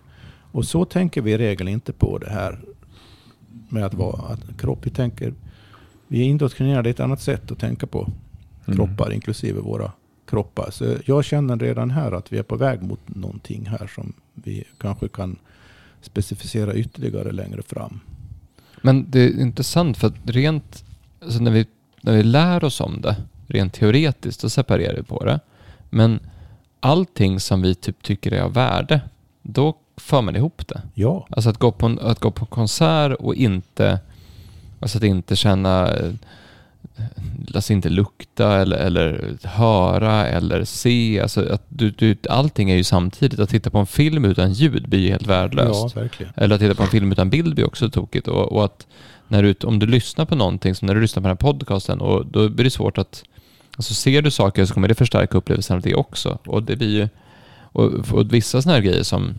Och 0.52 0.66
så 0.66 0.86
tänker 0.86 1.22
vi 1.22 1.32
i 1.32 1.38
regel 1.38 1.68
inte 1.68 1.94
på 1.94 2.18
det 2.18 2.30
här 2.30 2.60
med 3.70 3.86
att 3.86 3.94
vara 3.94 4.22
att 4.22 4.58
kropp. 4.58 4.86
Vi 4.86 4.90
tänker 4.90 5.34
vi 6.08 6.22
är 6.22 6.26
indoktrinerade 6.26 6.90
i 6.90 6.92
ett 6.92 7.00
annat 7.00 7.22
sätt 7.22 7.52
att 7.52 7.60
tänka 7.60 7.88
på 7.88 8.10
mm. 8.66 8.78
kroppar, 8.78 9.14
inklusive 9.14 9.60
våra 9.60 9.92
kroppar. 10.26 10.72
Så 10.72 10.96
jag 11.06 11.26
känner 11.26 11.58
redan 11.58 11.92
här 11.92 12.12
att 12.12 12.34
vi 12.34 12.38
är 12.38 12.44
på 12.44 12.56
väg 12.56 12.82
mot 12.82 13.00
någonting 13.06 13.66
här 13.66 13.88
som 13.96 14.14
vi 14.34 14.64
kanske 14.78 15.08
kan 15.08 15.36
specificera 16.02 16.74
ytterligare 16.74 17.32
längre 17.32 17.62
fram. 17.62 18.00
Men 18.82 19.12
det 19.12 19.20
är 19.20 19.42
intressant 19.42 19.98
för 19.98 20.08
att 20.08 20.14
rent, 20.26 20.86
alltså 21.24 21.40
när, 21.40 21.52
vi, 21.52 21.66
när 22.02 22.14
vi 22.14 22.24
lär 22.24 22.64
oss 22.64 22.82
om 22.82 23.02
det, 23.02 23.16
rent 23.48 23.74
teoretiskt, 23.74 24.42
då 24.42 24.50
separerar 24.50 24.96
vi 24.96 25.04
på 25.04 25.26
det. 25.26 25.40
Men 25.90 26.20
allting 26.80 27.40
som 27.40 27.62
vi 27.62 27.76
typ 27.76 28.04
tycker 28.04 28.32
är 28.32 28.42
av 28.42 28.54
värde, 28.54 29.02
då 29.42 29.78
för 29.98 30.22
man 30.22 30.36
ihop 30.36 30.68
det. 30.68 30.82
Ja. 30.94 31.28
Alltså 31.30 31.50
att 31.50 31.58
gå 31.58 31.72
på 31.72 31.86
en, 31.86 32.00
att 32.00 32.20
gå 32.20 32.32
på 32.32 32.46
konsert 32.46 33.14
och 33.20 33.36
inte 33.36 34.00
Alltså 34.80 34.98
att 34.98 35.04
inte 35.04 35.36
känna 35.36 35.94
eh, 35.94 36.12
alltså 37.56 37.74
inte 37.74 37.90
lukta 37.90 38.62
eller, 38.62 38.78
eller 38.78 39.38
höra 39.44 40.28
eller 40.28 40.64
se. 40.64 41.20
Alltså 41.22 41.54
att 41.54 41.66
du, 41.70 41.92
du, 41.92 42.18
allting 42.30 42.70
är 42.70 42.76
ju 42.76 42.84
samtidigt. 42.84 43.40
Att 43.40 43.50
titta 43.50 43.70
på 43.70 43.78
en 43.78 43.86
film 43.86 44.26
utan 44.26 44.54
ljud 44.54 44.90
blir 44.90 45.00
ju 45.00 45.10
helt 45.10 45.28
värdelöst. 45.28 45.96
Ja, 45.96 46.02
verkligen. 46.02 46.34
Eller 46.36 46.56
att 46.56 46.62
titta 46.62 46.76
på 46.76 46.84
en 46.84 46.90
film 46.90 47.12
utan 47.12 47.30
bild 47.30 47.56
blir 47.56 47.66
också 47.66 47.90
tokigt. 47.90 48.28
Och, 48.28 48.52
och 48.52 48.66
att 48.66 48.88
när 49.28 49.44
du, 49.44 49.56
om 49.64 49.80
du 49.80 49.86
lyssnar 49.86 50.26
på 50.26 50.36
någonting, 50.36 50.76
som 50.76 50.86
när 50.86 50.96
du 50.96 51.02
lyssnar 51.02 51.22
på 51.22 51.28
den 51.28 51.38
här 51.38 51.52
podcasten, 51.54 52.02
och 52.02 52.26
då 52.26 52.50
blir 52.50 52.64
det 52.64 52.72
svårt 52.72 52.98
att... 52.98 53.24
Alltså 53.78 53.94
ser 53.94 54.22
du 54.22 54.32
saker 54.32 54.66
så 54.66 54.74
kommer 54.74 54.88
det 54.88 54.96
förstärka 54.96 55.38
upplevelsen 55.38 55.76
av 55.76 55.82
det 55.82 55.96
också. 55.96 56.38
Och 56.46 56.64
det 56.64 56.76
blir 56.76 56.90
ju... 56.90 57.10
Och, 57.62 57.94
och 58.12 58.34
vissa 58.34 58.62
sådana 58.62 58.76
här 58.76 58.86
grejer 58.86 59.04
som... 59.04 59.36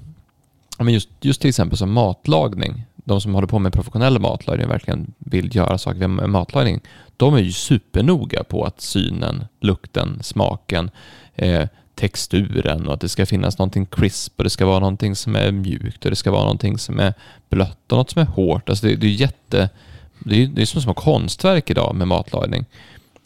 Men 0.79 0.95
just, 0.95 1.09
just 1.21 1.41
till 1.41 1.49
exempel 1.49 1.79
som 1.79 1.93
matlagning. 1.93 2.85
De 3.07 3.21
som 3.21 3.35
håller 3.35 3.47
på 3.47 3.59
med 3.59 3.73
professionell 3.73 4.19
matlagning 4.19 4.67
och 4.67 4.73
verkligen 4.73 5.15
vill 5.19 5.57
göra 5.57 5.79
saker 5.79 6.09
med 6.09 6.31
matlagning. 6.31 6.81
De 7.17 7.35
är 7.35 7.39
ju 7.39 7.53
supernoga 7.53 8.45
på 8.45 8.65
att 8.65 8.81
synen, 8.81 9.45
lukten, 9.61 10.19
smaken, 10.23 10.91
eh, 11.35 11.69
texturen 11.95 12.87
och 12.87 12.95
att 12.95 13.01
det 13.01 13.09
ska 13.09 13.27
finnas 13.27 13.59
någonting 13.59 13.87
crisp 13.87 14.33
och 14.37 14.45
det 14.45 14.51
ska 14.51 14.67
vara 14.67 14.79
någonting 14.79 15.17
som 15.17 15.37
är 15.37 15.53
mjukt 15.53 16.05
och 16.05 16.11
det 16.11 16.17
ska 16.17 16.31
vara 16.31 16.43
någonting 16.43 16.79
som 16.79 17.01
är 17.01 17.15
blött 17.49 17.93
och 17.93 17.99
något 17.99 18.11
som 18.11 18.23
är 18.23 18.27
hårt. 18.27 18.69
Alltså 18.69 18.87
det, 18.87 18.97
det 18.97 19.07
är 19.07 19.11
jätte... 19.11 19.71
Det 20.19 20.43
är, 20.43 20.47
det 20.47 20.63
är 20.63 20.67
som 20.67 20.83
små 20.83 20.95
konstverk 20.95 21.71
idag 21.71 21.95
med 21.95 22.09
matlagning. 22.09 22.65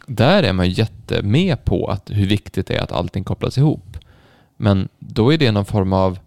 Där 0.06 0.42
är 0.42 0.52
man 0.52 0.70
jätte 0.70 1.00
jättemed 1.10 1.64
på 1.64 1.86
att 1.86 2.10
hur 2.10 2.26
viktigt 2.26 2.66
det 2.66 2.74
är 2.74 2.82
att 2.82 2.92
allting 2.92 3.24
kopplas 3.24 3.58
ihop. 3.58 3.98
Men 4.56 4.88
då 4.98 5.32
är 5.32 5.38
det 5.38 5.52
någon 5.52 5.64
form 5.64 5.92
av... 5.92 6.18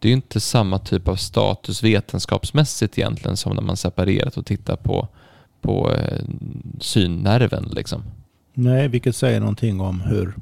Det 0.00 0.08
är 0.08 0.10
ju 0.10 0.16
inte 0.16 0.40
samma 0.40 0.78
typ 0.78 1.08
av 1.08 1.16
status 1.16 1.82
vetenskapsmässigt 1.82 2.98
egentligen 2.98 3.36
som 3.36 3.56
när 3.56 3.62
man 3.62 3.76
separerat 3.76 4.36
och 4.36 4.46
tittar 4.46 4.76
på, 4.76 5.08
på 5.60 5.92
eh, 5.92 6.24
synnerven. 6.80 7.68
Liksom. 7.72 8.02
Nej, 8.54 8.88
vilket 8.88 9.16
säger 9.16 9.40
någonting 9.40 9.80
om 9.80 10.00
hur 10.00 10.34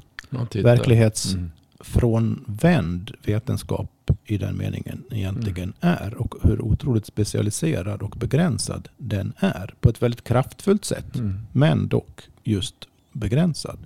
verklighetsfrånvänd 0.63 3.09
mm. 3.09 3.19
vetenskap 3.23 4.11
i 4.25 4.37
den 4.37 4.57
meningen 4.57 5.03
egentligen 5.11 5.73
mm. 5.81 5.97
är 6.01 6.13
och 6.13 6.35
hur 6.43 6.61
otroligt 6.61 7.05
specialiserad 7.05 8.01
och 8.01 8.15
begränsad 8.17 8.89
den 8.97 9.33
är 9.37 9.73
på 9.79 9.89
ett 9.89 10.01
väldigt 10.01 10.23
kraftfullt 10.23 10.85
sätt. 10.85 11.15
Mm. 11.15 11.39
Men 11.51 11.87
dock 11.87 12.21
just 12.43 12.75
begränsad. 13.11 13.79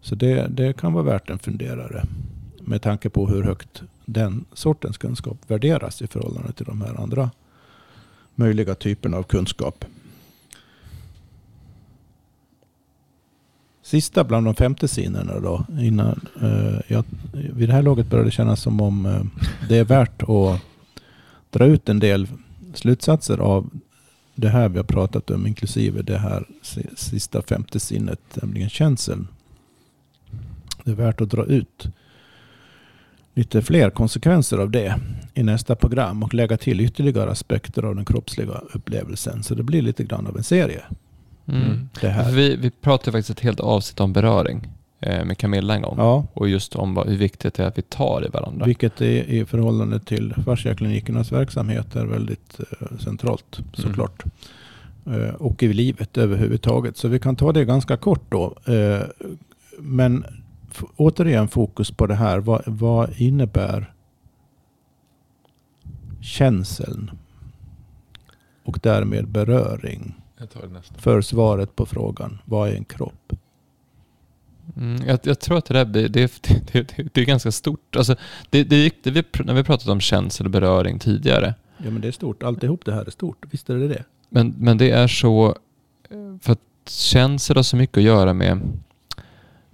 Så 0.00 0.14
det, 0.14 0.46
det 0.50 0.76
kan 0.76 0.92
vara 0.92 1.04
värt 1.04 1.30
en 1.30 1.38
funderare 1.38 2.04
med 2.60 2.82
tanke 2.82 3.10
på 3.10 3.26
hur 3.26 3.42
högt 3.42 3.82
den 4.04 4.44
sortens 4.52 4.98
kunskap 4.98 5.38
värderas 5.46 6.02
i 6.02 6.06
förhållande 6.06 6.52
till 6.52 6.66
de 6.66 6.80
här 6.80 7.00
andra 7.00 7.30
möjliga 8.34 8.74
typerna 8.74 9.16
av 9.16 9.22
kunskap. 9.22 9.84
Sista 13.82 14.24
bland 14.24 14.46
de 14.46 14.54
femte 14.54 14.88
sinnena 14.88 15.40
då. 15.40 15.66
Innan, 15.80 16.20
eh, 16.42 16.80
jag, 16.88 17.04
vid 17.32 17.68
det 17.68 17.72
här 17.72 17.82
laget 17.82 18.06
började 18.06 18.28
det 18.28 18.32
kännas 18.32 18.60
som 18.60 18.80
om 18.80 19.06
eh, 19.06 19.22
det 19.68 19.78
är 19.78 19.84
värt 19.84 20.22
att 20.22 20.60
dra 21.50 21.66
ut 21.66 21.88
en 21.88 21.98
del 21.98 22.28
slutsatser 22.74 23.38
av 23.38 23.70
det 24.34 24.48
här 24.48 24.68
vi 24.68 24.76
har 24.76 24.84
pratat 24.84 25.30
om, 25.30 25.46
inklusive 25.46 26.02
det 26.02 26.18
här 26.18 26.46
sista 26.96 27.42
femte 27.42 27.80
sinnet, 27.80 28.20
nämligen 28.34 28.68
känseln. 28.68 29.28
Det 30.84 30.90
är 30.90 30.94
värt 30.94 31.20
att 31.20 31.30
dra 31.30 31.44
ut 31.44 31.86
lite 33.34 33.62
fler 33.62 33.90
konsekvenser 33.90 34.58
av 34.58 34.70
det 34.70 34.94
i 35.34 35.42
nästa 35.42 35.76
program 35.76 36.22
och 36.22 36.34
lägga 36.34 36.56
till 36.56 36.80
ytterligare 36.80 37.30
aspekter 37.30 37.82
av 37.82 37.96
den 37.96 38.04
kroppsliga 38.04 38.60
upplevelsen. 38.72 39.42
Så 39.42 39.54
det 39.54 39.62
blir 39.62 39.82
lite 39.82 40.04
grann 40.04 40.26
av 40.26 40.36
en 40.36 40.44
serie. 40.44 40.82
Mm. 41.46 41.62
mm. 41.62 41.88
Det 42.00 42.08
här. 42.08 42.32
Vi, 42.32 42.56
vi 42.56 42.70
pratade 42.70 43.12
faktiskt 43.12 43.30
ett 43.30 43.44
helt 43.44 43.60
avsnitt 43.60 44.00
om 44.00 44.12
beröring 44.12 44.68
eh, 45.00 45.24
med 45.24 45.38
Camilla 45.38 45.74
en 45.74 45.82
gång. 45.82 45.94
Ja. 45.98 46.26
Och 46.34 46.48
just 46.48 46.76
om 46.76 46.94
vad, 46.94 47.08
hur 47.08 47.16
viktigt 47.16 47.54
det 47.54 47.62
är 47.62 47.66
att 47.66 47.78
vi 47.78 47.82
tar 47.82 48.24
i 48.26 48.28
varandra. 48.28 48.66
Vilket 48.66 49.00
är 49.00 49.24
i 49.24 49.44
förhållande 49.44 50.00
till 50.00 50.34
fasciaklinikernas 50.44 51.32
verksamhet 51.32 51.96
är 51.96 52.04
väldigt 52.04 52.60
eh, 52.60 52.98
centralt 52.98 53.58
mm. 53.58 53.70
såklart. 53.74 54.24
Mm. 55.06 55.22
Eh, 55.22 55.34
och 55.34 55.62
i 55.62 55.72
livet 55.72 56.18
överhuvudtaget. 56.18 56.96
Så 56.96 57.08
vi 57.08 57.18
kan 57.18 57.36
ta 57.36 57.52
det 57.52 57.64
ganska 57.64 57.96
kort 57.96 58.24
då. 58.28 58.72
Eh, 58.72 59.02
men 59.78 60.24
återigen 60.96 61.48
fokus 61.48 61.90
på 61.90 62.06
det 62.06 62.14
här. 62.14 62.38
Vad, 62.38 62.62
vad 62.66 63.10
innebär 63.16 63.94
känseln? 66.20 67.10
Och 68.64 68.78
därmed 68.82 69.28
beröring 69.28 70.14
för 70.96 71.20
svaret 71.20 71.76
på 71.76 71.86
frågan, 71.86 72.38
vad 72.44 72.68
är 72.68 72.74
en 72.74 72.84
kropp? 72.84 73.32
Mm, 74.76 75.06
jag, 75.06 75.18
jag, 75.22 75.40
tror 75.40 75.58
att 75.58 75.64
det 75.64 75.74
där 75.74 75.84
det, 75.84 76.08
det, 76.08 76.42
det, 76.72 77.14
det 77.14 77.20
är 77.20 77.24
ganska 77.24 77.52
stort. 77.52 77.96
Alltså, 77.96 78.16
det, 78.50 78.64
det, 78.64 78.94
det, 79.02 79.10
vi, 79.10 79.24
när 79.44 79.54
vi 79.54 79.64
pratat 79.64 79.88
om 79.88 80.00
känsel 80.00 80.46
och 80.46 80.50
beröring 80.50 80.98
tidigare. 80.98 81.54
Ja 81.78 81.90
men 81.90 82.00
det 82.00 82.08
är 82.08 82.12
stort. 82.12 82.42
Alltihop 82.42 82.84
det 82.84 82.94
här 82.94 83.04
är 83.04 83.10
stort. 83.10 83.46
Visst 83.50 83.70
är 83.70 83.74
det 83.74 83.88
det? 83.88 84.04
Men, 84.28 84.54
men 84.58 84.78
det 84.78 84.90
är 84.90 85.06
så, 85.06 85.56
för 86.40 86.52
att 86.52 86.60
känsel 86.88 87.56
har 87.56 87.62
så 87.62 87.76
mycket 87.76 87.96
att 87.98 88.04
göra 88.04 88.32
med 88.32 88.82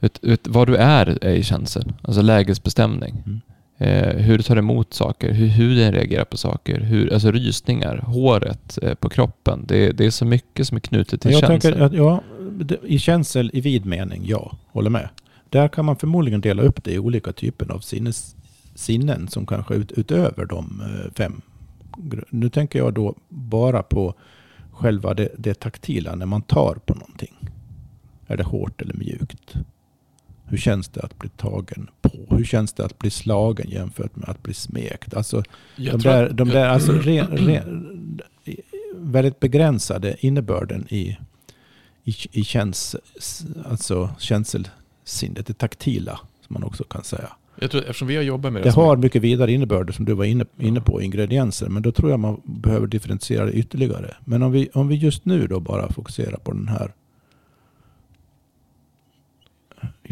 vet, 0.00 0.18
vet, 0.22 0.48
vad 0.48 0.66
du 0.66 0.76
är, 0.76 1.18
är 1.24 1.34
i 1.34 1.42
känsel. 1.42 1.92
Alltså 2.02 2.22
lägesbestämning. 2.22 3.22
Mm. 3.26 3.40
Eh, 3.82 4.16
hur 4.16 4.36
du 4.36 4.42
tar 4.42 4.56
emot 4.56 4.94
saker, 4.94 5.32
hur 5.32 5.46
huden 5.46 5.92
reagerar 5.92 6.24
på 6.24 6.36
saker, 6.36 6.80
hur, 6.80 7.12
alltså 7.12 7.30
rysningar, 7.30 7.96
håret 7.96 8.78
eh, 8.82 8.94
på 8.94 9.08
kroppen. 9.08 9.64
Det, 9.68 9.92
det, 9.92 10.06
är 10.06 10.10
så 10.10 10.24
mycket 10.24 10.66
som 10.66 10.76
är 10.76 10.80
knutet 10.80 11.20
till 11.20 11.38
känsel. 11.38 11.90
Ja, 11.92 12.22
I 12.82 12.98
känsel 12.98 13.50
i 13.54 13.60
vid 13.60 13.86
mening, 13.86 14.22
ja, 14.26 14.56
håller 14.66 14.90
med. 14.90 15.08
Där 15.48 15.68
kan 15.68 15.84
man 15.84 15.96
förmodligen 15.96 16.40
dela 16.40 16.62
upp 16.62 16.84
det 16.84 16.92
i 16.92 16.98
olika 16.98 17.32
typer 17.32 17.72
av 17.72 17.78
sinnes, 17.78 18.36
sinnen 18.74 19.28
som 19.28 19.46
kanske 19.46 19.74
ut, 19.74 19.92
utöver 19.92 20.44
de 20.44 20.80
eh, 20.80 21.12
fem. 21.14 21.40
Nu 22.30 22.48
tänker 22.48 22.78
jag 22.78 22.94
då 22.94 23.14
bara 23.28 23.82
på 23.82 24.14
själva 24.72 25.14
det, 25.14 25.28
det 25.38 25.54
taktila 25.54 26.14
när 26.14 26.26
man 26.26 26.42
tar 26.42 26.74
på 26.74 26.94
någonting. 26.94 27.34
Är 28.26 28.36
det 28.36 28.44
hårt 28.44 28.82
eller 28.82 28.94
mjukt? 28.94 29.54
Hur 30.50 30.58
känns 30.58 30.88
det 30.88 31.00
att 31.00 31.18
bli 31.18 31.28
tagen 31.28 31.90
på? 32.02 32.36
Hur 32.36 32.44
känns 32.44 32.72
det 32.72 32.84
att 32.84 32.98
bli 32.98 33.10
slagen 33.10 33.70
jämfört 33.70 34.16
med 34.16 34.28
att 34.28 34.42
bli 34.42 34.54
smekt? 34.54 35.14
Alltså, 35.14 35.42
de 35.76 35.98
där, 35.98 36.30
de 36.30 36.48
där 36.48 36.68
alltså, 36.68 36.92
re, 37.02 37.26
re, 37.30 37.62
väldigt 38.94 39.40
begränsade 39.40 40.16
innebörden 40.20 40.86
i, 40.88 41.18
i, 42.04 42.14
i 42.32 42.44
käns, 42.44 42.96
alltså 43.64 44.10
känselsinnet, 44.18 45.46
det 45.46 45.58
taktila, 45.58 46.20
som 46.46 46.54
man 46.54 46.64
också 46.64 46.84
kan 46.84 47.04
säga. 47.04 47.28
Jag 47.60 47.70
tror, 47.70 47.80
eftersom 47.80 48.08
vi 48.08 48.16
har 48.16 48.22
jobbat 48.22 48.52
med 48.52 48.62
det. 48.62 48.68
Det 48.68 48.74
har 48.74 48.96
mycket 48.96 49.22
vidare 49.22 49.52
innebörd 49.52 49.94
som 49.94 50.04
du 50.04 50.14
var 50.14 50.24
inne, 50.24 50.44
inne 50.58 50.80
på, 50.80 51.02
ingredienser. 51.02 51.68
Men 51.68 51.82
då 51.82 51.92
tror 51.92 52.10
jag 52.10 52.20
man 52.20 52.40
behöver 52.44 52.86
differentiera 52.86 53.44
det 53.44 53.52
ytterligare. 53.52 54.14
Men 54.24 54.42
om 54.42 54.52
vi, 54.52 54.68
om 54.74 54.88
vi 54.88 54.94
just 54.94 55.24
nu 55.24 55.46
då 55.46 55.60
bara 55.60 55.92
fokuserar 55.92 56.36
på 56.36 56.52
den 56.52 56.68
här 56.68 56.92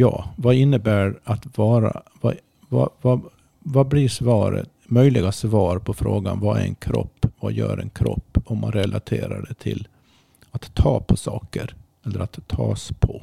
Ja, 0.00 0.34
vad 0.36 0.54
innebär 0.54 1.20
att 1.24 1.58
vara... 1.58 2.02
Vad, 2.20 2.34
vad, 2.68 2.90
vad, 3.00 3.20
vad 3.58 3.88
blir 3.88 4.08
svaret? 4.08 4.70
Möjliga 4.84 5.32
svar 5.32 5.78
på 5.78 5.94
frågan 5.94 6.40
vad 6.40 6.58
är 6.58 6.62
en 6.62 6.74
kropp? 6.74 7.26
Vad 7.40 7.52
gör 7.52 7.78
en 7.78 7.90
kropp? 7.90 8.38
Om 8.44 8.60
man 8.60 8.72
relaterar 8.72 9.46
det 9.48 9.54
till 9.54 9.88
att 10.50 10.74
ta 10.74 11.00
på 11.00 11.16
saker. 11.16 11.76
Eller 12.04 12.20
att 12.20 12.48
tas 12.48 12.92
på. 12.92 13.22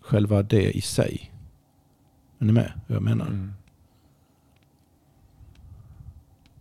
Själva 0.00 0.42
det 0.42 0.76
i 0.76 0.80
sig. 0.80 1.32
Är 2.38 2.44
ni 2.44 2.52
med 2.52 2.72
vad 2.86 2.96
jag 2.96 3.02
menar? 3.02 3.26
Mm. 3.26 3.52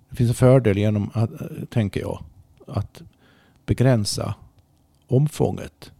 Det 0.10 0.15
finns 0.15 0.30
en 0.30 0.36
fördel 0.36 0.77
genom 0.77 1.10
att, 1.14 1.30
tänker 1.69 2.02
jag, 2.02 2.23
att 2.68 3.02
begränsa 3.65 4.36
omfånget 5.07 5.91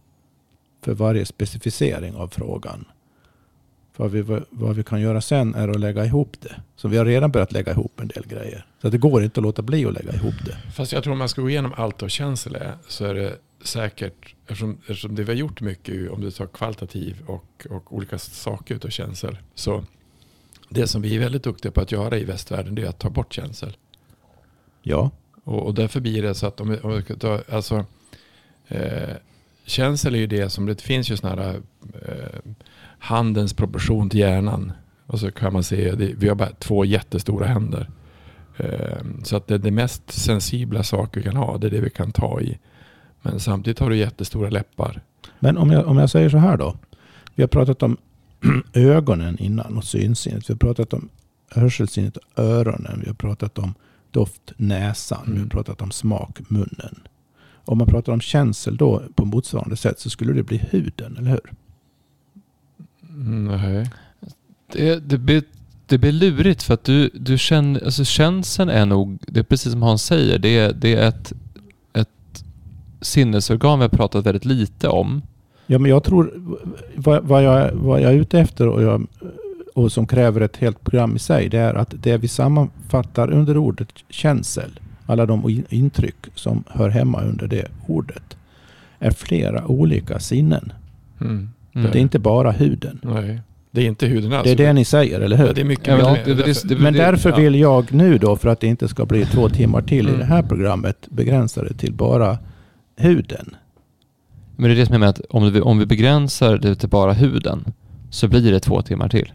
för 0.86 0.94
varje 0.94 1.26
specificering 1.26 2.14
av 2.14 2.28
frågan. 2.28 2.84
Vad 3.96 4.10
vi, 4.10 4.40
vad 4.50 4.76
vi 4.76 4.84
kan 4.84 5.00
göra 5.00 5.20
sen 5.20 5.54
är 5.54 5.68
att 5.68 5.80
lägga 5.80 6.04
ihop 6.04 6.36
det. 6.40 6.54
Så 6.76 6.88
vi 6.88 6.96
har 6.96 7.04
redan 7.04 7.30
börjat 7.30 7.52
lägga 7.52 7.72
ihop 7.72 8.00
en 8.00 8.08
del 8.08 8.26
grejer. 8.26 8.66
Så 8.82 8.88
det 8.88 8.98
går 8.98 9.22
inte 9.22 9.40
att 9.40 9.42
låta 9.42 9.62
bli 9.62 9.86
att 9.86 9.92
lägga 9.94 10.12
ihop 10.12 10.34
det. 10.44 10.56
Fast 10.74 10.92
jag 10.92 11.02
tror 11.02 11.12
om 11.12 11.18
man 11.18 11.28
ska 11.28 11.42
gå 11.42 11.50
igenom 11.50 11.72
allt 11.76 12.02
av 12.02 12.08
känsel 12.08 12.54
är, 12.54 12.74
så 12.88 13.04
är 13.04 13.14
det 13.14 13.36
säkert, 13.62 14.34
eftersom, 14.42 14.78
eftersom 14.80 15.14
det 15.14 15.22
vi 15.22 15.32
har 15.32 15.38
gjort 15.38 15.60
mycket, 15.60 16.10
om 16.10 16.20
du 16.20 16.30
tar 16.30 16.46
kvalitativ 16.46 17.22
och, 17.26 17.66
och 17.70 17.94
olika 17.94 18.18
saker 18.18 18.74
utav 18.74 18.88
känsel. 18.88 19.38
Så 19.54 19.84
det 20.68 20.86
som 20.86 21.02
vi 21.02 21.16
är 21.16 21.20
väldigt 21.20 21.42
duktiga 21.42 21.72
på 21.72 21.80
att 21.80 21.92
göra 21.92 22.18
i 22.18 22.24
västvärlden 22.24 22.74
det 22.74 22.82
är 22.82 22.88
att 22.88 22.98
ta 22.98 23.10
bort 23.10 23.32
känsel. 23.32 23.76
Ja. 24.82 25.10
Och, 25.44 25.66
och 25.66 25.74
därför 25.74 26.00
blir 26.00 26.22
det 26.22 26.34
så 26.34 26.46
att 26.46 26.60
om 26.60 26.68
vi, 26.68 26.78
om 26.78 26.92
vi 26.92 27.02
ska 27.02 27.14
ta, 27.16 27.42
alltså, 27.48 27.84
eh, 28.68 29.16
känsel 29.66 30.14
är 30.14 30.18
ju 30.18 30.26
det 30.26 30.50
som, 30.50 30.66
det 30.66 30.82
finns 30.82 31.10
ju 31.10 31.16
sådana 31.16 31.42
här 31.42 31.60
eh, 32.08 32.52
handens 32.98 33.54
proportion 33.54 34.10
till 34.10 34.20
hjärnan. 34.20 34.72
Och 35.06 35.20
så 35.20 35.30
kan 35.30 35.52
man 35.52 35.62
se, 35.64 35.92
det, 35.92 36.12
vi 36.16 36.28
har 36.28 36.34
bara 36.34 36.50
två 36.50 36.84
jättestora 36.84 37.46
händer. 37.46 37.90
Eh, 38.56 38.98
så 39.24 39.36
att 39.36 39.46
det, 39.46 39.58
det 39.58 39.70
mest 39.70 40.10
sensibla 40.10 40.82
saker 40.82 41.20
vi 41.20 41.24
kan 41.24 41.36
ha, 41.36 41.58
det 41.58 41.66
är 41.66 41.70
det 41.70 41.80
vi 41.80 41.90
kan 41.90 42.12
ta 42.12 42.40
i. 42.40 42.58
Men 43.22 43.40
samtidigt 43.40 43.78
har 43.78 43.90
du 43.90 43.96
jättestora 43.96 44.50
läppar. 44.50 45.02
Men 45.38 45.58
om 45.58 45.70
jag, 45.70 45.86
om 45.86 45.98
jag 45.98 46.10
säger 46.10 46.28
så 46.28 46.38
här 46.38 46.56
då. 46.56 46.76
Vi 47.34 47.42
har 47.42 47.48
pratat 47.48 47.82
om 47.82 47.96
ögonen 48.74 49.38
innan 49.38 49.76
och 49.76 49.84
synsinnet. 49.84 50.50
Vi 50.50 50.54
har 50.54 50.58
pratat 50.58 50.92
om 50.92 51.08
hörselsinnet 51.50 52.16
och 52.16 52.24
öronen. 52.44 53.00
Vi 53.02 53.06
har 53.08 53.14
pratat 53.14 53.58
om 53.58 53.74
doft, 54.10 54.52
näsan. 54.56 55.22
Vi 55.26 55.30
har 55.30 55.36
Mm. 55.36 55.48
pratat 55.48 55.82
om 55.82 55.90
smak, 55.90 56.38
munnen. 56.48 57.00
Om 57.66 57.78
man 57.78 57.86
pratar 57.86 58.12
om 58.12 58.20
känsel 58.20 58.76
då 58.76 59.02
på 59.14 59.24
motsvarande 59.24 59.76
sätt 59.76 60.00
så 60.00 60.10
skulle 60.10 60.32
det 60.32 60.42
bli 60.42 60.56
huden, 60.70 61.16
eller 61.18 61.30
hur? 61.30 61.52
Nej. 63.48 63.90
Det, 64.72 65.08
det, 65.08 65.18
blir, 65.18 65.42
det 65.86 65.98
blir 65.98 66.12
lurigt 66.12 66.62
för 66.62 66.74
att 66.74 66.84
du, 66.84 67.10
du 67.14 67.38
känner, 67.38 67.84
alltså 67.84 68.04
känseln 68.04 68.70
är 68.70 68.86
nog, 68.86 69.18
det 69.26 69.40
är 69.40 69.44
precis 69.44 69.72
som 69.72 69.82
Hans 69.82 70.04
säger, 70.04 70.38
det 70.38 70.58
är, 70.58 70.72
det 70.72 70.94
är 70.94 71.08
ett, 71.08 71.32
ett 71.92 72.44
sinnesorgan 73.00 73.78
vi 73.78 73.82
har 73.82 73.88
pratat 73.88 74.26
väldigt 74.26 74.44
lite 74.44 74.88
om. 74.88 75.22
Ja, 75.66 75.78
men 75.78 75.90
jag 75.90 76.04
tror 76.04 76.32
vad, 76.96 77.24
vad, 77.24 77.42
jag, 77.42 77.72
vad 77.72 78.00
jag 78.00 78.12
är 78.12 78.16
ute 78.16 78.40
efter 78.40 78.68
och, 78.68 78.82
jag, 78.82 79.06
och 79.74 79.92
som 79.92 80.06
kräver 80.06 80.40
ett 80.40 80.56
helt 80.56 80.84
program 80.84 81.16
i 81.16 81.18
sig, 81.18 81.48
det 81.48 81.58
är 81.58 81.74
att 81.74 81.94
det 82.02 82.16
vi 82.16 82.28
sammanfattar 82.28 83.30
under 83.30 83.56
ordet 83.56 83.88
känsel, 84.08 84.80
alla 85.06 85.26
de 85.26 85.50
in- 85.50 85.64
intryck 85.68 86.16
som 86.34 86.64
hör 86.68 86.88
hemma 86.90 87.22
under 87.22 87.46
det 87.46 87.68
ordet, 87.86 88.36
är 88.98 89.10
flera 89.10 89.66
olika 89.66 90.18
sinnen. 90.18 90.72
Mm. 91.20 91.50
Mm. 91.74 91.90
Det 91.92 91.98
är 91.98 92.00
inte 92.02 92.18
bara 92.18 92.50
huden. 92.52 92.98
Nej. 93.02 93.40
Det 93.70 93.82
är 93.82 93.86
inte 93.86 94.06
huden 94.06 94.32
alls. 94.32 94.44
Det 94.44 94.50
är 94.52 94.56
det 94.56 94.72
ni 94.72 94.84
säger, 94.84 95.20
eller 95.20 95.38
Ja, 95.38 95.46
hur? 95.46 95.54
det 95.54 95.60
är 95.60 95.64
mycket 95.64 95.86
Ja, 95.86 95.96
men 95.96 96.12
mer. 96.12 96.22
det- 96.24 96.34
det- 96.34 96.42
det- 96.42 96.68
det- 96.68 96.76
Men 96.78 96.92
därför 96.94 97.30
ja. 97.30 97.36
vill 97.36 97.54
jag 97.54 97.92
nu 97.94 98.18
då, 98.18 98.36
för 98.36 98.48
att 98.48 98.60
det 98.60 98.66
inte 98.66 98.88
ska 98.88 99.06
bli 99.06 99.24
två 99.26 99.48
timmar 99.48 99.82
till 99.82 100.06
i 100.06 100.08
Mm. 100.08 100.18
det 100.18 100.24
här 100.26 100.42
programmet, 100.42 100.96
begränsa 101.10 101.62
det 101.64 101.74
till 101.74 101.92
bara 101.92 102.38
huden. 102.96 103.56
Men 104.56 104.70
det 104.70 104.74
är 104.76 104.78
det 104.78 104.86
som 104.86 104.92
jag 104.92 105.00
menar 105.00 105.10
att 105.10 105.20
om 105.30 105.52
vi, 105.52 105.60
om 105.60 105.78
vi 105.78 105.86
begränsar 105.86 106.58
det 106.58 106.74
till 106.74 106.88
bara 106.88 107.12
huden 107.12 107.64
så 108.10 108.28
blir 108.28 108.52
det 108.52 108.60
två 108.60 108.82
timmar 108.82 109.08
till. 109.08 109.32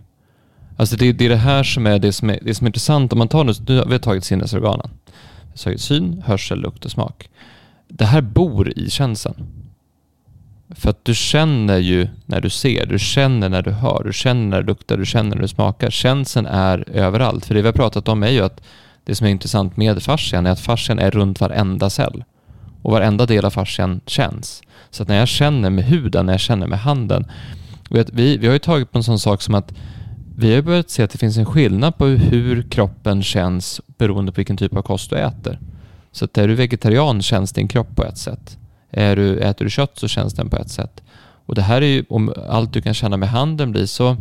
Alltså 0.78 0.96
det, 0.96 1.12
det 1.14 1.26
är 1.26 1.30
det 1.30 1.36
här 1.36 1.64
som 1.64 1.88
är 1.88 2.00
det 2.00 2.12
som 2.12 2.30
är, 2.30 2.40
det 2.42 2.54
som 2.54 2.66
är 2.66 2.70
intressant. 2.70 3.14
Om 3.14 3.20
man 3.20 3.28
tar 3.28 3.44
nu, 3.44 3.54
nu 3.68 3.78
har 3.78 3.86
vi 3.86 4.00
tagit 4.00 4.24
sinnesorganen. 4.24 4.90
Syn, 5.54 6.24
hörsel, 6.26 6.60
lukt 6.60 6.86
och 6.86 6.92
smak. 6.92 7.30
Det 7.88 8.06
här 8.06 8.22
bor 8.22 8.80
i 8.80 8.90
känseln. 8.90 9.48
För 10.76 10.90
att 10.90 11.06
du 11.06 11.16
känner 11.16 11.78
ju 11.78 12.08
när 12.26 12.42
du 12.42 12.50
ser, 12.50 12.86
du 12.86 13.00
känner 13.00 13.50
när 13.50 13.62
du 13.62 13.72
hör, 13.72 14.04
du 14.04 14.14
känner 14.14 14.48
när 14.48 14.62
du 14.62 14.68
luktar, 14.68 14.98
du 14.98 15.06
känner 15.06 15.36
när 15.36 15.42
du 15.42 15.48
smakar. 15.48 15.90
Känseln 15.90 16.46
är 16.46 16.90
överallt. 16.90 17.46
För 17.46 17.56
det 17.56 17.62
vi 17.62 17.68
har 17.68 17.74
pratat 17.74 18.08
om 18.08 18.24
är 18.24 18.30
ju 18.30 18.42
att 18.42 18.62
det 19.04 19.16
som 19.16 19.28
är 19.28 19.32
intressant 19.32 19.78
med 19.78 20.04
fascian 20.04 20.46
är 20.46 20.52
att 20.52 20.60
fascian 20.60 21.00
är 21.00 21.12
runt 21.12 21.40
varenda 21.40 21.90
cell. 21.90 22.24
Och 22.82 22.92
varenda 22.92 23.26
del 23.26 23.46
av 23.46 23.50
fascian 23.50 24.02
känns. 24.06 24.62
Så 24.90 25.04
att 25.04 25.10
när 25.10 25.18
jag 25.18 25.28
känner 25.28 25.70
med 25.70 25.86
huden, 25.86 26.26
när 26.26 26.34
jag 26.34 26.40
känner 26.40 26.68
med 26.68 26.80
handen. 26.80 27.26
Vet, 27.90 28.10
vi, 28.14 28.38
vi 28.38 28.48
har 28.48 28.54
ju 28.54 28.60
tagit 28.60 28.92
på 28.92 28.98
en 28.98 29.04
sån 29.04 29.20
sak 29.20 29.42
som 29.42 29.56
att 29.56 29.74
vi 30.36 30.56
har 30.56 30.62
börjat 30.62 30.90
se 30.90 31.04
att 31.04 31.12
det 31.12 31.18
finns 31.18 31.38
en 31.38 31.46
skillnad 31.46 31.98
på 31.98 32.06
hur 32.06 32.62
kroppen 32.62 33.24
känns 33.24 33.82
beroende 33.98 34.32
på 34.32 34.36
vilken 34.36 34.58
typ 34.58 34.76
av 34.76 34.82
kost 34.82 35.10
du 35.10 35.16
äter. 35.16 35.60
Så 36.12 36.26
att 36.26 36.38
är 36.38 36.48
du 36.48 36.56
vegetarian 36.56 37.22
känns 37.22 37.52
din 37.54 37.68
kropp 37.68 37.96
på 37.96 38.04
ett 38.04 38.18
sätt. 38.18 38.58
Är 38.92 39.16
du, 39.16 39.40
äter 39.40 39.66
du 39.66 39.72
kött 39.72 39.92
så 40.00 40.08
känns 40.08 40.34
den 40.34 40.50
på 40.50 40.58
ett 40.58 40.70
sätt. 40.72 41.04
Och 41.46 41.56
det 41.56 41.62
här 41.62 41.82
är 41.82 41.86
ju, 41.86 42.04
om 42.10 42.34
allt 42.50 42.74
du 42.74 42.82
kan 42.82 42.94
känna 42.94 43.18
med 43.18 43.30
handen 43.30 43.72
blir 43.72 43.86
så 43.86 44.18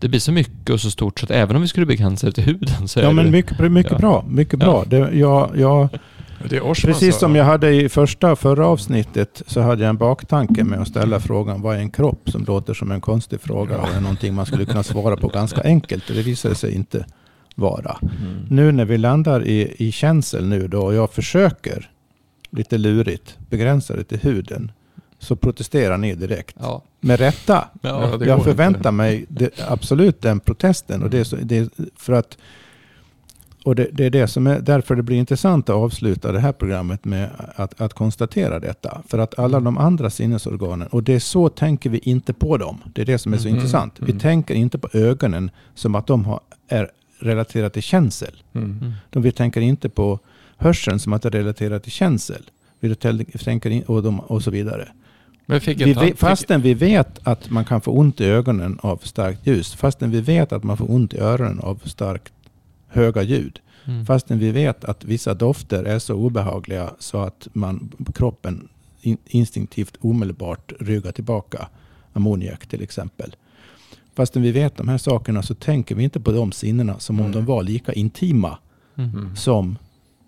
det 0.00 0.08
blir 0.08 0.20
så 0.20 0.32
mycket 0.32 0.70
och 0.70 0.80
så 0.80 0.90
stort 0.90 1.20
så 1.20 1.26
att 1.26 1.30
även 1.30 1.56
om 1.56 1.62
vi 1.62 1.68
skulle 1.68 1.86
begränsa 1.86 2.26
det 2.26 2.32
till 2.32 2.44
huden 2.44 2.88
så 2.88 3.00
är 3.00 3.04
Ja, 3.04 3.12
men 3.12 3.30
mycket, 3.30 3.72
mycket 3.72 3.92
Ja. 3.92 3.98
bra. 3.98 4.24
Mycket 4.28 4.58
bra. 4.58 4.84
Det, 4.86 4.96
jag, 4.96 5.50
jag, 5.56 5.88
Precis 6.74 7.18
som 7.18 7.36
jag 7.36 7.44
hade 7.44 7.70
i 7.70 7.88
första, 7.88 8.36
förra 8.36 8.66
avsnittet 8.66 9.42
så 9.46 9.60
hade 9.60 9.82
jag 9.82 9.90
en 9.90 9.96
baktanke 9.96 10.64
med 10.64 10.80
att 10.80 10.88
ställa 10.88 11.20
frågan 11.20 11.62
vad 11.62 11.76
är 11.76 11.80
en 11.80 11.90
kropp 11.90 12.30
som 12.30 12.44
låter 12.44 12.74
som 12.74 12.90
en 12.90 13.00
konstig 13.00 13.40
fråga 13.40 13.78
och 13.78 13.88
är 13.88 14.00
någonting 14.00 14.34
man 14.34 14.46
skulle 14.46 14.64
kunna 14.64 14.82
svara 14.82 15.16
på 15.16 15.28
ganska 15.28 15.62
enkelt 15.62 16.10
och 16.10 16.16
det 16.16 16.22
visade 16.22 16.54
sig 16.54 16.74
inte 16.74 17.06
vara. 17.54 17.98
Mm. 18.02 18.46
Nu 18.50 18.72
när 18.72 18.84
vi 18.84 18.98
landar 18.98 19.44
i, 19.44 19.74
i 19.78 19.92
känsel 19.92 20.48
nu 20.48 20.68
då 20.68 20.82
och 20.82 20.94
jag 20.94 21.10
försöker 21.10 21.90
lite 22.50 22.78
lurigt 22.78 23.38
begränsa 23.50 23.96
det 23.96 24.04
till 24.04 24.18
huden 24.18 24.72
så 25.18 25.36
protesterar 25.36 25.98
ni 25.98 26.14
direkt. 26.14 26.56
Ja. 26.60 26.82
Med 27.00 27.20
rätta. 27.20 27.68
Ja, 27.82 28.24
jag 28.24 28.44
förväntar 28.44 28.78
inte. 28.78 28.90
mig 28.90 29.26
det, 29.28 29.64
absolut 29.68 30.22
den 30.22 30.40
protesten. 30.40 31.02
Och 31.02 31.10
det 31.10 31.24
så, 31.24 31.36
det 31.36 31.58
är 31.58 31.68
för 31.96 32.12
att 32.12 32.38
och 33.68 33.74
det, 33.74 33.88
det 33.92 34.04
är 34.04 34.10
det 34.10 34.28
som 34.28 34.46
är 34.46 34.60
därför 34.60 34.96
det 34.96 35.02
blir 35.02 35.16
intressant 35.16 35.68
att 35.68 35.76
avsluta 35.76 36.32
det 36.32 36.40
här 36.40 36.52
programmet 36.52 37.04
med 37.04 37.30
att, 37.56 37.80
att 37.80 37.94
konstatera 37.94 38.60
detta. 38.60 39.02
För 39.08 39.18
att 39.18 39.38
alla 39.38 39.60
de 39.60 39.78
andra 39.78 40.10
sinnesorganen, 40.10 40.88
och 40.88 41.02
det 41.02 41.14
är 41.14 41.18
så 41.18 41.48
tänker 41.48 41.90
vi 41.90 41.98
inte 41.98 42.32
på 42.32 42.56
dem. 42.56 42.78
Det 42.94 43.02
är 43.02 43.06
det 43.06 43.18
som 43.18 43.32
är 43.32 43.38
så 43.38 43.48
Mhm, 43.48 43.56
intressant. 43.56 43.94
Vi 43.98 44.10
mm. 44.10 44.20
tänker 44.20 44.54
inte 44.54 44.78
på 44.78 44.88
ögonen 44.92 45.50
som 45.74 45.94
att 45.94 46.06
de 46.06 46.24
har, 46.24 46.40
är 46.68 46.90
relaterade 47.18 47.70
till 47.70 47.82
känsel. 47.82 48.42
Mm. 48.54 48.70
Mm. 48.70 48.92
De, 49.10 49.22
vi 49.22 49.32
tänker 49.32 49.60
inte 49.60 49.88
på 49.88 50.18
hörseln 50.56 50.98
som 50.98 51.12
att 51.12 51.22
det 51.22 51.28
är 51.28 51.32
relaterat 51.32 51.82
till 51.82 51.92
känsel. 51.92 52.42
Vi 52.80 52.94
tänker 53.44 53.70
in, 53.70 53.82
och, 53.82 54.02
de, 54.02 54.20
och 54.20 54.42
så 54.42 54.50
vidare. 54.50 54.88
Men 55.46 55.60
fick 55.60 55.80
Vi 55.80 55.92
vet, 55.92 56.18
fastän 56.18 56.62
vi 56.62 56.74
vet 56.74 57.18
att 57.22 57.50
man 57.50 57.64
kan 57.64 57.80
få 57.80 57.90
ont 57.92 58.20
i 58.20 58.24
ögonen 58.24 58.78
av 58.82 58.96
starkt 58.96 59.46
ljus, 59.46 59.74
fastän 59.74 60.10
vi 60.10 60.20
vet 60.20 60.52
att 60.52 60.64
man 60.64 60.76
får 60.76 60.90
ont 60.90 61.14
i 61.14 61.18
öronen 61.18 61.60
av 61.60 61.80
starkt 61.84 62.32
höga 62.88 63.22
ljud, 63.22 63.60
Mm. 63.84 64.06
fastän 64.06 64.38
vi 64.38 64.50
vet 64.52 64.84
att 64.84 65.04
vissa 65.04 65.34
dofter 65.34 65.84
är 65.84 65.98
så 65.98 66.14
obehagliga 66.14 66.90
så 66.98 67.18
att 67.18 67.48
man, 67.52 67.92
kroppen 68.14 68.68
in, 69.02 69.18
instinktivt 69.26 69.96
omedelbart 70.00 70.72
ryggar 70.80 71.12
tillbaka 71.12 71.68
ammoniak 72.12 72.66
till 72.66 72.82
exempel. 72.82 73.36
Fastän 74.14 74.42
vi 74.42 74.52
vet 74.52 74.76
de 74.76 74.88
här 74.88 74.98
sakerna 74.98 75.42
så 75.42 75.54
tänker 75.54 75.94
vi 75.94 76.04
inte 76.04 76.20
på 76.20 76.32
de 76.32 76.52
sinnena 76.52 76.98
som 76.98 77.16
om 77.20 77.26
Mm. 77.26 77.32
de 77.32 77.44
var 77.44 77.62
lika 77.62 77.92
intima 77.92 78.58
Mm. 78.96 79.10
Mm. 79.10 79.36
som 79.36 79.78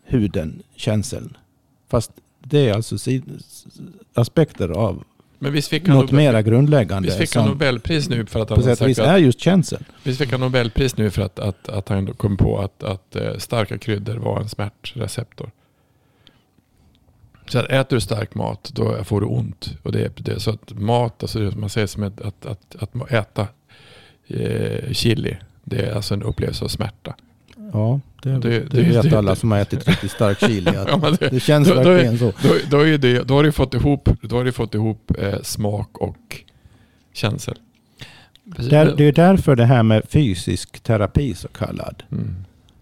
huden, 0.05 0.63
känseln. 0.77 1.37
Fast 1.89 2.13
det 2.41 2.69
är 2.69 2.75
alltså 2.75 2.97
aspekter 4.15 4.69
av 4.69 5.05
Men 5.43 5.53
visst 5.53 5.69
fick 5.69 5.89
han, 5.89 5.97
något 5.97 6.11
Nobel, 6.11 6.17
mera 6.17 6.43
grundläggande 6.43 7.07
visst 7.09 7.19
fick 7.19 7.35
han 7.35 7.49
Nobelpris 7.49 8.09
nu 8.09 8.27
för 8.27 8.41
att 8.41 8.49
på 8.49 8.55
han 8.55 8.65
sätt 8.65 8.81
och 8.81 8.89
vis 8.89 8.97
sagt 8.97 9.09
är 9.09 9.17
just 9.19 9.41
känsel. 9.41 9.85
visst 10.03 10.19
fick 10.19 10.31
han 10.33 10.41
Nobelpris 10.41 10.97
nu 10.97 11.11
för 11.11 11.23
att, 11.23 11.39
att, 11.39 11.69
att 11.69 11.89
han 11.89 12.07
kom 12.07 12.37
på 12.37 12.59
att, 12.59 12.83
att 12.83 13.17
eh, 13.17 13.37
starka 13.37 13.79
kryddor 13.79 14.17
var 14.17 14.41
en 14.41 14.49
smärtreceptor. 14.49 15.51
Så 17.49 17.59
att 17.59 17.67
äter 17.67 17.97
du 17.97 18.01
stark 18.01 18.35
mat 18.35 18.71
då 18.75 19.05
får 19.05 19.21
du 19.21 19.27
ont. 19.27 19.77
Och 19.83 19.93
det, 19.93 20.05
är- 20.05 20.13
det, 20.17 20.41
så 20.41 20.51
att 20.51 20.73
mat, 20.73 21.23
alltså 21.23 21.39
det 21.39 21.57
man 21.57 21.71
säger 21.71 21.87
som 21.87 22.03
ett, 22.03 22.21
att, 22.21 22.47
att, 22.47 22.77
att 22.79 23.13
äta 23.13 23.49
eh, 24.27 24.93
chili, 24.93 25.37
det 25.65 25.77
är 25.83 25.95
alltså 25.95 26.15
en 26.15 26.23
upplevelse 26.23 26.65
av 26.65 26.69
smärta. 26.69 27.15
Ja, 27.73 28.01
det, 28.23 28.31
Det- 28.31 28.39
det, 28.39 28.61
det- 28.71 28.83
vet 28.83 29.11
det- 29.11 29.19
alla 29.19 29.37
som 29.37 29.51
har 29.51 29.59
ätit 29.59 29.89
riktigt 29.89 30.11
stark 30.11 30.39
chili. 30.41 30.69
Att 30.77 30.89
Ja, 30.89 30.97
men 31.03 31.15
det, 31.21 31.29
det 31.29 31.41
känns 31.41 31.69
då- 31.69 31.75
då 31.75 31.81
verkligen 31.91 32.19
så. 32.19 32.33
då, 32.43 32.55
då, 32.71 32.81
är 32.87 32.99
det, 32.99 33.23
då 33.29 33.35
har 33.35 33.43
du 33.43 33.53
fått 33.53 33.75
ihop, 33.75 34.09
då 34.23 34.37
har 34.37 34.45
du 34.45 34.53
fått 34.53 34.75
ihop 34.75 35.11
eh, 35.19 35.41
smak 35.43 35.99
och 35.99 36.17
känsel. 37.13 37.55
Där, 38.45 38.95
det 38.97 39.05
är 39.05 39.13
därför 39.13 39.57
det 39.57 39.65
här 39.65 39.83
med 39.83 40.03
fysisk 40.09 40.81
terapi 40.81 41.35
så 41.35 41.49
kallad 41.49 42.03
Mm. 42.13 42.35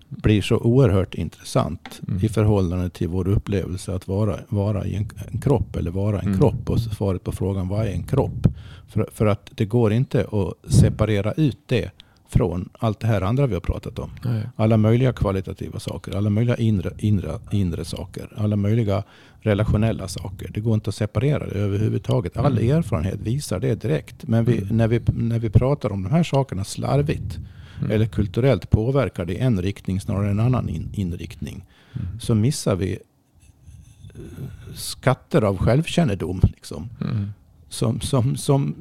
blir 0.08 0.42
så 0.42 0.56
oerhört 0.56 1.14
intressant 1.14 2.00
Mm. 2.08 2.24
i 2.24 2.28
förhållande 2.28 2.90
till 2.90 3.08
vår 3.08 3.28
upplevelse 3.28 3.94
att 3.94 4.08
vara, 4.08 4.36
vara 4.48 4.84
i 4.86 4.94
en, 4.94 5.08
en 5.32 5.40
kropp 5.40 5.76
eller 5.76 5.90
vara 5.90 6.20
en 6.20 6.26
Mm. 6.26 6.38
kropp. 6.38 6.70
Och 6.70 6.80
svaret 6.80 7.24
på 7.24 7.32
frågan 7.32 7.68
vad 7.68 7.86
är 7.86 7.90
en 7.90 8.02
kropp? 8.02 8.46
För, 8.88 9.08
för 9.12 9.26
att 9.26 9.50
det 9.54 9.64
går 9.64 9.92
inte 9.92 10.20
att 10.32 10.72
separera 10.72 11.32
ut 11.32 11.58
det 11.66 11.90
från 12.28 12.68
allt 12.78 13.00
det 13.00 13.06
här 13.06 13.20
andra 13.22 13.46
vi 13.46 13.54
har 13.54 13.60
pratat 13.60 13.98
om. 13.98 14.10
Nej. 14.24 14.42
Alla 14.56 14.76
möjliga 14.76 15.12
kvalitativa 15.12 15.78
saker, 15.80 16.16
alla 16.16 16.30
möjliga 16.30 16.56
inre, 16.56 16.92
inre, 16.98 17.38
inre 17.52 17.84
saker, 17.84 18.28
alla 18.36 18.56
möjliga 18.56 19.02
relationella 19.40 20.08
saker. 20.08 20.50
Det 20.54 20.60
går 20.60 20.74
inte 20.74 20.88
att 20.90 20.94
separera 20.94 21.46
det 21.46 21.58
överhuvudtaget. 21.58 22.36
All 22.36 22.58
Mm. 22.58 22.76
erfarenhet 22.78 23.20
visar 23.20 23.60
det 23.60 23.74
direkt. 23.82 24.26
Men 24.28 24.44
vi, 24.44 24.58
Mm. 24.62 24.76
när, 24.76 24.88
vi, 24.88 25.00
när 25.06 25.38
vi 25.38 25.50
pratar 25.50 25.92
om 25.92 26.02
de 26.02 26.10
här 26.12 26.22
sakerna 26.22 26.64
slarvigt 26.64 27.38
Mm. 27.80 27.90
eller 27.90 28.06
kulturellt 28.06 28.70
påverkar 28.70 29.24
det 29.24 29.34
en 29.40 29.62
riktning 29.62 30.00
snarare 30.00 30.30
än 30.30 30.38
en 30.38 30.46
annan 30.46 30.68
in, 30.68 30.88
inriktning 30.92 31.64
Mm. 31.94 32.20
så 32.20 32.34
missar 32.34 32.76
vi 32.76 32.92
eh, 32.92 34.74
skatter 34.74 35.42
av 35.42 35.56
självkännedom 35.58 36.40
liksom, 36.44 36.88
Mm. 37.00 37.26
som, 37.68 38.00
som, 38.00 38.36
som 38.36 38.74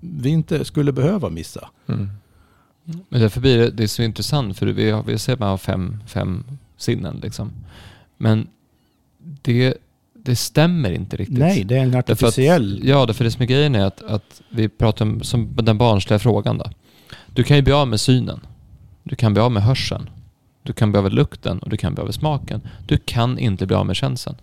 vi 0.00 0.28
inte 0.30 0.64
skulle 0.64 0.92
behöva 0.92 1.28
missa. 1.30 1.68
Men 2.84 3.20
därför 3.20 3.40
blir 3.40 3.58
det, 3.58 3.70
det 3.70 3.82
är 3.82 3.86
så 3.86 4.02
intressant 4.02 4.58
för 4.58 4.66
vi, 4.66 4.90
har, 4.90 5.02
vi 5.02 5.18
ser 5.18 5.32
att 5.32 5.38
man 5.38 5.48
har 5.48 5.58
fem, 5.58 6.02
fem 6.06 6.44
sinnen 6.76 7.20
liksom. 7.22 7.52
Men 8.16 8.48
det, 9.42 9.74
det 10.14 10.36
stämmer 10.36 10.92
inte 10.92 11.16
riktigt. 11.16 11.38
Nej, 11.38 11.64
det 11.64 11.76
är 11.76 11.82
en 11.82 11.90
Därför 11.90 12.12
att, 12.12 12.22
artificiell... 12.22 12.80
ja, 12.84 13.06
därför 13.06 13.24
det 13.24 13.30
som 13.30 13.42
är 13.42 13.46
grejen 13.46 13.74
är 13.74 13.84
att, 13.84 14.02
att 14.02 14.42
vi 14.50 14.68
pratar 14.68 15.04
om 15.04 15.22
som 15.22 15.56
den 15.56 15.78
barnsliga 15.78 16.18
frågan 16.18 16.58
då. 16.58 16.70
Du 17.34 17.44
kan 17.44 17.56
ju 17.56 17.62
bli 17.62 17.72
av 17.72 17.88
med 17.88 18.00
synen. 18.00 18.40
Du 19.02 19.16
kan 19.16 19.32
bli 19.32 19.42
av 19.42 19.52
med 19.52 19.62
hörseln. 19.62 20.10
Du 20.62 20.72
kan 20.72 20.92
bli 20.92 20.98
av 20.98 21.04
med 21.04 21.12
lukten 21.12 21.58
och 21.58 21.70
du 21.70 21.76
kan 21.76 21.94
bli 21.94 22.00
av 22.00 22.06
med 22.06 22.14
smaken. 22.14 22.60
Du 22.86 22.96
kan 22.96 23.38
inte 23.38 23.66
bli 23.66 23.76
av 23.76 23.86
med 23.86 23.96
känseln. 23.96 24.36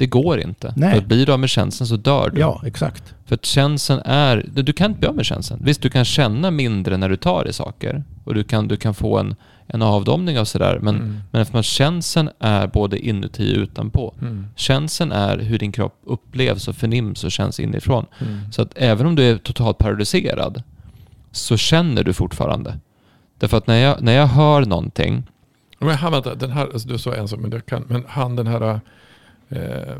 Det 0.00 0.06
går 0.06 0.40
inte. 0.40 0.72
Nej. 0.76 0.94
För 0.94 1.06
blir 1.06 1.26
du 1.26 1.32
av 1.32 1.40
med 1.40 1.48
känslan 1.50 1.86
så 1.86 1.96
dör 1.96 2.30
du. 2.30 2.40
Ja, 2.40 2.62
exakt. 2.66 3.14
För 3.26 3.34
att 3.34 3.44
känslan 3.44 4.00
är... 4.04 4.46
Du 4.54 4.72
kan 4.72 4.90
inte 4.90 5.00
bli 5.00 5.08
av 5.08 5.14
med 5.14 5.26
känslan. 5.26 5.60
Visst, 5.62 5.82
du 5.82 5.90
kan 5.90 6.04
känna 6.04 6.50
mindre 6.50 6.96
när 6.96 7.08
du 7.08 7.16
tar 7.16 7.48
i 7.48 7.52
saker. 7.52 8.04
Och 8.24 8.34
du 8.34 8.44
kan, 8.44 8.68
du 8.68 8.76
kan 8.76 8.94
få 8.94 9.18
en, 9.18 9.34
en 9.66 9.82
avdomning 9.82 10.38
av 10.38 10.44
sådär. 10.44 10.78
Men, 10.82 10.94
Mm. 10.96 11.20
men 11.30 11.42
eftersom 11.42 11.62
känslan 11.62 12.30
är 12.38 12.66
både 12.66 12.98
inuti 13.06 13.54
och 13.56 13.58
utanpå. 13.62 14.14
Mm. 14.20 14.46
Känslan 14.56 15.12
är 15.12 15.38
hur 15.38 15.58
din 15.58 15.72
kropp 15.72 16.00
upplevs 16.06 16.68
och 16.68 16.76
förnims 16.76 17.24
och 17.24 17.32
känns 17.32 17.60
inifrån. 17.60 18.06
Mm. 18.20 18.52
Så 18.52 18.62
att 18.62 18.72
även 18.76 19.06
om 19.06 19.14
du 19.14 19.22
är 19.30 19.36
totalt 19.38 19.78
paralyserad 19.78 20.62
så 21.32 21.56
känner 21.56 22.04
du 22.04 22.12
fortfarande. 22.12 22.78
Därför 23.38 23.56
att 23.56 23.66
när 23.66 23.76
jag, 23.76 24.02
när 24.02 24.12
jag 24.12 24.26
hör 24.26 24.64
någonting, 24.64 25.22
Men 25.78 25.94
han, 25.96 26.12
vänta, 26.12 26.34
den 26.34 26.50
här, 26.50 26.62
alltså, 26.72 26.88
du 26.88 26.98
sa 26.98 27.14
en 27.14 27.28
sak, 27.28 27.40
men, 27.40 27.60
kan, 27.60 27.84
men 27.88 28.04
han 28.08 28.36
den 28.36 28.46
här, 28.46 28.80
eh, 29.50 29.94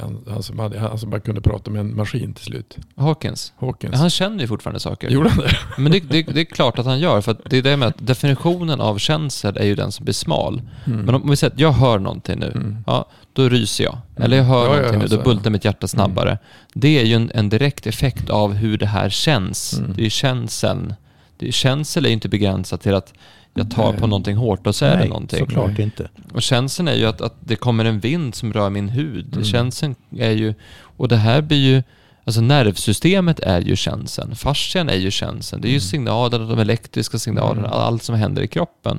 han, 0.00 0.24
han, 0.30 0.42
som 0.42 0.58
hade, 0.58 0.78
han 0.78 0.98
som 0.98 1.10
bara 1.10 1.20
kunde 1.20 1.40
prata 1.40 1.70
med 1.70 1.80
en 1.80 1.96
maskin 1.96 2.34
till 2.34 2.44
slut, 2.44 2.76
Hawkins, 2.96 3.52
Hawkins. 3.56 3.94
han 3.96 4.10
känner 4.10 4.40
ju 4.40 4.46
fortfarande 4.46 4.80
saker. 4.80 5.10
Gjorde 5.10 5.28
han 5.28 5.38
det? 5.38 5.56
Men 5.82 5.92
det, 5.92 6.00
det, 6.00 6.22
det 6.22 6.40
är 6.40 6.44
klart 6.44 6.78
att 6.78 6.86
han 6.86 7.00
gör, 7.00 7.20
för 7.20 7.32
att 7.32 7.40
det 7.50 7.56
är 7.58 7.62
det 7.62 7.76
med 7.76 7.88
att 7.88 8.06
definitionen 8.06 8.80
av 8.80 8.98
känsel 8.98 9.56
är 9.56 9.64
ju 9.64 9.74
den 9.74 9.92
som 9.92 10.04
blir 10.04 10.14
smal. 10.14 10.62
Mm. 10.86 11.00
Men 11.04 11.14
om 11.14 11.30
vi 11.30 11.36
säger 11.36 11.52
att 11.54 11.60
jag 11.60 11.72
hör 11.72 11.98
någonting 11.98 12.38
nu, 12.38 12.46
Mm. 12.54 12.76
ja, 12.86 13.08
då 13.32 13.48
ryser 13.48 13.84
jag. 13.84 13.98
Eller 14.16 14.36
jag 14.36 14.44
hör 14.44 14.56
Ja, 14.64 14.64
ja, 14.64 14.76
någonting 14.76 14.98
nu, 14.98 15.04
alltså, 15.04 15.16
då 15.16 15.22
bultar 15.22 15.50
mitt 15.50 15.64
hjärta 15.64 15.88
snabbare. 15.88 16.38
Det 16.74 16.98
är 17.00 17.04
ju 17.04 17.14
en, 17.14 17.30
en 17.34 17.48
direkt 17.48 17.86
effekt 17.86 18.30
av 18.30 18.52
hur 18.52 18.78
det 18.78 18.86
här 18.86 19.08
känns. 19.10 19.78
Mm. 19.78 19.92
Det 19.94 20.00
är 20.00 20.04
ju 20.04 20.10
känseln. 20.10 20.94
Det 21.36 21.48
är, 21.48 21.52
känsel 21.52 22.04
är 22.04 22.08
ju 22.08 22.14
inte 22.14 22.28
begränsat 22.28 22.80
till 22.82 22.94
att 22.94 23.14
jag 23.56 23.70
tar 23.70 23.90
Nej. 23.90 24.00
på 24.00 24.06
någonting 24.06 24.36
hårt 24.36 24.66
och 24.66 24.74
så 24.74 24.84
är 24.84 24.90
det 24.90 24.96
Nej, 24.96 25.08
någonting. 25.08 25.38
såklart 25.38 25.70
Nej. 25.70 25.82
inte. 25.82 26.08
Och 26.34 26.42
känslan 26.42 26.88
är 26.88 26.94
ju 26.94 27.06
att, 27.06 27.20
att 27.20 27.34
det 27.40 27.56
kommer 27.56 27.84
en 27.84 28.00
vind 28.00 28.34
som 28.34 28.52
rör 28.52 28.70
min 28.70 28.88
hud. 28.88 29.32
Mm. 29.32 29.44
Känslan 29.44 29.94
är 30.18 30.30
ju, 30.30 30.54
och 30.80 31.08
det 31.08 31.16
här 31.16 31.42
blir 31.42 31.58
ju, 31.58 31.82
alltså 32.24 32.40
nervsystemet 32.40 33.40
är 33.40 33.60
ju 33.60 33.76
känseln. 33.76 34.36
Fascian 34.36 34.88
är 34.88 34.96
ju 34.96 35.10
känseln. 35.10 35.62
Det 35.62 35.68
är 35.68 35.70
ju 35.70 35.74
Mm. 35.76 35.80
signalerna, 35.80 36.44
de 36.46 36.58
elektriska 36.58 37.18
signalerna, 37.18 37.66
Mm. 37.68 37.78
allt 37.80 38.02
som 38.02 38.14
händer 38.14 38.42
i 38.42 38.48
kroppen. 38.48 38.98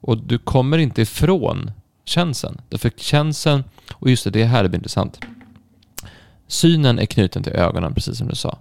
Och 0.00 0.16
du 0.18 0.38
kommer 0.38 0.78
inte 0.78 1.02
ifrån 1.02 1.70
känseln. 2.04 2.60
Därför 2.68 2.90
känseln, 2.96 3.64
och 3.92 4.10
just 4.10 4.24
det, 4.24 4.30
det 4.30 4.44
här 4.44 4.68
blir 4.68 4.78
intressant. 4.78 5.20
Synen 6.46 6.98
är 6.98 7.06
knuten 7.06 7.42
till 7.42 7.52
ögonen, 7.52 7.94
precis 7.94 8.18
som 8.18 8.28
du 8.28 8.34
sa. 8.34 8.58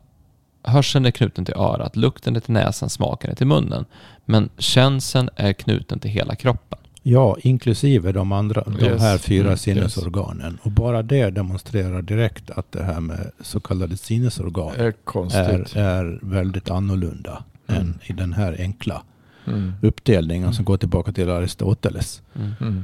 Hörseln 0.63 1.05
är 1.05 1.11
knuten 1.11 1.45
till 1.45 1.53
örat, 1.55 1.95
lukten 1.95 2.35
är 2.35 2.39
till 2.39 2.53
näsan, 2.53 2.89
smaken 2.89 3.31
är 3.31 3.35
till 3.35 3.47
munnen. 3.47 3.85
Men 4.29 4.49
känseln 4.57 5.29
är 5.35 5.53
knuten 5.53 5.99
till 5.99 6.11
hela 6.11 6.35
kroppen. 6.35 6.79
Ja, 7.03 7.37
inklusive 7.41 8.11
de 8.11 8.31
andra, 8.31 8.63
de 8.63 8.85
Yes. 8.85 9.01
här 9.01 9.17
fyra 9.17 9.45
Mm, 9.45 9.57
sinnesorganen. 9.57 10.57
Och 10.63 10.71
bara 10.71 11.03
det 11.03 11.29
demonstrerar 11.29 12.01
direkt 12.01 12.49
att 12.51 12.71
det 12.71 12.83
här 12.83 12.99
med 12.99 13.31
så 13.41 13.59
kallade 13.59 13.97
sinnesorgan 13.97 14.75
är 14.75 14.93
är, 15.33 15.77
är 15.77 16.19
väldigt 16.21 16.69
annorlunda 16.69 17.43
Mm. 17.67 17.81
än 17.81 17.99
i 18.05 18.13
den 18.13 18.33
här 18.33 18.55
enkla 18.59 19.03
Mm. 19.47 19.73
uppdelningen 19.81 20.53
som 20.53 20.65
går 20.65 20.77
tillbaka 20.77 21.11
till 21.11 21.29
Aristoteles 21.29 22.21
Mm. 22.35 22.51
Mm. 22.61 22.83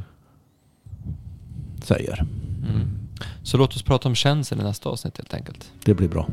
säger. 1.84 2.20
Mm. 2.70 2.88
Så 3.44 3.58
låt 3.58 3.76
oss 3.76 3.84
prata 3.84 4.10
om 4.10 4.16
känsel 4.16 4.60
i 4.60 4.64
nästa 4.64 4.90
avsnitt 4.90 5.18
helt 5.18 5.34
enkelt. 5.34 5.72
Det 5.86 5.94
blir 5.94 6.08
bra. 6.08 6.28